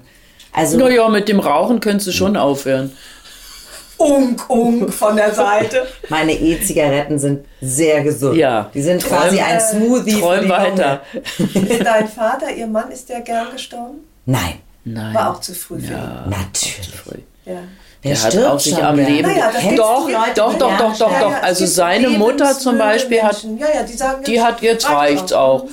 Also, 0.52 0.78
naja, 0.78 1.08
mit 1.08 1.28
dem 1.28 1.40
Rauchen 1.40 1.80
könntest 1.80 2.06
du 2.08 2.12
schon 2.12 2.36
aufhören. 2.36 2.92
Unk, 3.96 4.48
unk 4.50 4.92
von 4.92 5.16
der 5.16 5.32
Seite. 5.32 5.86
Meine 6.08 6.32
E-Zigaretten 6.32 7.18
sind 7.18 7.44
sehr 7.60 8.02
gesund. 8.02 8.36
Ja. 8.36 8.70
Die 8.74 8.82
sind 8.82 9.04
quasi 9.04 9.38
ein 9.38 9.60
Smoothie. 9.60 10.20
Träum 10.20 10.48
weiter. 10.48 11.02
Dein 11.84 12.08
Vater, 12.08 12.52
ihr 12.52 12.66
Mann, 12.66 12.90
ist 12.90 13.08
der 13.08 13.20
gern 13.20 13.52
gestorben? 13.52 14.00
Nein. 14.26 14.54
Nein. 14.84 15.14
War 15.14 15.30
auch 15.32 15.40
zu 15.40 15.54
früh 15.54 15.80
für 15.80 15.86
ihn. 15.86 15.92
Ja, 15.92 16.26
Natürlich. 16.28 17.24
Ja. 17.46 17.62
Der 18.04 18.22
hat 18.22 18.36
auch 18.44 18.60
sich 18.60 18.76
am. 18.84 18.96
Leben. 18.96 19.22
Naja, 19.28 19.50
doch, 19.76 20.08
doch, 20.34 20.58
doch, 20.58 20.78
doch, 20.78 20.98
doch, 20.98 21.20
doch. 21.20 21.32
Also 21.42 21.64
seine 21.64 22.10
Mutter 22.10 22.52
zum 22.58 22.76
Beispiel 22.76 23.22
hat 23.22 23.42
Menschen. 23.44 23.58
Ja, 23.58 23.66
ja, 23.74 23.82
die 23.82 23.92
sagen, 23.94 24.22
Die 24.24 24.42
hat 24.42 24.60
jetzt 24.60 24.88
reicht's 24.90 25.32
auch. 25.32 25.64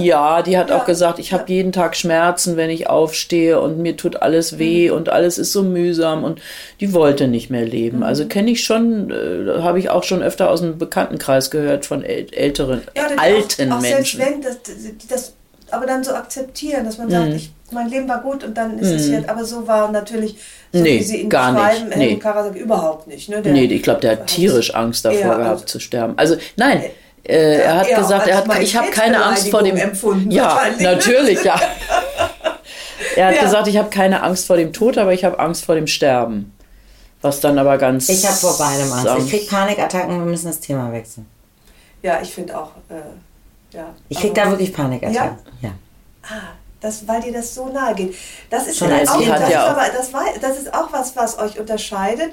Ja, 0.00 0.40
die 0.42 0.56
hat 0.56 0.70
Ja. 0.70 0.78
auch 0.78 0.84
gesagt, 0.86 1.18
ich 1.18 1.32
habe 1.34 1.44
jeden 1.52 1.72
Tag 1.72 1.96
Schmerzen, 1.96 2.56
wenn 2.56 2.70
ich 2.70 2.88
aufstehe 2.88 3.60
und 3.60 3.78
mir 3.78 3.96
tut 3.96 4.22
alles 4.22 4.58
weh 4.58 4.88
Mhm. 4.90 4.96
und 4.96 5.08
alles 5.10 5.36
ist 5.38 5.52
so 5.52 5.62
mühsam 5.62 6.24
und 6.24 6.40
die 6.80 6.92
wollte 6.94 7.28
nicht 7.28 7.50
mehr 7.50 7.64
leben. 7.66 7.98
Mhm. 7.98 8.02
Also 8.04 8.26
kenne 8.26 8.50
ich 8.50 8.64
schon, 8.64 9.10
äh, 9.10 9.60
habe 9.62 9.78
ich 9.78 9.90
auch 9.90 10.04
schon 10.04 10.22
öfter 10.22 10.50
aus 10.50 10.60
dem 10.62 10.78
Bekanntenkreis 10.78 11.50
gehört 11.50 11.84
von 11.84 12.02
äl 12.04 12.26
älteren, 12.32 12.82
alten 13.18 13.70
auch, 13.72 13.76
auch 13.76 13.80
Menschen. 13.82 14.18
Selbst 14.20 14.34
wenn 14.34 14.42
das, 14.42 14.62
die 14.62 15.08
das 15.08 15.32
aber 15.70 15.86
dann 15.86 16.04
so 16.04 16.12
akzeptieren, 16.12 16.84
dass 16.84 16.98
man 16.98 17.10
sagt, 17.10 17.28
Mhm. 17.30 17.34
ich, 17.36 17.50
mein 17.74 17.88
Leben 17.88 18.08
war 18.08 18.20
gut 18.22 18.42
und 18.44 18.56
dann 18.56 18.78
ist 18.78 18.90
es 18.90 19.08
jetzt, 19.08 19.28
aber 19.28 19.44
so 19.44 19.66
war 19.68 19.90
natürlich, 19.90 20.36
so 20.72 20.80
Nee, 20.80 20.98
wie 21.00 21.02
sie 21.02 21.16
ihn 21.22 21.28
gar 21.30 21.52
nicht. 21.52 21.62
beschreiben, 21.84 21.92
Nee. 21.98 22.16
Karasek 22.16 22.54
überhaupt 22.56 23.06
nicht. 23.06 23.28
Ne? 23.28 23.42
Der 23.42 23.52
nee, 23.52 23.64
ich 23.64 23.82
glaube, 23.82 24.00
der 24.00 24.12
hat 24.12 24.26
tierisch 24.28 24.74
Angst 24.74 25.04
davor 25.04 25.18
Ja, 25.20 25.34
gehabt 25.36 25.50
also- 25.50 25.64
zu 25.66 25.80
sterben. 25.80 26.14
Also 26.16 26.36
nein, 26.56 26.82
äh, 27.24 27.58
er 27.60 27.76
hat 27.78 27.88
gesagt, 27.94 28.26
er 28.28 28.38
hat, 28.38 28.62
ich 28.62 28.76
habe 28.76 28.90
keine 28.90 29.22
Angst 29.24 29.48
vor 29.50 29.62
dem. 29.62 29.76
Empfunden, 29.76 30.30
Ja, 30.30 30.60
ne? 30.78 30.82
natürlich, 30.84 31.42
ja. 31.44 31.60
Er 33.16 33.26
hat 33.28 33.36
Ja. 33.36 33.42
gesagt, 33.42 33.68
ich 33.68 33.76
habe 33.76 33.90
keine 33.90 34.22
Angst 34.22 34.46
vor 34.46 34.56
dem 34.56 34.72
Tod, 34.72 34.98
aber 34.98 35.12
ich 35.12 35.24
habe 35.24 35.38
Angst 35.38 35.64
vor 35.64 35.74
dem 35.74 35.86
Sterben. 35.86 36.52
Was 37.22 37.40
dann 37.40 37.58
aber 37.58 37.78
ganz. 37.78 38.08
Ich 38.08 38.24
habe 38.26 38.36
vor 38.36 38.56
beidem 38.58 38.92
Angst. 38.92 39.04
Ich 39.06 39.10
sanft- 39.12 39.30
krieg 39.30 39.48
Panikattacken, 39.50 40.18
wir 40.18 40.24
müssen 40.26 40.46
das 40.46 40.60
Thema 40.60 40.92
wechseln. 40.92 41.26
Ja, 42.02 42.18
ich 42.22 42.30
finde 42.32 42.58
auch, 42.58 42.72
äh, 42.90 43.76
ja. 43.76 43.86
Ich 44.08 44.18
krieg 44.18 44.30
aber- 44.32 44.42
da 44.42 44.50
wirklich 44.50 44.72
Panikattacken. 44.72 45.38
Ja. 45.62 45.70
Ah, 46.22 46.52
das, 46.84 47.08
weil 47.08 47.20
dir 47.22 47.32
das 47.32 47.54
so 47.54 47.68
nahe 47.68 47.94
geht. 47.94 48.14
Das 48.50 48.66
ist 48.66 48.78
Schon 48.78 48.92
auch, 48.92 48.98
das, 49.00 49.50
ja 49.50 49.66
aber, 49.66 49.86
das, 49.96 50.12
war, 50.12 50.24
das 50.40 50.58
ist 50.58 50.72
auch 50.74 50.92
was, 50.92 51.16
was 51.16 51.38
euch 51.38 51.58
unterscheidet. 51.58 52.30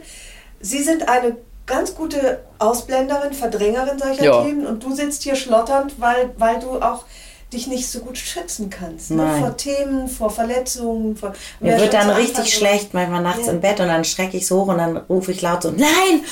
Sie 0.59 0.83
sind 0.83 1.07
eine 1.07 1.37
ganz 1.65 1.95
gute 1.95 2.39
Ausblenderin, 2.59 3.33
Verdrängerin 3.33 3.97
solcher 3.97 4.23
Ja. 4.23 4.43
Themen 4.43 4.65
und 4.67 4.83
du 4.83 4.93
sitzt 4.93 5.23
hier 5.23 5.35
schlotternd, 5.35 5.99
weil, 5.99 6.31
weil 6.37 6.59
du 6.59 6.81
auch 6.81 7.05
dich 7.53 7.67
nicht 7.67 7.89
so 7.89 7.99
gut 7.99 8.17
schützen 8.17 8.69
kannst. 8.69 9.11
Ne? 9.11 9.27
Vor 9.39 9.57
Themen, 9.57 10.07
vor 10.07 10.29
Verletzungen. 10.29 11.15
Vor, 11.17 11.33
Mir 11.59 11.77
wird 11.79 11.93
dann 11.93 12.09
richtig 12.09 12.37
Anfang 12.37 12.51
schlecht, 12.51 12.93
manchmal 12.93 13.21
nachts 13.21 13.45
Ja. 13.47 13.51
im 13.53 13.61
Bett 13.61 13.79
und 13.79 13.87
dann 13.87 14.03
schrecke 14.05 14.37
ich 14.37 14.47
so 14.47 14.61
hoch 14.61 14.67
und 14.67 14.77
dann 14.77 14.97
rufe 15.09 15.31
ich 15.31 15.41
laut 15.41 15.63
so, 15.63 15.71
nein! 15.71 16.23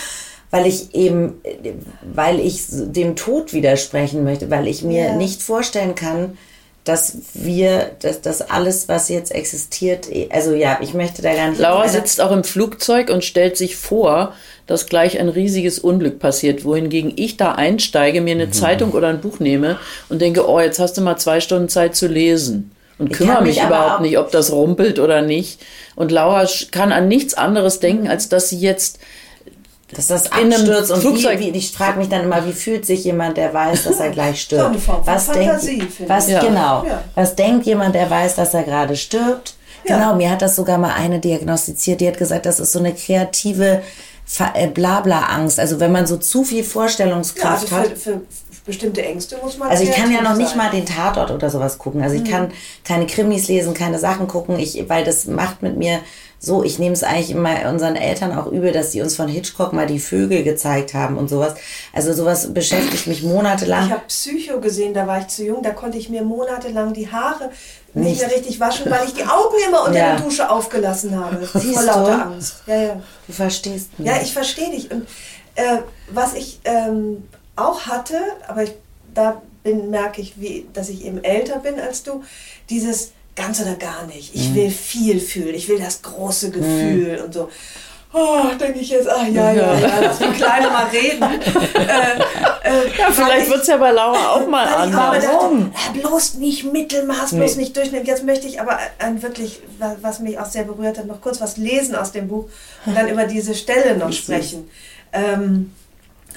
Weil 0.52 0.66
ich 0.66 0.96
eben, 0.96 1.42
äh, 1.44 1.74
weil 2.02 2.40
ich 2.40 2.64
dem 2.70 3.16
Tod 3.16 3.54
widersprechen 3.54 4.24
möchte, 4.24 4.50
weil 4.50 4.68
ich 4.68 4.82
mir 4.84 5.06
Ja. 5.10 5.14
nicht 5.16 5.44
vorstellen 5.44 5.94
kann, 5.94 6.38
dass 6.90 7.18
wir, 7.36 7.92
dass 8.02 8.22
das 8.22 8.42
alles, 8.42 8.88
was 8.90 9.10
jetzt 9.10 9.32
existiert, 9.34 10.12
eh- 10.12 10.28
also 10.32 10.54
ja, 10.54 10.80
ich 10.82 10.96
möchte 10.96 11.22
da 11.22 11.34
gar 11.36 11.50
nicht. 11.50 11.60
Laura 11.60 11.88
sitzt 11.88 12.20
auch 12.20 12.32
im 12.32 12.44
Flugzeug 12.44 13.10
und 13.12 13.24
stellt 13.24 13.58
sich 13.58 13.76
vor, 13.76 14.34
dass 14.66 14.88
gleich 14.88 15.20
ein 15.20 15.30
riesiges 15.30 15.78
Unglück 15.78 16.18
passiert, 16.20 16.66
wohingegen 16.66 17.14
ich 17.16 17.38
da 17.38 17.52
einsteige, 17.54 18.22
mir 18.22 18.32
eine 18.34 18.48
Mhm. 18.48 18.54
Zeitung 18.54 18.92
oder 18.94 19.08
ein 19.10 19.22
Buch 19.22 19.40
nehme 19.40 19.78
und 20.10 20.20
denke, 20.22 20.50
oh, 20.50 20.60
jetzt 20.60 20.80
hast 20.80 20.98
du 20.98 21.02
mal 21.02 21.18
zwei 21.18 21.42
Stunden 21.42 21.70
Zeit 21.70 21.96
zu 21.96 22.08
lesen. 22.08 22.72
Und 22.98 23.14
kümmere 23.14 23.44
mich 23.44 23.56
mich 23.56 23.64
überhaupt 23.64 24.02
nicht, 24.02 24.18
ob 24.18 24.30
das 24.32 24.52
rumpelt 24.52 25.00
oder 25.00 25.22
nicht. 25.22 25.62
Und 25.96 26.12
Laura 26.12 26.46
kann 26.72 26.92
an 26.92 27.08
nichts 27.08 27.34
anderes 27.34 27.80
denken, 27.80 28.10
als 28.10 28.28
dass 28.28 28.50
sie 28.50 28.60
jetzt 28.60 29.00
dass 29.94 30.08
das 30.08 30.32
abstürzt 30.32 30.92
und 30.92 31.02
Flugzeug- 31.02 31.40
wie, 31.40 31.54
wie, 31.54 31.58
ich 31.58 31.72
frage 31.72 31.98
mich 31.98 32.10
dann 32.10 32.24
immer, 32.24 32.46
wie 32.46 32.54
fühlt 32.54 32.86
sich 32.86 33.04
jemand, 33.04 33.38
der 33.38 33.54
weiß, 33.54 33.84
dass 33.86 34.00
er 34.00 34.10
gleich 34.10 34.42
stirbt? 34.44 34.80
So 34.82 34.94
was 35.06 35.26
Fantasie, 35.26 35.78
denkt, 35.80 36.10
was. 36.10 36.30
Ja. 36.30 36.40
genau? 36.42 36.84
Ja. 36.86 37.04
Was 37.16 37.36
denkt 37.36 37.66
jemand, 37.66 37.96
der 37.96 38.10
weiß, 38.10 38.36
dass 38.36 38.54
er 38.54 38.64
gerade 38.64 38.96
stirbt? 38.96 39.56
Ja. 39.86 39.98
Genau, 39.98 40.16
mir 40.16 40.30
hat 40.30 40.42
das 40.42 40.56
sogar 40.56 40.78
mal 40.78 40.94
eine 40.94 41.20
diagnostiziert, 41.20 42.02
die 42.02 42.08
hat 42.08 42.18
gesagt, 42.18 42.46
das 42.46 42.60
ist 42.60 42.72
so 42.74 42.80
eine 42.80 42.94
kreative 42.94 43.82
äh, 44.54 44.68
Blabla-Angst. 44.68 45.60
Also 45.60 45.80
wenn 45.80 45.92
man 45.92 46.06
so 46.06 46.18
zu 46.18 46.44
viel 46.44 46.60
Ja, 46.60 46.64
Vorstellungskraft 46.66 47.64
also 47.72 47.76
hat. 47.76 47.88
für, 47.98 47.98
für 47.98 48.22
bestimmte 48.66 49.02
Ängste 49.04 49.38
muss 49.42 49.58
man 49.58 49.70
Also 49.70 49.84
ich 49.84 49.92
kann 49.92 50.12
ja 50.12 50.22
noch 50.22 50.36
nicht 50.36 50.50
sein. 50.50 50.58
mal 50.58 50.70
den 50.70 50.86
Tatort 50.86 51.32
oder 51.32 51.50
sowas 51.50 51.78
gucken. 51.80 52.04
Also 52.04 52.16
ich 52.16 52.24
Mhm. 52.24 52.28
kann 52.30 52.52
keine 52.84 53.08
Krimis 53.08 53.48
lesen, 53.48 53.74
keine 53.74 53.98
Sachen 53.98 54.28
gucken, 54.28 54.60
ich, 54.60 54.84
weil 54.90 55.04
das 55.04 55.26
macht 55.26 55.64
mit 55.64 55.78
mir 55.78 56.00
so, 56.42 56.64
ich 56.64 56.80
nehme 56.80 56.94
es 56.94 57.04
eigentlich 57.04 57.32
immer 57.32 57.70
unseren 57.70 57.98
Eltern 57.98 58.38
auch 58.38 58.48
übel, 58.48 58.72
dass 58.72 58.92
die 58.92 59.02
uns 59.02 59.16
von 59.16 59.28
Hitchcock 59.28 59.74
mal 59.74 59.86
die 59.88 60.00
Vögel 60.00 60.44
gezeigt 60.44 60.94
haben 60.94 61.18
und 61.18 61.30
sowas. 61.30 61.56
Also 61.92 62.14
sowas 62.14 62.54
beschäftigt 62.54 63.08
mich 63.08 63.24
monatelang. 63.24 63.88
Ich 63.88 63.92
habe 63.92 64.04
Psycho 64.08 64.62
gesehen, 64.62 64.94
da 64.94 65.06
war 65.06 65.20
ich 65.20 65.28
zu 65.28 65.44
jung, 65.44 65.62
da 65.62 65.72
konnte 65.72 65.98
ich 65.98 66.10
mir 66.10 66.24
monatelang 66.24 66.94
die 66.94 67.12
Haare 67.12 67.50
nicht, 67.94 68.08
Nicht. 68.10 68.22
mehr 68.22 68.32
richtig 68.38 68.60
waschen, 68.60 68.90
weil 68.90 69.06
ich 69.08 69.14
die 69.16 69.24
Augen 69.24 69.56
immer 69.68 69.80
unter 69.86 69.98
Ja. 69.98 70.16
der 70.16 70.22
Dusche 70.22 70.50
aufgelassen 70.50 71.20
habe. 71.20 71.46
Siehst 71.56 71.74
vor 71.74 71.84
lauter 71.84 72.16
du? 72.18 72.22
Angst. 72.24 72.56
Ja, 72.68 72.76
ja. 72.82 73.02
Du 73.28 73.34
verstehst 73.34 73.98
mich. 73.98 74.08
ja 74.08 74.22
ich 74.22 74.32
verstehe 74.32 74.70
dich. 74.70 74.92
Und 74.92 75.08
äh, 75.56 75.80
was 76.12 76.36
ich 76.36 76.60
ähm, 76.66 77.28
auch 77.56 77.82
hatte, 77.82 78.16
aber 78.48 78.64
ich, 78.64 78.74
da 79.14 79.42
bin, 79.64 79.90
merke 79.90 80.22
ich, 80.22 80.40
wie, 80.40 80.68
dass 80.72 80.88
ich 80.90 81.04
eben 81.04 81.22
älter 81.24 81.60
bin 81.60 81.80
als 81.80 82.04
du, 82.04 82.24
dieses 82.70 83.12
ganz 83.42 83.60
oder 83.62 83.76
gar 83.76 84.06
nicht. 84.08 84.36
Mhm. 84.36 84.42
Ich 84.42 84.54
will 84.56 84.70
viel 84.72 85.20
fühlen, 85.20 85.56
ich 85.56 85.68
will 85.70 85.80
das 85.80 86.02
große 86.02 86.52
Gefühl 86.52 87.22
und 87.26 87.34
so. 87.34 87.50
Oh, 88.12 88.42
denke 88.60 88.80
ich 88.80 88.90
jetzt, 88.90 89.08
ah 89.08 89.24
ja, 89.28 89.52
ja, 89.52 89.74
ja, 89.80 89.90
lass 90.02 90.18
die 90.18 90.26
Kleine 90.30 90.68
mal 90.70 90.88
reden. 90.88 91.22
äh, 91.76 92.68
äh, 92.68 92.98
Ja, 92.98 93.12
vielleicht 93.12 93.50
wird 93.52 93.62
es 93.62 93.68
ja 93.68 93.78
bei 93.78 93.92
Laura 93.92 94.32
auch 94.32 94.48
mal 94.48 94.66
anders. 94.68 95.24
äh, 95.26 96.00
bloß 96.00 96.34
nicht 96.36 96.64
Mittelmaß, 96.74 97.36
bloß 97.36 97.58
nicht 97.58 97.78
Durchschnitt. 97.78 98.08
Jetzt 98.08 98.24
möchte 98.24 98.48
ich 98.48 98.60
aber 98.60 98.80
ein 98.98 99.22
wirklich, 99.22 99.60
wa- 99.78 99.96
was 100.02 100.20
mich 100.22 100.40
auch 100.40 100.48
sehr 100.48 100.64
berührt 100.64 100.98
hat, 100.98 101.06
noch 101.06 101.22
kurz 101.22 101.40
was 101.40 101.58
lesen 101.58 101.94
aus 101.96 102.12
dem 102.12 102.28
Buch 102.28 102.50
und 102.88 102.96
dann 102.98 103.08
über 103.14 103.26
diese 103.26 103.54
Stelle 103.54 103.96
noch 103.96 104.12
sprechen. 104.12 104.68
Ähm, 105.14 105.72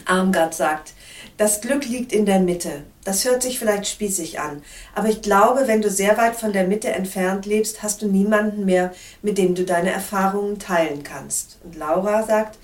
Armgard 0.05 0.55
sagt, 0.55 0.93
das 1.37 1.61
Glück 1.61 1.87
liegt 1.87 2.13
in 2.13 2.27
der 2.27 2.41
Mitte. 2.41 2.85
Das 3.05 3.25
hört 3.25 3.43
sich 3.43 3.59
vielleicht 3.59 3.87
spießig 3.87 4.39
an, 4.41 4.63
aber 4.95 5.09
ich 5.09 5.23
glaube, 5.23 5.67
wenn 5.67 5.83
du 5.83 5.91
sehr 5.91 6.17
weit 6.17 6.37
von 6.37 6.53
der 6.53 6.69
Mitte 6.69 6.91
entfernt 6.91 7.47
lebst, 7.47 7.83
hast 7.83 8.03
du 8.03 8.07
niemanden 8.07 8.65
mehr, 8.65 8.93
mit 9.23 9.39
dem 9.39 9.55
du 9.55 9.65
deine 9.65 9.91
Erfahrungen 9.91 10.59
teilen 10.59 11.03
kannst. 11.03 11.59
Und 11.65 11.77
Laura 11.77 12.23
sagt, 12.23 12.59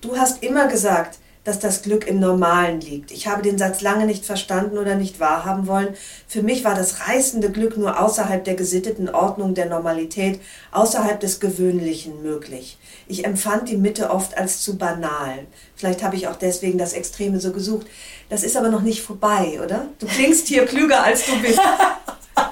Du 0.00 0.16
hast 0.16 0.44
immer 0.44 0.68
gesagt, 0.68 1.18
dass 1.48 1.58
das 1.58 1.80
Glück 1.80 2.06
im 2.06 2.20
Normalen 2.20 2.82
liegt. 2.82 3.10
Ich 3.10 3.26
habe 3.26 3.40
den 3.40 3.56
Satz 3.56 3.80
lange 3.80 4.04
nicht 4.04 4.26
verstanden 4.26 4.76
oder 4.76 4.96
nicht 4.96 5.18
wahrhaben 5.18 5.66
wollen. 5.66 5.96
Für 6.26 6.42
mich 6.42 6.62
war 6.62 6.74
das 6.74 7.08
reißende 7.08 7.50
Glück 7.50 7.78
nur 7.78 7.98
außerhalb 7.98 8.44
der 8.44 8.54
gesitteten 8.54 9.08
Ordnung 9.08 9.54
der 9.54 9.64
Normalität, 9.64 10.40
außerhalb 10.72 11.18
des 11.18 11.40
Gewöhnlichen 11.40 12.22
möglich. 12.22 12.76
Ich 13.06 13.24
empfand 13.24 13.70
die 13.70 13.78
Mitte 13.78 14.10
oft 14.10 14.36
als 14.36 14.60
zu 14.60 14.76
banal. 14.76 15.46
Vielleicht 15.74 16.02
habe 16.02 16.16
ich 16.16 16.28
auch 16.28 16.36
deswegen 16.36 16.76
das 16.76 16.92
Extreme 16.92 17.40
so 17.40 17.50
gesucht. 17.50 17.86
Das 18.28 18.44
ist 18.44 18.54
aber 18.54 18.68
noch 18.68 18.82
nicht 18.82 19.00
vorbei, 19.00 19.58
oder? 19.64 19.86
Du 20.00 20.06
klingst 20.06 20.48
hier 20.48 20.66
klüger, 20.66 21.02
als 21.02 21.24
du 21.24 21.40
bist. 21.40 21.60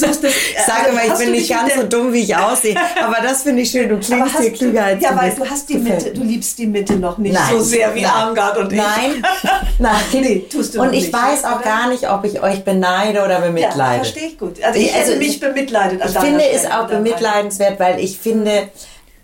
Das, 0.00 0.16
Ich 0.22 0.64
sage 0.66 0.90
immer, 0.90 1.04
ich 1.04 1.12
bin 1.18 1.32
nicht 1.32 1.50
ganz 1.50 1.74
so 1.74 1.82
dumm, 1.82 2.12
wie 2.12 2.20
ich 2.22 2.34
aussehe. 2.34 2.74
Aber 3.04 3.16
das 3.22 3.42
finde 3.42 3.62
ich 3.62 3.70
schön. 3.70 3.88
Du 3.88 3.98
klingst 3.98 4.38
hier 4.40 4.52
klüger 4.52 4.84
als 4.84 5.02
Ja, 5.02 5.10
du 5.12 5.18
weil 5.18 5.30
du 5.34 5.44
hast 5.48 5.68
die 5.68 5.76
Mitte, 5.78 6.10
du 6.12 6.22
liebst 6.22 6.58
die 6.58 6.66
Mitte 6.66 6.94
noch 6.94 7.18
nicht 7.18 7.34
Nein. 7.34 7.44
so 7.52 7.60
sehr 7.60 7.94
wie 7.94 8.02
Nein. 8.02 8.10
Armgard 8.10 8.56
und 8.58 8.72
ich. 8.72 8.78
Nein, 8.78 9.22
nein. 9.78 9.94
Nee, 10.12 10.46
tust 10.50 10.74
du 10.74 10.80
und 10.80 10.94
ich 10.94 11.04
nicht, 11.04 11.12
weiß 11.12 11.44
auch 11.44 11.56
oder? 11.56 11.64
gar 11.64 11.88
nicht, 11.90 12.08
ob 12.10 12.24
ich 12.24 12.42
euch 12.42 12.64
beneide 12.64 13.20
oder 13.24 13.40
Ja, 13.40 13.40
bemitleide. 13.40 14.04
verstehe 14.04 14.28
ich 14.28 14.38
gut. 14.38 14.62
Also 14.62 14.78
ich 14.80 14.86
Ich- 14.86 14.94
also 14.94 15.16
mich 15.16 15.28
ich- 15.28 15.40
bemitleidet. 15.40 16.00
Ich 16.04 16.18
finde 16.18 16.48
es 16.50 16.64
auch 16.70 16.86
bemitleidenswert, 16.86 17.78
weil 17.78 17.98
ich 18.00 18.18
finde 18.18 18.68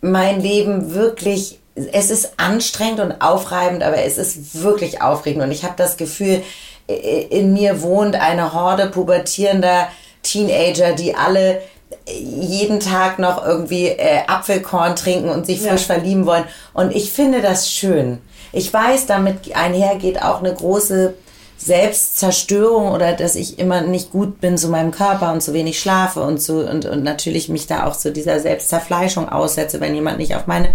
mein 0.02 0.40
Leben 0.42 0.94
wirklich, 0.94 1.58
es 1.74 2.10
ist 2.10 2.32
anstrengend 2.38 3.00
und 3.00 3.20
aufreibend, 3.22 3.82
aber 3.82 4.02
es 4.04 4.18
ist 4.18 4.62
wirklich 4.62 5.00
aufregend 5.00 5.42
und 5.42 5.50
ich 5.52 5.64
habe 5.64 5.74
das 5.76 5.96
Gefühl, 5.96 6.42
in 6.88 7.52
mir 7.52 7.82
wohnt 7.82 8.14
eine 8.16 8.52
Horde 8.52 8.86
pubertierender 8.88 9.88
Teenager, 10.22 10.92
die 10.92 11.14
alle 11.14 11.60
jeden 12.08 12.80
Tag 12.80 13.18
noch 13.18 13.44
irgendwie 13.44 13.86
äh, 13.88 14.20
Apfelkorn 14.26 14.96
trinken 14.96 15.28
und 15.28 15.46
sich 15.46 15.62
Ja. 15.62 15.70
frisch 15.70 15.86
verlieben 15.86 16.26
wollen. 16.26 16.44
Und 16.72 16.94
ich 16.94 17.12
finde 17.12 17.42
das 17.42 17.70
schön. 17.70 18.18
Ich 18.52 18.72
weiß, 18.72 19.06
damit 19.06 19.54
einhergeht 19.56 20.22
auch 20.22 20.40
eine 20.40 20.54
große 20.54 21.14
Selbstzerstörung 21.58 22.92
oder 22.92 23.12
dass 23.12 23.34
ich 23.34 23.58
immer 23.58 23.80
nicht 23.80 24.10
gut 24.10 24.40
bin 24.40 24.58
zu 24.58 24.68
meinem 24.68 24.90
Körper 24.90 25.32
und 25.32 25.42
zu 25.42 25.52
wenig 25.52 25.80
schlafe 25.80 26.20
und 26.22 26.40
so 26.42 26.58
und, 26.58 26.84
und 26.84 27.02
natürlich 27.02 27.48
mich 27.48 27.66
da 27.66 27.86
auch 27.86 27.96
zu 27.96 28.12
dieser 28.12 28.40
Selbstzerfleischung 28.40 29.28
aussetze, 29.28 29.80
wenn 29.80 29.94
jemand 29.94 30.18
nicht 30.18 30.36
auf 30.36 30.46
meine 30.46 30.68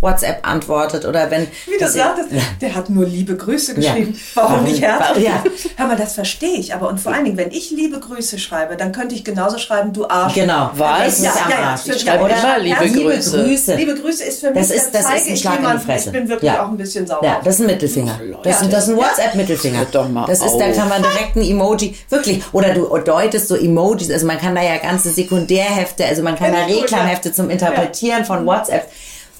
WhatsApp 0.00 0.46
antwortet 0.46 1.04
oder 1.04 1.30
wenn. 1.30 1.46
Wie 1.66 1.78
du 1.78 1.88
sagtest, 1.88 2.28
der 2.60 2.74
hat 2.74 2.90
nur 2.90 3.06
liebe 3.06 3.36
Grüße 3.36 3.74
geschrieben. 3.74 4.14
Ja. 4.14 4.42
Warum, 4.42 4.64
nicht 4.64 4.82
Herz? 4.82 5.18
Ja. 5.18 5.42
Hör 5.76 5.86
mal, 5.86 5.96
das 5.96 6.14
verstehe 6.14 6.58
ich. 6.58 6.74
Aber 6.74 6.88
und 6.88 7.00
vor 7.00 7.12
allen 7.12 7.24
Dingen, 7.24 7.36
wenn 7.36 7.50
ich 7.50 7.70
liebe 7.70 7.98
Grüße 7.98 8.38
schreibe, 8.38 8.76
dann 8.76 8.92
könnte 8.92 9.14
ich 9.14 9.24
genauso 9.24 9.58
schreiben, 9.58 9.92
du 9.92 10.06
Arsch. 10.08 10.34
Genau. 10.34 10.70
Was? 10.74 11.22
Ja, 11.22 11.32
ja, 11.48 11.60
ja, 11.60 11.80
ich 11.84 12.00
schreibe 12.02 12.24
oder 12.24 12.36
immer 12.36 12.58
liebe, 12.58 12.84
liebe 12.84 13.10
Grüße. 13.10 13.44
Grüße. 13.44 13.74
Liebe 13.74 13.94
Grüße 13.94 14.24
ist 14.24 14.40
für 14.40 14.50
mich, 14.50 14.58
das 14.58 14.70
ist, 14.70 14.94
das 14.94 15.06
ist 15.14 15.28
ein 15.28 15.36
Schlag 15.36 15.60
in 15.60 15.78
die 15.78 15.84
Fresse. 15.84 16.06
Ich 16.06 16.12
bin 16.12 16.28
wirklich 16.28 16.52
ja. 16.52 16.64
auch 16.64 16.68
ein 16.68 16.76
bisschen 16.76 17.06
sauer. 17.06 17.24
Ja, 17.24 17.40
das 17.42 17.54
ist 17.54 17.60
ein 17.60 17.66
Mittelfinger. 17.66 18.20
Oh, 18.32 18.38
das, 18.42 18.62
ist, 18.62 18.72
das 18.72 18.84
ist 18.84 18.90
ein 18.90 18.96
WhatsApp-Mittelfinger. 18.96 19.86
Doch 19.90 20.08
mal 20.08 20.26
das 20.26 20.44
ist, 20.44 20.56
da 20.58 20.70
kann 20.72 20.88
man 20.88 21.02
direkt 21.02 21.36
ein 21.36 21.42
Emoji, 21.42 21.96
wirklich, 22.08 22.42
oder 22.52 22.74
du 22.74 22.86
deutest 22.98 23.48
so 23.48 23.56
Emojis, 23.56 24.10
also 24.10 24.26
man 24.26 24.38
kann 24.38 24.54
da 24.54 24.62
ja 24.62 24.76
ganze 24.76 25.10
Sekundärhefte, 25.10 26.04
also 26.04 26.22
man 26.22 26.36
kann 26.36 26.52
da 26.52 26.64
Reklamhefte 26.64 27.32
zum 27.32 27.50
Interpretieren 27.50 28.24
von 28.24 28.44
WhatsApp 28.46 28.90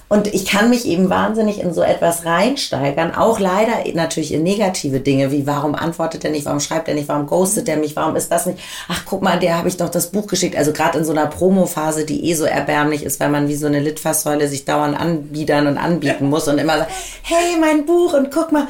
und 0.09 0.33
ich 0.33 0.47
kann 0.47 0.71
mich 0.71 0.87
eben 0.87 1.11
wahnsinnig 1.11 1.61
in 1.61 1.75
so 1.75 1.83
etwas 1.83 2.25
reinsteigern, 2.25 3.15
auch 3.15 3.41
leider 3.41 3.73
natürlich 3.95 4.33
in 4.33 4.45
negative 4.45 5.01
Dinge, 5.01 5.33
wie 5.33 5.47
warum 5.47 5.75
antwortet 5.75 6.25
er 6.25 6.31
nicht, 6.31 6.47
warum 6.47 6.61
schreibt 6.61 6.87
er 6.87 6.95
nicht, 6.95 7.09
warum 7.09 7.27
ghostet 7.27 7.69
er 7.69 7.77
mich, 7.77 7.97
warum 7.97 8.15
ist 8.15 8.31
das 8.31 8.47
nicht, 8.47 8.61
ach 8.89 9.03
guck 9.05 9.23
mal, 9.23 9.39
der 9.39 9.59
habe 9.59 9.69
ich 9.69 9.77
doch 9.77 9.89
das 9.89 10.13
Buch 10.13 10.29
geschickt. 10.29 10.57
Also 10.57 10.73
gerade 10.73 10.99
in 10.99 11.05
so 11.05 11.11
einer 11.11 11.27
Promophase, 11.27 12.05
die 12.05 12.25
eh 12.31 12.35
so 12.35 12.45
erbärmlich 12.45 13.03
ist, 13.03 13.19
weil 13.19 13.31
man 13.31 13.49
wie 13.49 13.57
so 13.57 13.67
eine 13.67 13.81
Litfaßsäule 13.81 14.47
sich 14.47 14.65
dauernd 14.65 14.99
anbiedern 14.99 15.67
und 15.67 15.79
anbieten 15.79 16.29
muss 16.29 16.47
und 16.47 16.59
immer 16.59 16.79
sagt, 16.79 16.93
hey, 17.23 17.57
mein 17.61 17.85
Buch 17.85 18.15
und 18.15 18.31
guck 18.31 18.53
mal. 18.53 18.69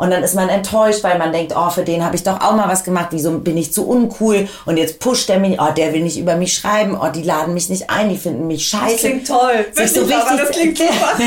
Und 0.00 0.10
dann 0.10 0.22
ist 0.22 0.34
man 0.34 0.48
enttäuscht, 0.48 1.04
weil 1.04 1.18
man 1.18 1.30
denkt, 1.30 1.52
oh, 1.54 1.68
für 1.68 1.84
den 1.84 2.02
habe 2.02 2.16
ich 2.16 2.22
doch 2.22 2.40
auch 2.40 2.54
mal 2.54 2.70
was 2.70 2.84
gemacht. 2.84 3.08
Wieso 3.10 3.38
bin 3.40 3.58
ich 3.58 3.70
zu 3.70 3.86
uncool? 3.86 4.48
Und 4.64 4.78
jetzt 4.78 4.98
pusht 4.98 5.28
der 5.28 5.38
mich, 5.38 5.60
oh, 5.60 5.72
der 5.76 5.92
will 5.92 6.00
nicht 6.00 6.18
über 6.18 6.36
mich 6.36 6.54
schreiben. 6.54 6.98
Oh, 6.98 7.10
die 7.14 7.22
laden 7.22 7.52
mich 7.52 7.68
nicht 7.68 7.90
ein, 7.90 8.08
die 8.08 8.16
finden 8.16 8.46
mich 8.46 8.66
scheiße. 8.66 8.92
Das 8.92 9.00
klingt 9.00 9.28
toll. 9.28 9.66
Wirklich, 9.74 9.92
so 9.92 10.00
aber 10.04 10.38
das 10.38 10.50
klingt 10.52 10.78
super. 10.78 11.20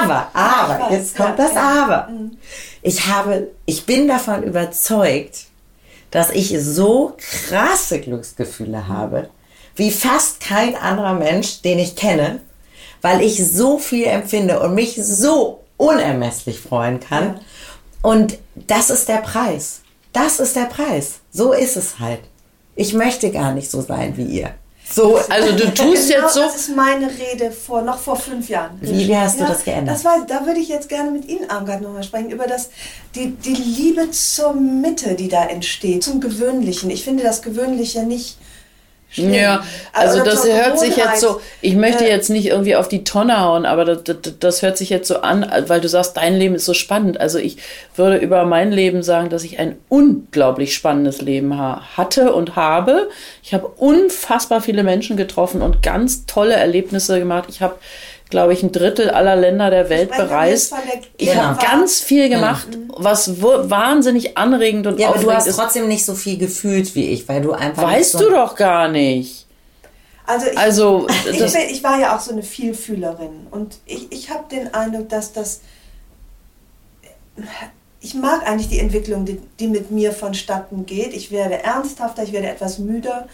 aber, 0.00 0.28
aber, 0.32 0.92
jetzt 0.92 1.16
kommt 1.16 1.36
das 1.36 1.56
Aber. 1.56 2.06
Mhm. 2.12 2.38
Ich 2.80 3.08
habe, 3.08 3.48
ich 3.66 3.86
bin 3.86 4.06
davon 4.06 4.44
überzeugt, 4.44 5.46
dass 6.12 6.30
ich 6.30 6.56
so 6.62 7.16
krasse 7.48 7.98
Glücksgefühle 7.98 8.86
habe, 8.86 9.30
wie 9.74 9.90
fast 9.90 10.38
kein 10.38 10.76
anderer 10.76 11.14
Mensch, 11.14 11.60
den 11.62 11.80
ich 11.80 11.96
kenne, 11.96 12.38
weil 13.00 13.20
ich 13.20 13.44
so 13.44 13.78
viel 13.78 14.06
empfinde 14.06 14.60
und 14.60 14.76
mich 14.76 14.94
so 15.02 15.61
unermesslich 15.82 16.60
freuen 16.60 17.00
kann. 17.00 17.34
Ja. 17.34 17.40
Und 18.02 18.38
das 18.54 18.90
ist 18.90 19.08
der 19.08 19.18
Preis. 19.18 19.80
Das 20.12 20.40
ist 20.40 20.56
der 20.56 20.66
Preis. 20.66 21.20
So 21.30 21.52
ist 21.52 21.76
es 21.76 21.98
halt. 21.98 22.20
Ich 22.74 22.94
möchte 22.94 23.30
gar 23.30 23.52
nicht 23.52 23.70
so 23.70 23.80
sein 23.80 24.16
wie 24.16 24.24
ihr. 24.24 24.54
So, 24.90 25.18
also 25.28 25.52
du 25.52 25.64
tust 25.74 26.08
genau, 26.08 26.22
jetzt 26.22 26.34
so. 26.34 26.40
Das 26.40 26.56
ist 26.56 26.76
meine 26.76 27.08
Rede 27.08 27.50
vor 27.50 27.82
noch 27.82 27.98
vor 27.98 28.16
fünf 28.16 28.48
Jahren. 28.48 28.78
Wie, 28.80 29.08
wie 29.08 29.16
hast 29.16 29.38
ja, 29.38 29.46
du 29.46 29.52
das 29.52 29.64
geändert? 29.64 29.96
Das 29.96 30.04
war, 30.04 30.24
da 30.26 30.44
würde 30.46 30.60
ich 30.60 30.68
jetzt 30.68 30.88
gerne 30.88 31.10
mit 31.10 31.26
Ihnen, 31.28 31.48
Armgard, 31.48 31.80
nochmal 31.80 32.02
sprechen 32.02 32.30
über 32.30 32.46
das, 32.46 32.70
die, 33.14 33.30
die 33.30 33.54
Liebe 33.54 34.10
zur 34.10 34.52
Mitte, 34.52 35.14
die 35.14 35.28
da 35.28 35.44
entsteht, 35.44 36.04
zum 36.04 36.20
Gewöhnlichen. 36.20 36.90
Ich 36.90 37.04
finde 37.04 37.22
das 37.22 37.42
Gewöhnliche 37.42 38.02
nicht 38.02 38.36
Schlimm. 39.12 39.34
Ja, 39.34 39.62
also, 39.92 40.20
also 40.20 40.30
das 40.30 40.46
hört 40.46 40.78
sich 40.78 40.96
jetzt 40.96 41.20
so, 41.20 41.42
ich 41.60 41.74
möchte 41.74 42.04
jetzt 42.04 42.30
nicht 42.30 42.46
irgendwie 42.46 42.76
auf 42.76 42.88
die 42.88 43.04
Tonne 43.04 43.42
hauen, 43.42 43.66
aber 43.66 43.84
das, 43.84 44.04
das, 44.04 44.16
das, 44.40 44.62
hört 44.62 44.78
sich 44.78 44.88
jetzt 44.88 45.06
so 45.06 45.20
an, 45.20 45.46
weil 45.66 45.82
du 45.82 45.88
sagst, 45.88 46.16
dein 46.16 46.34
Leben 46.34 46.54
ist 46.54 46.64
so 46.64 46.72
spannend. 46.72 47.20
Also 47.20 47.38
ich 47.38 47.58
würde 47.94 48.16
über 48.16 48.46
mein 48.46 48.72
Leben 48.72 49.02
sagen, 49.02 49.28
dass 49.28 49.44
ich 49.44 49.58
ein 49.58 49.76
unglaublich 49.90 50.74
spannendes 50.74 51.20
Leben 51.20 51.58
ha 51.58 51.82
hatte 51.94 52.32
und 52.32 52.56
habe. 52.56 53.10
Ich 53.42 53.52
habe 53.52 53.66
unfassbar 53.66 54.62
viele 54.62 54.82
Menschen 54.82 55.18
getroffen 55.18 55.60
und 55.60 55.82
ganz 55.82 56.24
tolle 56.24 56.54
Erlebnisse 56.54 57.18
gemacht. 57.18 57.44
Ich 57.48 57.60
habe 57.60 57.74
glaube 58.32 58.54
ich, 58.54 58.62
ein 58.62 58.72
Drittel 58.72 59.10
aller 59.10 59.36
Länder 59.36 59.70
der 59.70 59.90
Welt 59.90 60.10
bereist. 60.10 60.74
Ich 61.18 61.28
genau. 61.28 61.42
habe 61.42 61.64
ganz 61.64 62.00
viel 62.00 62.30
gemacht, 62.30 62.66
genau. 62.72 62.94
was 62.96 63.40
wahnsinnig 63.42 64.38
anregend 64.38 64.86
und 64.86 64.98
ja, 64.98 65.10
aber 65.10 65.20
du 65.20 65.30
hast 65.30 65.46
ist. 65.46 65.56
trotzdem 65.56 65.86
nicht 65.86 66.04
so 66.04 66.14
viel 66.14 66.38
gefühlt 66.38 66.94
wie 66.94 67.10
ich, 67.10 67.28
weil 67.28 67.42
du 67.42 67.52
einfach. 67.52 67.82
Weißt 67.84 68.12
so 68.12 68.18
du 68.18 68.30
doch 68.30 68.56
gar 68.56 68.88
nicht. 68.88 69.46
Also, 70.24 70.46
ich, 70.50 70.58
also 70.58 71.06
ich, 71.30 71.38
bin, 71.38 71.60
ich, 71.70 71.84
war 71.84 72.00
ja 72.00 72.16
auch 72.16 72.20
so 72.20 72.32
eine 72.32 72.42
Vielfühlerin 72.42 73.46
und 73.50 73.78
ich, 73.84 74.10
ich 74.10 74.30
habe 74.30 74.44
den 74.50 74.72
Eindruck, 74.72 75.10
dass 75.10 75.32
das. 75.32 75.60
Ich 78.00 78.14
mag 78.14 78.48
eigentlich 78.48 78.68
die 78.68 78.78
Entwicklung, 78.78 79.26
die, 79.26 79.40
die 79.60 79.68
mit 79.68 79.90
mir 79.90 80.12
vonstatten 80.12 80.86
geht. 80.86 81.12
Ich 81.12 81.30
werde 81.30 81.62
ernsthafter, 81.62 82.22
ich 82.22 82.32
werde 82.32 82.48
etwas 82.48 82.78
müder 82.78 83.28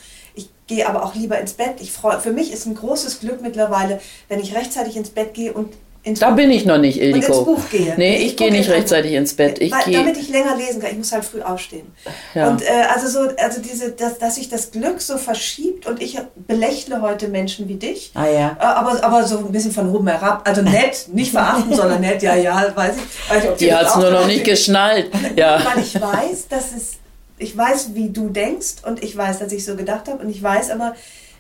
gehe 0.69 0.89
aber 0.89 1.05
auch 1.05 1.15
lieber 1.15 1.39
ins 1.41 1.55
Bett. 1.55 1.81
Ich 1.81 1.91
freu, 1.91 2.19
für 2.19 2.33
mich 2.33 2.53
ist 2.53 2.67
ein 2.67 2.77
großes 2.77 3.21
Glück 3.21 3.41
mittlerweile, 3.43 4.01
wenn 4.29 4.39
ich 4.39 4.55
rechtzeitig 4.55 4.97
ins 4.97 5.11
Bett 5.11 5.35
gehe 5.35 5.53
und 5.53 5.75
ins 6.05 6.21
da 6.21 6.31
Buch, 6.31 6.37
bin 6.37 6.51
ich 6.51 6.65
noch 6.65 6.79
nicht, 6.79 7.01
Ildiko. 7.01 7.33
Und 7.33 7.39
ins 7.39 7.63
Buch 7.63 7.71
gehe. 7.71 7.95
Nee, 7.97 8.17
ich, 8.19 8.27
ich 8.27 8.37
gehe 8.37 8.53
nicht 8.53 8.71
rechtzeitig 8.71 9.13
ins 9.13 9.35
Bett. 9.35 9.61
Ich 9.61 9.73
weil, 9.73 9.93
damit 9.93 10.17
ich 10.17 10.29
länger 10.29 10.57
lesen 10.57 10.81
kann. 10.81 10.91
Ich 10.93 10.97
muss 10.97 11.13
halt 11.13 11.25
früh 11.25 11.43
aufstehen. 11.43 11.87
Ja. 12.35 12.51
Und 12.51 12.63
äh, 12.63 12.67
also 12.95 13.09
so, 13.09 13.35
also 13.37 13.61
diese, 13.61 13.91
dass, 13.93 14.19
dass 14.19 14.37
sich 14.37 14.49
das 14.49 14.71
Glück 14.71 15.01
so 15.01 15.19
verschiebt 15.19 15.87
und 15.87 16.01
ich 16.01 16.19
belächle 16.47 17.03
heute 17.03 17.29
Menschen 17.29 17.69
wie 17.69 17.75
dich. 17.75 18.13
Ah 18.15 18.27
ja. 18.27 18.57
Äh, 18.59 18.65
aber, 18.65 19.03
aber 19.03 19.27
so 19.27 19.39
ein 19.39 19.53
bisschen 19.53 19.73
von 19.73 19.95
oben 19.95 20.07
herab. 20.07 20.47
Also 20.49 20.63
nett, 20.63 21.09
nicht 21.13 21.33
verachten, 21.33 21.75
sondern 21.75 22.01
nett, 22.01 22.23
ja, 22.23 22.37
ja, 22.37 22.73
weiß 22.75 22.95
ich. 22.97 23.31
Weiß 23.31 23.45
ich 23.45 23.51
die 23.59 23.75
hat 23.75 23.89
es 23.89 23.97
nur 23.97 24.11
noch 24.11 24.27
nicht 24.27 24.45
geschnallt. 24.45 25.11
Ja. 25.37 25.63
Weil 25.65 25.83
ich 25.83 25.95
weiß, 26.01 26.49
dass 26.49 26.73
es 26.77 26.97
ich 27.39 27.57
weiß, 27.57 27.95
wie 27.95 28.11
du 28.11 28.29
denkst 28.29 28.77
und 28.85 29.03
ich 29.03 29.17
weiß, 29.17 29.39
dass 29.39 29.53
ich 29.53 29.65
so 29.65 29.77
gedacht 29.77 30.09
habe 30.09 30.23
und 30.23 30.31
ich 30.31 30.43
weiß 30.43 30.71
aber, 30.71 30.95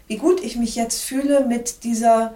wie 0.06 0.16
gut 0.16 0.42
ich 0.42 0.56
mich 0.56 0.74
jetzt 0.74 1.02
fühle 1.02 1.44
mit 1.44 1.84
dieser, 1.84 2.34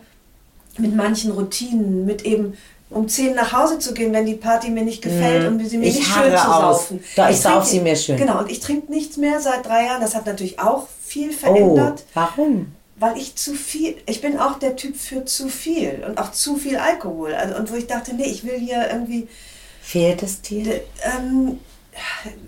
mit 0.79 0.95
manchen 0.95 1.33
Routinen, 1.33 2.05
mit 2.05 2.25
eben 2.25 2.55
um 2.91 3.09
10 3.09 3.35
nach 3.35 3.53
Hause 3.53 3.79
zu 3.79 3.95
gehen, 3.95 4.13
wenn 4.13 4.27
die 4.27 4.35
Party 4.35 4.71
mir 4.71 4.85
nicht 4.85 5.03
gefällt 5.03 5.45
mm. 5.45 5.55
und 5.55 5.67
sie 5.67 5.79
mir 5.79 5.87
ich 5.87 5.97
nicht 5.97 6.07
schön 6.07 6.31
zu 6.31 6.47
saufen. 6.47 7.05
Da 7.17 7.31
ich 7.31 7.41
sauf 7.41 7.65
sie 7.65 7.81
mir 7.81 7.97
schön. 7.97 8.19
Genau, 8.19 8.39
und 8.41 8.51
ich 8.51 8.61
trinke 8.61 8.93
nichts 8.93 9.17
mehr 9.17 9.41
seit 9.41 9.67
drei 9.67 9.87
Jahren. 9.87 10.03
Das 10.03 10.15
hat 10.15 10.27
natürlich 10.27 10.59
auch 10.59 10.89
viel 11.03 11.33
verändert. 11.33 12.05
Oh, 12.07 12.11
warum? 12.15 12.73
Weil 12.97 13.17
ich 13.17 13.35
zu 13.35 13.55
viel, 13.55 13.97
ich 14.07 14.21
bin 14.21 14.39
auch 14.39 14.59
der 14.59 14.77
Typ 14.77 14.97
für 14.97 15.25
zu 15.25 15.49
viel 15.49 16.05
und 16.07 16.19
auch 16.19 16.33
zu 16.33 16.57
viel 16.57 16.77
Alkohol. 16.77 17.35
Also, 17.35 17.57
und 17.57 17.73
wo 17.73 17.77
ich 17.77 17.87
dachte, 17.87 18.15
nee, 18.15 18.27
ich 18.27 18.45
will 18.45 18.59
hier 18.59 18.89
irgendwie. 18.91 19.27
Fehlt 19.81 20.23
es 20.23 20.43
dir? 20.43 20.83
Ähm, 21.03 21.59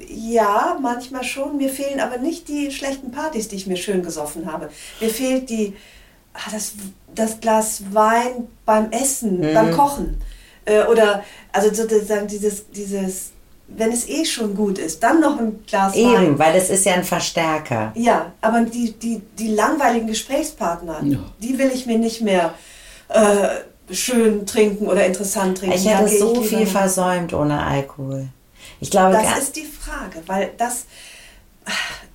ja, 0.08 0.78
manchmal 0.80 1.24
schon. 1.24 1.56
Mir 1.56 1.68
fehlen 1.68 2.00
aber 2.00 2.18
nicht 2.18 2.48
die 2.48 2.70
schlechten 2.70 3.10
Partys, 3.10 3.48
die 3.48 3.56
ich 3.56 3.66
mir 3.66 3.76
schön 3.76 4.02
gesoffen 4.02 4.50
habe. 4.50 4.70
Mir 5.00 5.10
fehlt 5.10 5.50
die, 5.50 5.74
ah, 6.32 6.50
das, 6.50 6.72
das 7.14 7.40
Glas 7.40 7.82
Wein 7.92 8.48
beim 8.64 8.90
Essen, 8.90 9.40
mhm. 9.40 9.54
beim 9.54 9.70
Kochen. 9.72 10.20
Äh, 10.64 10.84
oder 10.84 11.22
also 11.52 11.72
sozusagen 11.74 12.26
dieses, 12.26 12.70
dieses, 12.70 13.32
wenn 13.68 13.92
es 13.92 14.08
eh 14.08 14.24
schon 14.24 14.54
gut 14.54 14.78
ist, 14.78 15.02
dann 15.02 15.20
noch 15.20 15.38
ein 15.38 15.64
Glas 15.66 15.94
Eben, 15.94 16.12
Wein. 16.12 16.38
weil 16.38 16.56
es 16.56 16.70
ist 16.70 16.86
ja 16.86 16.94
ein 16.94 17.04
Verstärker. 17.04 17.92
Ja, 17.94 18.32
aber 18.40 18.62
die, 18.62 18.92
die, 18.92 19.20
die 19.38 19.48
langweiligen 19.48 20.06
Gesprächspartner, 20.06 21.00
ja. 21.02 21.18
die 21.38 21.58
will 21.58 21.70
ich 21.72 21.86
mir 21.86 21.98
nicht 21.98 22.20
mehr. 22.22 22.54
Äh, 23.08 23.48
schön 23.90 24.46
trinken 24.46 24.86
oder 24.86 25.04
interessant 25.04 25.58
trinken. 25.58 25.76
Ich 25.76 25.86
hätte 25.86 26.08
so 26.08 26.40
viel 26.40 26.66
versäumt 26.66 27.34
ohne 27.34 27.62
Alkohol. 27.62 28.28
Ich 28.84 28.90
glaube, 28.90 29.14
das 29.14 29.44
ist 29.44 29.56
die 29.56 29.64
Frage, 29.64 30.22
weil 30.26 30.52
das 30.58 30.84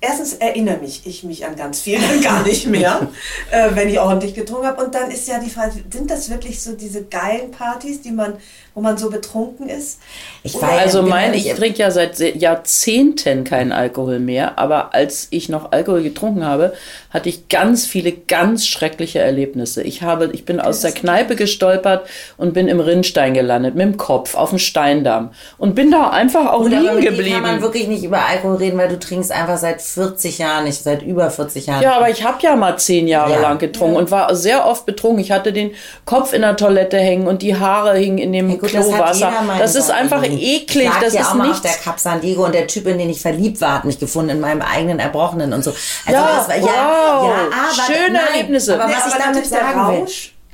erstens 0.00 0.34
erinnere 0.34 0.78
mich 0.78 1.04
ich 1.04 1.24
mich 1.24 1.44
an 1.44 1.56
ganz 1.56 1.80
viel 1.80 1.98
dann 2.00 2.20
gar 2.20 2.44
nicht 2.44 2.68
mehr, 2.68 3.08
äh, 3.50 3.70
wenn 3.74 3.88
ich 3.88 3.98
ordentlich 3.98 4.34
getrunken 4.34 4.68
habe. 4.68 4.84
Und 4.84 4.94
dann 4.94 5.10
ist 5.10 5.26
ja 5.26 5.40
die 5.40 5.50
Frage, 5.50 5.82
sind 5.90 6.08
das 6.08 6.30
wirklich 6.30 6.62
so 6.62 6.74
diese 6.74 7.04
geilen 7.06 7.50
Partys, 7.50 8.02
die 8.02 8.12
man, 8.12 8.34
wo 8.74 8.80
man 8.80 8.96
so 8.96 9.10
betrunken 9.10 9.68
ist? 9.68 10.00
Ich 10.42 10.54
weiß, 10.54 10.80
also 10.80 11.02
mein, 11.02 11.34
ich 11.34 11.52
trinke 11.54 11.78
ja 11.78 11.90
seit 11.90 12.18
Jahrzehnten 12.18 13.44
keinen 13.44 13.72
Alkohol 13.72 14.20
mehr, 14.20 14.58
aber 14.58 14.94
als 14.94 15.26
ich 15.30 15.48
noch 15.48 15.72
Alkohol 15.72 16.02
getrunken 16.02 16.44
habe, 16.44 16.72
hatte 17.10 17.28
ich 17.28 17.48
ganz 17.48 17.86
viele 17.86 18.12
ganz 18.12 18.66
schreckliche 18.66 19.18
Erlebnisse. 19.18 19.82
Ich 19.82 20.02
habe, 20.02 20.30
ich 20.32 20.44
bin 20.44 20.60
aus 20.60 20.80
der 20.80 20.92
Kneipe 20.92 21.34
gestolpert 21.34 22.08
und 22.36 22.54
bin 22.54 22.68
im 22.68 22.78
Rinnstein 22.78 23.34
gelandet, 23.34 23.74
mit 23.74 23.84
dem 23.84 23.96
Kopf 23.96 24.36
auf 24.36 24.50
dem 24.50 24.58
Steindamm 24.58 25.30
und 25.58 25.74
bin 25.74 25.90
da 25.90 26.10
einfach 26.10 26.52
auch 26.52 26.62
Gut, 26.62 26.70
liegen 26.70 27.00
geblieben. 27.00 27.34
kann 27.34 27.42
man 27.42 27.62
wirklich 27.62 27.88
nicht 27.88 28.04
über 28.04 28.24
Alkohol 28.24 28.56
reden, 28.56 28.78
weil 28.78 28.88
du 28.88 28.98
trinkst 28.98 29.32
einfach 29.32 29.58
seit 29.58 29.82
40 29.82 30.38
Jahren, 30.38 30.64
nicht 30.64 30.80
seit 30.80 31.02
über 31.02 31.30
40 31.30 31.66
Jahren. 31.66 31.82
Ja, 31.82 31.96
aber 31.96 32.08
ich 32.08 32.24
habe 32.24 32.38
ja 32.42 32.54
mal 32.54 32.78
zehn 32.78 33.08
Jahre 33.08 33.32
ja. 33.32 33.40
lang 33.40 33.58
getrunken 33.58 33.94
ja. 33.94 34.00
und 34.00 34.10
war 34.10 34.34
sehr 34.36 34.66
oft 34.66 34.86
betrunken. 34.86 35.20
Ich 35.20 35.32
hatte 35.32 35.52
den 35.52 35.72
Kopf 36.04 36.32
in 36.32 36.42
der 36.42 36.56
Toilette 36.56 36.98
hängen 36.98 37.26
und 37.26 37.42
die 37.42 37.56
Haare 37.56 37.96
hingen 37.96 38.18
in 38.18 38.32
dem 38.32 38.59
ja, 38.68 38.80
gut, 38.80 38.88
Klowasser. 38.88 39.32
Das, 39.58 39.72
das 39.74 39.84
ist 39.84 39.90
einfach 39.90 40.22
eklig. 40.22 40.88
Ich 40.88 41.00
das 41.00 41.14
ja 41.14 41.22
ist 41.22 41.28
auch 41.28 41.34
mal 41.34 41.50
auf 41.50 41.60
der 41.60 41.72
Cap 41.72 41.98
San 41.98 42.20
Diego 42.20 42.44
und 42.44 42.54
der 42.54 42.66
Typ, 42.66 42.86
in 42.86 42.98
den 42.98 43.10
ich 43.10 43.20
verliebt 43.20 43.60
war, 43.60 43.74
hat 43.74 43.84
mich 43.84 43.98
gefunden 43.98 44.30
in 44.30 44.40
meinem 44.40 44.62
eigenen 44.62 44.98
Erbrochenen 44.98 45.52
und 45.52 45.64
so. 45.64 45.70
Also 46.06 46.20
ja, 46.20 46.36
das 46.36 46.48
war, 46.48 46.56
ja, 46.56 46.64
wow. 46.64 47.28
ja 47.28 47.34
aber, 47.52 47.92
Schöne 47.92 48.12
nein, 48.12 48.26
Erlebnisse. 48.32 48.80
Aber 48.80 48.92
was 48.92 49.06
ich 49.06 49.22
damit 49.22 49.46
sagen 49.46 49.88
will 49.88 50.06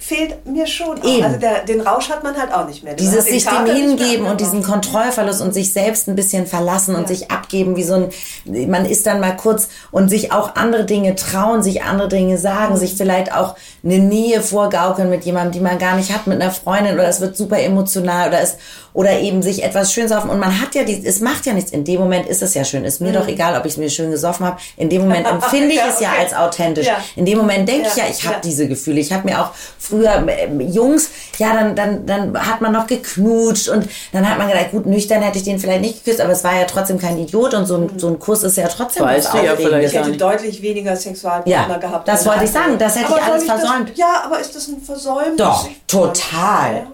fehlt 0.07 0.47
mir 0.47 0.69
schon. 0.69 1.03
Eben. 1.03 1.25
Also 1.25 1.39
der, 1.39 1.65
den 1.65 1.81
Rausch 1.81 2.09
hat 2.11 2.23
man 2.23 2.37
halt 2.37 2.55
auch 2.55 2.69
nicht 2.69 2.85
mehr. 2.85 2.93
Man 2.93 2.99
Dieses 2.99 3.25
sich 3.25 3.45
dem 3.45 3.67
hingeben 3.67 4.27
und 4.27 4.41
diesen 4.41 4.63
Kontrollverlust 4.63 5.43
und 5.43 5.53
sich 5.53 5.73
selbst 5.73 6.07
ein 6.07 6.15
bisschen 6.15 6.47
verlassen 6.47 6.95
und 6.95 7.09
sich 7.09 7.33
abgeben, 7.33 7.75
wie 7.75 7.83
so 7.83 7.95
ein, 7.95 8.71
man 8.71 8.87
ist 8.87 9.07
dann 9.07 9.19
mal 9.19 9.35
kurz 9.37 9.69
und 9.91 10.09
sich 10.09 10.31
auch 10.31 10.55
andere 10.55 10.85
Dinge 10.85 11.17
trauen, 11.17 11.61
sich 11.61 11.83
andere 11.83 12.07
Dinge 12.07 12.39
sagen, 12.39 12.77
sich 12.77 12.95
vielleicht 12.95 13.35
auch 13.35 13.57
eine 13.83 13.99
Nähe 13.99 14.43
vorgaukeln 14.43 15.11
mit 15.11 15.25
jemandem, 15.25 15.53
die 15.53 15.61
man 15.61 15.79
gar 15.79 15.97
nicht 15.97 16.15
hat, 16.15 16.29
mit 16.29 16.41
einer 16.41 16.53
Freundin 16.53 16.95
oder 16.95 17.09
es 17.09 17.21
wird 17.21 17.37
super 17.37 17.59
emotional 17.59 18.29
oder 18.29 18.41
es, 18.41 18.59
oder 18.97 19.21
eben 19.21 19.43
sich 19.43 19.63
etwas 19.63 19.93
schön 19.93 20.09
saufen 20.09 20.31
und 20.31 20.39
man 20.39 20.59
hat 20.61 20.75
ja 20.75 20.83
die, 20.83 21.07
es 21.07 21.21
macht 21.21 21.45
ja 21.45 21.53
nichts. 21.53 21.71
In 21.71 21.85
dem 21.85 22.01
Moment 22.01 22.27
ist 22.27 22.43
es 22.43 22.55
ja 22.55 22.65
schön. 22.65 22.83
Ist 22.87 23.03
mir 23.03 23.13
doch 23.13 23.29
egal, 23.29 23.55
ob 23.59 23.67
ich 23.67 23.73
es 23.73 23.77
mir 23.79 23.91
schön 23.91 24.11
gesoffen 24.11 24.47
habe. 24.47 24.57
In 24.79 24.89
dem 24.89 25.03
Moment 25.03 25.27
empfinde 25.27 25.69
ich 25.69 25.77
Ja, 25.77 25.89
es 25.93 26.01
ja 26.01 26.09
okay. 26.13 26.23
als 26.23 26.35
authentisch. 26.35 26.87
Ja. 26.87 26.97
In 27.15 27.27
dem 27.27 27.37
Moment 27.37 27.69
denke 27.69 27.89
ich 27.89 27.97
Ja, 27.97 28.05
ja, 28.05 28.11
ich 28.11 28.25
habe 28.25 28.37
ja. 28.37 28.41
diese 28.41 28.67
Gefühle. 28.69 28.99
Ich 29.01 29.13
habe 29.13 29.29
mir 29.29 29.39
auch 29.43 29.51
früher 29.79 30.27
ähm, 30.27 30.61
Jungs, 30.61 31.11
ja, 31.37 31.53
dann, 31.53 31.77
dann, 31.77 32.07
dann 32.07 32.47
hat 32.51 32.63
man 32.63 32.73
noch 32.73 32.87
geknutscht 32.87 33.69
und 33.69 33.87
dann 34.13 34.29
hat 34.29 34.39
man 34.39 34.49
gedacht, 34.49 34.71
gut, 34.71 34.87
nüchtern 34.87 35.21
hätte 35.21 35.37
ich 35.37 35.45
den 35.45 35.59
vielleicht 35.59 35.83
nicht 35.83 36.03
geküsst, 36.03 36.23
aber 36.23 36.33
es 36.33 36.43
war 36.43 36.57
ja 36.57 36.65
trotzdem 36.65 36.99
kein 36.99 37.19
Idiot 37.19 37.53
und 37.53 37.67
so 37.67 37.77
ein, 37.77 37.99
so 37.99 38.09
ein 38.09 38.19
Kuss 38.19 38.43
ist 38.45 38.57
ja 38.57 38.67
trotzdem 38.67 39.05
Weißt 39.05 39.33
was 39.35 39.43
ja 39.45 39.55
vielleicht 39.57 39.93
Ich 39.93 40.01
hätte 40.01 40.17
deutlich 40.17 40.63
weniger 40.63 40.97
Sexualpartner 40.97 41.53
Ja, 41.53 41.77
gehabt. 41.77 42.09
das 42.09 42.25
wollte 42.25 42.45
ich 42.45 42.51
sagen, 42.51 42.79
das 42.79 42.97
hätte 42.97 43.09
Aber 43.09 43.19
ich 43.19 43.23
alles 43.25 43.47
soll 43.47 43.57
das- 43.57 43.61
versäumt. 43.67 43.93
Ja, 43.99 44.23
aber 44.25 44.41
ist 44.41 44.57
das 44.57 44.69
ein 44.69 44.81
Versäumnis? 44.81 45.37
Doch, 45.37 45.69
total. 45.87 46.87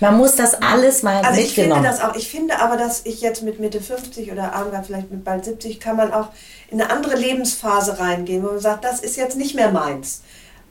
Ja. 0.00 0.10
Man 0.10 0.18
muss 0.18 0.36
das 0.36 0.54
alles 0.62 1.02
mal 1.02 1.16
Also 1.22 1.40
ich 1.40 1.54
finde 1.54 1.74
mitgenommen. 1.74 1.84
das 1.84 2.00
auch. 2.00 2.14
Ich 2.16 2.28
finde 2.28 2.60
aber, 2.60 2.76
dass 2.76 3.02
ich 3.04 3.20
jetzt 3.20 3.42
mit 3.42 3.58
Mitte 3.60 3.80
50 3.80 4.30
oder 4.32 4.52
Armgard 4.54 4.86
vielleicht 4.86 5.10
mit 5.10 5.24
bald 5.24 5.44
70 5.44 5.80
kann 5.80 5.96
man 5.96 6.12
auch 6.12 6.28
in 6.70 6.80
eine 6.80 6.90
andere 6.90 7.16
Lebensphase 7.16 7.98
reingehen, 7.98 8.42
wo 8.42 8.48
man 8.48 8.60
sagt, 8.60 8.84
das 8.84 9.00
ist 9.00 9.16
jetzt 9.16 9.36
nicht 9.36 9.54
mehr 9.54 9.70
meins. 9.70 10.22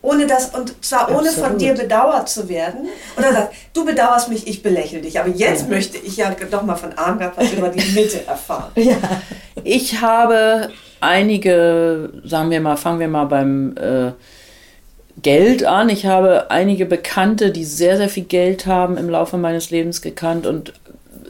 Ohne 0.04 0.28
das, 0.28 0.54
und 0.54 0.86
zwar 0.86 1.10
ohne 1.10 1.32
von 1.32 1.44
Absolut. 1.44 1.62
dir 1.62 1.74
bedauert 1.74 2.30
zu 2.30 2.48
werden. 2.48 2.88
Oder 3.18 3.34
sagt, 3.34 3.54
du 3.74 3.84
bedauerst 3.84 4.30
mich, 4.30 4.48
ich 4.48 4.62
belächle 4.62 5.02
dich. 5.02 5.20
Aber 5.20 5.30
jetzt 5.30 5.68
möchte 5.70 5.98
ich 5.98 6.16
ja 6.18 6.34
doch 6.50 6.62
mal 6.62 6.76
von 6.76 6.94
Armgard 6.94 7.36
was 7.36 7.52
über 7.52 7.70
die 7.70 7.92
Mitte 7.94 8.26
erfahren. 8.26 8.72
Ich 9.64 10.00
habe 10.00 10.70
einige, 11.02 12.10
sagen 12.24 12.52
wir 12.52 12.62
mal, 12.62 12.78
fangen 12.78 13.00
wir 13.00 13.08
mal 13.08 13.26
beim 13.26 13.76
äh, 13.76 14.12
Geld 15.22 15.64
an. 15.64 15.90
Ich 15.90 16.06
habe 16.06 16.52
einige 16.52 16.86
Bekannte, 16.86 17.52
die 17.52 17.66
sehr, 17.66 17.98
sehr 17.98 18.10
viel 18.10 18.26
Geld 18.26 18.66
haben 18.66 18.98
im 18.98 19.10
Laufe 19.10 19.38
meines 19.38 19.70
Lebens 19.72 20.02
gekannt 20.02 20.46
und 20.46 20.74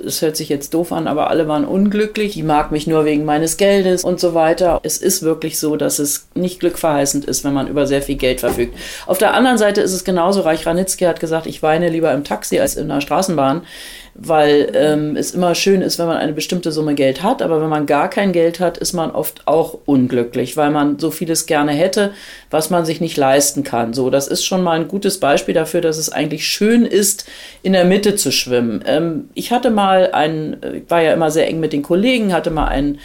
es 0.06 0.22
hört 0.22 0.38
sich 0.38 0.50
jetzt 0.50 0.74
doof 0.74 0.92
an, 0.92 1.08
aber 1.08 1.30
alle 1.30 1.48
waren 1.48 1.66
unglücklich. 1.66 2.34
Die 2.34 2.44
mag 2.44 2.72
mich 2.72 2.88
nur 2.88 3.06
wegen 3.06 3.26
meines 3.26 3.58
Geldes 3.58 4.04
und 4.04 4.20
so 4.20 4.34
weiter. 4.34 4.80
Es 4.84 4.98
ist 4.98 5.24
wirklich 5.24 5.60
so, 5.60 5.76
dass 5.76 6.00
es 6.00 6.28
nicht 6.36 6.60
glückverheißend 6.60 7.26
ist, 7.26 7.44
wenn 7.44 7.54
man 7.54 7.68
über 7.68 7.88
sehr 7.88 8.02
viel 8.02 8.16
Geld 8.16 8.40
verfügt. 8.40 8.78
Auf 9.06 9.18
der 9.18 9.34
anderen 9.34 9.58
Seite 9.58 9.82
ist 9.82 9.94
es 9.94 10.04
genauso. 10.04 10.42
Reich 10.42 10.66
Ranitzky 10.66 11.06
hat 11.06 11.20
gesagt, 11.20 11.48
ich 11.48 11.64
weine 11.64 11.90
lieber 11.90 12.14
im 12.14 12.24
Taxi 12.24 12.60
als 12.60 12.76
in 12.76 12.90
der 12.90 13.02
Straßenbahn, 13.02 13.64
weil 14.20 14.72
ähm, 14.74 15.16
es 15.16 15.32
immer 15.32 15.54
schön 15.54 15.82
ist, 15.82 16.00
wenn 16.00 16.08
man 16.08 16.18
eine 16.18 16.34
bestimmte 16.34 16.72
Summe 16.72 16.96
Geld 16.96 17.22
hat. 17.22 17.42
Aber 17.42 17.62
wenn 17.62 17.70
man 17.70 17.86
gar 17.86 18.10
kein 18.10 18.32
Geld 18.32 18.60
hat, 18.60 18.78
ist 18.78 18.94
man 18.94 19.12
oft 19.12 19.48
auch 19.48 19.78
unglücklich, 19.86 20.58
weil 20.58 20.72
man 20.72 20.98
so 20.98 21.12
vieles 21.12 21.46
gerne 21.46 21.72
hätte, 21.72 22.12
was 22.50 22.70
man 22.70 22.86
sich 22.86 23.00
nicht 23.00 23.16
leisten 23.16 23.64
kann. 23.64 23.94
So, 23.94 24.10
das 24.10 24.28
ist 24.28 24.44
schon 24.44 24.64
mal 24.64 24.80
ein 24.80 24.88
gutes 24.88 25.20
Beispiel 25.20 25.54
dafür, 25.54 25.82
dass 25.82 25.98
es 25.98 26.12
eigentlich 26.12 26.48
schön 26.48 26.86
ist, 26.86 27.30
in 27.62 27.74
der 27.74 27.86
Mitte 27.86 28.16
zu 28.16 28.32
schwimmen. 28.32 28.84
Ähm, 28.88 29.30
ich 29.36 29.52
hatte 29.52 29.70
mal 29.70 30.12
einen, 30.12 30.58
ich 30.74 30.90
war 30.90 31.02
ja 31.02 31.14
immer 31.14 31.30
sehr 31.30 31.48
eng 31.48 31.60
mit 31.60 31.74
den 31.74 31.84
Kollegen, 31.84 32.34
hatte 32.34 32.50
mal 32.50 32.68
einen 32.68 33.00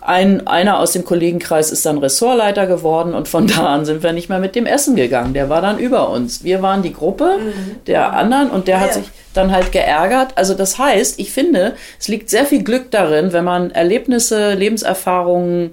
ein, 0.00 0.46
einer 0.46 0.78
aus 0.78 0.92
dem 0.92 1.04
Kollegenkreis 1.04 1.70
ist 1.70 1.84
dann 1.84 1.98
Ressortleiter 1.98 2.66
geworden 2.66 3.14
und 3.14 3.28
von 3.28 3.46
da 3.48 3.74
an 3.74 3.84
sind 3.84 4.02
wir 4.02 4.12
nicht 4.12 4.28
mehr 4.28 4.38
mit 4.38 4.54
dem 4.54 4.66
Essen 4.66 4.96
gegangen. 4.96 5.34
Der 5.34 5.48
war 5.48 5.60
dann 5.60 5.78
über 5.78 6.10
uns. 6.10 6.44
Wir 6.44 6.62
waren 6.62 6.82
die 6.82 6.92
Gruppe 6.92 7.38
der 7.86 8.12
anderen 8.12 8.50
und 8.50 8.68
der 8.68 8.80
hat 8.80 8.88
ja. 8.88 8.94
sich 8.94 9.10
dann 9.34 9.52
halt 9.52 9.72
geärgert. 9.72 10.32
Also 10.36 10.54
das 10.54 10.78
heißt, 10.78 11.18
ich 11.18 11.32
finde, 11.32 11.74
es 11.98 12.08
liegt 12.08 12.30
sehr 12.30 12.44
viel 12.44 12.64
Glück 12.64 12.90
darin, 12.90 13.32
wenn 13.32 13.44
man 13.44 13.70
Erlebnisse, 13.70 14.54
Lebenserfahrungen, 14.54 15.70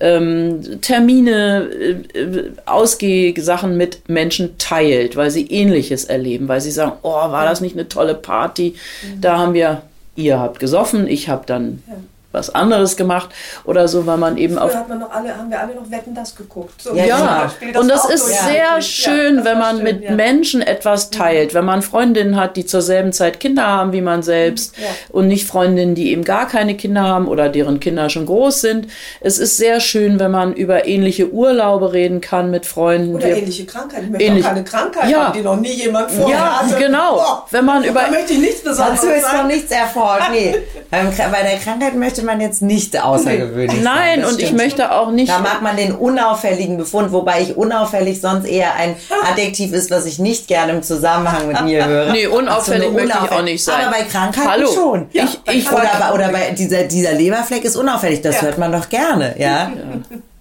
ähm, 0.00 0.80
Termine, 0.80 1.68
äh, 2.14 2.18
äh, 2.18 2.52
Ausgehsachen 2.66 3.76
mit 3.76 4.08
Menschen 4.08 4.56
teilt, 4.58 5.16
weil 5.16 5.30
sie 5.30 5.46
Ähnliches 5.46 6.04
erleben, 6.04 6.48
weil 6.48 6.60
sie 6.60 6.70
sagen, 6.70 6.92
oh, 7.02 7.10
war 7.10 7.44
das 7.44 7.60
nicht 7.60 7.74
eine 7.74 7.88
tolle 7.88 8.14
Party? 8.14 8.74
Da 9.20 9.38
haben 9.38 9.54
wir, 9.54 9.82
ihr 10.14 10.38
habt 10.38 10.60
gesoffen, 10.60 11.08
ich 11.08 11.28
habe 11.28 11.44
dann 11.46 11.82
was 12.30 12.54
anderes 12.54 12.96
gemacht 12.96 13.30
oder 13.64 13.88
so, 13.88 14.06
weil 14.06 14.18
man 14.18 14.36
eben 14.36 14.58
auf 14.58 14.70
Früher 14.70 14.80
hat 14.80 14.88
man 14.90 14.98
noch 14.98 15.10
alle, 15.10 15.34
haben 15.36 15.50
wir 15.50 15.60
alle 15.60 15.74
noch 15.74 15.90
Wetten 15.90 16.14
das 16.14 16.34
geguckt. 16.36 16.82
So, 16.82 16.94
Ja, 16.94 17.04
ja. 17.06 17.42
Beispiel, 17.44 17.76
und 17.78 17.88
das 17.88 18.00
war 18.00 18.04
auch 18.06 18.10
ist 18.10 18.26
sehr 18.26 18.54
Ja, 18.76 18.82
schön, 18.82 19.36
das 19.36 19.44
wenn 19.46 19.58
man 19.58 19.76
schön, 19.76 19.84
mit 19.84 20.02
ja. 20.02 20.10
Menschen 20.12 20.60
etwas 20.60 21.08
teilt, 21.10 21.54
wenn 21.54 21.64
man 21.64 21.80
Freundinnen 21.80 22.36
hat, 22.36 22.56
die 22.56 22.66
zur 22.66 22.82
selben 22.82 23.12
Zeit 23.14 23.40
Kinder 23.40 23.66
haben 23.66 23.92
wie 23.92 24.02
man 24.02 24.22
selbst 24.22 24.76
Ja. 24.76 24.84
und 25.10 25.26
nicht 25.28 25.46
Freundinnen, 25.46 25.94
die 25.94 26.12
eben 26.12 26.22
gar 26.22 26.46
keine 26.46 26.76
Kinder 26.76 27.02
haben 27.02 27.28
oder 27.28 27.48
deren 27.48 27.80
Kinder 27.80 28.10
schon 28.10 28.26
groß 28.26 28.60
sind. 28.60 28.88
Es 29.20 29.38
ist 29.38 29.56
sehr 29.56 29.80
schön, 29.80 30.20
wenn 30.20 30.30
man 30.30 30.52
über 30.52 30.86
ähnliche 30.86 31.30
Urlaube 31.32 31.92
reden 31.94 32.20
kann 32.20 32.50
mit 32.50 32.66
Freunden. 32.66 33.14
Oder 33.14 33.28
ähnliche 33.28 33.64
Krankheiten. 33.64 34.04
Ich 34.04 34.10
möchte 34.10 34.26
Ähnlich- 34.26 34.44
auch 34.44 34.48
keine 34.50 34.64
Krankheit 34.64 35.10
Ja. 35.10 35.26
haben, 35.28 35.32
die 35.32 35.42
noch 35.42 35.56
nie 35.56 35.72
jemand 35.72 36.10
vorher 36.10 36.36
Ja, 36.36 36.60
hatte. 36.62 36.76
genau. 36.76 37.14
Boah. 37.14 37.46
Wenn 37.50 37.64
man 37.64 37.84
über 37.84 38.00
Da 38.02 38.10
möchte 38.10 38.34
ich 38.34 38.38
nichts 38.40 38.62
Besonderes 38.62 39.00
Dazu 39.00 39.12
ist 39.12 39.32
noch 39.32 39.46
nichts 39.46 39.72
erfolgt. 39.72 40.30
Nee. 40.30 40.54
Bei 40.90 41.42
der 41.42 41.58
Krankheit 41.58 41.94
möchte 41.94 42.17
man 42.22 42.40
jetzt 42.40 42.62
nicht 42.62 43.00
außergewöhnlich 43.02 43.82
sein. 43.82 43.84
Nein, 43.84 44.20
Das 44.22 44.32
und 44.32 44.38
ich 44.40 44.46
stimmt. 44.48 44.62
möchte 44.62 44.92
auch 44.92 45.10
nicht 45.10 45.30
Da 45.30 45.38
mag 45.38 45.62
man 45.62 45.76
den 45.76 45.92
unauffälligen 45.92 46.76
Befund, 46.76 47.12
wobei 47.12 47.42
ich 47.42 47.56
unauffällig 47.56 48.20
sonst 48.20 48.46
eher 48.46 48.74
ein 48.74 48.96
Adjektiv 49.30 49.72
ist, 49.72 49.90
was 49.90 50.06
ich 50.06 50.18
nicht 50.18 50.48
gerne 50.48 50.72
im 50.72 50.82
Zusammenhang 50.82 51.48
mit 51.48 51.60
mir 51.64 51.84
höre. 51.86 52.12
Nee, 52.12 52.26
unauffällig 52.26 52.88
Also 52.88 52.94
möchte 52.98 53.18
ich 53.24 53.30
auch 53.32 53.42
nicht 53.42 53.64
sein. 53.64 53.84
Aber 53.86 53.96
bei 53.96 54.02
Krankheiten 54.04 54.48
Hallo. 54.48 54.68
schon. 54.72 55.06
Ja, 55.12 55.24
Ich- 55.24 55.54
ich- 55.54 55.70
oder, 55.72 55.90
bei, 55.98 56.12
oder 56.14 56.28
bei 56.28 56.50
dieser, 56.50 56.84
dieser 56.84 57.12
Leberfleck 57.12 57.64
ist 57.64 57.76
unauffällig, 57.76 58.20
das 58.22 58.36
Ja. 58.36 58.42
hört 58.42 58.58
man 58.58 58.72
doch 58.72 58.88
gerne, 58.88 59.34
ja. 59.38 59.70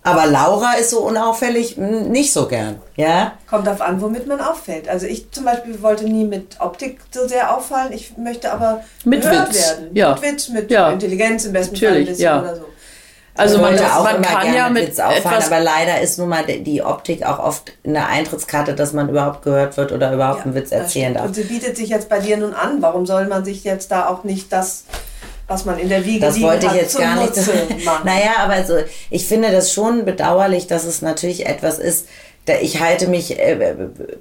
Aber 0.08 0.26
Laura 0.28 0.74
ist 0.74 0.92
so 0.92 1.00
unauffällig 1.00 1.78
mh, 1.78 2.02
nicht 2.10 2.32
so 2.32 2.48
gern, 2.48 2.82
ja. 2.96 3.34
Kommt 3.50 3.68
darauf 3.68 3.82
an, 3.82 4.02
womit 4.02 4.26
man 4.28 4.40
auffällt. 4.40 4.88
Also 4.88 5.06
ich 5.06 5.30
zum 5.32 5.46
Beispiel 5.46 5.82
wollte 5.82 6.06
nie 6.06 6.24
mit 6.24 6.60
Optik 6.60 7.00
so 7.12 7.28
sehr 7.28 7.56
auffallen. 7.56 7.92
Ich 7.92 8.18
möchte 8.18 8.52
aber 8.52 8.84
Mit 9.04 9.22
gehört 9.22 9.50
Witz. 9.50 9.70
werden. 9.70 9.90
Ja. 9.94 10.14
Mit 10.14 10.22
Witz, 10.22 10.50
mit 10.50 10.72
Ja. 10.72 10.90
Intelligenz 10.92 11.46
im 11.46 11.54
besten 11.54 11.76
Fall 11.76 11.90
ein 11.90 12.06
bisschen 12.06 12.24
ja. 12.24 12.42
oder 12.42 12.56
so. 12.56 12.66
also 13.36 13.58
man, 13.60 13.72
wollte 13.72 13.86
auch 13.86 14.04
man 14.04 14.16
immer 14.16 14.26
kann 14.26 14.42
gerne 14.44 14.58
ja 14.58 14.70
mit 14.70 14.88
Witz 14.88 15.00
auffallen, 15.00 15.18
etwas 15.20 15.52
aber 15.52 15.60
leider 15.60 16.02
ist 16.02 16.18
nun 16.18 16.30
mal 16.30 16.44
die, 16.46 16.82
Optik 16.82 17.24
auch 17.26 17.40
oft 17.40 17.74
eine 17.86 18.08
Eintrittskarte, 18.08 18.74
dass 18.76 18.94
man 18.94 19.10
überhaupt 19.10 19.44
gehört 19.44 19.78
wird 19.78 19.92
oder 19.92 20.14
überhaupt 20.14 20.46
einen 20.46 20.56
Witz 20.56 20.72
erzählen 20.72 21.14
darf. 21.14 21.26
Und 21.26 21.36
sie 21.36 21.44
bietet 21.44 21.78
sich 21.78 21.90
jetzt 21.90 22.10
bei 22.10 22.20
dir 22.20 22.38
nun 22.38 22.54
an. 22.54 22.82
Warum 22.82 23.06
soll 23.06 23.28
man 23.28 23.46
sich 23.46 23.64
jetzt 23.64 23.92
da 23.92 24.08
auch 24.08 24.24
nicht 24.24 24.52
das, 24.54 24.86
was 25.48 25.66
man 25.66 25.80
in 25.80 25.90
der 25.90 26.06
Wiege 26.06 26.20
Das 26.20 26.42
wollte 26.42 26.68
ich 26.68 26.74
jetzt 26.74 26.98
gar 26.98 27.16
nicht. 27.16 27.36
Machen? 27.86 28.06
naja, 28.06 28.32
aber 28.40 28.54
also, 28.54 28.76
ich 29.10 29.26
finde 29.28 29.52
das 29.52 29.72
schon 29.72 30.06
bedauerlich, 30.06 30.68
dass 30.68 30.84
es 30.84 31.02
natürlich 31.02 31.46
etwas 31.46 31.80
ist, 31.80 32.08
da 32.46 32.56
ich 32.62 32.80
halte 32.80 33.08
mich 33.08 33.40
äh, 33.40 33.76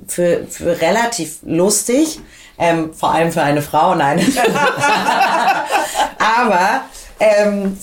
für, 0.06 0.46
für 0.48 0.80
relativ 0.80 1.38
lustig, 1.44 2.20
ähm, 2.58 2.92
vor 2.94 3.12
allem 3.12 3.32
für 3.32 3.42
eine 3.42 3.62
Frau, 3.62 3.94
nein. 3.94 4.20
aber 6.18 6.82
ähm, 7.20 7.78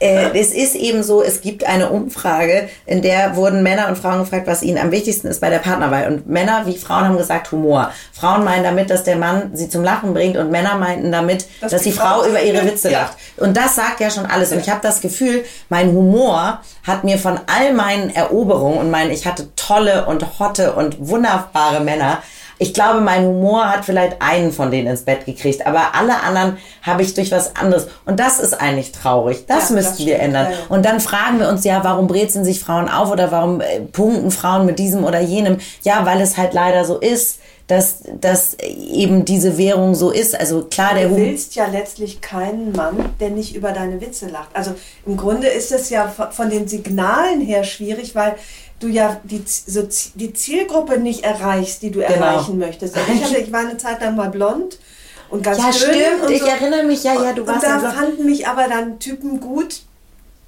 äh, 0.00 0.38
es 0.38 0.52
ist 0.52 0.74
eben 0.74 1.02
so, 1.02 1.22
es 1.22 1.40
gibt 1.40 1.64
eine 1.64 1.90
Umfrage, 1.90 2.68
in 2.86 3.02
der 3.02 3.34
wurden 3.36 3.62
Männer 3.62 3.88
und 3.88 3.98
Frauen 3.98 4.20
gefragt, 4.20 4.46
was 4.46 4.62
ihnen 4.62 4.78
am 4.78 4.90
wichtigsten 4.90 5.26
ist 5.28 5.40
bei 5.40 5.50
der 5.50 5.58
Partnerwahl. 5.58 6.06
Und 6.06 6.28
Männer 6.28 6.62
wie 6.66 6.76
Frauen 6.76 7.04
haben 7.04 7.16
gesagt 7.18 7.50
Humor. 7.52 7.90
Frauen 8.12 8.44
meinen 8.44 8.62
damit, 8.64 8.90
dass 8.90 9.04
der 9.04 9.16
Mann 9.16 9.50
sie 9.54 9.68
zum 9.68 9.82
Lachen 9.82 10.14
bringt 10.14 10.36
und 10.36 10.50
Männer 10.50 10.76
meinten 10.76 11.10
damit, 11.10 11.46
dass, 11.60 11.72
Dass 11.72 11.82
die, 11.82 11.90
die 11.90 11.96
Frau 11.96 12.20
Frau- 12.20 12.26
über 12.26 12.40
ihre 12.42 12.64
Witze 12.64 12.90
Ja. 12.90 13.00
lacht. 13.02 13.16
Und 13.36 13.56
das 13.56 13.74
sagt 13.76 14.00
ja 14.00 14.10
schon 14.10 14.26
alles. 14.26 14.52
Und 14.52 14.60
ich 14.60 14.70
habe 14.70 14.80
das 14.82 15.00
Gefühl, 15.00 15.44
mein 15.68 15.88
Humor 15.92 16.60
hat 16.86 17.04
mir 17.04 17.18
von 17.18 17.38
all 17.46 17.72
meinen 17.74 18.10
Eroberungen 18.14 18.78
und 18.78 18.90
mein, 18.90 19.10
ich 19.10 19.26
hatte 19.26 19.48
tolle 19.56 20.06
und 20.06 20.38
hotte 20.38 20.72
und 20.74 20.96
wunderbare 21.08 21.80
Männer. 21.80 22.18
Ich 22.58 22.74
glaube, 22.74 23.00
mein 23.00 23.24
Humor 23.24 23.66
hat 23.70 23.84
vielleicht 23.84 24.20
einen 24.20 24.52
von 24.52 24.70
denen 24.70 24.88
ins 24.88 25.02
Bett 25.02 25.24
gekriegt, 25.26 25.66
aber 25.66 25.94
alle 25.94 26.20
anderen 26.22 26.56
habe 26.82 27.02
ich 27.02 27.14
durch 27.14 27.30
was 27.30 27.54
anderes. 27.56 27.86
Und 28.04 28.18
das 28.18 28.40
ist 28.40 28.54
eigentlich 28.60 28.92
traurig. 28.92 29.46
Das 29.46 29.70
Ja, 29.70 29.76
müssten 29.76 29.90
das 29.92 30.06
wir 30.06 30.14
stimmt. 30.16 30.22
ändern. 30.24 30.46
Und 30.68 30.84
dann 30.84 31.00
fragen 31.00 31.38
wir 31.40 31.48
uns 31.48 31.64
ja, 31.64 31.82
warum 31.84 32.08
brezeln 32.08 32.44
sich 32.44 32.60
Frauen 32.60 32.88
auf 32.88 33.10
oder 33.10 33.30
warum 33.30 33.60
äh, 33.60 33.80
punkten 33.80 34.30
Frauen 34.30 34.66
mit 34.66 34.78
diesem 34.78 35.04
oder 35.04 35.20
jenem? 35.20 35.58
Ja, 35.82 36.04
weil 36.04 36.20
es 36.20 36.36
halt 36.36 36.52
leider 36.52 36.84
so 36.84 36.98
ist, 36.98 37.38
dass, 37.68 37.98
dass 38.20 38.54
eben 38.54 39.26
diese 39.26 39.58
Währung 39.58 39.94
so 39.94 40.10
ist. 40.10 40.34
Also 40.38 40.64
klar, 40.64 40.94
der 40.94 41.08
Du 41.10 41.16
willst 41.16 41.54
ja 41.54 41.66
letztlich 41.66 42.22
keinen 42.22 42.72
Mann, 42.72 43.10
der 43.20 43.28
nicht 43.28 43.54
über 43.54 43.72
deine 43.72 44.00
Witze 44.00 44.26
lacht. 44.28 44.48
Also 44.54 44.72
im 45.04 45.18
Grunde 45.18 45.48
ist 45.48 45.70
es 45.70 45.90
ja 45.90 46.08
von 46.08 46.48
den 46.48 46.66
Signalen 46.66 47.42
her 47.42 47.64
schwierig, 47.64 48.14
weil 48.14 48.34
du 48.80 48.88
ja 48.88 49.20
die, 49.24 49.42
so 49.46 49.86
die 50.14 50.32
Zielgruppe 50.32 50.98
nicht 50.98 51.24
erreichst, 51.24 51.82
die 51.82 51.90
du 51.90 52.00
Genau. 52.00 52.12
erreichen 52.12 52.58
möchtest. 52.58 52.96
Also 52.96 53.12
ich, 53.12 53.24
hatte, 53.24 53.38
ich 53.38 53.52
war 53.52 53.60
eine 53.60 53.76
Zeit 53.76 54.00
lang 54.00 54.16
mal 54.16 54.30
blond 54.30 54.78
und 55.30 55.42
ganz 55.42 55.58
Ja, 55.58 55.64
dünn 55.70 55.74
stimmt. 55.74 56.22
und 56.26 56.30
ich 56.30 56.40
so. 56.40 56.46
erinnere 56.46 56.84
mich, 56.84 57.02
ja, 57.04 57.14
ja, 57.14 57.32
du 57.32 57.42
und 57.42 57.48
warst 57.48 57.64
da 57.64 57.68
ja 57.68 57.80
so. 57.80 57.86
fanden 57.88 58.24
mich 58.26 58.46
aber 58.46 58.68
dann 58.68 58.98
Typen 58.98 59.40
gut, 59.40 59.80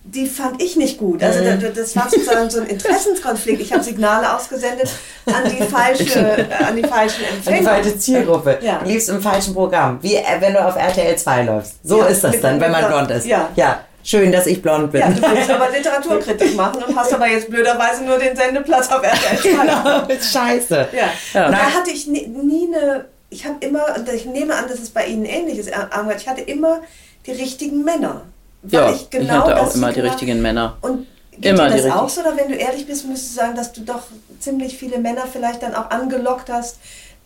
die 0.03 0.27
fand 0.27 0.63
ich 0.63 0.77
nicht 0.77 0.99
gut. 0.99 1.23
Also 1.23 1.41
mhm. 1.41 1.75
das 1.75 1.95
war 1.95 2.09
sozusagen 2.09 2.49
so 2.49 2.61
ein 2.61 2.67
Interessenskonflikt. 2.67 3.61
Ich 3.61 3.73
habe 3.73 3.83
Signale 3.85 4.35
ausgesendet 4.35 4.89
an 5.27 5.43
die 5.51 5.63
falsche, 5.65 6.47
an 6.67 6.75
die 6.75 6.83
falschen 6.83 7.25
Empfänger. 7.25 7.59
An 7.59 7.83
die 7.83 7.85
falsche 7.85 7.99
Zielgruppe. 7.99 8.59
Ja. 8.63 8.79
Du 8.79 8.89
liefst 8.89 9.11
im 9.11 9.21
falschen 9.21 9.53
Programm. 9.53 9.99
Wie 10.01 10.15
äh, 10.15 10.23
wenn 10.41 10.55
du 10.55 10.65
auf 10.65 10.77
RTL 10.77 11.17
2 11.17 11.43
läufst. 11.43 11.75
So 11.85 11.99
ja, 11.99 12.07
ist 12.07 12.25
das 12.25 12.41
dann, 12.41 12.59
wenn 12.61 12.71
man 12.73 12.87
blond 12.87 13.11
ist. 13.11 13.27
Ja. 13.27 13.51
ja. 13.57 13.81
Schön, 14.03 14.33
dass 14.33 14.47
ich 14.47 14.63
blond 14.63 14.93
bin. 14.93 15.01
Ja, 15.01 15.11
du 15.11 15.23
willst 15.23 15.51
aber 15.51 15.71
Literaturkritik 15.71 16.57
machen 16.57 16.83
und 16.83 16.97
hast 16.97 17.13
aber 17.13 17.29
jetzt 17.29 17.51
blöderweise 17.51 18.03
nur 18.05 18.19
den 18.19 18.35
Sendeplatz 18.35 18.89
auf 18.91 19.03
RTL 19.03 19.39
2. 19.41 19.49
Genau, 19.51 20.07
ist 20.09 20.33
scheiße. 20.33 20.89
Ja. 20.93 21.11
ja. 21.35 21.47
Und 21.47 21.53
da 21.53 21.59
hatte 21.59 21.91
ich 21.91 22.07
nie, 22.07 22.27
nie 22.27 22.69
eine, 22.75 23.07
ich 23.29 23.45
habe 23.45 23.57
immer, 23.61 23.85
und 23.97 24.09
ich 24.09 24.25
nehme 24.25 24.55
an, 24.55 24.69
dass 24.69 24.79
es 24.81 24.91
bei 24.91 25.07
Ihnen 25.07 25.25
ähnlich 25.25 25.59
ist, 25.59 25.69
ich 25.69 26.29
hatte 26.29 26.41
immer 26.41 26.81
die 27.27 27.33
richtigen 27.33 27.85
Männer. 27.85 28.23
ja, 28.69 28.91
ich, 28.91 29.11
genau 29.11 29.25
ich 29.25 29.31
hatte 29.33 29.61
auch 29.61 29.75
immer 29.75 29.93
die 29.93 30.01
richtigen 30.01 30.41
Männer. 30.41 30.79
Und 30.81 31.07
geht 31.33 31.53
immer 31.53 31.69
dir 31.69 31.83
das 31.83 31.93
auch 31.93 32.09
so? 32.09 32.23
Oder 32.23 32.37
wenn 32.37 32.49
du 32.49 32.55
ehrlich 32.55 32.87
bist, 32.87 33.07
müsstest 33.07 33.33
du 33.33 33.41
sagen, 33.41 33.55
dass 33.55 33.73
du 33.73 33.83
doch 33.83 34.03
ziemlich 34.39 34.77
viele 34.79 34.99
Männer 34.99 35.25
vielleicht 35.31 35.63
dann 35.63 35.75
auch 35.75 35.91
angelockt 35.91 36.51
hast, 36.51 36.79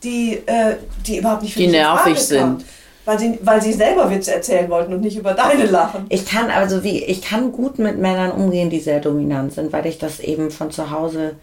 die, 0.02 0.42
äh, 0.46 0.76
die 1.06 1.18
überhaupt 1.18 1.42
nicht 1.42 1.54
für 1.54 1.60
die 1.60 1.68
nervig 1.68 2.18
sind. 2.18 2.64
Weil 3.04 3.18
sie, 3.18 3.38
weil 3.42 3.60
sie 3.60 3.72
selber 3.72 4.10
Witze 4.10 4.34
erzählen 4.34 4.70
wollten 4.70 4.94
und 4.94 5.02
nicht 5.02 5.18
über 5.18 5.34
deine 5.34 5.66
lachen. 5.66 6.06
Ich 6.08 6.24
kann 6.24 6.50
also 6.50 6.82
wie, 6.82 7.04
ich 7.04 7.20
kann 7.20 7.52
gut 7.52 7.78
mit 7.78 7.98
Männern 7.98 8.30
umgehen, 8.30 8.70
die 8.70 8.80
sehr 8.80 9.00
dominant 9.00 9.52
sind, 9.52 9.72
weil 9.72 9.84
ich 9.86 9.98
das 9.98 10.20
eben 10.20 10.50
von 10.50 10.70
zu 10.70 10.90
Hause 10.90 11.36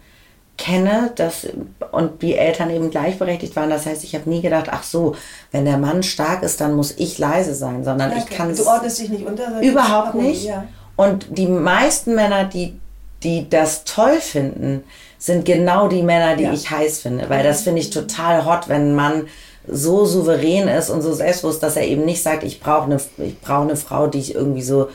kenne 0.58 1.10
dass, 1.16 1.46
und 1.90 2.22
die 2.22 2.36
Eltern 2.36 2.70
eben 2.70 2.90
gleichberechtigt 2.90 3.56
waren. 3.56 3.70
Das 3.70 3.86
heißt, 3.86 4.04
ich 4.04 4.14
habe 4.14 4.28
nie 4.28 4.42
gedacht, 4.42 4.68
ach 4.70 4.82
so, 4.82 5.16
wenn 5.50 5.64
der 5.64 5.78
Mann 5.78 6.02
stark 6.02 6.42
ist, 6.42 6.60
dann 6.60 6.74
muss 6.74 6.94
ich 6.98 7.18
leise 7.18 7.54
sein, 7.54 7.84
sondern 7.84 8.10
ja, 8.10 8.18
ich 8.18 8.26
kann. 8.26 8.54
Du 8.54 8.66
ordnest 8.66 9.00
dich 9.00 9.08
nicht 9.08 9.26
unter. 9.26 9.60
Überhaupt 9.60 10.14
nicht. 10.14 10.44
Ja. 10.44 10.64
Und 10.96 11.26
die 11.30 11.46
meisten 11.46 12.14
Männer, 12.14 12.44
die, 12.44 12.78
die 13.22 13.48
das 13.48 13.84
toll 13.84 14.20
finden, 14.20 14.84
sind 15.18 15.44
genau 15.44 15.88
die 15.88 16.02
Männer, 16.02 16.36
die 16.36 16.44
ja. 16.44 16.52
ich 16.52 16.70
heiß 16.70 17.00
finde. 17.00 17.30
Weil 17.30 17.42
das 17.42 17.62
finde 17.62 17.80
ich 17.80 17.90
total 17.90 18.44
hot, 18.44 18.68
wenn 18.68 18.90
ein 18.90 18.94
Mann 18.94 19.26
so 19.66 20.04
souverän 20.04 20.68
ist 20.68 20.90
und 20.90 21.02
so 21.02 21.12
selbstbewusst, 21.12 21.62
dass 21.62 21.76
er 21.76 21.86
eben 21.86 22.04
nicht 22.04 22.22
sagt, 22.22 22.42
ich 22.42 22.60
brauche 22.60 22.84
eine, 22.84 23.00
ich 23.18 23.40
brauche 23.40 23.62
eine 23.62 23.76
Frau, 23.76 24.06
die 24.06 24.18
ich 24.18 24.34
irgendwie 24.34 24.62
so 24.62 24.88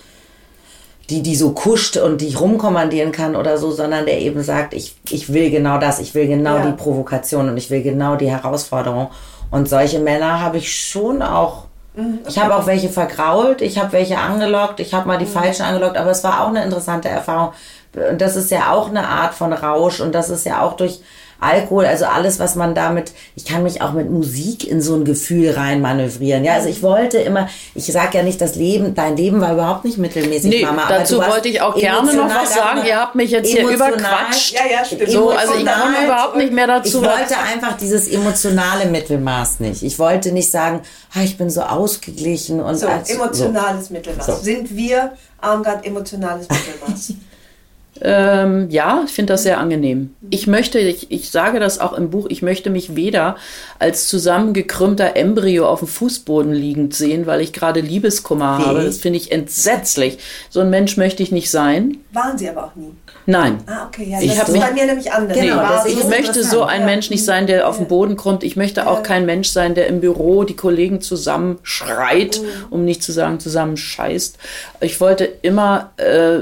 die, 1.10 1.24
die 1.24 1.36
so 1.36 1.52
kuscht 1.52 1.98
und 1.98 2.20
die 2.20 2.28
ich 2.28 2.40
rumkommandieren 2.40 3.12
kann 3.12 3.36
oder 3.36 3.58
so, 3.58 3.72
sondern 3.72 4.06
der 4.06 4.20
eben 4.20 4.44
sagt, 4.44 4.74
ich, 4.74 4.98
ich 5.10 5.32
will 5.32 5.50
genau 5.50 5.78
das, 5.78 6.00
ich 6.00 6.14
will 6.14 6.28
genau 6.28 6.58
ja. 6.58 6.66
die 6.66 6.74
Provokation 6.74 7.48
und 7.48 7.58
ich 7.58 7.70
will 7.70 7.82
genau 7.82 8.18
die 8.18 8.30
Herausforderung. 8.30 9.10
Und 9.50 9.70
solche 9.70 10.00
Männer 10.00 10.42
habe 10.42 10.58
ich 10.58 10.74
schon 10.76 11.22
auch. 11.22 11.66
Mhm. 11.96 12.20
Ich 12.28 12.38
habe 12.38 12.56
auch 12.56 12.66
welche 12.66 12.90
vergrault, 12.90 13.62
ich 13.62 13.80
habe 13.80 13.94
welche 13.94 14.18
angelockt, 14.18 14.82
ich 14.82 14.94
habe 14.94 15.08
mal 15.08 15.18
die 15.18 15.26
mhm. 15.26 15.30
falschen 15.30 15.64
angelockt, 15.64 15.98
aber 15.98 16.12
es 16.12 16.26
war 16.26 16.44
auch 16.44 16.50
eine 16.50 16.64
interessante 16.64 17.08
Erfahrung. 17.08 17.54
Und 18.12 18.20
das 18.20 18.36
ist 18.36 18.52
ja 18.52 18.74
auch 18.74 18.90
eine 18.90 19.08
Art 19.08 19.34
von 19.34 19.54
Rausch 19.54 20.02
und 20.02 20.14
das 20.14 20.30
ist 20.30 20.46
ja 20.46 20.62
auch 20.62 20.74
durch 20.74 21.00
Alkohol, 21.40 21.86
also 21.86 22.06
alles, 22.06 22.40
was 22.40 22.56
man 22.56 22.74
damit, 22.74 23.12
ich 23.36 23.46
kann 23.46 23.62
mich 23.64 23.82
auch 23.82 23.94
mit 23.94 24.10
Musik 24.10 24.68
in 24.68 24.82
so 24.82 24.96
ein 24.96 25.06
Gefühl 25.06 25.52
rein 25.52 25.82
manövrieren. 25.82 26.44
Ja, 26.44 26.54
also 26.54 26.68
ich 26.68 26.82
wollte 26.82 27.20
immer, 27.20 27.48
ich 27.76 27.86
sage 27.86 28.18
ja 28.18 28.24
nicht, 28.24 28.42
das 28.42 28.56
Leben, 28.56 28.96
dein 28.96 29.16
Leben 29.16 29.40
war 29.40 29.54
überhaupt 29.54 29.86
nicht 29.86 30.00
mittelmäßig, 30.00 30.50
nee, 30.50 30.66
Mama. 30.66 30.86
dazu 30.90 31.18
wollte 31.18 31.48
ich 31.50 31.62
auch 31.62 31.76
gerne 31.76 32.14
noch 32.16 32.30
was 32.30 32.56
sagen. 32.56 32.82
Ihr 32.88 33.00
habt 33.00 33.16
mich 33.16 33.32
jetzt 33.32 33.50
hier 33.50 33.68
überquatscht. 33.68 34.54
Ja, 34.54 34.62
ja, 34.72 34.84
stimmt. 34.84 35.12
So, 35.12 35.30
also 35.30 35.54
ich 35.54 35.66
komme 35.66 36.06
überhaupt 36.06 36.38
nicht 36.38 36.52
mehr 36.52 36.68
dazu. 36.68 36.88
Ich 36.88 37.06
wollte 37.06 37.38
einfach 37.38 37.78
dieses 37.78 38.08
emotionale 38.08 38.88
Mittelmaß 38.88 39.60
nicht. 39.60 39.84
Ich 39.84 40.00
wollte 40.00 40.32
nicht 40.32 40.50
sagen, 40.50 40.82
ah, 41.14 41.22
ich 41.24 41.38
bin 41.38 41.50
so 41.50 41.62
ausgeglichen 41.62 42.62
und 42.62 42.76
so, 42.76 42.88
als, 42.88 43.12
emotionales 43.12 43.88
so. 43.88 43.94
Mittelmaß. 43.94 44.26
So. 44.26 44.36
Sind 44.36 44.76
wir 44.76 45.14
Armgard 45.40 45.86
emotionales 45.86 46.48
Mittelmaß? 46.50 47.14
Ähm, 48.02 48.70
ja, 48.70 49.04
ich 49.06 49.12
finde 49.12 49.34
das 49.34 49.44
sehr 49.44 49.60
angenehm. 49.60 50.16
Ich 50.30 50.48
möchte, 50.48 50.80
ich, 50.80 51.12
ich 51.12 51.32
sage 51.32 51.60
das 51.60 51.80
auch 51.80 51.94
im 51.94 52.10
Buch, 52.10 52.28
ich 52.30 52.42
möchte 52.42 52.70
mich 52.70 52.96
weder 52.96 53.36
als 53.80 54.08
zusammengekrümmter 54.08 55.16
Embryo 55.16 55.68
auf 55.68 55.80
dem 55.80 55.88
Fußboden 55.88 56.54
liegend 56.54 56.94
sehen, 56.94 57.26
weil 57.26 57.42
ich 57.42 57.54
gerade 57.54 57.82
Liebeskummer 57.82 58.60
Wie? 58.60 58.64
habe. 58.64 58.84
Das 58.84 58.98
finde 58.98 59.18
ich 59.18 59.32
entsetzlich. 59.32 60.20
So 60.50 60.62
ein 60.62 60.70
Mensch 60.70 60.98
möchte 60.98 61.24
ich 61.24 61.32
nicht 61.32 61.50
sein. 61.50 61.98
Waren 62.14 62.38
Sie 62.38 62.50
aber 62.50 62.66
auch 62.66 62.76
nie. 62.76 62.94
Nein. 63.30 63.58
Ah, 63.68 63.88
okay, 63.88 64.08
ja. 64.10 64.22
Ich 64.22 64.38
das 64.38 64.48
ist 64.48 64.60
bei 64.60 64.72
mir 64.72 64.86
nämlich 64.86 65.12
anders. 65.12 65.38
Genau, 65.38 65.62
nee, 65.86 65.92
ich 65.92 66.04
möchte 66.06 66.46
so 66.46 66.64
ein 66.64 66.82
ja. 66.82 66.86
Mensch 66.86 67.10
nicht 67.10 67.26
sein, 67.26 67.46
der 67.46 67.68
auf 67.68 67.78
den 67.78 67.88
Boden 67.88 68.16
krümmt. 68.16 68.44
Ich 68.44 68.56
möchte 68.56 68.88
auch 68.88 69.04
kein 69.04 69.26
Mensch 69.26 69.50
sein, 69.50 69.76
der 69.76 69.88
im 69.88 70.00
Büro 70.00 70.46
die 70.46 70.56
Kollegen 70.56 71.02
zusammenschreit, 71.02 72.40
mhm. 72.42 72.66
um 72.70 72.86
nicht 72.86 73.04
zu 73.04 73.12
sagen 73.12 73.42
zusammenscheißt. 73.42 74.38
Ich 74.80 75.02
wollte 75.02 75.26
immer 75.42 75.92
äh, 75.98 76.40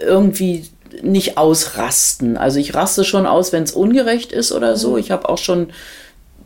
irgendwie 0.00 0.68
nicht 1.02 1.38
ausrasten. 1.38 2.36
Also 2.36 2.58
ich 2.58 2.74
raste 2.74 3.04
schon 3.04 3.26
aus, 3.26 3.52
wenn 3.52 3.62
es 3.62 3.72
ungerecht 3.72 4.32
ist 4.32 4.52
oder 4.52 4.76
so. 4.76 4.92
Mhm. 4.92 4.98
Ich 4.98 5.10
habe 5.10 5.28
auch 5.28 5.38
schon 5.38 5.68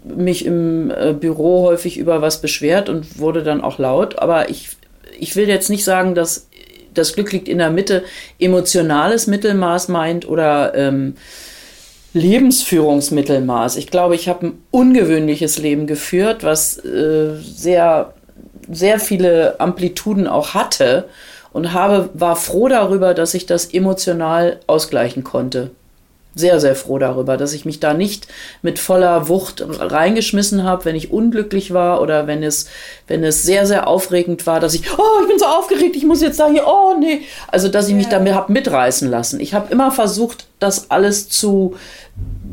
mich 0.05 0.45
im 0.45 0.91
äh, 0.91 1.13
Büro 1.13 1.63
häufig 1.63 1.97
über 1.97 2.23
was 2.23 2.41
beschwert 2.41 2.89
und 2.89 3.19
wurde 3.19 3.43
dann 3.43 3.61
auch 3.61 3.79
laut. 3.79 4.19
Aber 4.19 4.51
ich, 4.51 4.71
ich 5.19 5.37
will 5.37 5.49
jetzt 5.49 5.71
nicht 5.71 5.85
sagen, 5.85 6.15
dass 6.15 6.49
das 6.95 7.15
Glück 7.15 7.33
liegt 7.33 7.49
in 7.49 7.59
der 7.59 7.71
Mitte 7.71 8.05
emotionales 8.39 9.27
Mittelmaß 9.27 9.89
meint 9.89 10.29
oder 10.29 10.75
ähm, 10.75 11.15
Lebensführungsmittelmaß. 12.13 13.77
Ich 13.77 13.87
glaube, 13.87 14.15
ich 14.15 14.29
habe 14.29 14.49
ein 14.49 14.63
ungewöhnliches 14.71 15.59
Leben 15.59 15.87
geführt, 15.87 16.45
was 16.45 16.77
äh, 16.85 17.37
sehr, 17.41 18.13
sehr 18.71 19.01
viele 19.01 19.59
Amplituden 19.61 20.27
auch 20.27 20.53
hatte 20.53 21.09
und 21.53 21.73
habe, 21.73 22.11
war 22.15 22.37
froh 22.37 22.69
darüber, 22.69 23.15
dass 23.15 23.35
ich 23.35 23.47
das 23.47 23.67
emotional 23.67 24.61
ausgleichen 24.67 25.25
konnte. 25.25 25.71
Sehr, 26.35 26.61
sehr 26.61 26.75
froh 26.75 26.97
darüber, 26.97 27.37
dass 27.37 27.53
ich 27.53 27.67
mich 27.67 27.79
da 27.79 27.93
nicht 27.93 28.27
mit 28.63 28.79
voller 28.79 29.29
Wucht 29.29 29.63
reingeschmissen 29.69 30.65
habe, 30.65 30.87
wenn 30.87 30.97
ich 30.97 31.13
unglücklich 31.13 31.75
war 31.75 32.01
oder 32.01 32.27
wenn 32.27 32.43
es, 32.43 32.69
wenn 33.07 33.23
es 33.23 33.43
sehr, 33.43 33.67
sehr 33.67 33.87
aufregend 33.87 34.47
war, 34.47 34.59
dass 34.59 34.73
ich, 34.73 34.91
oh, 34.99 35.21
ich 35.23 35.29
bin 35.29 35.39
so 35.39 35.45
aufgeregt, 35.45 35.95
ich 35.95 36.07
muss 36.07 36.23
jetzt 36.23 36.41
da 36.41 36.49
hier, 36.49 36.67
oh 36.67 36.95
nee. 36.99 37.21
Also, 37.49 37.69
dass 37.69 37.89
ich 37.89 37.95
mich 37.95 38.07
ja. 38.07 38.13
damit 38.13 38.33
habe 38.33 38.51
mitreißen 38.51 39.11
lassen. 39.11 39.41
Ich 39.41 39.53
habe 39.53 39.71
immer 39.71 39.91
versucht, 39.91 40.47
das 40.59 40.91
alles 40.91 41.29
zu, 41.29 41.77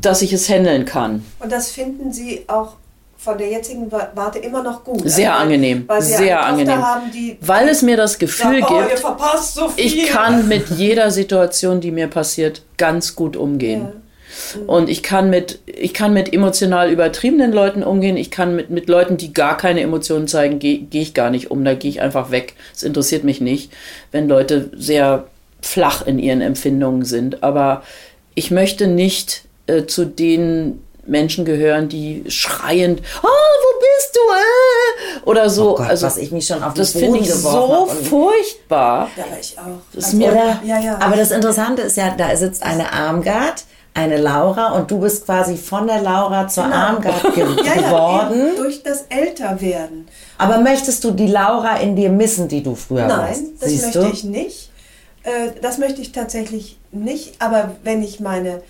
dass 0.01 0.21
ich 0.21 0.33
es 0.33 0.49
handeln 0.49 0.83
kann. 0.83 1.23
Und 1.39 1.49
das 1.49 1.71
finden 1.71 2.11
Sie 2.11 2.43
auch 2.47 2.73
von 3.19 3.37
der 3.37 3.49
jetzigen 3.49 3.91
Warte 3.91 4.39
immer 4.39 4.63
noch 4.63 4.85
gut. 4.85 5.01
Sehr 5.03 5.33
also, 5.33 5.43
angenehm, 5.43 5.83
weil 5.87 6.01
sehr 6.01 6.45
angenehm. 6.45 6.81
Haben, 6.81 7.11
weil 7.41 7.67
es 7.67 7.81
mir 7.81 7.97
das 7.97 8.17
Gefühl 8.17 8.61
sagt, 8.61 8.71
oh, 8.71 8.81
gibt, 8.81 9.43
so 9.43 9.73
ich 9.75 10.07
kann 10.07 10.47
mit 10.47 10.69
jeder 10.69 11.11
Situation, 11.11 11.81
die 11.81 11.91
mir 11.91 12.07
passiert, 12.07 12.61
ganz 12.77 13.15
gut 13.15 13.35
umgehen. 13.35 13.81
Ja. 13.81 14.61
Mhm. 14.61 14.69
Und 14.69 14.89
ich 14.89 15.03
kann 15.03 15.29
mit, 15.29 15.59
ich 15.65 15.93
kann 15.93 16.13
mit 16.13 16.33
emotional 16.33 16.89
übertriebenen 16.89 17.51
Leuten 17.51 17.83
umgehen. 17.83 18.15
Ich 18.15 18.31
kann 18.31 18.55
mit, 18.55 18.69
mit 18.69 18.87
Leuten, 18.87 19.17
die 19.17 19.33
gar 19.33 19.57
keine 19.57 19.81
Emotionen 19.81 20.29
zeigen, 20.29 20.59
gehe 20.59 20.79
geh 20.79 21.01
ich 21.01 21.13
gar 21.13 21.29
nicht 21.29 21.51
um. 21.51 21.65
Da 21.65 21.73
gehe 21.73 21.91
ich 21.91 21.99
einfach 21.99 22.31
weg. 22.31 22.53
Es 22.73 22.83
interessiert 22.83 23.25
mich 23.25 23.41
nicht, 23.41 23.73
wenn 24.13 24.29
Leute 24.29 24.69
sehr 24.77 25.25
flach 25.61 26.07
in 26.07 26.19
ihren 26.19 26.39
Empfindungen 26.39 27.03
sind. 27.03 27.43
Aber 27.43 27.83
ich 28.33 28.49
möchte 28.49 28.87
nicht 28.87 29.43
äh, 29.67 29.87
zu 29.87 30.05
den 30.05 30.79
Menschen 31.09 31.45
gehören, 31.45 31.89
die 31.89 32.23
schreiend, 32.27 33.01
oh, 33.21 33.27
wo 33.27 33.79
bist 33.79 34.15
du? 34.15 34.19
Äh? 34.33 35.29
Oder 35.29 35.49
so. 35.49 35.71
Oh 35.71 35.75
Gott, 35.75 35.89
also, 35.89 36.05
was 36.05 36.17
ich 36.17 36.31
mich 36.31 36.45
schon 36.47 36.63
auf 36.63 36.73
das 36.73 36.91
finde 36.91 37.19
ich 37.19 37.33
so 37.33 37.87
furchtbar. 38.03 39.09
Ja, 39.15 39.25
ich 39.39 39.57
auch. 39.57 39.81
Das 39.93 40.05
also, 40.05 40.17
mir, 40.17 40.31
oder, 40.31 40.59
ja, 40.63 40.79
ja. 40.79 40.99
Aber 40.99 41.15
das 41.15 41.31
Interessante 41.31 41.81
ist 41.83 41.97
ja, 41.97 42.13
da 42.15 42.35
sitzt 42.35 42.63
eine 42.63 42.93
Armgard, 42.93 43.63
eine 43.93 44.17
Laura 44.17 44.73
und 44.73 44.89
du 44.91 44.99
bist 44.99 45.25
quasi 45.25 45.57
von 45.57 45.87
der 45.87 46.01
Laura 46.01 46.47
zur 46.47 46.65
genau. 46.65 46.75
Armgard 46.75 47.21
ge 47.35 47.45
ja, 47.65 47.73
geworden. 47.73 48.55
durch 48.55 48.83
das 48.83 49.05
Älterwerden. 49.09 50.07
Aber 50.37 50.59
möchtest 50.59 51.03
du 51.03 51.11
die 51.11 51.27
Laura 51.27 51.77
in 51.77 51.95
dir 51.95 52.09
missen, 52.09 52.47
die 52.47 52.63
du 52.63 52.75
früher 52.75 53.07
Nein, 53.07 53.17
warst? 53.17 53.41
Nein, 53.41 53.53
das 53.59 53.81
möchte 53.81 53.99
du? 53.99 54.09
ich 54.09 54.23
nicht. 54.23 54.71
Äh, 55.23 55.51
das 55.61 55.77
möchte 55.79 56.01
ich 56.01 56.11
tatsächlich 56.11 56.79
nicht. 56.91 57.41
Aber 57.41 57.75
wenn 57.83 58.01
ich 58.01 58.19
meine 58.19 58.61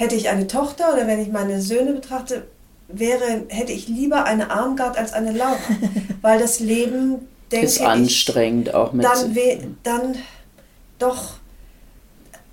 hätte 0.00 0.14
ich 0.14 0.30
eine 0.30 0.46
Tochter 0.46 0.94
oder 0.94 1.06
wenn 1.06 1.20
ich 1.20 1.28
meine 1.28 1.60
Söhne 1.60 1.92
betrachte, 1.92 2.44
wäre, 2.88 3.44
hätte 3.48 3.72
ich 3.72 3.86
lieber 3.86 4.24
eine 4.24 4.50
Armgard 4.50 4.96
als 4.96 5.12
eine 5.12 5.30
Laura. 5.30 5.58
Weil 6.22 6.40
das 6.40 6.58
Leben, 6.58 7.28
denke 7.52 7.66
ist 7.66 7.82
anstrengend 7.82 8.68
ich, 8.68 8.74
auch 8.74 8.92
mit. 8.92 9.04
Dann, 9.04 9.76
dann 9.82 10.16
doch. 10.98 11.34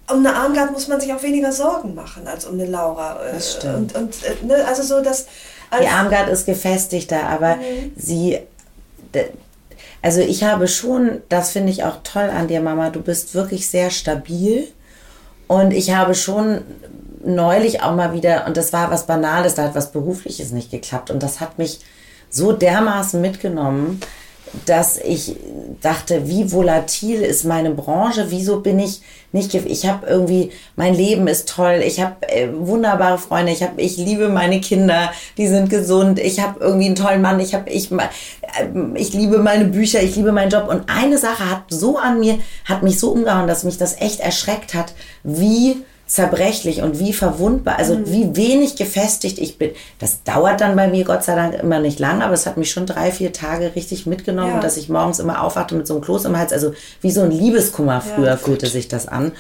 Um 0.10 0.20
eine 0.20 0.36
Armgard 0.36 0.72
muss 0.72 0.88
man 0.88 1.02
sich 1.02 1.12
auch 1.14 1.24
weniger 1.24 1.52
Sorgen 1.52 1.96
machen 1.96 2.28
als 2.28 2.46
um 2.46 2.54
eine 2.56 2.66
Laura. 2.66 3.18
Das 3.32 3.54
stimmt. 3.54 3.96
Und, 3.96 4.04
und 4.04 4.24
äh, 4.24 4.46
ne, 4.46 4.66
also 4.66 4.84
so, 4.84 5.02
dass. 5.02 5.28
Also 5.70 5.84
Die 5.84 5.90
Armgard 5.90 6.30
ist 6.30 6.46
gefestigter, 6.46 7.24
aber 7.24 7.56
mhm. 7.56 7.94
sie. 7.96 8.40
Also 10.02 10.20
ich 10.20 10.44
habe 10.44 10.68
schon, 10.68 11.22
das 11.30 11.52
finde 11.52 11.72
ich 11.72 11.84
auch 11.84 11.98
toll 12.04 12.30
an 12.30 12.48
dir, 12.48 12.62
Mama, 12.62 12.90
du 12.90 13.02
bist 13.02 13.36
wirklich 13.36 13.70
sehr 13.70 13.90
stabil. 13.90 14.68
Und 15.48 15.72
ich 15.72 15.94
habe 15.94 16.14
schon 16.14 16.62
neulich 17.28 17.82
auch 17.84 17.96
mal 17.96 18.14
wieder, 18.14 18.46
und 18.48 18.58
das 18.58 18.74
war 18.74 18.90
was 18.90 19.06
Banales, 19.06 19.56
da 19.56 19.64
hat 19.64 19.76
was 19.76 19.92
Berufliches 19.92 20.52
nicht 20.52 20.72
geklappt. 20.72 21.12
Und 21.12 21.22
das 21.22 21.40
hat 21.40 21.58
mich 21.58 21.80
so 22.30 22.52
dermaßen 22.52 23.22
mitgenommen, 23.22 24.00
dass 24.66 24.98
ich 24.98 25.36
dachte, 25.82 26.28
wie 26.28 26.52
volatil 26.52 27.22
ist 27.22 27.44
meine 27.44 27.72
Branche, 27.72 28.28
wieso 28.30 28.62
bin 28.62 28.80
ich 28.80 29.02
nicht, 29.34 29.54
ich 29.54 29.86
habe 29.86 30.08
irgendwie, 30.08 30.52
mein 30.78 30.94
Leben 30.94 31.28
ist 31.28 31.50
toll, 31.50 31.82
ich 31.86 32.00
habe 32.02 32.16
äh, 32.30 32.48
wunderbare 32.54 33.18
Freunde, 33.18 33.52
ich 33.52 33.62
habe, 33.62 33.82
ich 33.82 33.98
liebe 33.98 34.30
meine 34.30 34.62
Kinder, 34.62 35.12
die 35.38 35.48
sind 35.48 35.70
gesund, 35.70 36.18
ich 36.18 36.40
habe 36.40 36.62
irgendwie 36.62 36.88
einen 36.88 36.96
tollen 36.96 37.22
Mann, 37.22 37.40
ich 37.42 37.54
habe, 37.54 37.70
ich, 37.70 37.92
äh, 37.92 37.98
ich 38.96 39.14
liebe 39.14 39.40
meine 39.40 39.66
Bücher, 39.66 40.02
ich 40.02 40.16
liebe 40.16 40.32
meinen 40.32 40.50
Job 40.50 40.70
und 40.70 40.84
eine 40.88 41.18
Sache 41.18 41.50
hat 41.50 41.64
so 41.68 41.98
an 41.98 42.20
mir, 42.20 42.40
hat 42.66 42.84
mich 42.84 43.00
so 43.00 43.12
umgehauen, 43.12 43.48
dass 43.48 43.66
mich 43.66 43.78
das 43.78 44.00
echt 44.00 44.22
erschreckt 44.22 44.74
hat, 44.74 44.94
wie 45.24 45.84
zerbrechlich 46.08 46.82
und 46.82 47.00
wie 47.00 47.12
verwundbar, 47.12 47.78
also 47.78 47.96
mhm. 47.96 48.12
wie 48.12 48.36
wenig 48.36 48.78
gefestigt 48.78 49.40
ich 49.40 49.58
bin. 49.58 49.72
Das 50.00 50.24
dauert 50.24 50.62
dann 50.62 50.76
bei 50.76 50.88
mir 50.88 51.04
Gott 51.04 51.24
sei 51.24 51.36
Dank 51.36 51.54
immer 51.56 51.80
nicht 51.80 52.00
lang, 52.00 52.22
aber 52.22 52.34
es 52.34 52.46
hat 52.46 52.56
mich 52.58 52.72
schon 52.72 52.86
drei, 52.86 53.12
vier 53.12 53.34
Tage 53.34 53.76
richtig 53.76 54.06
mitgenommen, 54.06 54.56
ja. 54.56 54.60
dass 54.62 54.78
ich 54.78 54.88
morgens 54.88 55.20
immer 55.20 55.44
aufwachte 55.44 55.76
mit 55.76 55.86
so 55.86 55.96
einem 55.96 56.04
Kloß 56.04 56.26
im 56.26 56.38
Hals, 56.38 56.54
also 56.54 56.74
wie 57.02 57.12
so 57.12 57.22
ein 57.22 57.32
Liebeskummer 57.32 58.02
früher 58.02 58.28
ja, 58.28 58.38
fühlte 58.38 58.68
sich 58.68 58.88
das 58.88 59.08
an. 59.08 59.34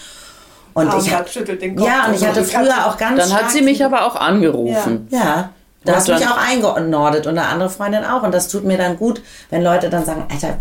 Und 0.73 0.93
ich 0.99 1.11
hab, 1.11 1.27
ja, 1.33 2.05
und 2.07 2.15
ich 2.15 2.27
hatte 2.27 2.43
früher 2.43 2.85
auch 2.85 2.97
ganz 2.97 3.19
Dann 3.19 3.33
hat 3.33 3.49
sie 3.49 3.61
mich 3.61 3.83
aber 3.83 4.05
auch 4.05 4.15
angerufen. 4.15 5.07
Ja. 5.09 5.19
ja. 5.19 5.49
Da 5.87 5.95
hast 5.95 6.07
du 6.07 6.13
mich 6.13 6.27
auch 6.27 6.37
eingenordet 6.37 7.27
und 7.27 7.37
eine 7.37 7.47
andere 7.47 7.69
Freundin 7.69 8.03
auch. 8.03 8.23
Und 8.23 8.33
das 8.33 8.47
tut 8.49 8.65
mir 8.65 8.77
dann 8.77 8.97
gut, 8.97 9.21
wenn 9.49 9.63
Leute 9.63 9.89
dann 9.89 10.05
sagen, 10.05 10.25
Alter, 10.29 10.57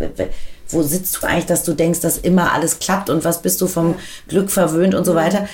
wo 0.68 0.82
sitzt 0.82 1.16
du 1.16 1.26
eigentlich, 1.26 1.46
dass 1.46 1.64
du 1.64 1.74
denkst, 1.74 2.00
dass 2.00 2.18
immer 2.18 2.52
alles 2.52 2.78
klappt 2.78 3.10
und 3.10 3.24
was 3.24 3.42
bist 3.42 3.60
du 3.60 3.66
vom 3.66 3.96
Glück 4.28 4.50
verwöhnt 4.50 4.94
und 4.94 5.04
so 5.04 5.12
mhm. 5.12 5.16
weiter. 5.16 5.48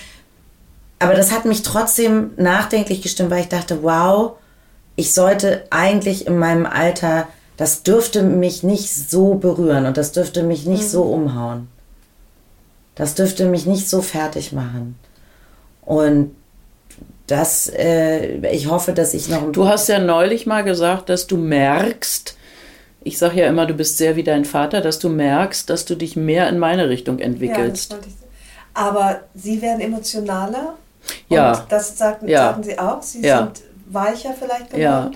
Aber 1.02 1.14
das 1.14 1.32
hat 1.32 1.44
mich 1.44 1.62
trotzdem 1.62 2.30
nachdenklich 2.36 3.02
gestimmt, 3.02 3.30
weil 3.30 3.40
ich 3.40 3.48
dachte, 3.48 3.82
wow, 3.82 4.32
ich 4.96 5.12
sollte 5.12 5.64
eigentlich 5.70 6.26
in 6.26 6.38
meinem 6.38 6.66
Alter, 6.66 7.26
das 7.56 7.82
dürfte 7.82 8.22
mich 8.22 8.62
nicht 8.62 8.94
so 8.94 9.34
berühren 9.34 9.86
und 9.86 9.96
das 9.96 10.12
dürfte 10.12 10.42
mich 10.42 10.66
nicht 10.66 10.84
mhm. 10.84 10.88
so 10.88 11.02
umhauen. 11.02 11.68
Das 12.94 13.14
dürfte 13.14 13.46
mich 13.46 13.66
nicht 13.66 13.88
so 13.88 14.02
fertig 14.02 14.52
machen. 14.52 14.98
Und 15.82 16.34
das, 17.26 17.68
äh, 17.68 18.36
ich 18.50 18.68
hoffe, 18.68 18.92
dass 18.92 19.14
ich 19.14 19.28
noch. 19.28 19.50
Du 19.52 19.66
hast 19.66 19.88
ja 19.88 19.98
neulich 19.98 20.46
mal 20.46 20.62
gesagt, 20.62 21.08
dass 21.08 21.26
du 21.26 21.36
merkst, 21.36 22.36
ich 23.04 23.18
sage 23.18 23.40
ja 23.40 23.46
immer, 23.46 23.66
du 23.66 23.74
bist 23.74 23.98
sehr 23.98 24.16
wie 24.16 24.22
dein 24.22 24.44
Vater, 24.44 24.80
dass 24.80 24.98
du 24.98 25.08
merkst, 25.08 25.68
dass 25.70 25.84
du 25.84 25.94
dich 25.94 26.16
mehr 26.16 26.48
in 26.48 26.58
meine 26.58 26.88
Richtung 26.88 27.18
entwickelst. 27.18 27.92
Ja, 27.92 27.98
aber 28.74 29.20
sie 29.34 29.62
werden 29.62 29.80
emotionaler 29.80 30.74
ja. 31.28 31.52
Und 31.52 31.64
das 31.70 31.98
sagten, 31.98 32.28
ja. 32.28 32.46
sagten 32.46 32.62
Sie 32.62 32.78
auch. 32.78 33.02
Sie 33.02 33.22
ja. 33.22 33.38
sind 33.38 33.62
weicher 33.86 34.34
vielleicht 34.38 34.70
geworden. 34.70 34.82
Ja. 34.82 35.10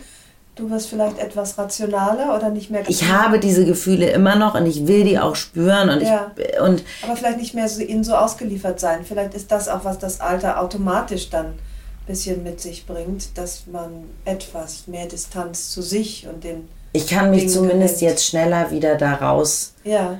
Du 0.54 0.70
wirst 0.70 0.88
vielleicht 0.88 1.18
etwas 1.18 1.58
rationaler 1.58 2.34
oder 2.34 2.48
nicht 2.48 2.70
mehr. 2.70 2.82
Ich 2.88 3.06
habe 3.08 3.38
diese 3.38 3.66
Gefühle 3.66 4.08
immer 4.08 4.36
noch 4.36 4.54
und 4.54 4.64
ich 4.64 4.86
will 4.86 5.04
die 5.04 5.18
auch 5.18 5.36
spüren 5.36 5.90
und 5.90 6.00
ja. 6.00 6.30
ich 6.34 6.60
und 6.60 6.82
aber 7.02 7.14
vielleicht 7.14 7.38
nicht 7.38 7.54
mehr 7.54 7.68
so 7.68 7.82
ihnen 7.82 8.04
so 8.04 8.14
ausgeliefert 8.14 8.80
sein. 8.80 9.04
Vielleicht 9.04 9.34
ist 9.34 9.52
das 9.52 9.68
auch 9.68 9.84
was 9.84 9.98
das 9.98 10.20
Alter 10.20 10.58
automatisch 10.62 11.28
dann 11.28 11.46
ein 11.46 11.58
bisschen 12.06 12.42
mit 12.42 12.62
sich 12.62 12.86
bringt, 12.86 13.36
dass 13.36 13.66
man 13.66 14.04
etwas 14.24 14.86
mehr 14.86 15.04
Distanz 15.04 15.72
zu 15.72 15.82
sich 15.82 16.26
und 16.26 16.42
den 16.42 16.68
ich 16.94 17.06
kann 17.06 17.30
mich 17.30 17.40
Dingen 17.40 17.52
zumindest 17.52 17.96
gewinnt. 17.96 18.12
jetzt 18.12 18.24
schneller 18.24 18.70
wieder 18.70 18.94
daraus 18.94 19.74
ja. 19.84 20.18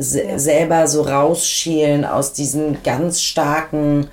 ja. 0.00 0.38
selber 0.38 0.88
so 0.88 1.02
rausschälen 1.02 2.04
aus 2.04 2.32
diesen 2.32 2.82
ganz 2.82 3.22
starken 3.22 4.08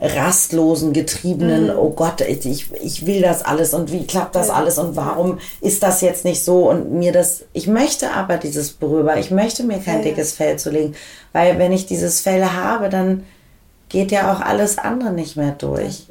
rastlosen, 0.00 0.92
getriebenen, 0.92 1.64
mhm. 1.64 1.78
oh 1.78 1.90
Gott, 1.90 2.20
ich, 2.20 2.72
ich 2.72 3.06
will 3.06 3.22
das 3.22 3.44
alles 3.44 3.74
und 3.74 3.92
wie 3.92 4.06
klappt 4.06 4.34
das 4.34 4.50
alles 4.50 4.78
und 4.78 4.96
warum 4.96 5.38
ist 5.60 5.82
das 5.82 6.00
jetzt 6.00 6.24
nicht 6.24 6.44
so 6.44 6.68
und 6.68 6.92
mir 6.92 7.12
das, 7.12 7.44
ich 7.52 7.68
möchte 7.68 8.10
aber 8.10 8.36
dieses 8.36 8.72
Berüber, 8.72 9.16
ich 9.18 9.30
möchte 9.30 9.62
mir 9.62 9.78
kein 9.78 9.98
ja, 9.98 10.02
dickes 10.02 10.32
Fell 10.32 10.58
zulegen, 10.58 10.96
weil 11.32 11.58
wenn 11.58 11.72
ich 11.72 11.86
dieses 11.86 12.20
Fell 12.20 12.44
habe, 12.44 12.88
dann 12.88 13.24
geht 13.88 14.10
ja 14.10 14.32
auch 14.32 14.40
alles 14.40 14.78
andere 14.78 15.12
nicht 15.12 15.36
mehr 15.36 15.52
durch. 15.52 16.06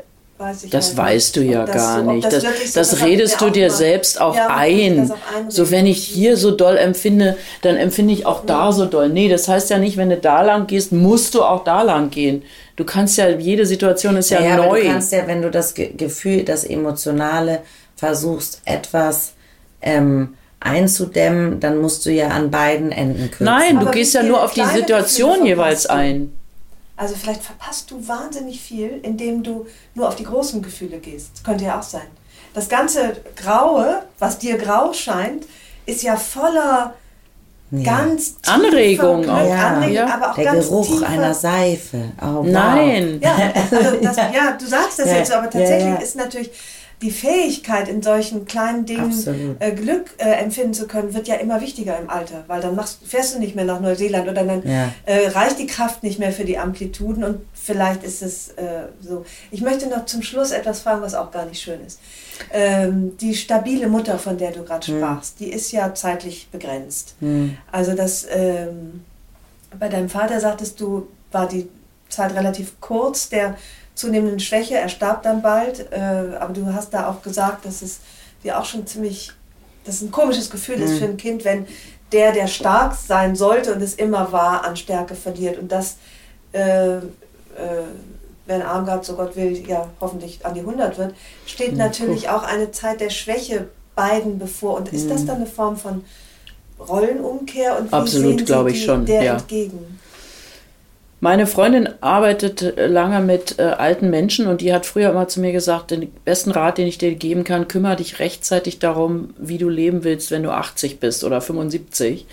Das 0.70 0.90
halt 0.90 0.98
weißt 0.98 1.36
du 1.36 1.42
ja 1.42 1.66
gar 1.66 2.04
so, 2.04 2.12
nicht. 2.12 2.26
Das, 2.26 2.44
das, 2.44 2.74
so, 2.74 2.80
das 2.80 3.02
redest 3.04 3.42
du 3.42 3.50
dir 3.50 3.70
selbst 3.70 4.20
auch 4.20 4.36
ja, 4.36 4.48
ein. 4.56 5.12
So, 5.50 5.72
wenn 5.72 5.86
ich 5.86 6.04
hier 6.04 6.38
so 6.38 6.52
doll 6.52 6.78
empfinde, 6.78 7.38
dann 7.62 7.78
empfinde 7.78 8.14
ich 8.14 8.26
auch 8.26 8.46
da 8.46 8.72
so 8.72 8.86
doll. 8.86 9.10
Nee, 9.10 9.30
das 9.30 9.48
heißt 9.48 9.70
ja 9.70 9.78
nicht, 9.78 9.98
wenn 9.98 10.10
du 10.10 10.18
da 10.18 10.42
lang 10.42 10.68
gehst, 10.68 10.92
musst 10.92 11.36
du 11.36 11.44
auch 11.44 11.64
da 11.64 11.82
lang 11.82 12.10
gehen. 12.10 12.44
Du 12.76 12.84
kannst 12.84 13.18
ja, 13.18 13.30
jede 13.30 13.66
Situation 13.66 14.18
ist 14.18 14.30
ja, 14.30 14.42
ja 14.42 14.58
neu. 14.58 14.82
du 14.82 14.88
kannst 14.88 15.12
ja, 15.12 15.28
wenn 15.28 15.42
du 15.42 15.52
das 15.52 15.74
Gefühl, 15.74 16.44
das 16.44 16.64
Emotionale 16.64 17.62
versuchst, 17.96 18.62
etwas 18.66 19.34
ähm, 19.82 20.36
einzudämmen, 20.60 21.60
dann 21.60 21.80
musst 21.80 22.06
du 22.06 22.12
ja 22.12 22.30
an 22.30 22.50
beiden 22.50 22.92
Enden 22.92 23.30
kürzen. 23.30 23.46
Nein, 23.46 23.76
du 23.76 23.82
Aber 23.82 23.92
gehst 23.92 24.14
ja 24.14 24.24
nur 24.24 24.44
auf 24.44 24.54
die 24.54 24.66
Situation 24.66 25.46
jeweils 25.46 25.86
ein. 25.86 26.32
Also 27.04 27.16
vielleicht 27.16 27.44
verpasst 27.44 27.92
du 27.92 28.08
wahnsinnig 28.08 28.62
viel, 28.62 29.02
indem 29.04 29.44
du 29.44 29.68
nur 29.94 30.08
auf 30.08 30.16
die 30.16 30.24
großen 30.24 30.62
Gefühle 30.62 31.00
gehst. 31.00 31.32
Das 31.34 31.44
könnte 31.44 31.66
ja 31.66 31.78
auch 31.78 31.84
sein. 31.84 32.08
Das 32.54 32.70
ganze 32.70 33.18
Graue, 33.36 34.04
was 34.20 34.38
dir 34.38 34.58
grau 34.58 34.94
scheint, 34.94 35.46
ist 35.86 36.02
ja 36.02 36.16
voller 36.16 36.94
Ganz 37.84 38.36
Anregung 38.48 39.28
auch. 39.28 39.50
Ja, 39.50 39.70
Anregung, 39.70 39.96
ja. 39.96 40.14
aber 40.14 40.32
auch 40.32 40.36
Der 40.36 40.46
ganz 40.46 40.68
Geruch 40.68 40.86
tiefer. 40.86 41.08
einer 41.10 41.34
Seife. 41.34 42.12
Oh, 42.22 42.36
wow. 42.36 42.46
Nein. 42.46 43.20
Ja, 43.22 43.36
also 43.54 43.98
das, 44.02 44.16
ja, 44.34 44.58
du 44.58 44.66
sagst 44.66 45.00
das 45.00 45.08
ja, 45.08 45.18
jetzt, 45.18 45.32
aber 45.34 45.50
tatsächlich 45.50 46.00
ist 46.00 46.16
natürlich 46.16 46.52
die 47.04 47.12
Fähigkeit, 47.12 47.90
in 47.90 48.02
solchen 48.02 48.46
kleinen 48.46 48.86
Dingen 48.86 49.14
äh, 49.60 49.72
Glück 49.74 50.12
äh, 50.18 50.30
empfinden 50.36 50.74
zu 50.74 50.88
können, 50.88 51.14
wird 51.14 51.28
ja 51.28 51.36
immer 51.36 51.60
wichtiger 51.60 52.00
im 52.00 52.10
Alter, 52.10 52.46
weil 52.48 52.62
dann 52.62 52.76
machst, 52.76 53.00
fährst 53.06 53.36
du 53.36 53.40
nicht 53.40 53.56
mehr 53.56 53.66
nach 53.66 53.82
Neuseeland 53.82 54.30
oder 54.30 54.44
dann 54.44 54.66
ja. 54.66 54.90
äh, 55.06 55.28
reicht 55.28 55.60
die 55.60 55.68
Kraft 55.68 56.02
nicht 56.02 56.18
mehr 56.18 56.32
für 56.32 56.46
die 56.46 56.58
Amplituden 56.58 57.24
und 57.24 57.42
vielleicht 57.54 58.04
ist 58.04 58.22
es 58.22 58.50
äh, 58.52 58.88
so. 59.02 59.26
Ich 59.52 59.62
möchte 59.62 59.88
noch 59.88 60.06
zum 60.06 60.24
Schluss 60.24 60.52
etwas 60.52 60.80
fragen, 60.80 61.02
was 61.02 61.14
auch 61.14 61.32
gar 61.32 61.46
nicht 61.46 61.62
schön 61.62 61.86
ist. 61.86 62.00
Ähm, 62.52 63.18
die 63.18 63.36
stabile 63.36 63.88
Mutter, 63.88 64.18
von 64.18 64.38
der 64.38 64.52
du 64.52 64.64
gerade 64.64 64.88
hm. 64.88 64.98
sprachst, 64.98 65.40
die 65.42 65.52
ist 65.52 65.72
ja 65.74 65.94
zeitlich 65.94 66.48
begrenzt. 66.52 67.16
Hm. 67.20 67.58
Also 67.72 67.94
das 67.94 68.26
ähm, 68.32 69.04
bei 69.78 69.90
deinem 69.90 70.10
Vater 70.10 70.40
sagtest 70.40 70.80
du, 70.80 71.08
war 71.32 71.48
die 71.50 71.68
Zeit 72.08 72.34
relativ 72.34 72.80
kurz, 72.80 73.28
der 73.28 73.58
zunehmenden 73.96 74.40
Schwäche. 74.40 74.76
Er 74.76 74.90
starb 74.90 75.24
dann 75.24 75.42
bald, 75.42 75.92
äh, 75.92 76.36
aber 76.40 76.54
du 76.54 76.74
hast 76.74 76.94
da 76.94 77.10
auch 77.10 77.22
gesagt, 77.22 77.66
dass 77.66 77.82
es 77.82 78.00
dir 78.44 78.60
auch 78.60 78.66
schon 78.66 78.86
ziemlich, 78.88 79.32
dass 79.86 79.96
es 79.96 80.02
ein 80.02 80.12
komisches 80.12 80.50
Gefühl 80.50 80.78
mhm. 80.78 80.84
ist 80.84 80.98
für 80.98 81.06
ein 81.06 81.18
Kind, 81.18 81.46
wenn 81.46 81.68
der, 82.12 82.32
der 82.32 82.48
stark 82.48 82.96
sein 82.96 83.36
sollte 83.36 83.74
und 83.74 83.82
es 83.82 83.96
immer 83.96 84.32
war, 84.32 84.66
an 84.66 84.76
Stärke 84.76 85.16
verliert. 85.16 85.58
Und 85.58 85.72
das, 85.72 85.98
äh, 86.54 86.98
äh, 86.98 87.02
wenn 88.46 88.62
Armgard, 88.62 89.06
so 89.06 89.16
Gott 89.16 89.36
will, 89.36 89.64
ja 89.68 89.90
hoffentlich 90.00 90.46
an 90.46 90.54
die 90.54 90.60
100 90.60 90.98
wird, 90.98 91.16
steht 91.46 91.74
mhm. 91.74 91.80
natürlich 91.80 92.30
auch 92.30 92.44
eine 92.44 92.72
Zeit 92.72 93.02
der 93.02 93.10
Schwäche 93.10 93.68
beiden 93.96 94.38
bevor. 94.40 94.76
Und 94.76 94.94
ist 94.94 95.06
mhm. 95.06 95.10
das 95.10 95.26
dann 95.26 95.38
eine 95.38 95.46
Form 95.48 95.78
von 95.78 96.04
Rollenumkehr? 96.80 97.80
Und 97.80 97.92
wie 97.92 97.96
Absolut, 97.96 98.46
glaube 98.46 98.72
ich 98.72 98.84
schon. 98.84 99.06
Der 99.06 99.24
ja. 99.24 99.34
entgegen? 99.34 100.00
Meine 101.24 101.48
Freundin 101.48 101.88
arbeitet 102.02 102.78
äh, 102.78 102.88
lange 102.88 103.22
mit 103.22 103.58
äh, 103.58 103.62
alten 103.62 104.10
Menschen 104.10 104.46
und 104.46 104.60
die 104.60 104.74
hat 104.74 104.86
früher 104.86 105.12
immer 105.12 105.30
zu 105.30 105.40
mir 105.40 105.54
gesagt, 105.54 105.92
den 105.92 106.12
besten 106.26 106.52
Rat, 106.52 106.78
den 106.78 106.86
ich 106.86 106.98
dir 106.98 107.16
geben 107.16 107.46
kann, 107.46 107.70
kümmere 107.70 107.96
dich 107.96 108.20
rechtzeitig 108.20 108.80
darum, 108.80 109.30
wie 109.38 109.58
du 109.58 109.70
leben 109.70 110.04
willst, 110.04 110.32
wenn 110.32 110.44
du 110.44 110.52
80 110.52 111.00
bist 111.00 111.24
oder 111.24 111.40
75. 111.40 112.26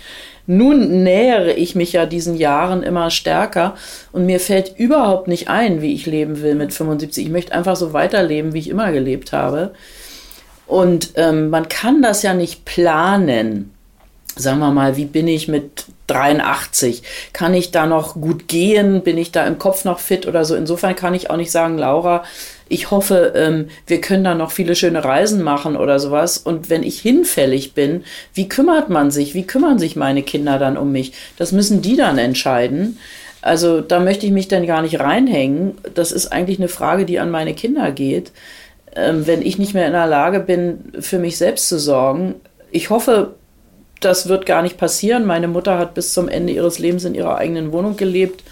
Nun 0.45 1.03
nähere 1.03 1.53
ich 1.53 1.73
mich 1.73 1.93
ja 1.93 2.05
diesen 2.05 2.35
Jahren 2.35 2.83
immer 2.83 3.11
stärker 3.11 3.75
und 4.11 4.25
mir 4.25 4.41
fällt 4.41 4.77
überhaupt 4.77 5.29
nicht 5.29 5.47
ein, 5.47 5.81
wie 5.81 5.93
ich 5.93 6.05
leben 6.05 6.41
will 6.41 6.55
mit 6.55 6.73
75. 6.73 7.27
Ich 7.27 7.31
möchte 7.31 7.53
einfach 7.53 7.77
so 7.77 7.93
weiterleben, 7.93 8.53
wie 8.53 8.59
ich 8.59 8.69
immer 8.69 8.91
gelebt 8.91 9.31
habe. 9.31 9.71
Und 10.67 11.11
ähm, 11.15 11.49
man 11.49 11.69
kann 11.69 12.01
das 12.01 12.23
ja 12.23 12.33
nicht 12.33 12.65
planen 12.65 13.71
sagen 14.35 14.59
wir 14.59 14.71
mal, 14.71 14.97
wie 14.97 15.05
bin 15.05 15.27
ich 15.27 15.47
mit 15.47 15.85
83? 16.11 17.03
Kann 17.33 17.53
ich 17.53 17.71
da 17.71 17.85
noch 17.85 18.15
gut 18.15 18.47
gehen? 18.47 19.01
Bin 19.01 19.17
ich 19.17 19.31
da 19.31 19.45
im 19.45 19.57
Kopf 19.57 19.85
noch 19.85 19.99
fit 19.99 20.27
oder 20.27 20.45
so? 20.45 20.55
Insofern 20.55 20.95
kann 20.95 21.13
ich 21.13 21.29
auch 21.29 21.37
nicht 21.37 21.51
sagen, 21.51 21.77
Laura, 21.77 22.23
ich 22.67 22.89
hoffe, 22.89 23.33
ähm, 23.35 23.67
wir 23.85 23.99
können 23.99 24.23
da 24.23 24.33
noch 24.33 24.51
viele 24.51 24.75
schöne 24.75 25.03
Reisen 25.03 25.41
machen 25.43 25.75
oder 25.75 25.99
sowas. 25.99 26.37
Und 26.37 26.69
wenn 26.69 26.83
ich 26.83 27.01
hinfällig 27.01 27.73
bin, 27.73 28.03
wie 28.33 28.47
kümmert 28.47 28.89
man 28.89 29.11
sich? 29.11 29.33
Wie 29.33 29.45
kümmern 29.45 29.77
sich 29.77 29.95
meine 29.95 30.23
Kinder 30.23 30.57
dann 30.57 30.77
um 30.77 30.91
mich? 30.91 31.13
Das 31.37 31.51
müssen 31.51 31.81
die 31.81 31.97
dann 31.97 32.17
entscheiden. 32.17 32.97
Also 33.41 33.81
da 33.81 33.99
möchte 33.99 34.25
ich 34.25 34.31
mich 34.31 34.47
dann 34.47 34.67
gar 34.67 34.81
nicht 34.81 34.99
reinhängen. 34.99 35.77
Das 35.93 36.11
ist 36.11 36.27
eigentlich 36.27 36.59
eine 36.59 36.69
Frage, 36.69 37.05
die 37.05 37.19
an 37.19 37.31
meine 37.31 37.53
Kinder 37.53 37.91
geht. 37.91 38.31
Ähm, 38.95 39.27
wenn 39.27 39.41
ich 39.41 39.57
nicht 39.57 39.73
mehr 39.73 39.87
in 39.87 39.93
der 39.93 40.07
Lage 40.07 40.39
bin, 40.39 40.93
für 40.99 41.17
mich 41.19 41.37
selbst 41.37 41.67
zu 41.67 41.79
sorgen. 41.79 42.35
Ich 42.71 42.89
hoffe, 42.89 43.33
das 44.01 44.27
wird 44.27 44.45
gar 44.45 44.61
nicht 44.61 44.77
passieren. 44.77 45.25
Meine 45.25 45.47
Mutter 45.47 45.77
hat 45.77 45.93
bis 45.93 46.13
zum 46.13 46.27
Ende 46.27 46.53
ihres 46.53 46.79
Lebens 46.79 47.05
in 47.05 47.15
ihrer 47.15 47.37
eigenen 47.37 47.71
Wohnung 47.71 47.95
gelebt. 47.97 48.43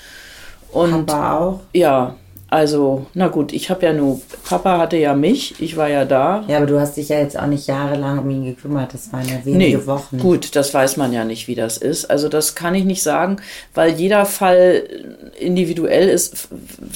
Und 0.71 1.07
Papa 1.07 1.37
auch? 1.37 1.59
Ja. 1.73 2.15
Also, 2.51 3.05
na 3.13 3.27
gut, 3.27 3.53
ich 3.53 3.69
habe 3.69 3.85
ja 3.85 3.93
nur, 3.93 4.21
Papa 4.43 4.79
hatte 4.79 4.97
ja 4.97 5.13
mich, 5.13 5.61
ich 5.61 5.77
war 5.77 5.87
ja 5.87 6.03
da. 6.03 6.43
Ja, 6.47 6.57
aber 6.57 6.65
du 6.65 6.79
hast 6.79 6.97
dich 6.97 7.09
ja 7.09 7.19
jetzt 7.19 7.37
auch 7.37 7.45
nicht 7.45 7.67
jahrelang 7.67 8.17
um 8.17 8.29
ihn 8.31 8.43
gekümmert. 8.43 8.91
Das 8.91 9.13
waren 9.13 9.27
ja 9.27 9.35
wenige 9.45 9.77
Nee, 9.77 9.85
Wochen. 9.85 10.17
gut, 10.17 10.55
das 10.55 10.73
weiß 10.73 10.97
man 10.97 11.13
ja 11.13 11.25
nicht, 11.25 11.47
wie 11.47 11.53
das 11.53 11.77
ist. 11.77 12.05
Also 12.09 12.27
das 12.27 12.55
kann 12.55 12.73
ich 12.73 12.85
nicht 12.85 13.03
sagen, 13.03 13.37
weil 13.75 13.91
jeder 13.91 14.25
Fall 14.25 14.81
individuell 15.39 16.09
ist, 16.09 16.47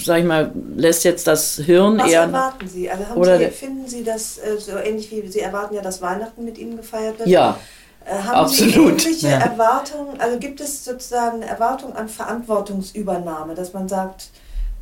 sag 0.03 0.19
ich 0.19 0.25
mal, 0.25 0.51
lässt 0.75 1.03
jetzt 1.03 1.27
das 1.27 1.57
Hirn 1.57 1.99
Was 1.99 2.11
eher... 2.11 2.21
erwarten 2.21 2.67
Sie? 2.67 2.89
Also 2.89 3.05
haben 3.09 3.21
Oder 3.21 3.37
Sie, 3.37 3.45
finden 3.45 3.87
Sie 3.87 4.03
das 4.03 4.39
äh, 4.39 4.57
so 4.57 4.75
ähnlich 4.77 5.11
wie 5.11 5.27
Sie 5.27 5.41
erwarten 5.41 5.75
ja, 5.75 5.83
dass 5.83 6.01
Weihnachten 6.01 6.43
mit 6.45 6.57
Ihnen 6.57 6.77
gefeiert 6.77 7.19
wird? 7.19 7.29
Ja, 7.29 7.59
Äh, 8.05 8.11
haben 8.23 8.47
Sie 8.49 8.65
absolut. 8.65 9.05
ähnliche 9.05 9.27
Ja. 9.29 9.37
Erwartungen? 9.39 10.19
Also 10.19 10.37
gibt 10.39 10.59
es 10.61 10.83
sozusagen 10.85 11.41
eine 11.41 11.47
Erwartung 11.49 11.95
an 11.95 12.07
Verantwortungsübernahme, 12.09 13.55
dass 13.55 13.73
man 13.73 13.87
sagt, 13.87 14.29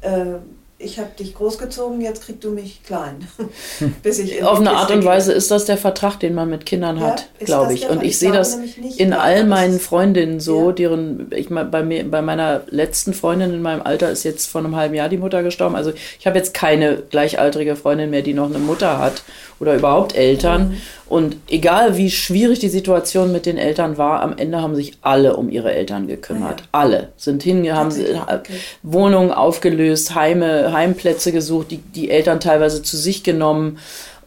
äh, 0.02 0.36
ich 0.84 0.98
habe 0.98 1.10
dich 1.18 1.36
großgezogen, 1.36 2.02
jetzt 2.02 2.24
kriegst 2.26 2.44
du 2.44 2.50
mich 2.50 2.82
klein. 2.84 3.28
Bis 4.04 4.18
ich 4.18 4.44
auf 4.44 4.60
eine 4.60 4.72
Art 4.72 4.90
und. 4.90 5.06
Weise 5.06 5.32
ist 5.32 5.52
das 5.52 5.66
der 5.66 5.78
Vertrag, 5.78 6.20
den 6.20 6.34
man 6.34 6.50
mit 6.50 6.66
Kindern 6.66 6.98
Ja, 6.98 7.04
hat, 7.12 7.30
glaube 7.40 7.74
ich. 7.76 7.88
Und 7.88 8.02
ich 8.02 8.10
Ich 8.12 8.18
sehe 8.20 8.32
das 8.32 8.58
in 8.98 9.14
all 9.14 9.44
meinen 9.46 9.80
Freundinnen 9.80 10.40
so, 10.40 10.70
Ja. 10.70 10.72
deren, 10.72 11.28
ich 11.36 11.50
bei 11.50 11.84
mir, 11.84 12.10
bei 12.10 12.24
meiner 12.24 12.62
letzten 12.70 13.14
Freundin 13.14 13.54
in 13.54 13.62
meinem 13.62 13.84
Alter 13.84 14.10
ist 14.10 14.24
jetzt 14.24 14.48
vor 14.48 14.62
einem 14.62 14.76
halben 14.76 14.96
Jahr 14.96 15.08
die 15.10 15.18
Mutter 15.18 15.44
gestorben. 15.44 15.76
Also 15.76 15.92
ich 16.20 16.26
habe 16.26 16.38
jetzt 16.40 16.56
keine 16.56 16.98
gleichaltrige 16.98 17.76
Freundin 17.76 18.10
mehr, 18.10 18.24
die 18.24 18.34
noch 18.34 18.50
eine 18.50 18.58
Mutter 18.60 18.98
hat 18.98 19.22
oder 19.60 19.76
überhaupt 19.76 20.16
Eltern. 20.16 20.70
Mhm. 20.70 20.82
Und 21.12 21.36
egal 21.50 21.98
wie 21.98 22.10
schwierig 22.10 22.60
die 22.60 22.70
Situation 22.70 23.34
mit 23.34 23.46
den 23.46 23.58
Eltern 23.58 23.98
war, 23.98 24.22
am 24.22 24.38
Ende 24.38 24.62
haben 24.62 24.76
sich 24.76 24.94
alle 25.02 25.36
um 25.36 25.50
ihre 25.50 25.74
Eltern 25.74 26.08
gekümmert. 26.08 26.64
Alle 26.72 27.10
sind 27.18 27.44
hinge, 27.44 27.76
haben 27.76 27.92
okay. 27.92 28.54
Wohnungen 28.82 29.34
aufgelöst, 29.34 30.16
Heime, 30.16 30.72
Heimplätze 30.72 31.34
gesucht, 31.34 31.72
die, 31.72 31.80
die 31.80 32.10
Eltern 32.10 32.40
teilweise 32.40 32.82
zu 32.82 32.96
sich 32.96 33.24
genommen. 33.24 33.78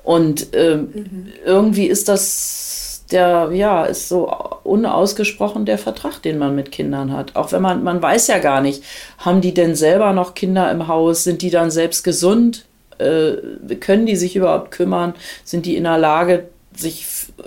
Und 0.02 0.48
ähm, 0.52 0.88
Mhm. 0.92 1.26
irgendwie 1.46 1.86
ist 1.86 2.10
das 2.10 3.04
der, 3.10 3.48
ja, 3.54 3.84
ist 3.86 4.10
so 4.10 4.30
unausgesprochen 4.64 5.64
der 5.64 5.78
Vertrag, 5.78 6.20
den 6.20 6.36
man 6.36 6.54
mit 6.54 6.70
Kindern 6.70 7.12
hat. 7.16 7.34
Auch 7.34 7.50
wenn 7.52 7.62
man, 7.62 7.82
man 7.82 8.02
weiß 8.02 8.26
ja 8.26 8.38
gar 8.40 8.60
nicht, 8.60 8.82
haben 9.16 9.40
die 9.40 9.54
denn 9.54 9.74
selber 9.74 10.12
noch 10.12 10.34
Kinder 10.34 10.70
im 10.70 10.86
Haus? 10.86 11.24
Sind 11.24 11.40
die 11.40 11.50
dann 11.50 11.70
selbst 11.70 12.02
gesund? 12.04 12.66
Äh, 12.98 13.74
können 13.80 14.04
die 14.04 14.16
sich 14.16 14.36
überhaupt 14.36 14.70
kümmern? 14.70 15.14
Sind 15.44 15.64
die 15.64 15.76
in 15.76 15.84
der 15.84 15.96
Lage, 15.98 16.44
sich 16.76 17.06
äh, 17.38 17.42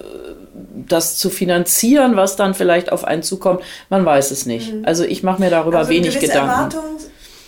das 0.87 1.17
zu 1.17 1.29
finanzieren, 1.29 2.15
was 2.15 2.35
dann 2.35 2.53
vielleicht 2.53 2.91
auf 2.91 3.03
einen 3.03 3.23
zukommt? 3.23 3.61
Man 3.89 4.05
weiß 4.05 4.31
es 4.31 4.45
nicht. 4.45 4.73
Also 4.83 5.03
ich 5.03 5.23
mache 5.23 5.41
mir 5.41 5.49
darüber 5.49 5.79
Also 5.79 5.91
wenig 5.91 6.15
gewisse 6.15 6.27
Gedanken. 6.27 6.49
Erwartungen 6.49 6.97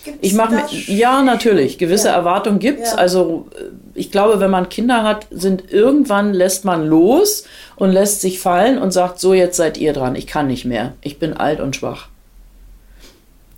gibt's 0.03 0.19
Ich 0.22 0.34
mache 0.34 0.53
mir, 0.56 0.65
ja, 0.88 1.22
natürlich, 1.23 1.77
gewisse 1.77 2.07
Ja. 2.07 2.15
Erwartungen 2.15 2.60
gibt's. 2.60 2.91
Ja. 2.91 2.97
Also 2.97 3.47
äh, 3.57 3.64
ich 3.95 4.11
glaube, 4.11 4.39
wenn 4.39 4.51
man 4.51 4.69
Kinder 4.69 5.03
hat, 5.03 5.27
sind 5.31 5.72
irgendwann 5.72 6.34
lässt 6.34 6.64
man 6.65 6.88
los 6.88 7.43
und 7.76 7.91
lässt 7.91 8.22
sich 8.22 8.39
fallen 8.39 8.77
und 8.77 8.91
sagt, 8.91 9.19
so 9.19 9.34
jetzt 9.34 9.57
seid 9.57 9.77
ihr 9.77 9.93
dran, 9.93 10.15
ich 10.15 10.27
kann 10.27 10.47
nicht 10.47 10.65
mehr, 10.65 10.93
ich 11.01 11.19
bin 11.19 11.34
alt 11.34 11.60
und 11.60 11.76
schwach. 11.76 12.07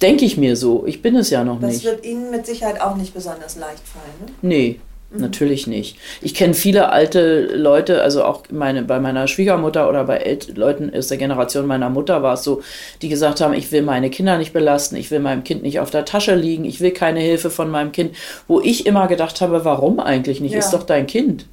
Denke 0.01 0.25
ich 0.25 0.35
mir 0.35 0.55
so, 0.55 0.83
ich 0.87 1.03
bin 1.03 1.15
es 1.15 1.29
ja 1.29 1.43
noch 1.43 1.59
Das 1.61 1.73
nicht. 1.73 1.85
wird 1.85 2.03
Ihnen 2.03 2.31
mit 2.31 2.47
Sicherheit 2.47 2.81
auch 2.81 2.95
nicht 2.95 3.13
besonders 3.13 3.55
leicht 3.55 3.83
fallen. 3.87 4.25
Ne? 4.25 4.31
Nee, 4.41 4.79
natürlich 5.13 5.67
nicht. 5.67 5.97
Ich 6.21 6.33
kenne 6.33 6.53
viele 6.53 6.89
alte 6.89 7.41
Leute, 7.55 8.01
also 8.01 8.23
auch 8.23 8.43
meine, 8.49 8.83
bei 8.83 8.99
meiner 8.99 9.27
Schwiegermutter 9.27 9.89
oder 9.89 10.05
bei 10.05 10.17
El 10.17 10.39
Leuten 10.55 10.91
aus 10.95 11.07
der 11.07 11.17
Generation 11.17 11.65
meiner 11.67 11.89
Mutter 11.89 12.23
war 12.23 12.35
es 12.35 12.43
so, 12.43 12.61
die 13.01 13.09
gesagt 13.09 13.41
haben, 13.41 13.53
ich 13.53 13.71
will 13.71 13.81
meine 13.81 14.09
Kinder 14.09 14.37
nicht 14.37 14.53
belasten, 14.53 14.95
ich 14.95 15.11
will 15.11 15.19
meinem 15.19 15.43
Kind 15.43 15.63
nicht 15.63 15.79
auf 15.79 15.89
der 15.89 16.05
Tasche 16.05 16.35
liegen, 16.35 16.63
ich 16.65 16.79
will 16.81 16.91
keine 16.91 17.19
Hilfe 17.19 17.49
von 17.49 17.69
meinem 17.69 17.91
Kind. 17.91 18.15
Wo 18.47 18.61
ich 18.61 18.85
immer 18.85 19.07
gedacht 19.07 19.41
habe, 19.41 19.65
warum 19.65 19.99
eigentlich 19.99 20.39
nicht? 20.39 20.53
Ja. 20.53 20.59
Ist 20.59 20.71
doch 20.71 20.83
dein 20.83 21.07
Kind. 21.07 21.45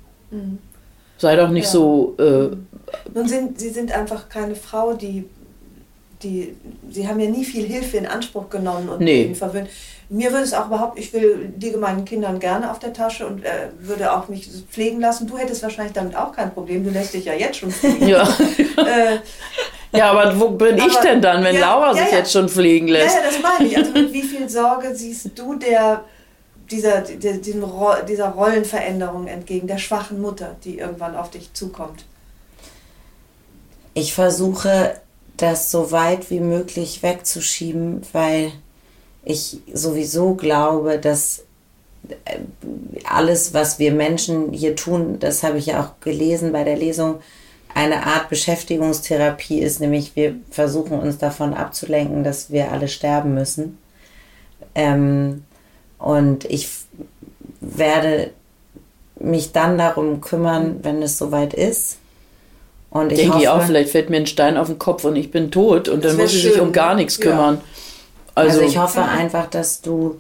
Sei 1.16 1.35
doch 1.36 1.51
nicht 1.51 1.64
Ja. 1.64 1.70
so. 1.70 2.14
Äh, 2.18 2.56
Nun 3.14 3.26
sind 3.28 3.59
Sie 3.59 3.70
sind 3.70 3.90
einfach 3.93 4.28
keine 4.28 4.55
Frau, 4.55 4.93
die, 4.94 5.24
die 6.22 6.55
Sie 6.90 7.09
haben 7.09 7.18
ja 7.18 7.28
nie 7.28 7.44
viel 7.44 7.64
Hilfe 7.66 7.97
in 7.97 8.06
Anspruch 8.06 8.48
genommen 8.51 8.89
und 8.89 9.01
Nee. 9.01 9.24
ihn 9.24 9.35
verwöhnt. 9.35 9.68
Mir 10.10 10.32
würde 10.32 10.44
es 10.44 10.55
auch 10.55 10.66
überhaupt, 10.66 10.98
ich 10.98 11.12
will 11.12 11.52
liege 11.59 11.76
meinen 11.76 12.05
Kindern 12.05 12.40
gerne 12.40 12.70
auf 12.70 12.78
der 12.78 12.94
Tasche 12.94 13.26
und 13.26 13.44
äh, 13.44 13.68
würde 13.78 14.12
auch 14.12 14.28
mich 14.28 14.48
pflegen 14.70 15.01
lassen. 15.01 15.26
Du 15.26 15.36
hättest 15.36 15.62
wahrscheinlich 15.62 15.93
damit 15.93 16.16
auch 16.16 16.32
kein 16.32 16.52
Problem. 16.52 16.82
Du 16.85 16.90
lässt 16.90 17.12
dich 17.12 17.26
ja 17.26 17.35
jetzt 17.35 17.59
schon 17.59 17.70
pflegen. 17.70 18.09
ja. 18.09 18.22
äh, 18.76 19.18
ja, 19.93 20.10
aber 20.10 20.39
wo 20.39 20.51
bin 20.51 20.76
ich 20.76 20.97
Aber- 20.97 21.01
denn 21.02 21.20
dann, 21.20 21.44
wenn 21.44 21.55
ja, 21.55 21.60
Laura 21.60 21.89
ja, 21.89 22.02
sich 22.02 22.12
ja. 22.12 22.18
jetzt 22.18 22.32
schon 22.32 22.48
pflegen 22.48 22.89
ja, 22.89 22.94
lässt? 22.94 23.16
ja, 23.16 23.22
das 23.22 23.43
meine 23.43 23.68
ich. 23.68 23.76
Also 23.76 23.93
mit 23.93 24.12
wie 24.12 24.22
viel 24.22 24.48
Sorge 24.48 24.94
siehst 24.94 25.30
du 25.35 25.55
der 25.55 26.05
dieser, 26.70 27.01
der, 27.01 27.35
diesem 27.39 27.64
Ro 27.64 27.94
dieser 28.06 28.28
Rollenveränderung 28.28 29.26
entgegen, 29.26 29.66
der 29.66 29.78
schwachen 29.78 30.20
Mutter, 30.20 30.56
die 30.64 30.78
irgendwann 30.78 31.16
auf 31.16 31.30
dich 31.30 31.52
zukommt? 31.55 32.05
Ich 33.94 34.14
versuche, 34.14 35.01
das 35.36 35.70
so 35.70 35.90
weit 35.93 36.30
wie 36.30 36.40
möglich 36.40 37.02
wegzuschieben, 37.02 38.02
weil 38.12 38.52
ich 39.29 39.59
sowieso 39.73 40.35
glaube, 40.35 40.99
dass 40.99 41.45
äh, 42.09 42.39
alles, 43.05 43.53
was 43.53 43.79
wir 43.79 43.93
Menschen 43.93 44.53
hier 44.53 44.75
tun, 44.75 45.19
das 45.21 45.43
habe 45.43 45.59
ich 45.59 45.67
ja 45.67 45.83
auch 45.83 46.01
gelesen 46.01 46.51
bei 46.51 46.65
der 46.65 46.77
Lesung, 46.77 47.21
eine 47.75 48.07
Art 48.07 48.31
Beschäftigungstherapie 48.31 49.61
ist, 49.61 49.81
nämlich 49.81 50.17
wir 50.17 50.35
versuchen 50.51 50.99
uns 50.99 51.19
davon 51.19 51.53
abzulenken, 51.53 52.25
dass 52.25 52.51
wir 52.51 52.73
alle 52.73 52.89
sterben 52.89 53.35
müssen. 53.35 53.77
Ähm, 54.75 55.45
und 55.99 56.47
ich 56.47 56.71
werde 57.61 58.31
mich 59.21 59.53
dann 59.53 59.77
darum 59.77 60.23
kümmern, 60.23 60.81
wenn 60.83 61.03
es 61.03 61.19
soweit 61.19 61.53
ist. 61.53 61.99
Und 62.91 63.13
ich 63.13 63.19
Denke 63.19 63.35
hoffe, 63.35 63.43
ich 63.43 63.49
auch, 63.51 63.63
vielleicht 63.63 63.91
fällt 63.91 64.09
mir 64.09 64.17
ein 64.17 64.27
Stein 64.27 64.57
auf 64.57 64.69
den 64.69 64.79
Kopf 64.79 65.05
und 65.05 65.17
ich 65.17 65.31
bin 65.31 65.51
tot 65.51 65.89
und 65.89 66.03
dann 66.03 66.17
muss 66.17 66.33
ich 66.33 66.41
schön, 66.41 66.61
um 66.61 66.73
gar 66.73 66.95
nichts 66.95 67.19
Ja. 67.57 67.63
Also, 68.39 68.60
Also, 68.60 68.70
ich 68.70 68.78
hoffe 68.78 69.02
einfach, 69.02 69.47
dass 69.48 69.81
du 69.82 70.19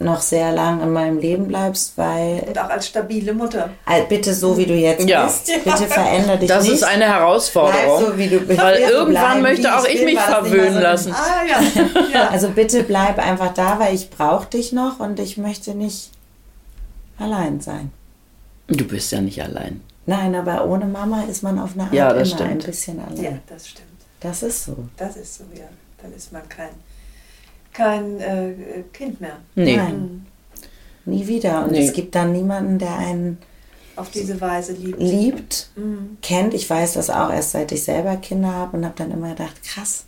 noch 0.00 0.20
sehr 0.20 0.52
lang 0.52 0.82
in 0.82 0.92
meinem 0.92 1.18
Leben 1.18 1.46
bleibst, 1.48 1.96
weil 1.96 2.44
Und 2.48 2.58
auch 2.58 2.68
als 2.68 2.88
stabile 2.88 3.32
Mutter. 3.32 3.70
also 3.86 4.06
bitte 4.08 4.34
so 4.34 4.56
wie 4.58 4.66
du 4.66 4.74
jetzt 4.74 5.08
Ja. 5.08 5.24
bist, 5.24 5.46
bitte 5.64 5.86
veränder 5.86 6.36
dich 6.36 6.48
das 6.48 6.64
nicht. 6.64 6.74
ist 6.74 6.82
eine 6.82 7.04
Bleib 7.04 7.18
Herausforderung. 7.20 8.04
so 8.04 8.18
wie 8.18 8.28
du 8.28 8.40
bist. 8.40 8.60
Weil 8.60 8.82
Ja, 8.82 8.88
irgendwann 8.90 9.40
bleiben, 9.40 9.42
möchte 9.42 9.74
auch 9.74 9.86
ich 9.86 10.04
mich 10.04 10.16
das 10.16 10.24
verwöhnen 10.24 10.74
so- 10.74 10.80
lassen. 10.80 11.14
Ah 11.14 11.42
ja. 11.48 11.82
ja. 12.12 12.28
Also 12.30 12.48
bitte 12.50 12.82
bleib 12.82 13.18
einfach 13.18 13.54
da, 13.54 13.78
weil 13.78 13.94
ich 13.94 14.10
brauche 14.10 14.46
dich 14.46 14.72
noch 14.72 14.98
und 15.00 15.20
ich 15.20 15.38
möchte 15.38 15.74
nicht 15.74 16.10
allein 17.18 17.60
sein. 17.60 17.90
Du 18.66 18.84
bist 18.84 19.12
ja 19.12 19.20
nicht 19.20 19.40
allein. 19.42 19.80
Nein, 20.06 20.34
aber 20.34 20.66
ohne 20.66 20.84
Mama 20.86 21.22
ist 21.30 21.42
man 21.42 21.58
auf 21.58 21.70
eine 21.74 21.84
Art 21.84 21.92
Ja, 21.94 22.12
das 22.12 22.28
immer 22.30 22.38
stimmt. 22.38 22.50
ein 22.50 22.58
bisschen 22.66 23.00
allein. 23.00 23.22
ja, 23.24 23.30
das 23.48 23.68
stimmt. 23.68 23.88
Das 24.20 24.42
ist 24.42 24.64
so. 24.64 24.76
Das 24.96 25.16
ist 25.16 25.36
so, 25.38 25.44
ja. 25.54 25.64
Dann 26.04 26.12
ist 26.12 26.32
man 26.32 26.42
kein, 26.50 26.68
kein 27.72 28.20
äh, 28.20 28.52
Kind 28.92 29.22
mehr. 29.22 29.38
Nee. 29.54 29.76
Nein, 29.78 30.26
nie 31.06 31.26
wieder. 31.26 31.64
Und 31.64 31.72
Nee. 31.72 31.86
es 31.86 31.94
gibt 31.94 32.14
dann 32.14 32.32
niemanden, 32.32 32.78
der 32.78 32.94
einen 32.98 33.38
Auf 33.96 34.10
diese 34.10 34.38
Weise 34.38 34.72
liebt. 34.72 35.00
liebt, 35.00 35.70
Mhm. 35.76 36.18
kennt. 36.20 36.52
Ich 36.52 36.68
weiß 36.68 36.92
das 36.92 37.08
auch 37.08 37.30
erst 37.32 37.52
seit 37.52 37.72
ich 37.72 37.82
selber 37.84 38.16
Kinder 38.16 38.52
habe 38.52 38.76
und 38.76 38.84
habe 38.84 38.94
dann 38.98 39.10
immer 39.12 39.30
gedacht, 39.30 39.62
krass, 39.64 40.04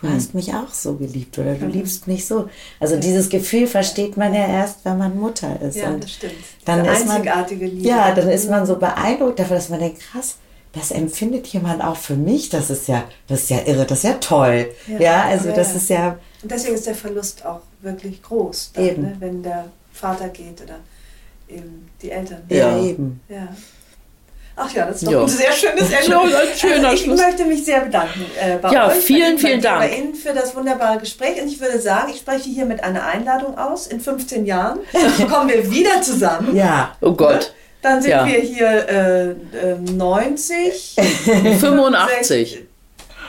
du 0.00 0.08
hast 0.08 0.34
mich 0.34 0.54
auch 0.54 0.72
so 0.72 0.94
geliebt 0.94 1.38
oder 1.38 1.54
du 1.54 1.66
liebst 1.66 2.06
mich 2.06 2.24
so. 2.26 2.48
Also 2.80 2.96
dieses 2.96 3.28
Gefühl 3.28 3.66
versteht 3.66 4.16
man 4.16 4.32
ja 4.32 4.46
erst, 4.46 4.84
wenn 4.86 4.96
man 4.96 5.18
Mutter 5.18 5.60
ist. 5.60 5.76
Ja, 5.76 5.88
und 5.90 6.02
das 6.02 6.12
stimmt. 6.12 6.32
dann 6.64 6.82
Diese 6.82 6.94
ist 6.94 7.06
man, 7.06 7.16
einzigartige 7.16 7.66
Liebe. 7.66 7.88
Ja, 7.88 8.14
dann 8.14 8.28
ist 8.30 8.48
man 8.48 8.64
so 8.64 8.76
beeindruckt 8.76 9.38
davon, 9.38 9.56
dass 9.56 9.68
man 9.68 9.80
denkt, 9.80 10.00
krass, 10.00 10.36
das 10.76 10.90
empfindet 10.92 11.46
jemand 11.48 11.82
auch 11.82 11.96
für 11.96 12.14
mich. 12.14 12.50
Das 12.50 12.70
ist 12.70 12.86
ja, 12.88 13.04
das 13.28 13.42
ist 13.44 13.50
ja 13.50 13.58
irre, 13.66 13.84
das 13.86 13.98
ist 13.98 14.04
ja 14.04 14.14
toll. 14.14 14.68
Ja, 14.86 14.98
Ja. 15.00 15.22
also 15.24 15.48
Ja, 15.48 15.54
das 15.54 15.74
ist 15.74 15.88
ja, 15.90 16.18
Und 16.42 16.50
deswegen 16.52 16.74
ist 16.74 16.86
der 16.86 16.94
Verlust 16.94 17.44
auch 17.44 17.60
wirklich 17.82 18.22
groß, 18.22 18.72
dann, 18.74 18.84
Eben. 18.84 19.02
Ne, 19.02 19.16
wenn 19.18 19.42
der 19.42 19.64
Vater 19.92 20.28
geht 20.28 20.60
oder 20.62 20.76
eben 21.48 21.88
die 22.02 22.10
Eltern. 22.10 22.42
ja, 22.48 22.76
Ja. 22.76 22.84
eben. 22.84 23.20
Ja. 23.28 23.48
Ach 24.58 24.72
ja, 24.72 24.86
das 24.86 24.96
ist 25.02 25.06
doch 25.06 25.12
Ja. 25.12 25.20
ein 25.22 25.28
sehr 25.28 25.52
schönes 25.52 25.90
Ende. 25.92 26.10
Ja, 26.10 26.20
ein 26.22 26.58
schöner 26.58 26.88
also 26.88 26.92
ich 26.96 27.02
Schluss. 27.02 27.20
möchte 27.20 27.44
mich 27.44 27.62
sehr 27.64 27.80
bedanken 27.80 28.24
äh, 28.40 28.56
bei 28.56 28.72
Ja, 28.72 28.88
euch. 28.88 28.94
vielen, 28.96 29.36
vielen 29.38 29.60
Dank. 29.60 29.80
Bei 29.80 29.94
Ihnen 29.98 30.14
für 30.14 30.32
das 30.32 30.56
wunderbare 30.56 30.98
Gespräch. 30.98 31.40
Und 31.42 31.48
ich 31.48 31.60
würde 31.60 31.78
sagen, 31.78 32.10
ich 32.10 32.20
spreche 32.20 32.48
hier 32.48 32.64
mit 32.64 32.82
einer 32.82 33.04
Einladung 33.04 33.58
aus. 33.58 33.86
In 33.86 34.00
15 34.00 34.46
Jahren 34.46 34.78
kommen 35.30 35.50
wir 35.50 35.70
wieder 35.70 36.00
zusammen. 36.00 36.56
Ja, 36.56 36.96
Oh 37.02 37.12
Gott. 37.12 37.52
Dann 37.86 38.02
sind 38.02 38.10
Ja. 38.10 38.26
wir 38.26 38.40
hier 38.40 38.88
äh, 38.88 39.30
äh, 39.30 39.76
90, 39.92 40.96
85. 41.60 42.62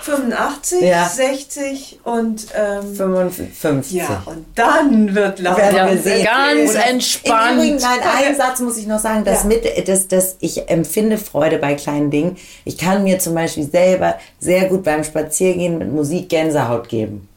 85, 0.01 0.81
Ja. 0.81 1.05
60 1.07 1.99
und 2.03 2.47
ähm, 2.57 2.95
55. 2.95 3.91
ja, 3.93 4.23
und 4.25 4.45
dann 4.55 5.13
wird 5.13 5.37
laut. 5.39 5.57
Ja, 5.59 5.71
wir 5.73 6.23
ganz 6.23 6.71
Oder- 6.71 6.85
entspannt. 6.87 7.51
Im 7.51 7.57
Übrigen, 7.57 7.77
nein, 7.81 7.99
einen 8.25 8.35
Satz 8.35 8.59
muss 8.61 8.77
ich 8.77 8.87
noch 8.87 8.99
sagen, 8.99 9.25
dass 9.25 9.43
Ja. 9.43 9.49
mit, 9.49 9.87
das, 9.87 10.07
das, 10.07 10.37
ich 10.39 10.69
empfinde 10.69 11.17
Freude 11.19 11.57
bei 11.59 11.75
kleinen 11.75 12.09
Dingen. 12.09 12.37
Ich 12.65 12.77
kann 12.79 13.03
mir 13.03 13.19
zum 13.19 13.35
Beispiel 13.35 13.69
selber 13.69 14.15
sehr 14.39 14.65
gut 14.69 14.83
beim 14.83 15.03
Spaziergehen 15.03 15.77
mit 15.77 15.91
Musik 15.91 16.29
Gänsehaut 16.29 16.89
geben. 16.89 17.27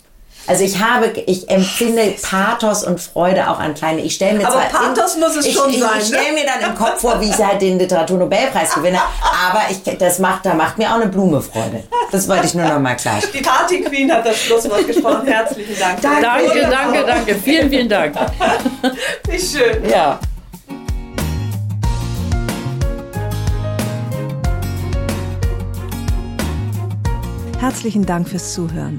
Also 0.50 0.64
ich 0.64 0.80
habe, 0.80 1.12
ich 1.26 1.48
empfinde 1.48 2.12
Pathos 2.20 2.82
und 2.82 3.00
Freude 3.00 3.48
auch 3.48 3.60
an 3.60 3.72
kleine. 3.74 4.00
Ich 4.00 4.16
stelle 4.16 4.36
mir 4.36 4.48
Aber 4.48 4.68
zwar 4.68 4.82
Pathos 4.82 5.14
in, 5.14 5.20
muss 5.20 5.36
es 5.36 5.46
ich, 5.46 5.54
schon 5.54 5.70
ich, 5.70 5.78
sein, 5.78 5.90
Ich 6.00 6.10
ne? 6.10 6.18
stelle 6.18 6.32
mir 6.34 6.44
dann 6.44 6.70
im 6.70 6.76
Kopf 6.76 7.02
vor, 7.02 7.20
wie 7.20 7.30
ich 7.30 7.38
halt 7.38 7.62
den 7.62 7.78
Literaturnobelpreis 7.78 8.74
gewinne. 8.74 8.98
Aber 8.98 9.62
ich, 9.70 9.80
das 9.96 10.18
macht, 10.18 10.44
da 10.44 10.54
macht 10.54 10.76
mir 10.76 10.90
auch 10.90 10.96
eine 10.96 11.06
Blume 11.06 11.40
Freude. 11.40 11.84
Das 12.10 12.28
wollte 12.28 12.46
ich 12.46 12.54
nur 12.54 12.66
noch 12.66 12.80
mal 12.80 12.96
klarstellen. 12.96 13.32
Die 13.32 13.42
Party 13.42 13.80
Queen 13.82 14.12
hat 14.12 14.26
das 14.26 14.42
Schlusswort 14.42 14.88
gesprochen. 14.88 15.24
Herzlichen 15.28 15.78
Dank. 15.78 16.00
Danke, 16.02 16.68
danke, 16.68 17.04
danke. 17.06 17.34
Vielen, 17.36 17.70
vielen 17.70 17.88
Dank. 17.88 18.16
Wie 19.28 19.38
schön. 19.38 19.88
Ja. 19.88 20.18
Herzlichen 27.60 28.04
Dank 28.04 28.28
fürs 28.28 28.52
Zuhören. 28.52 28.98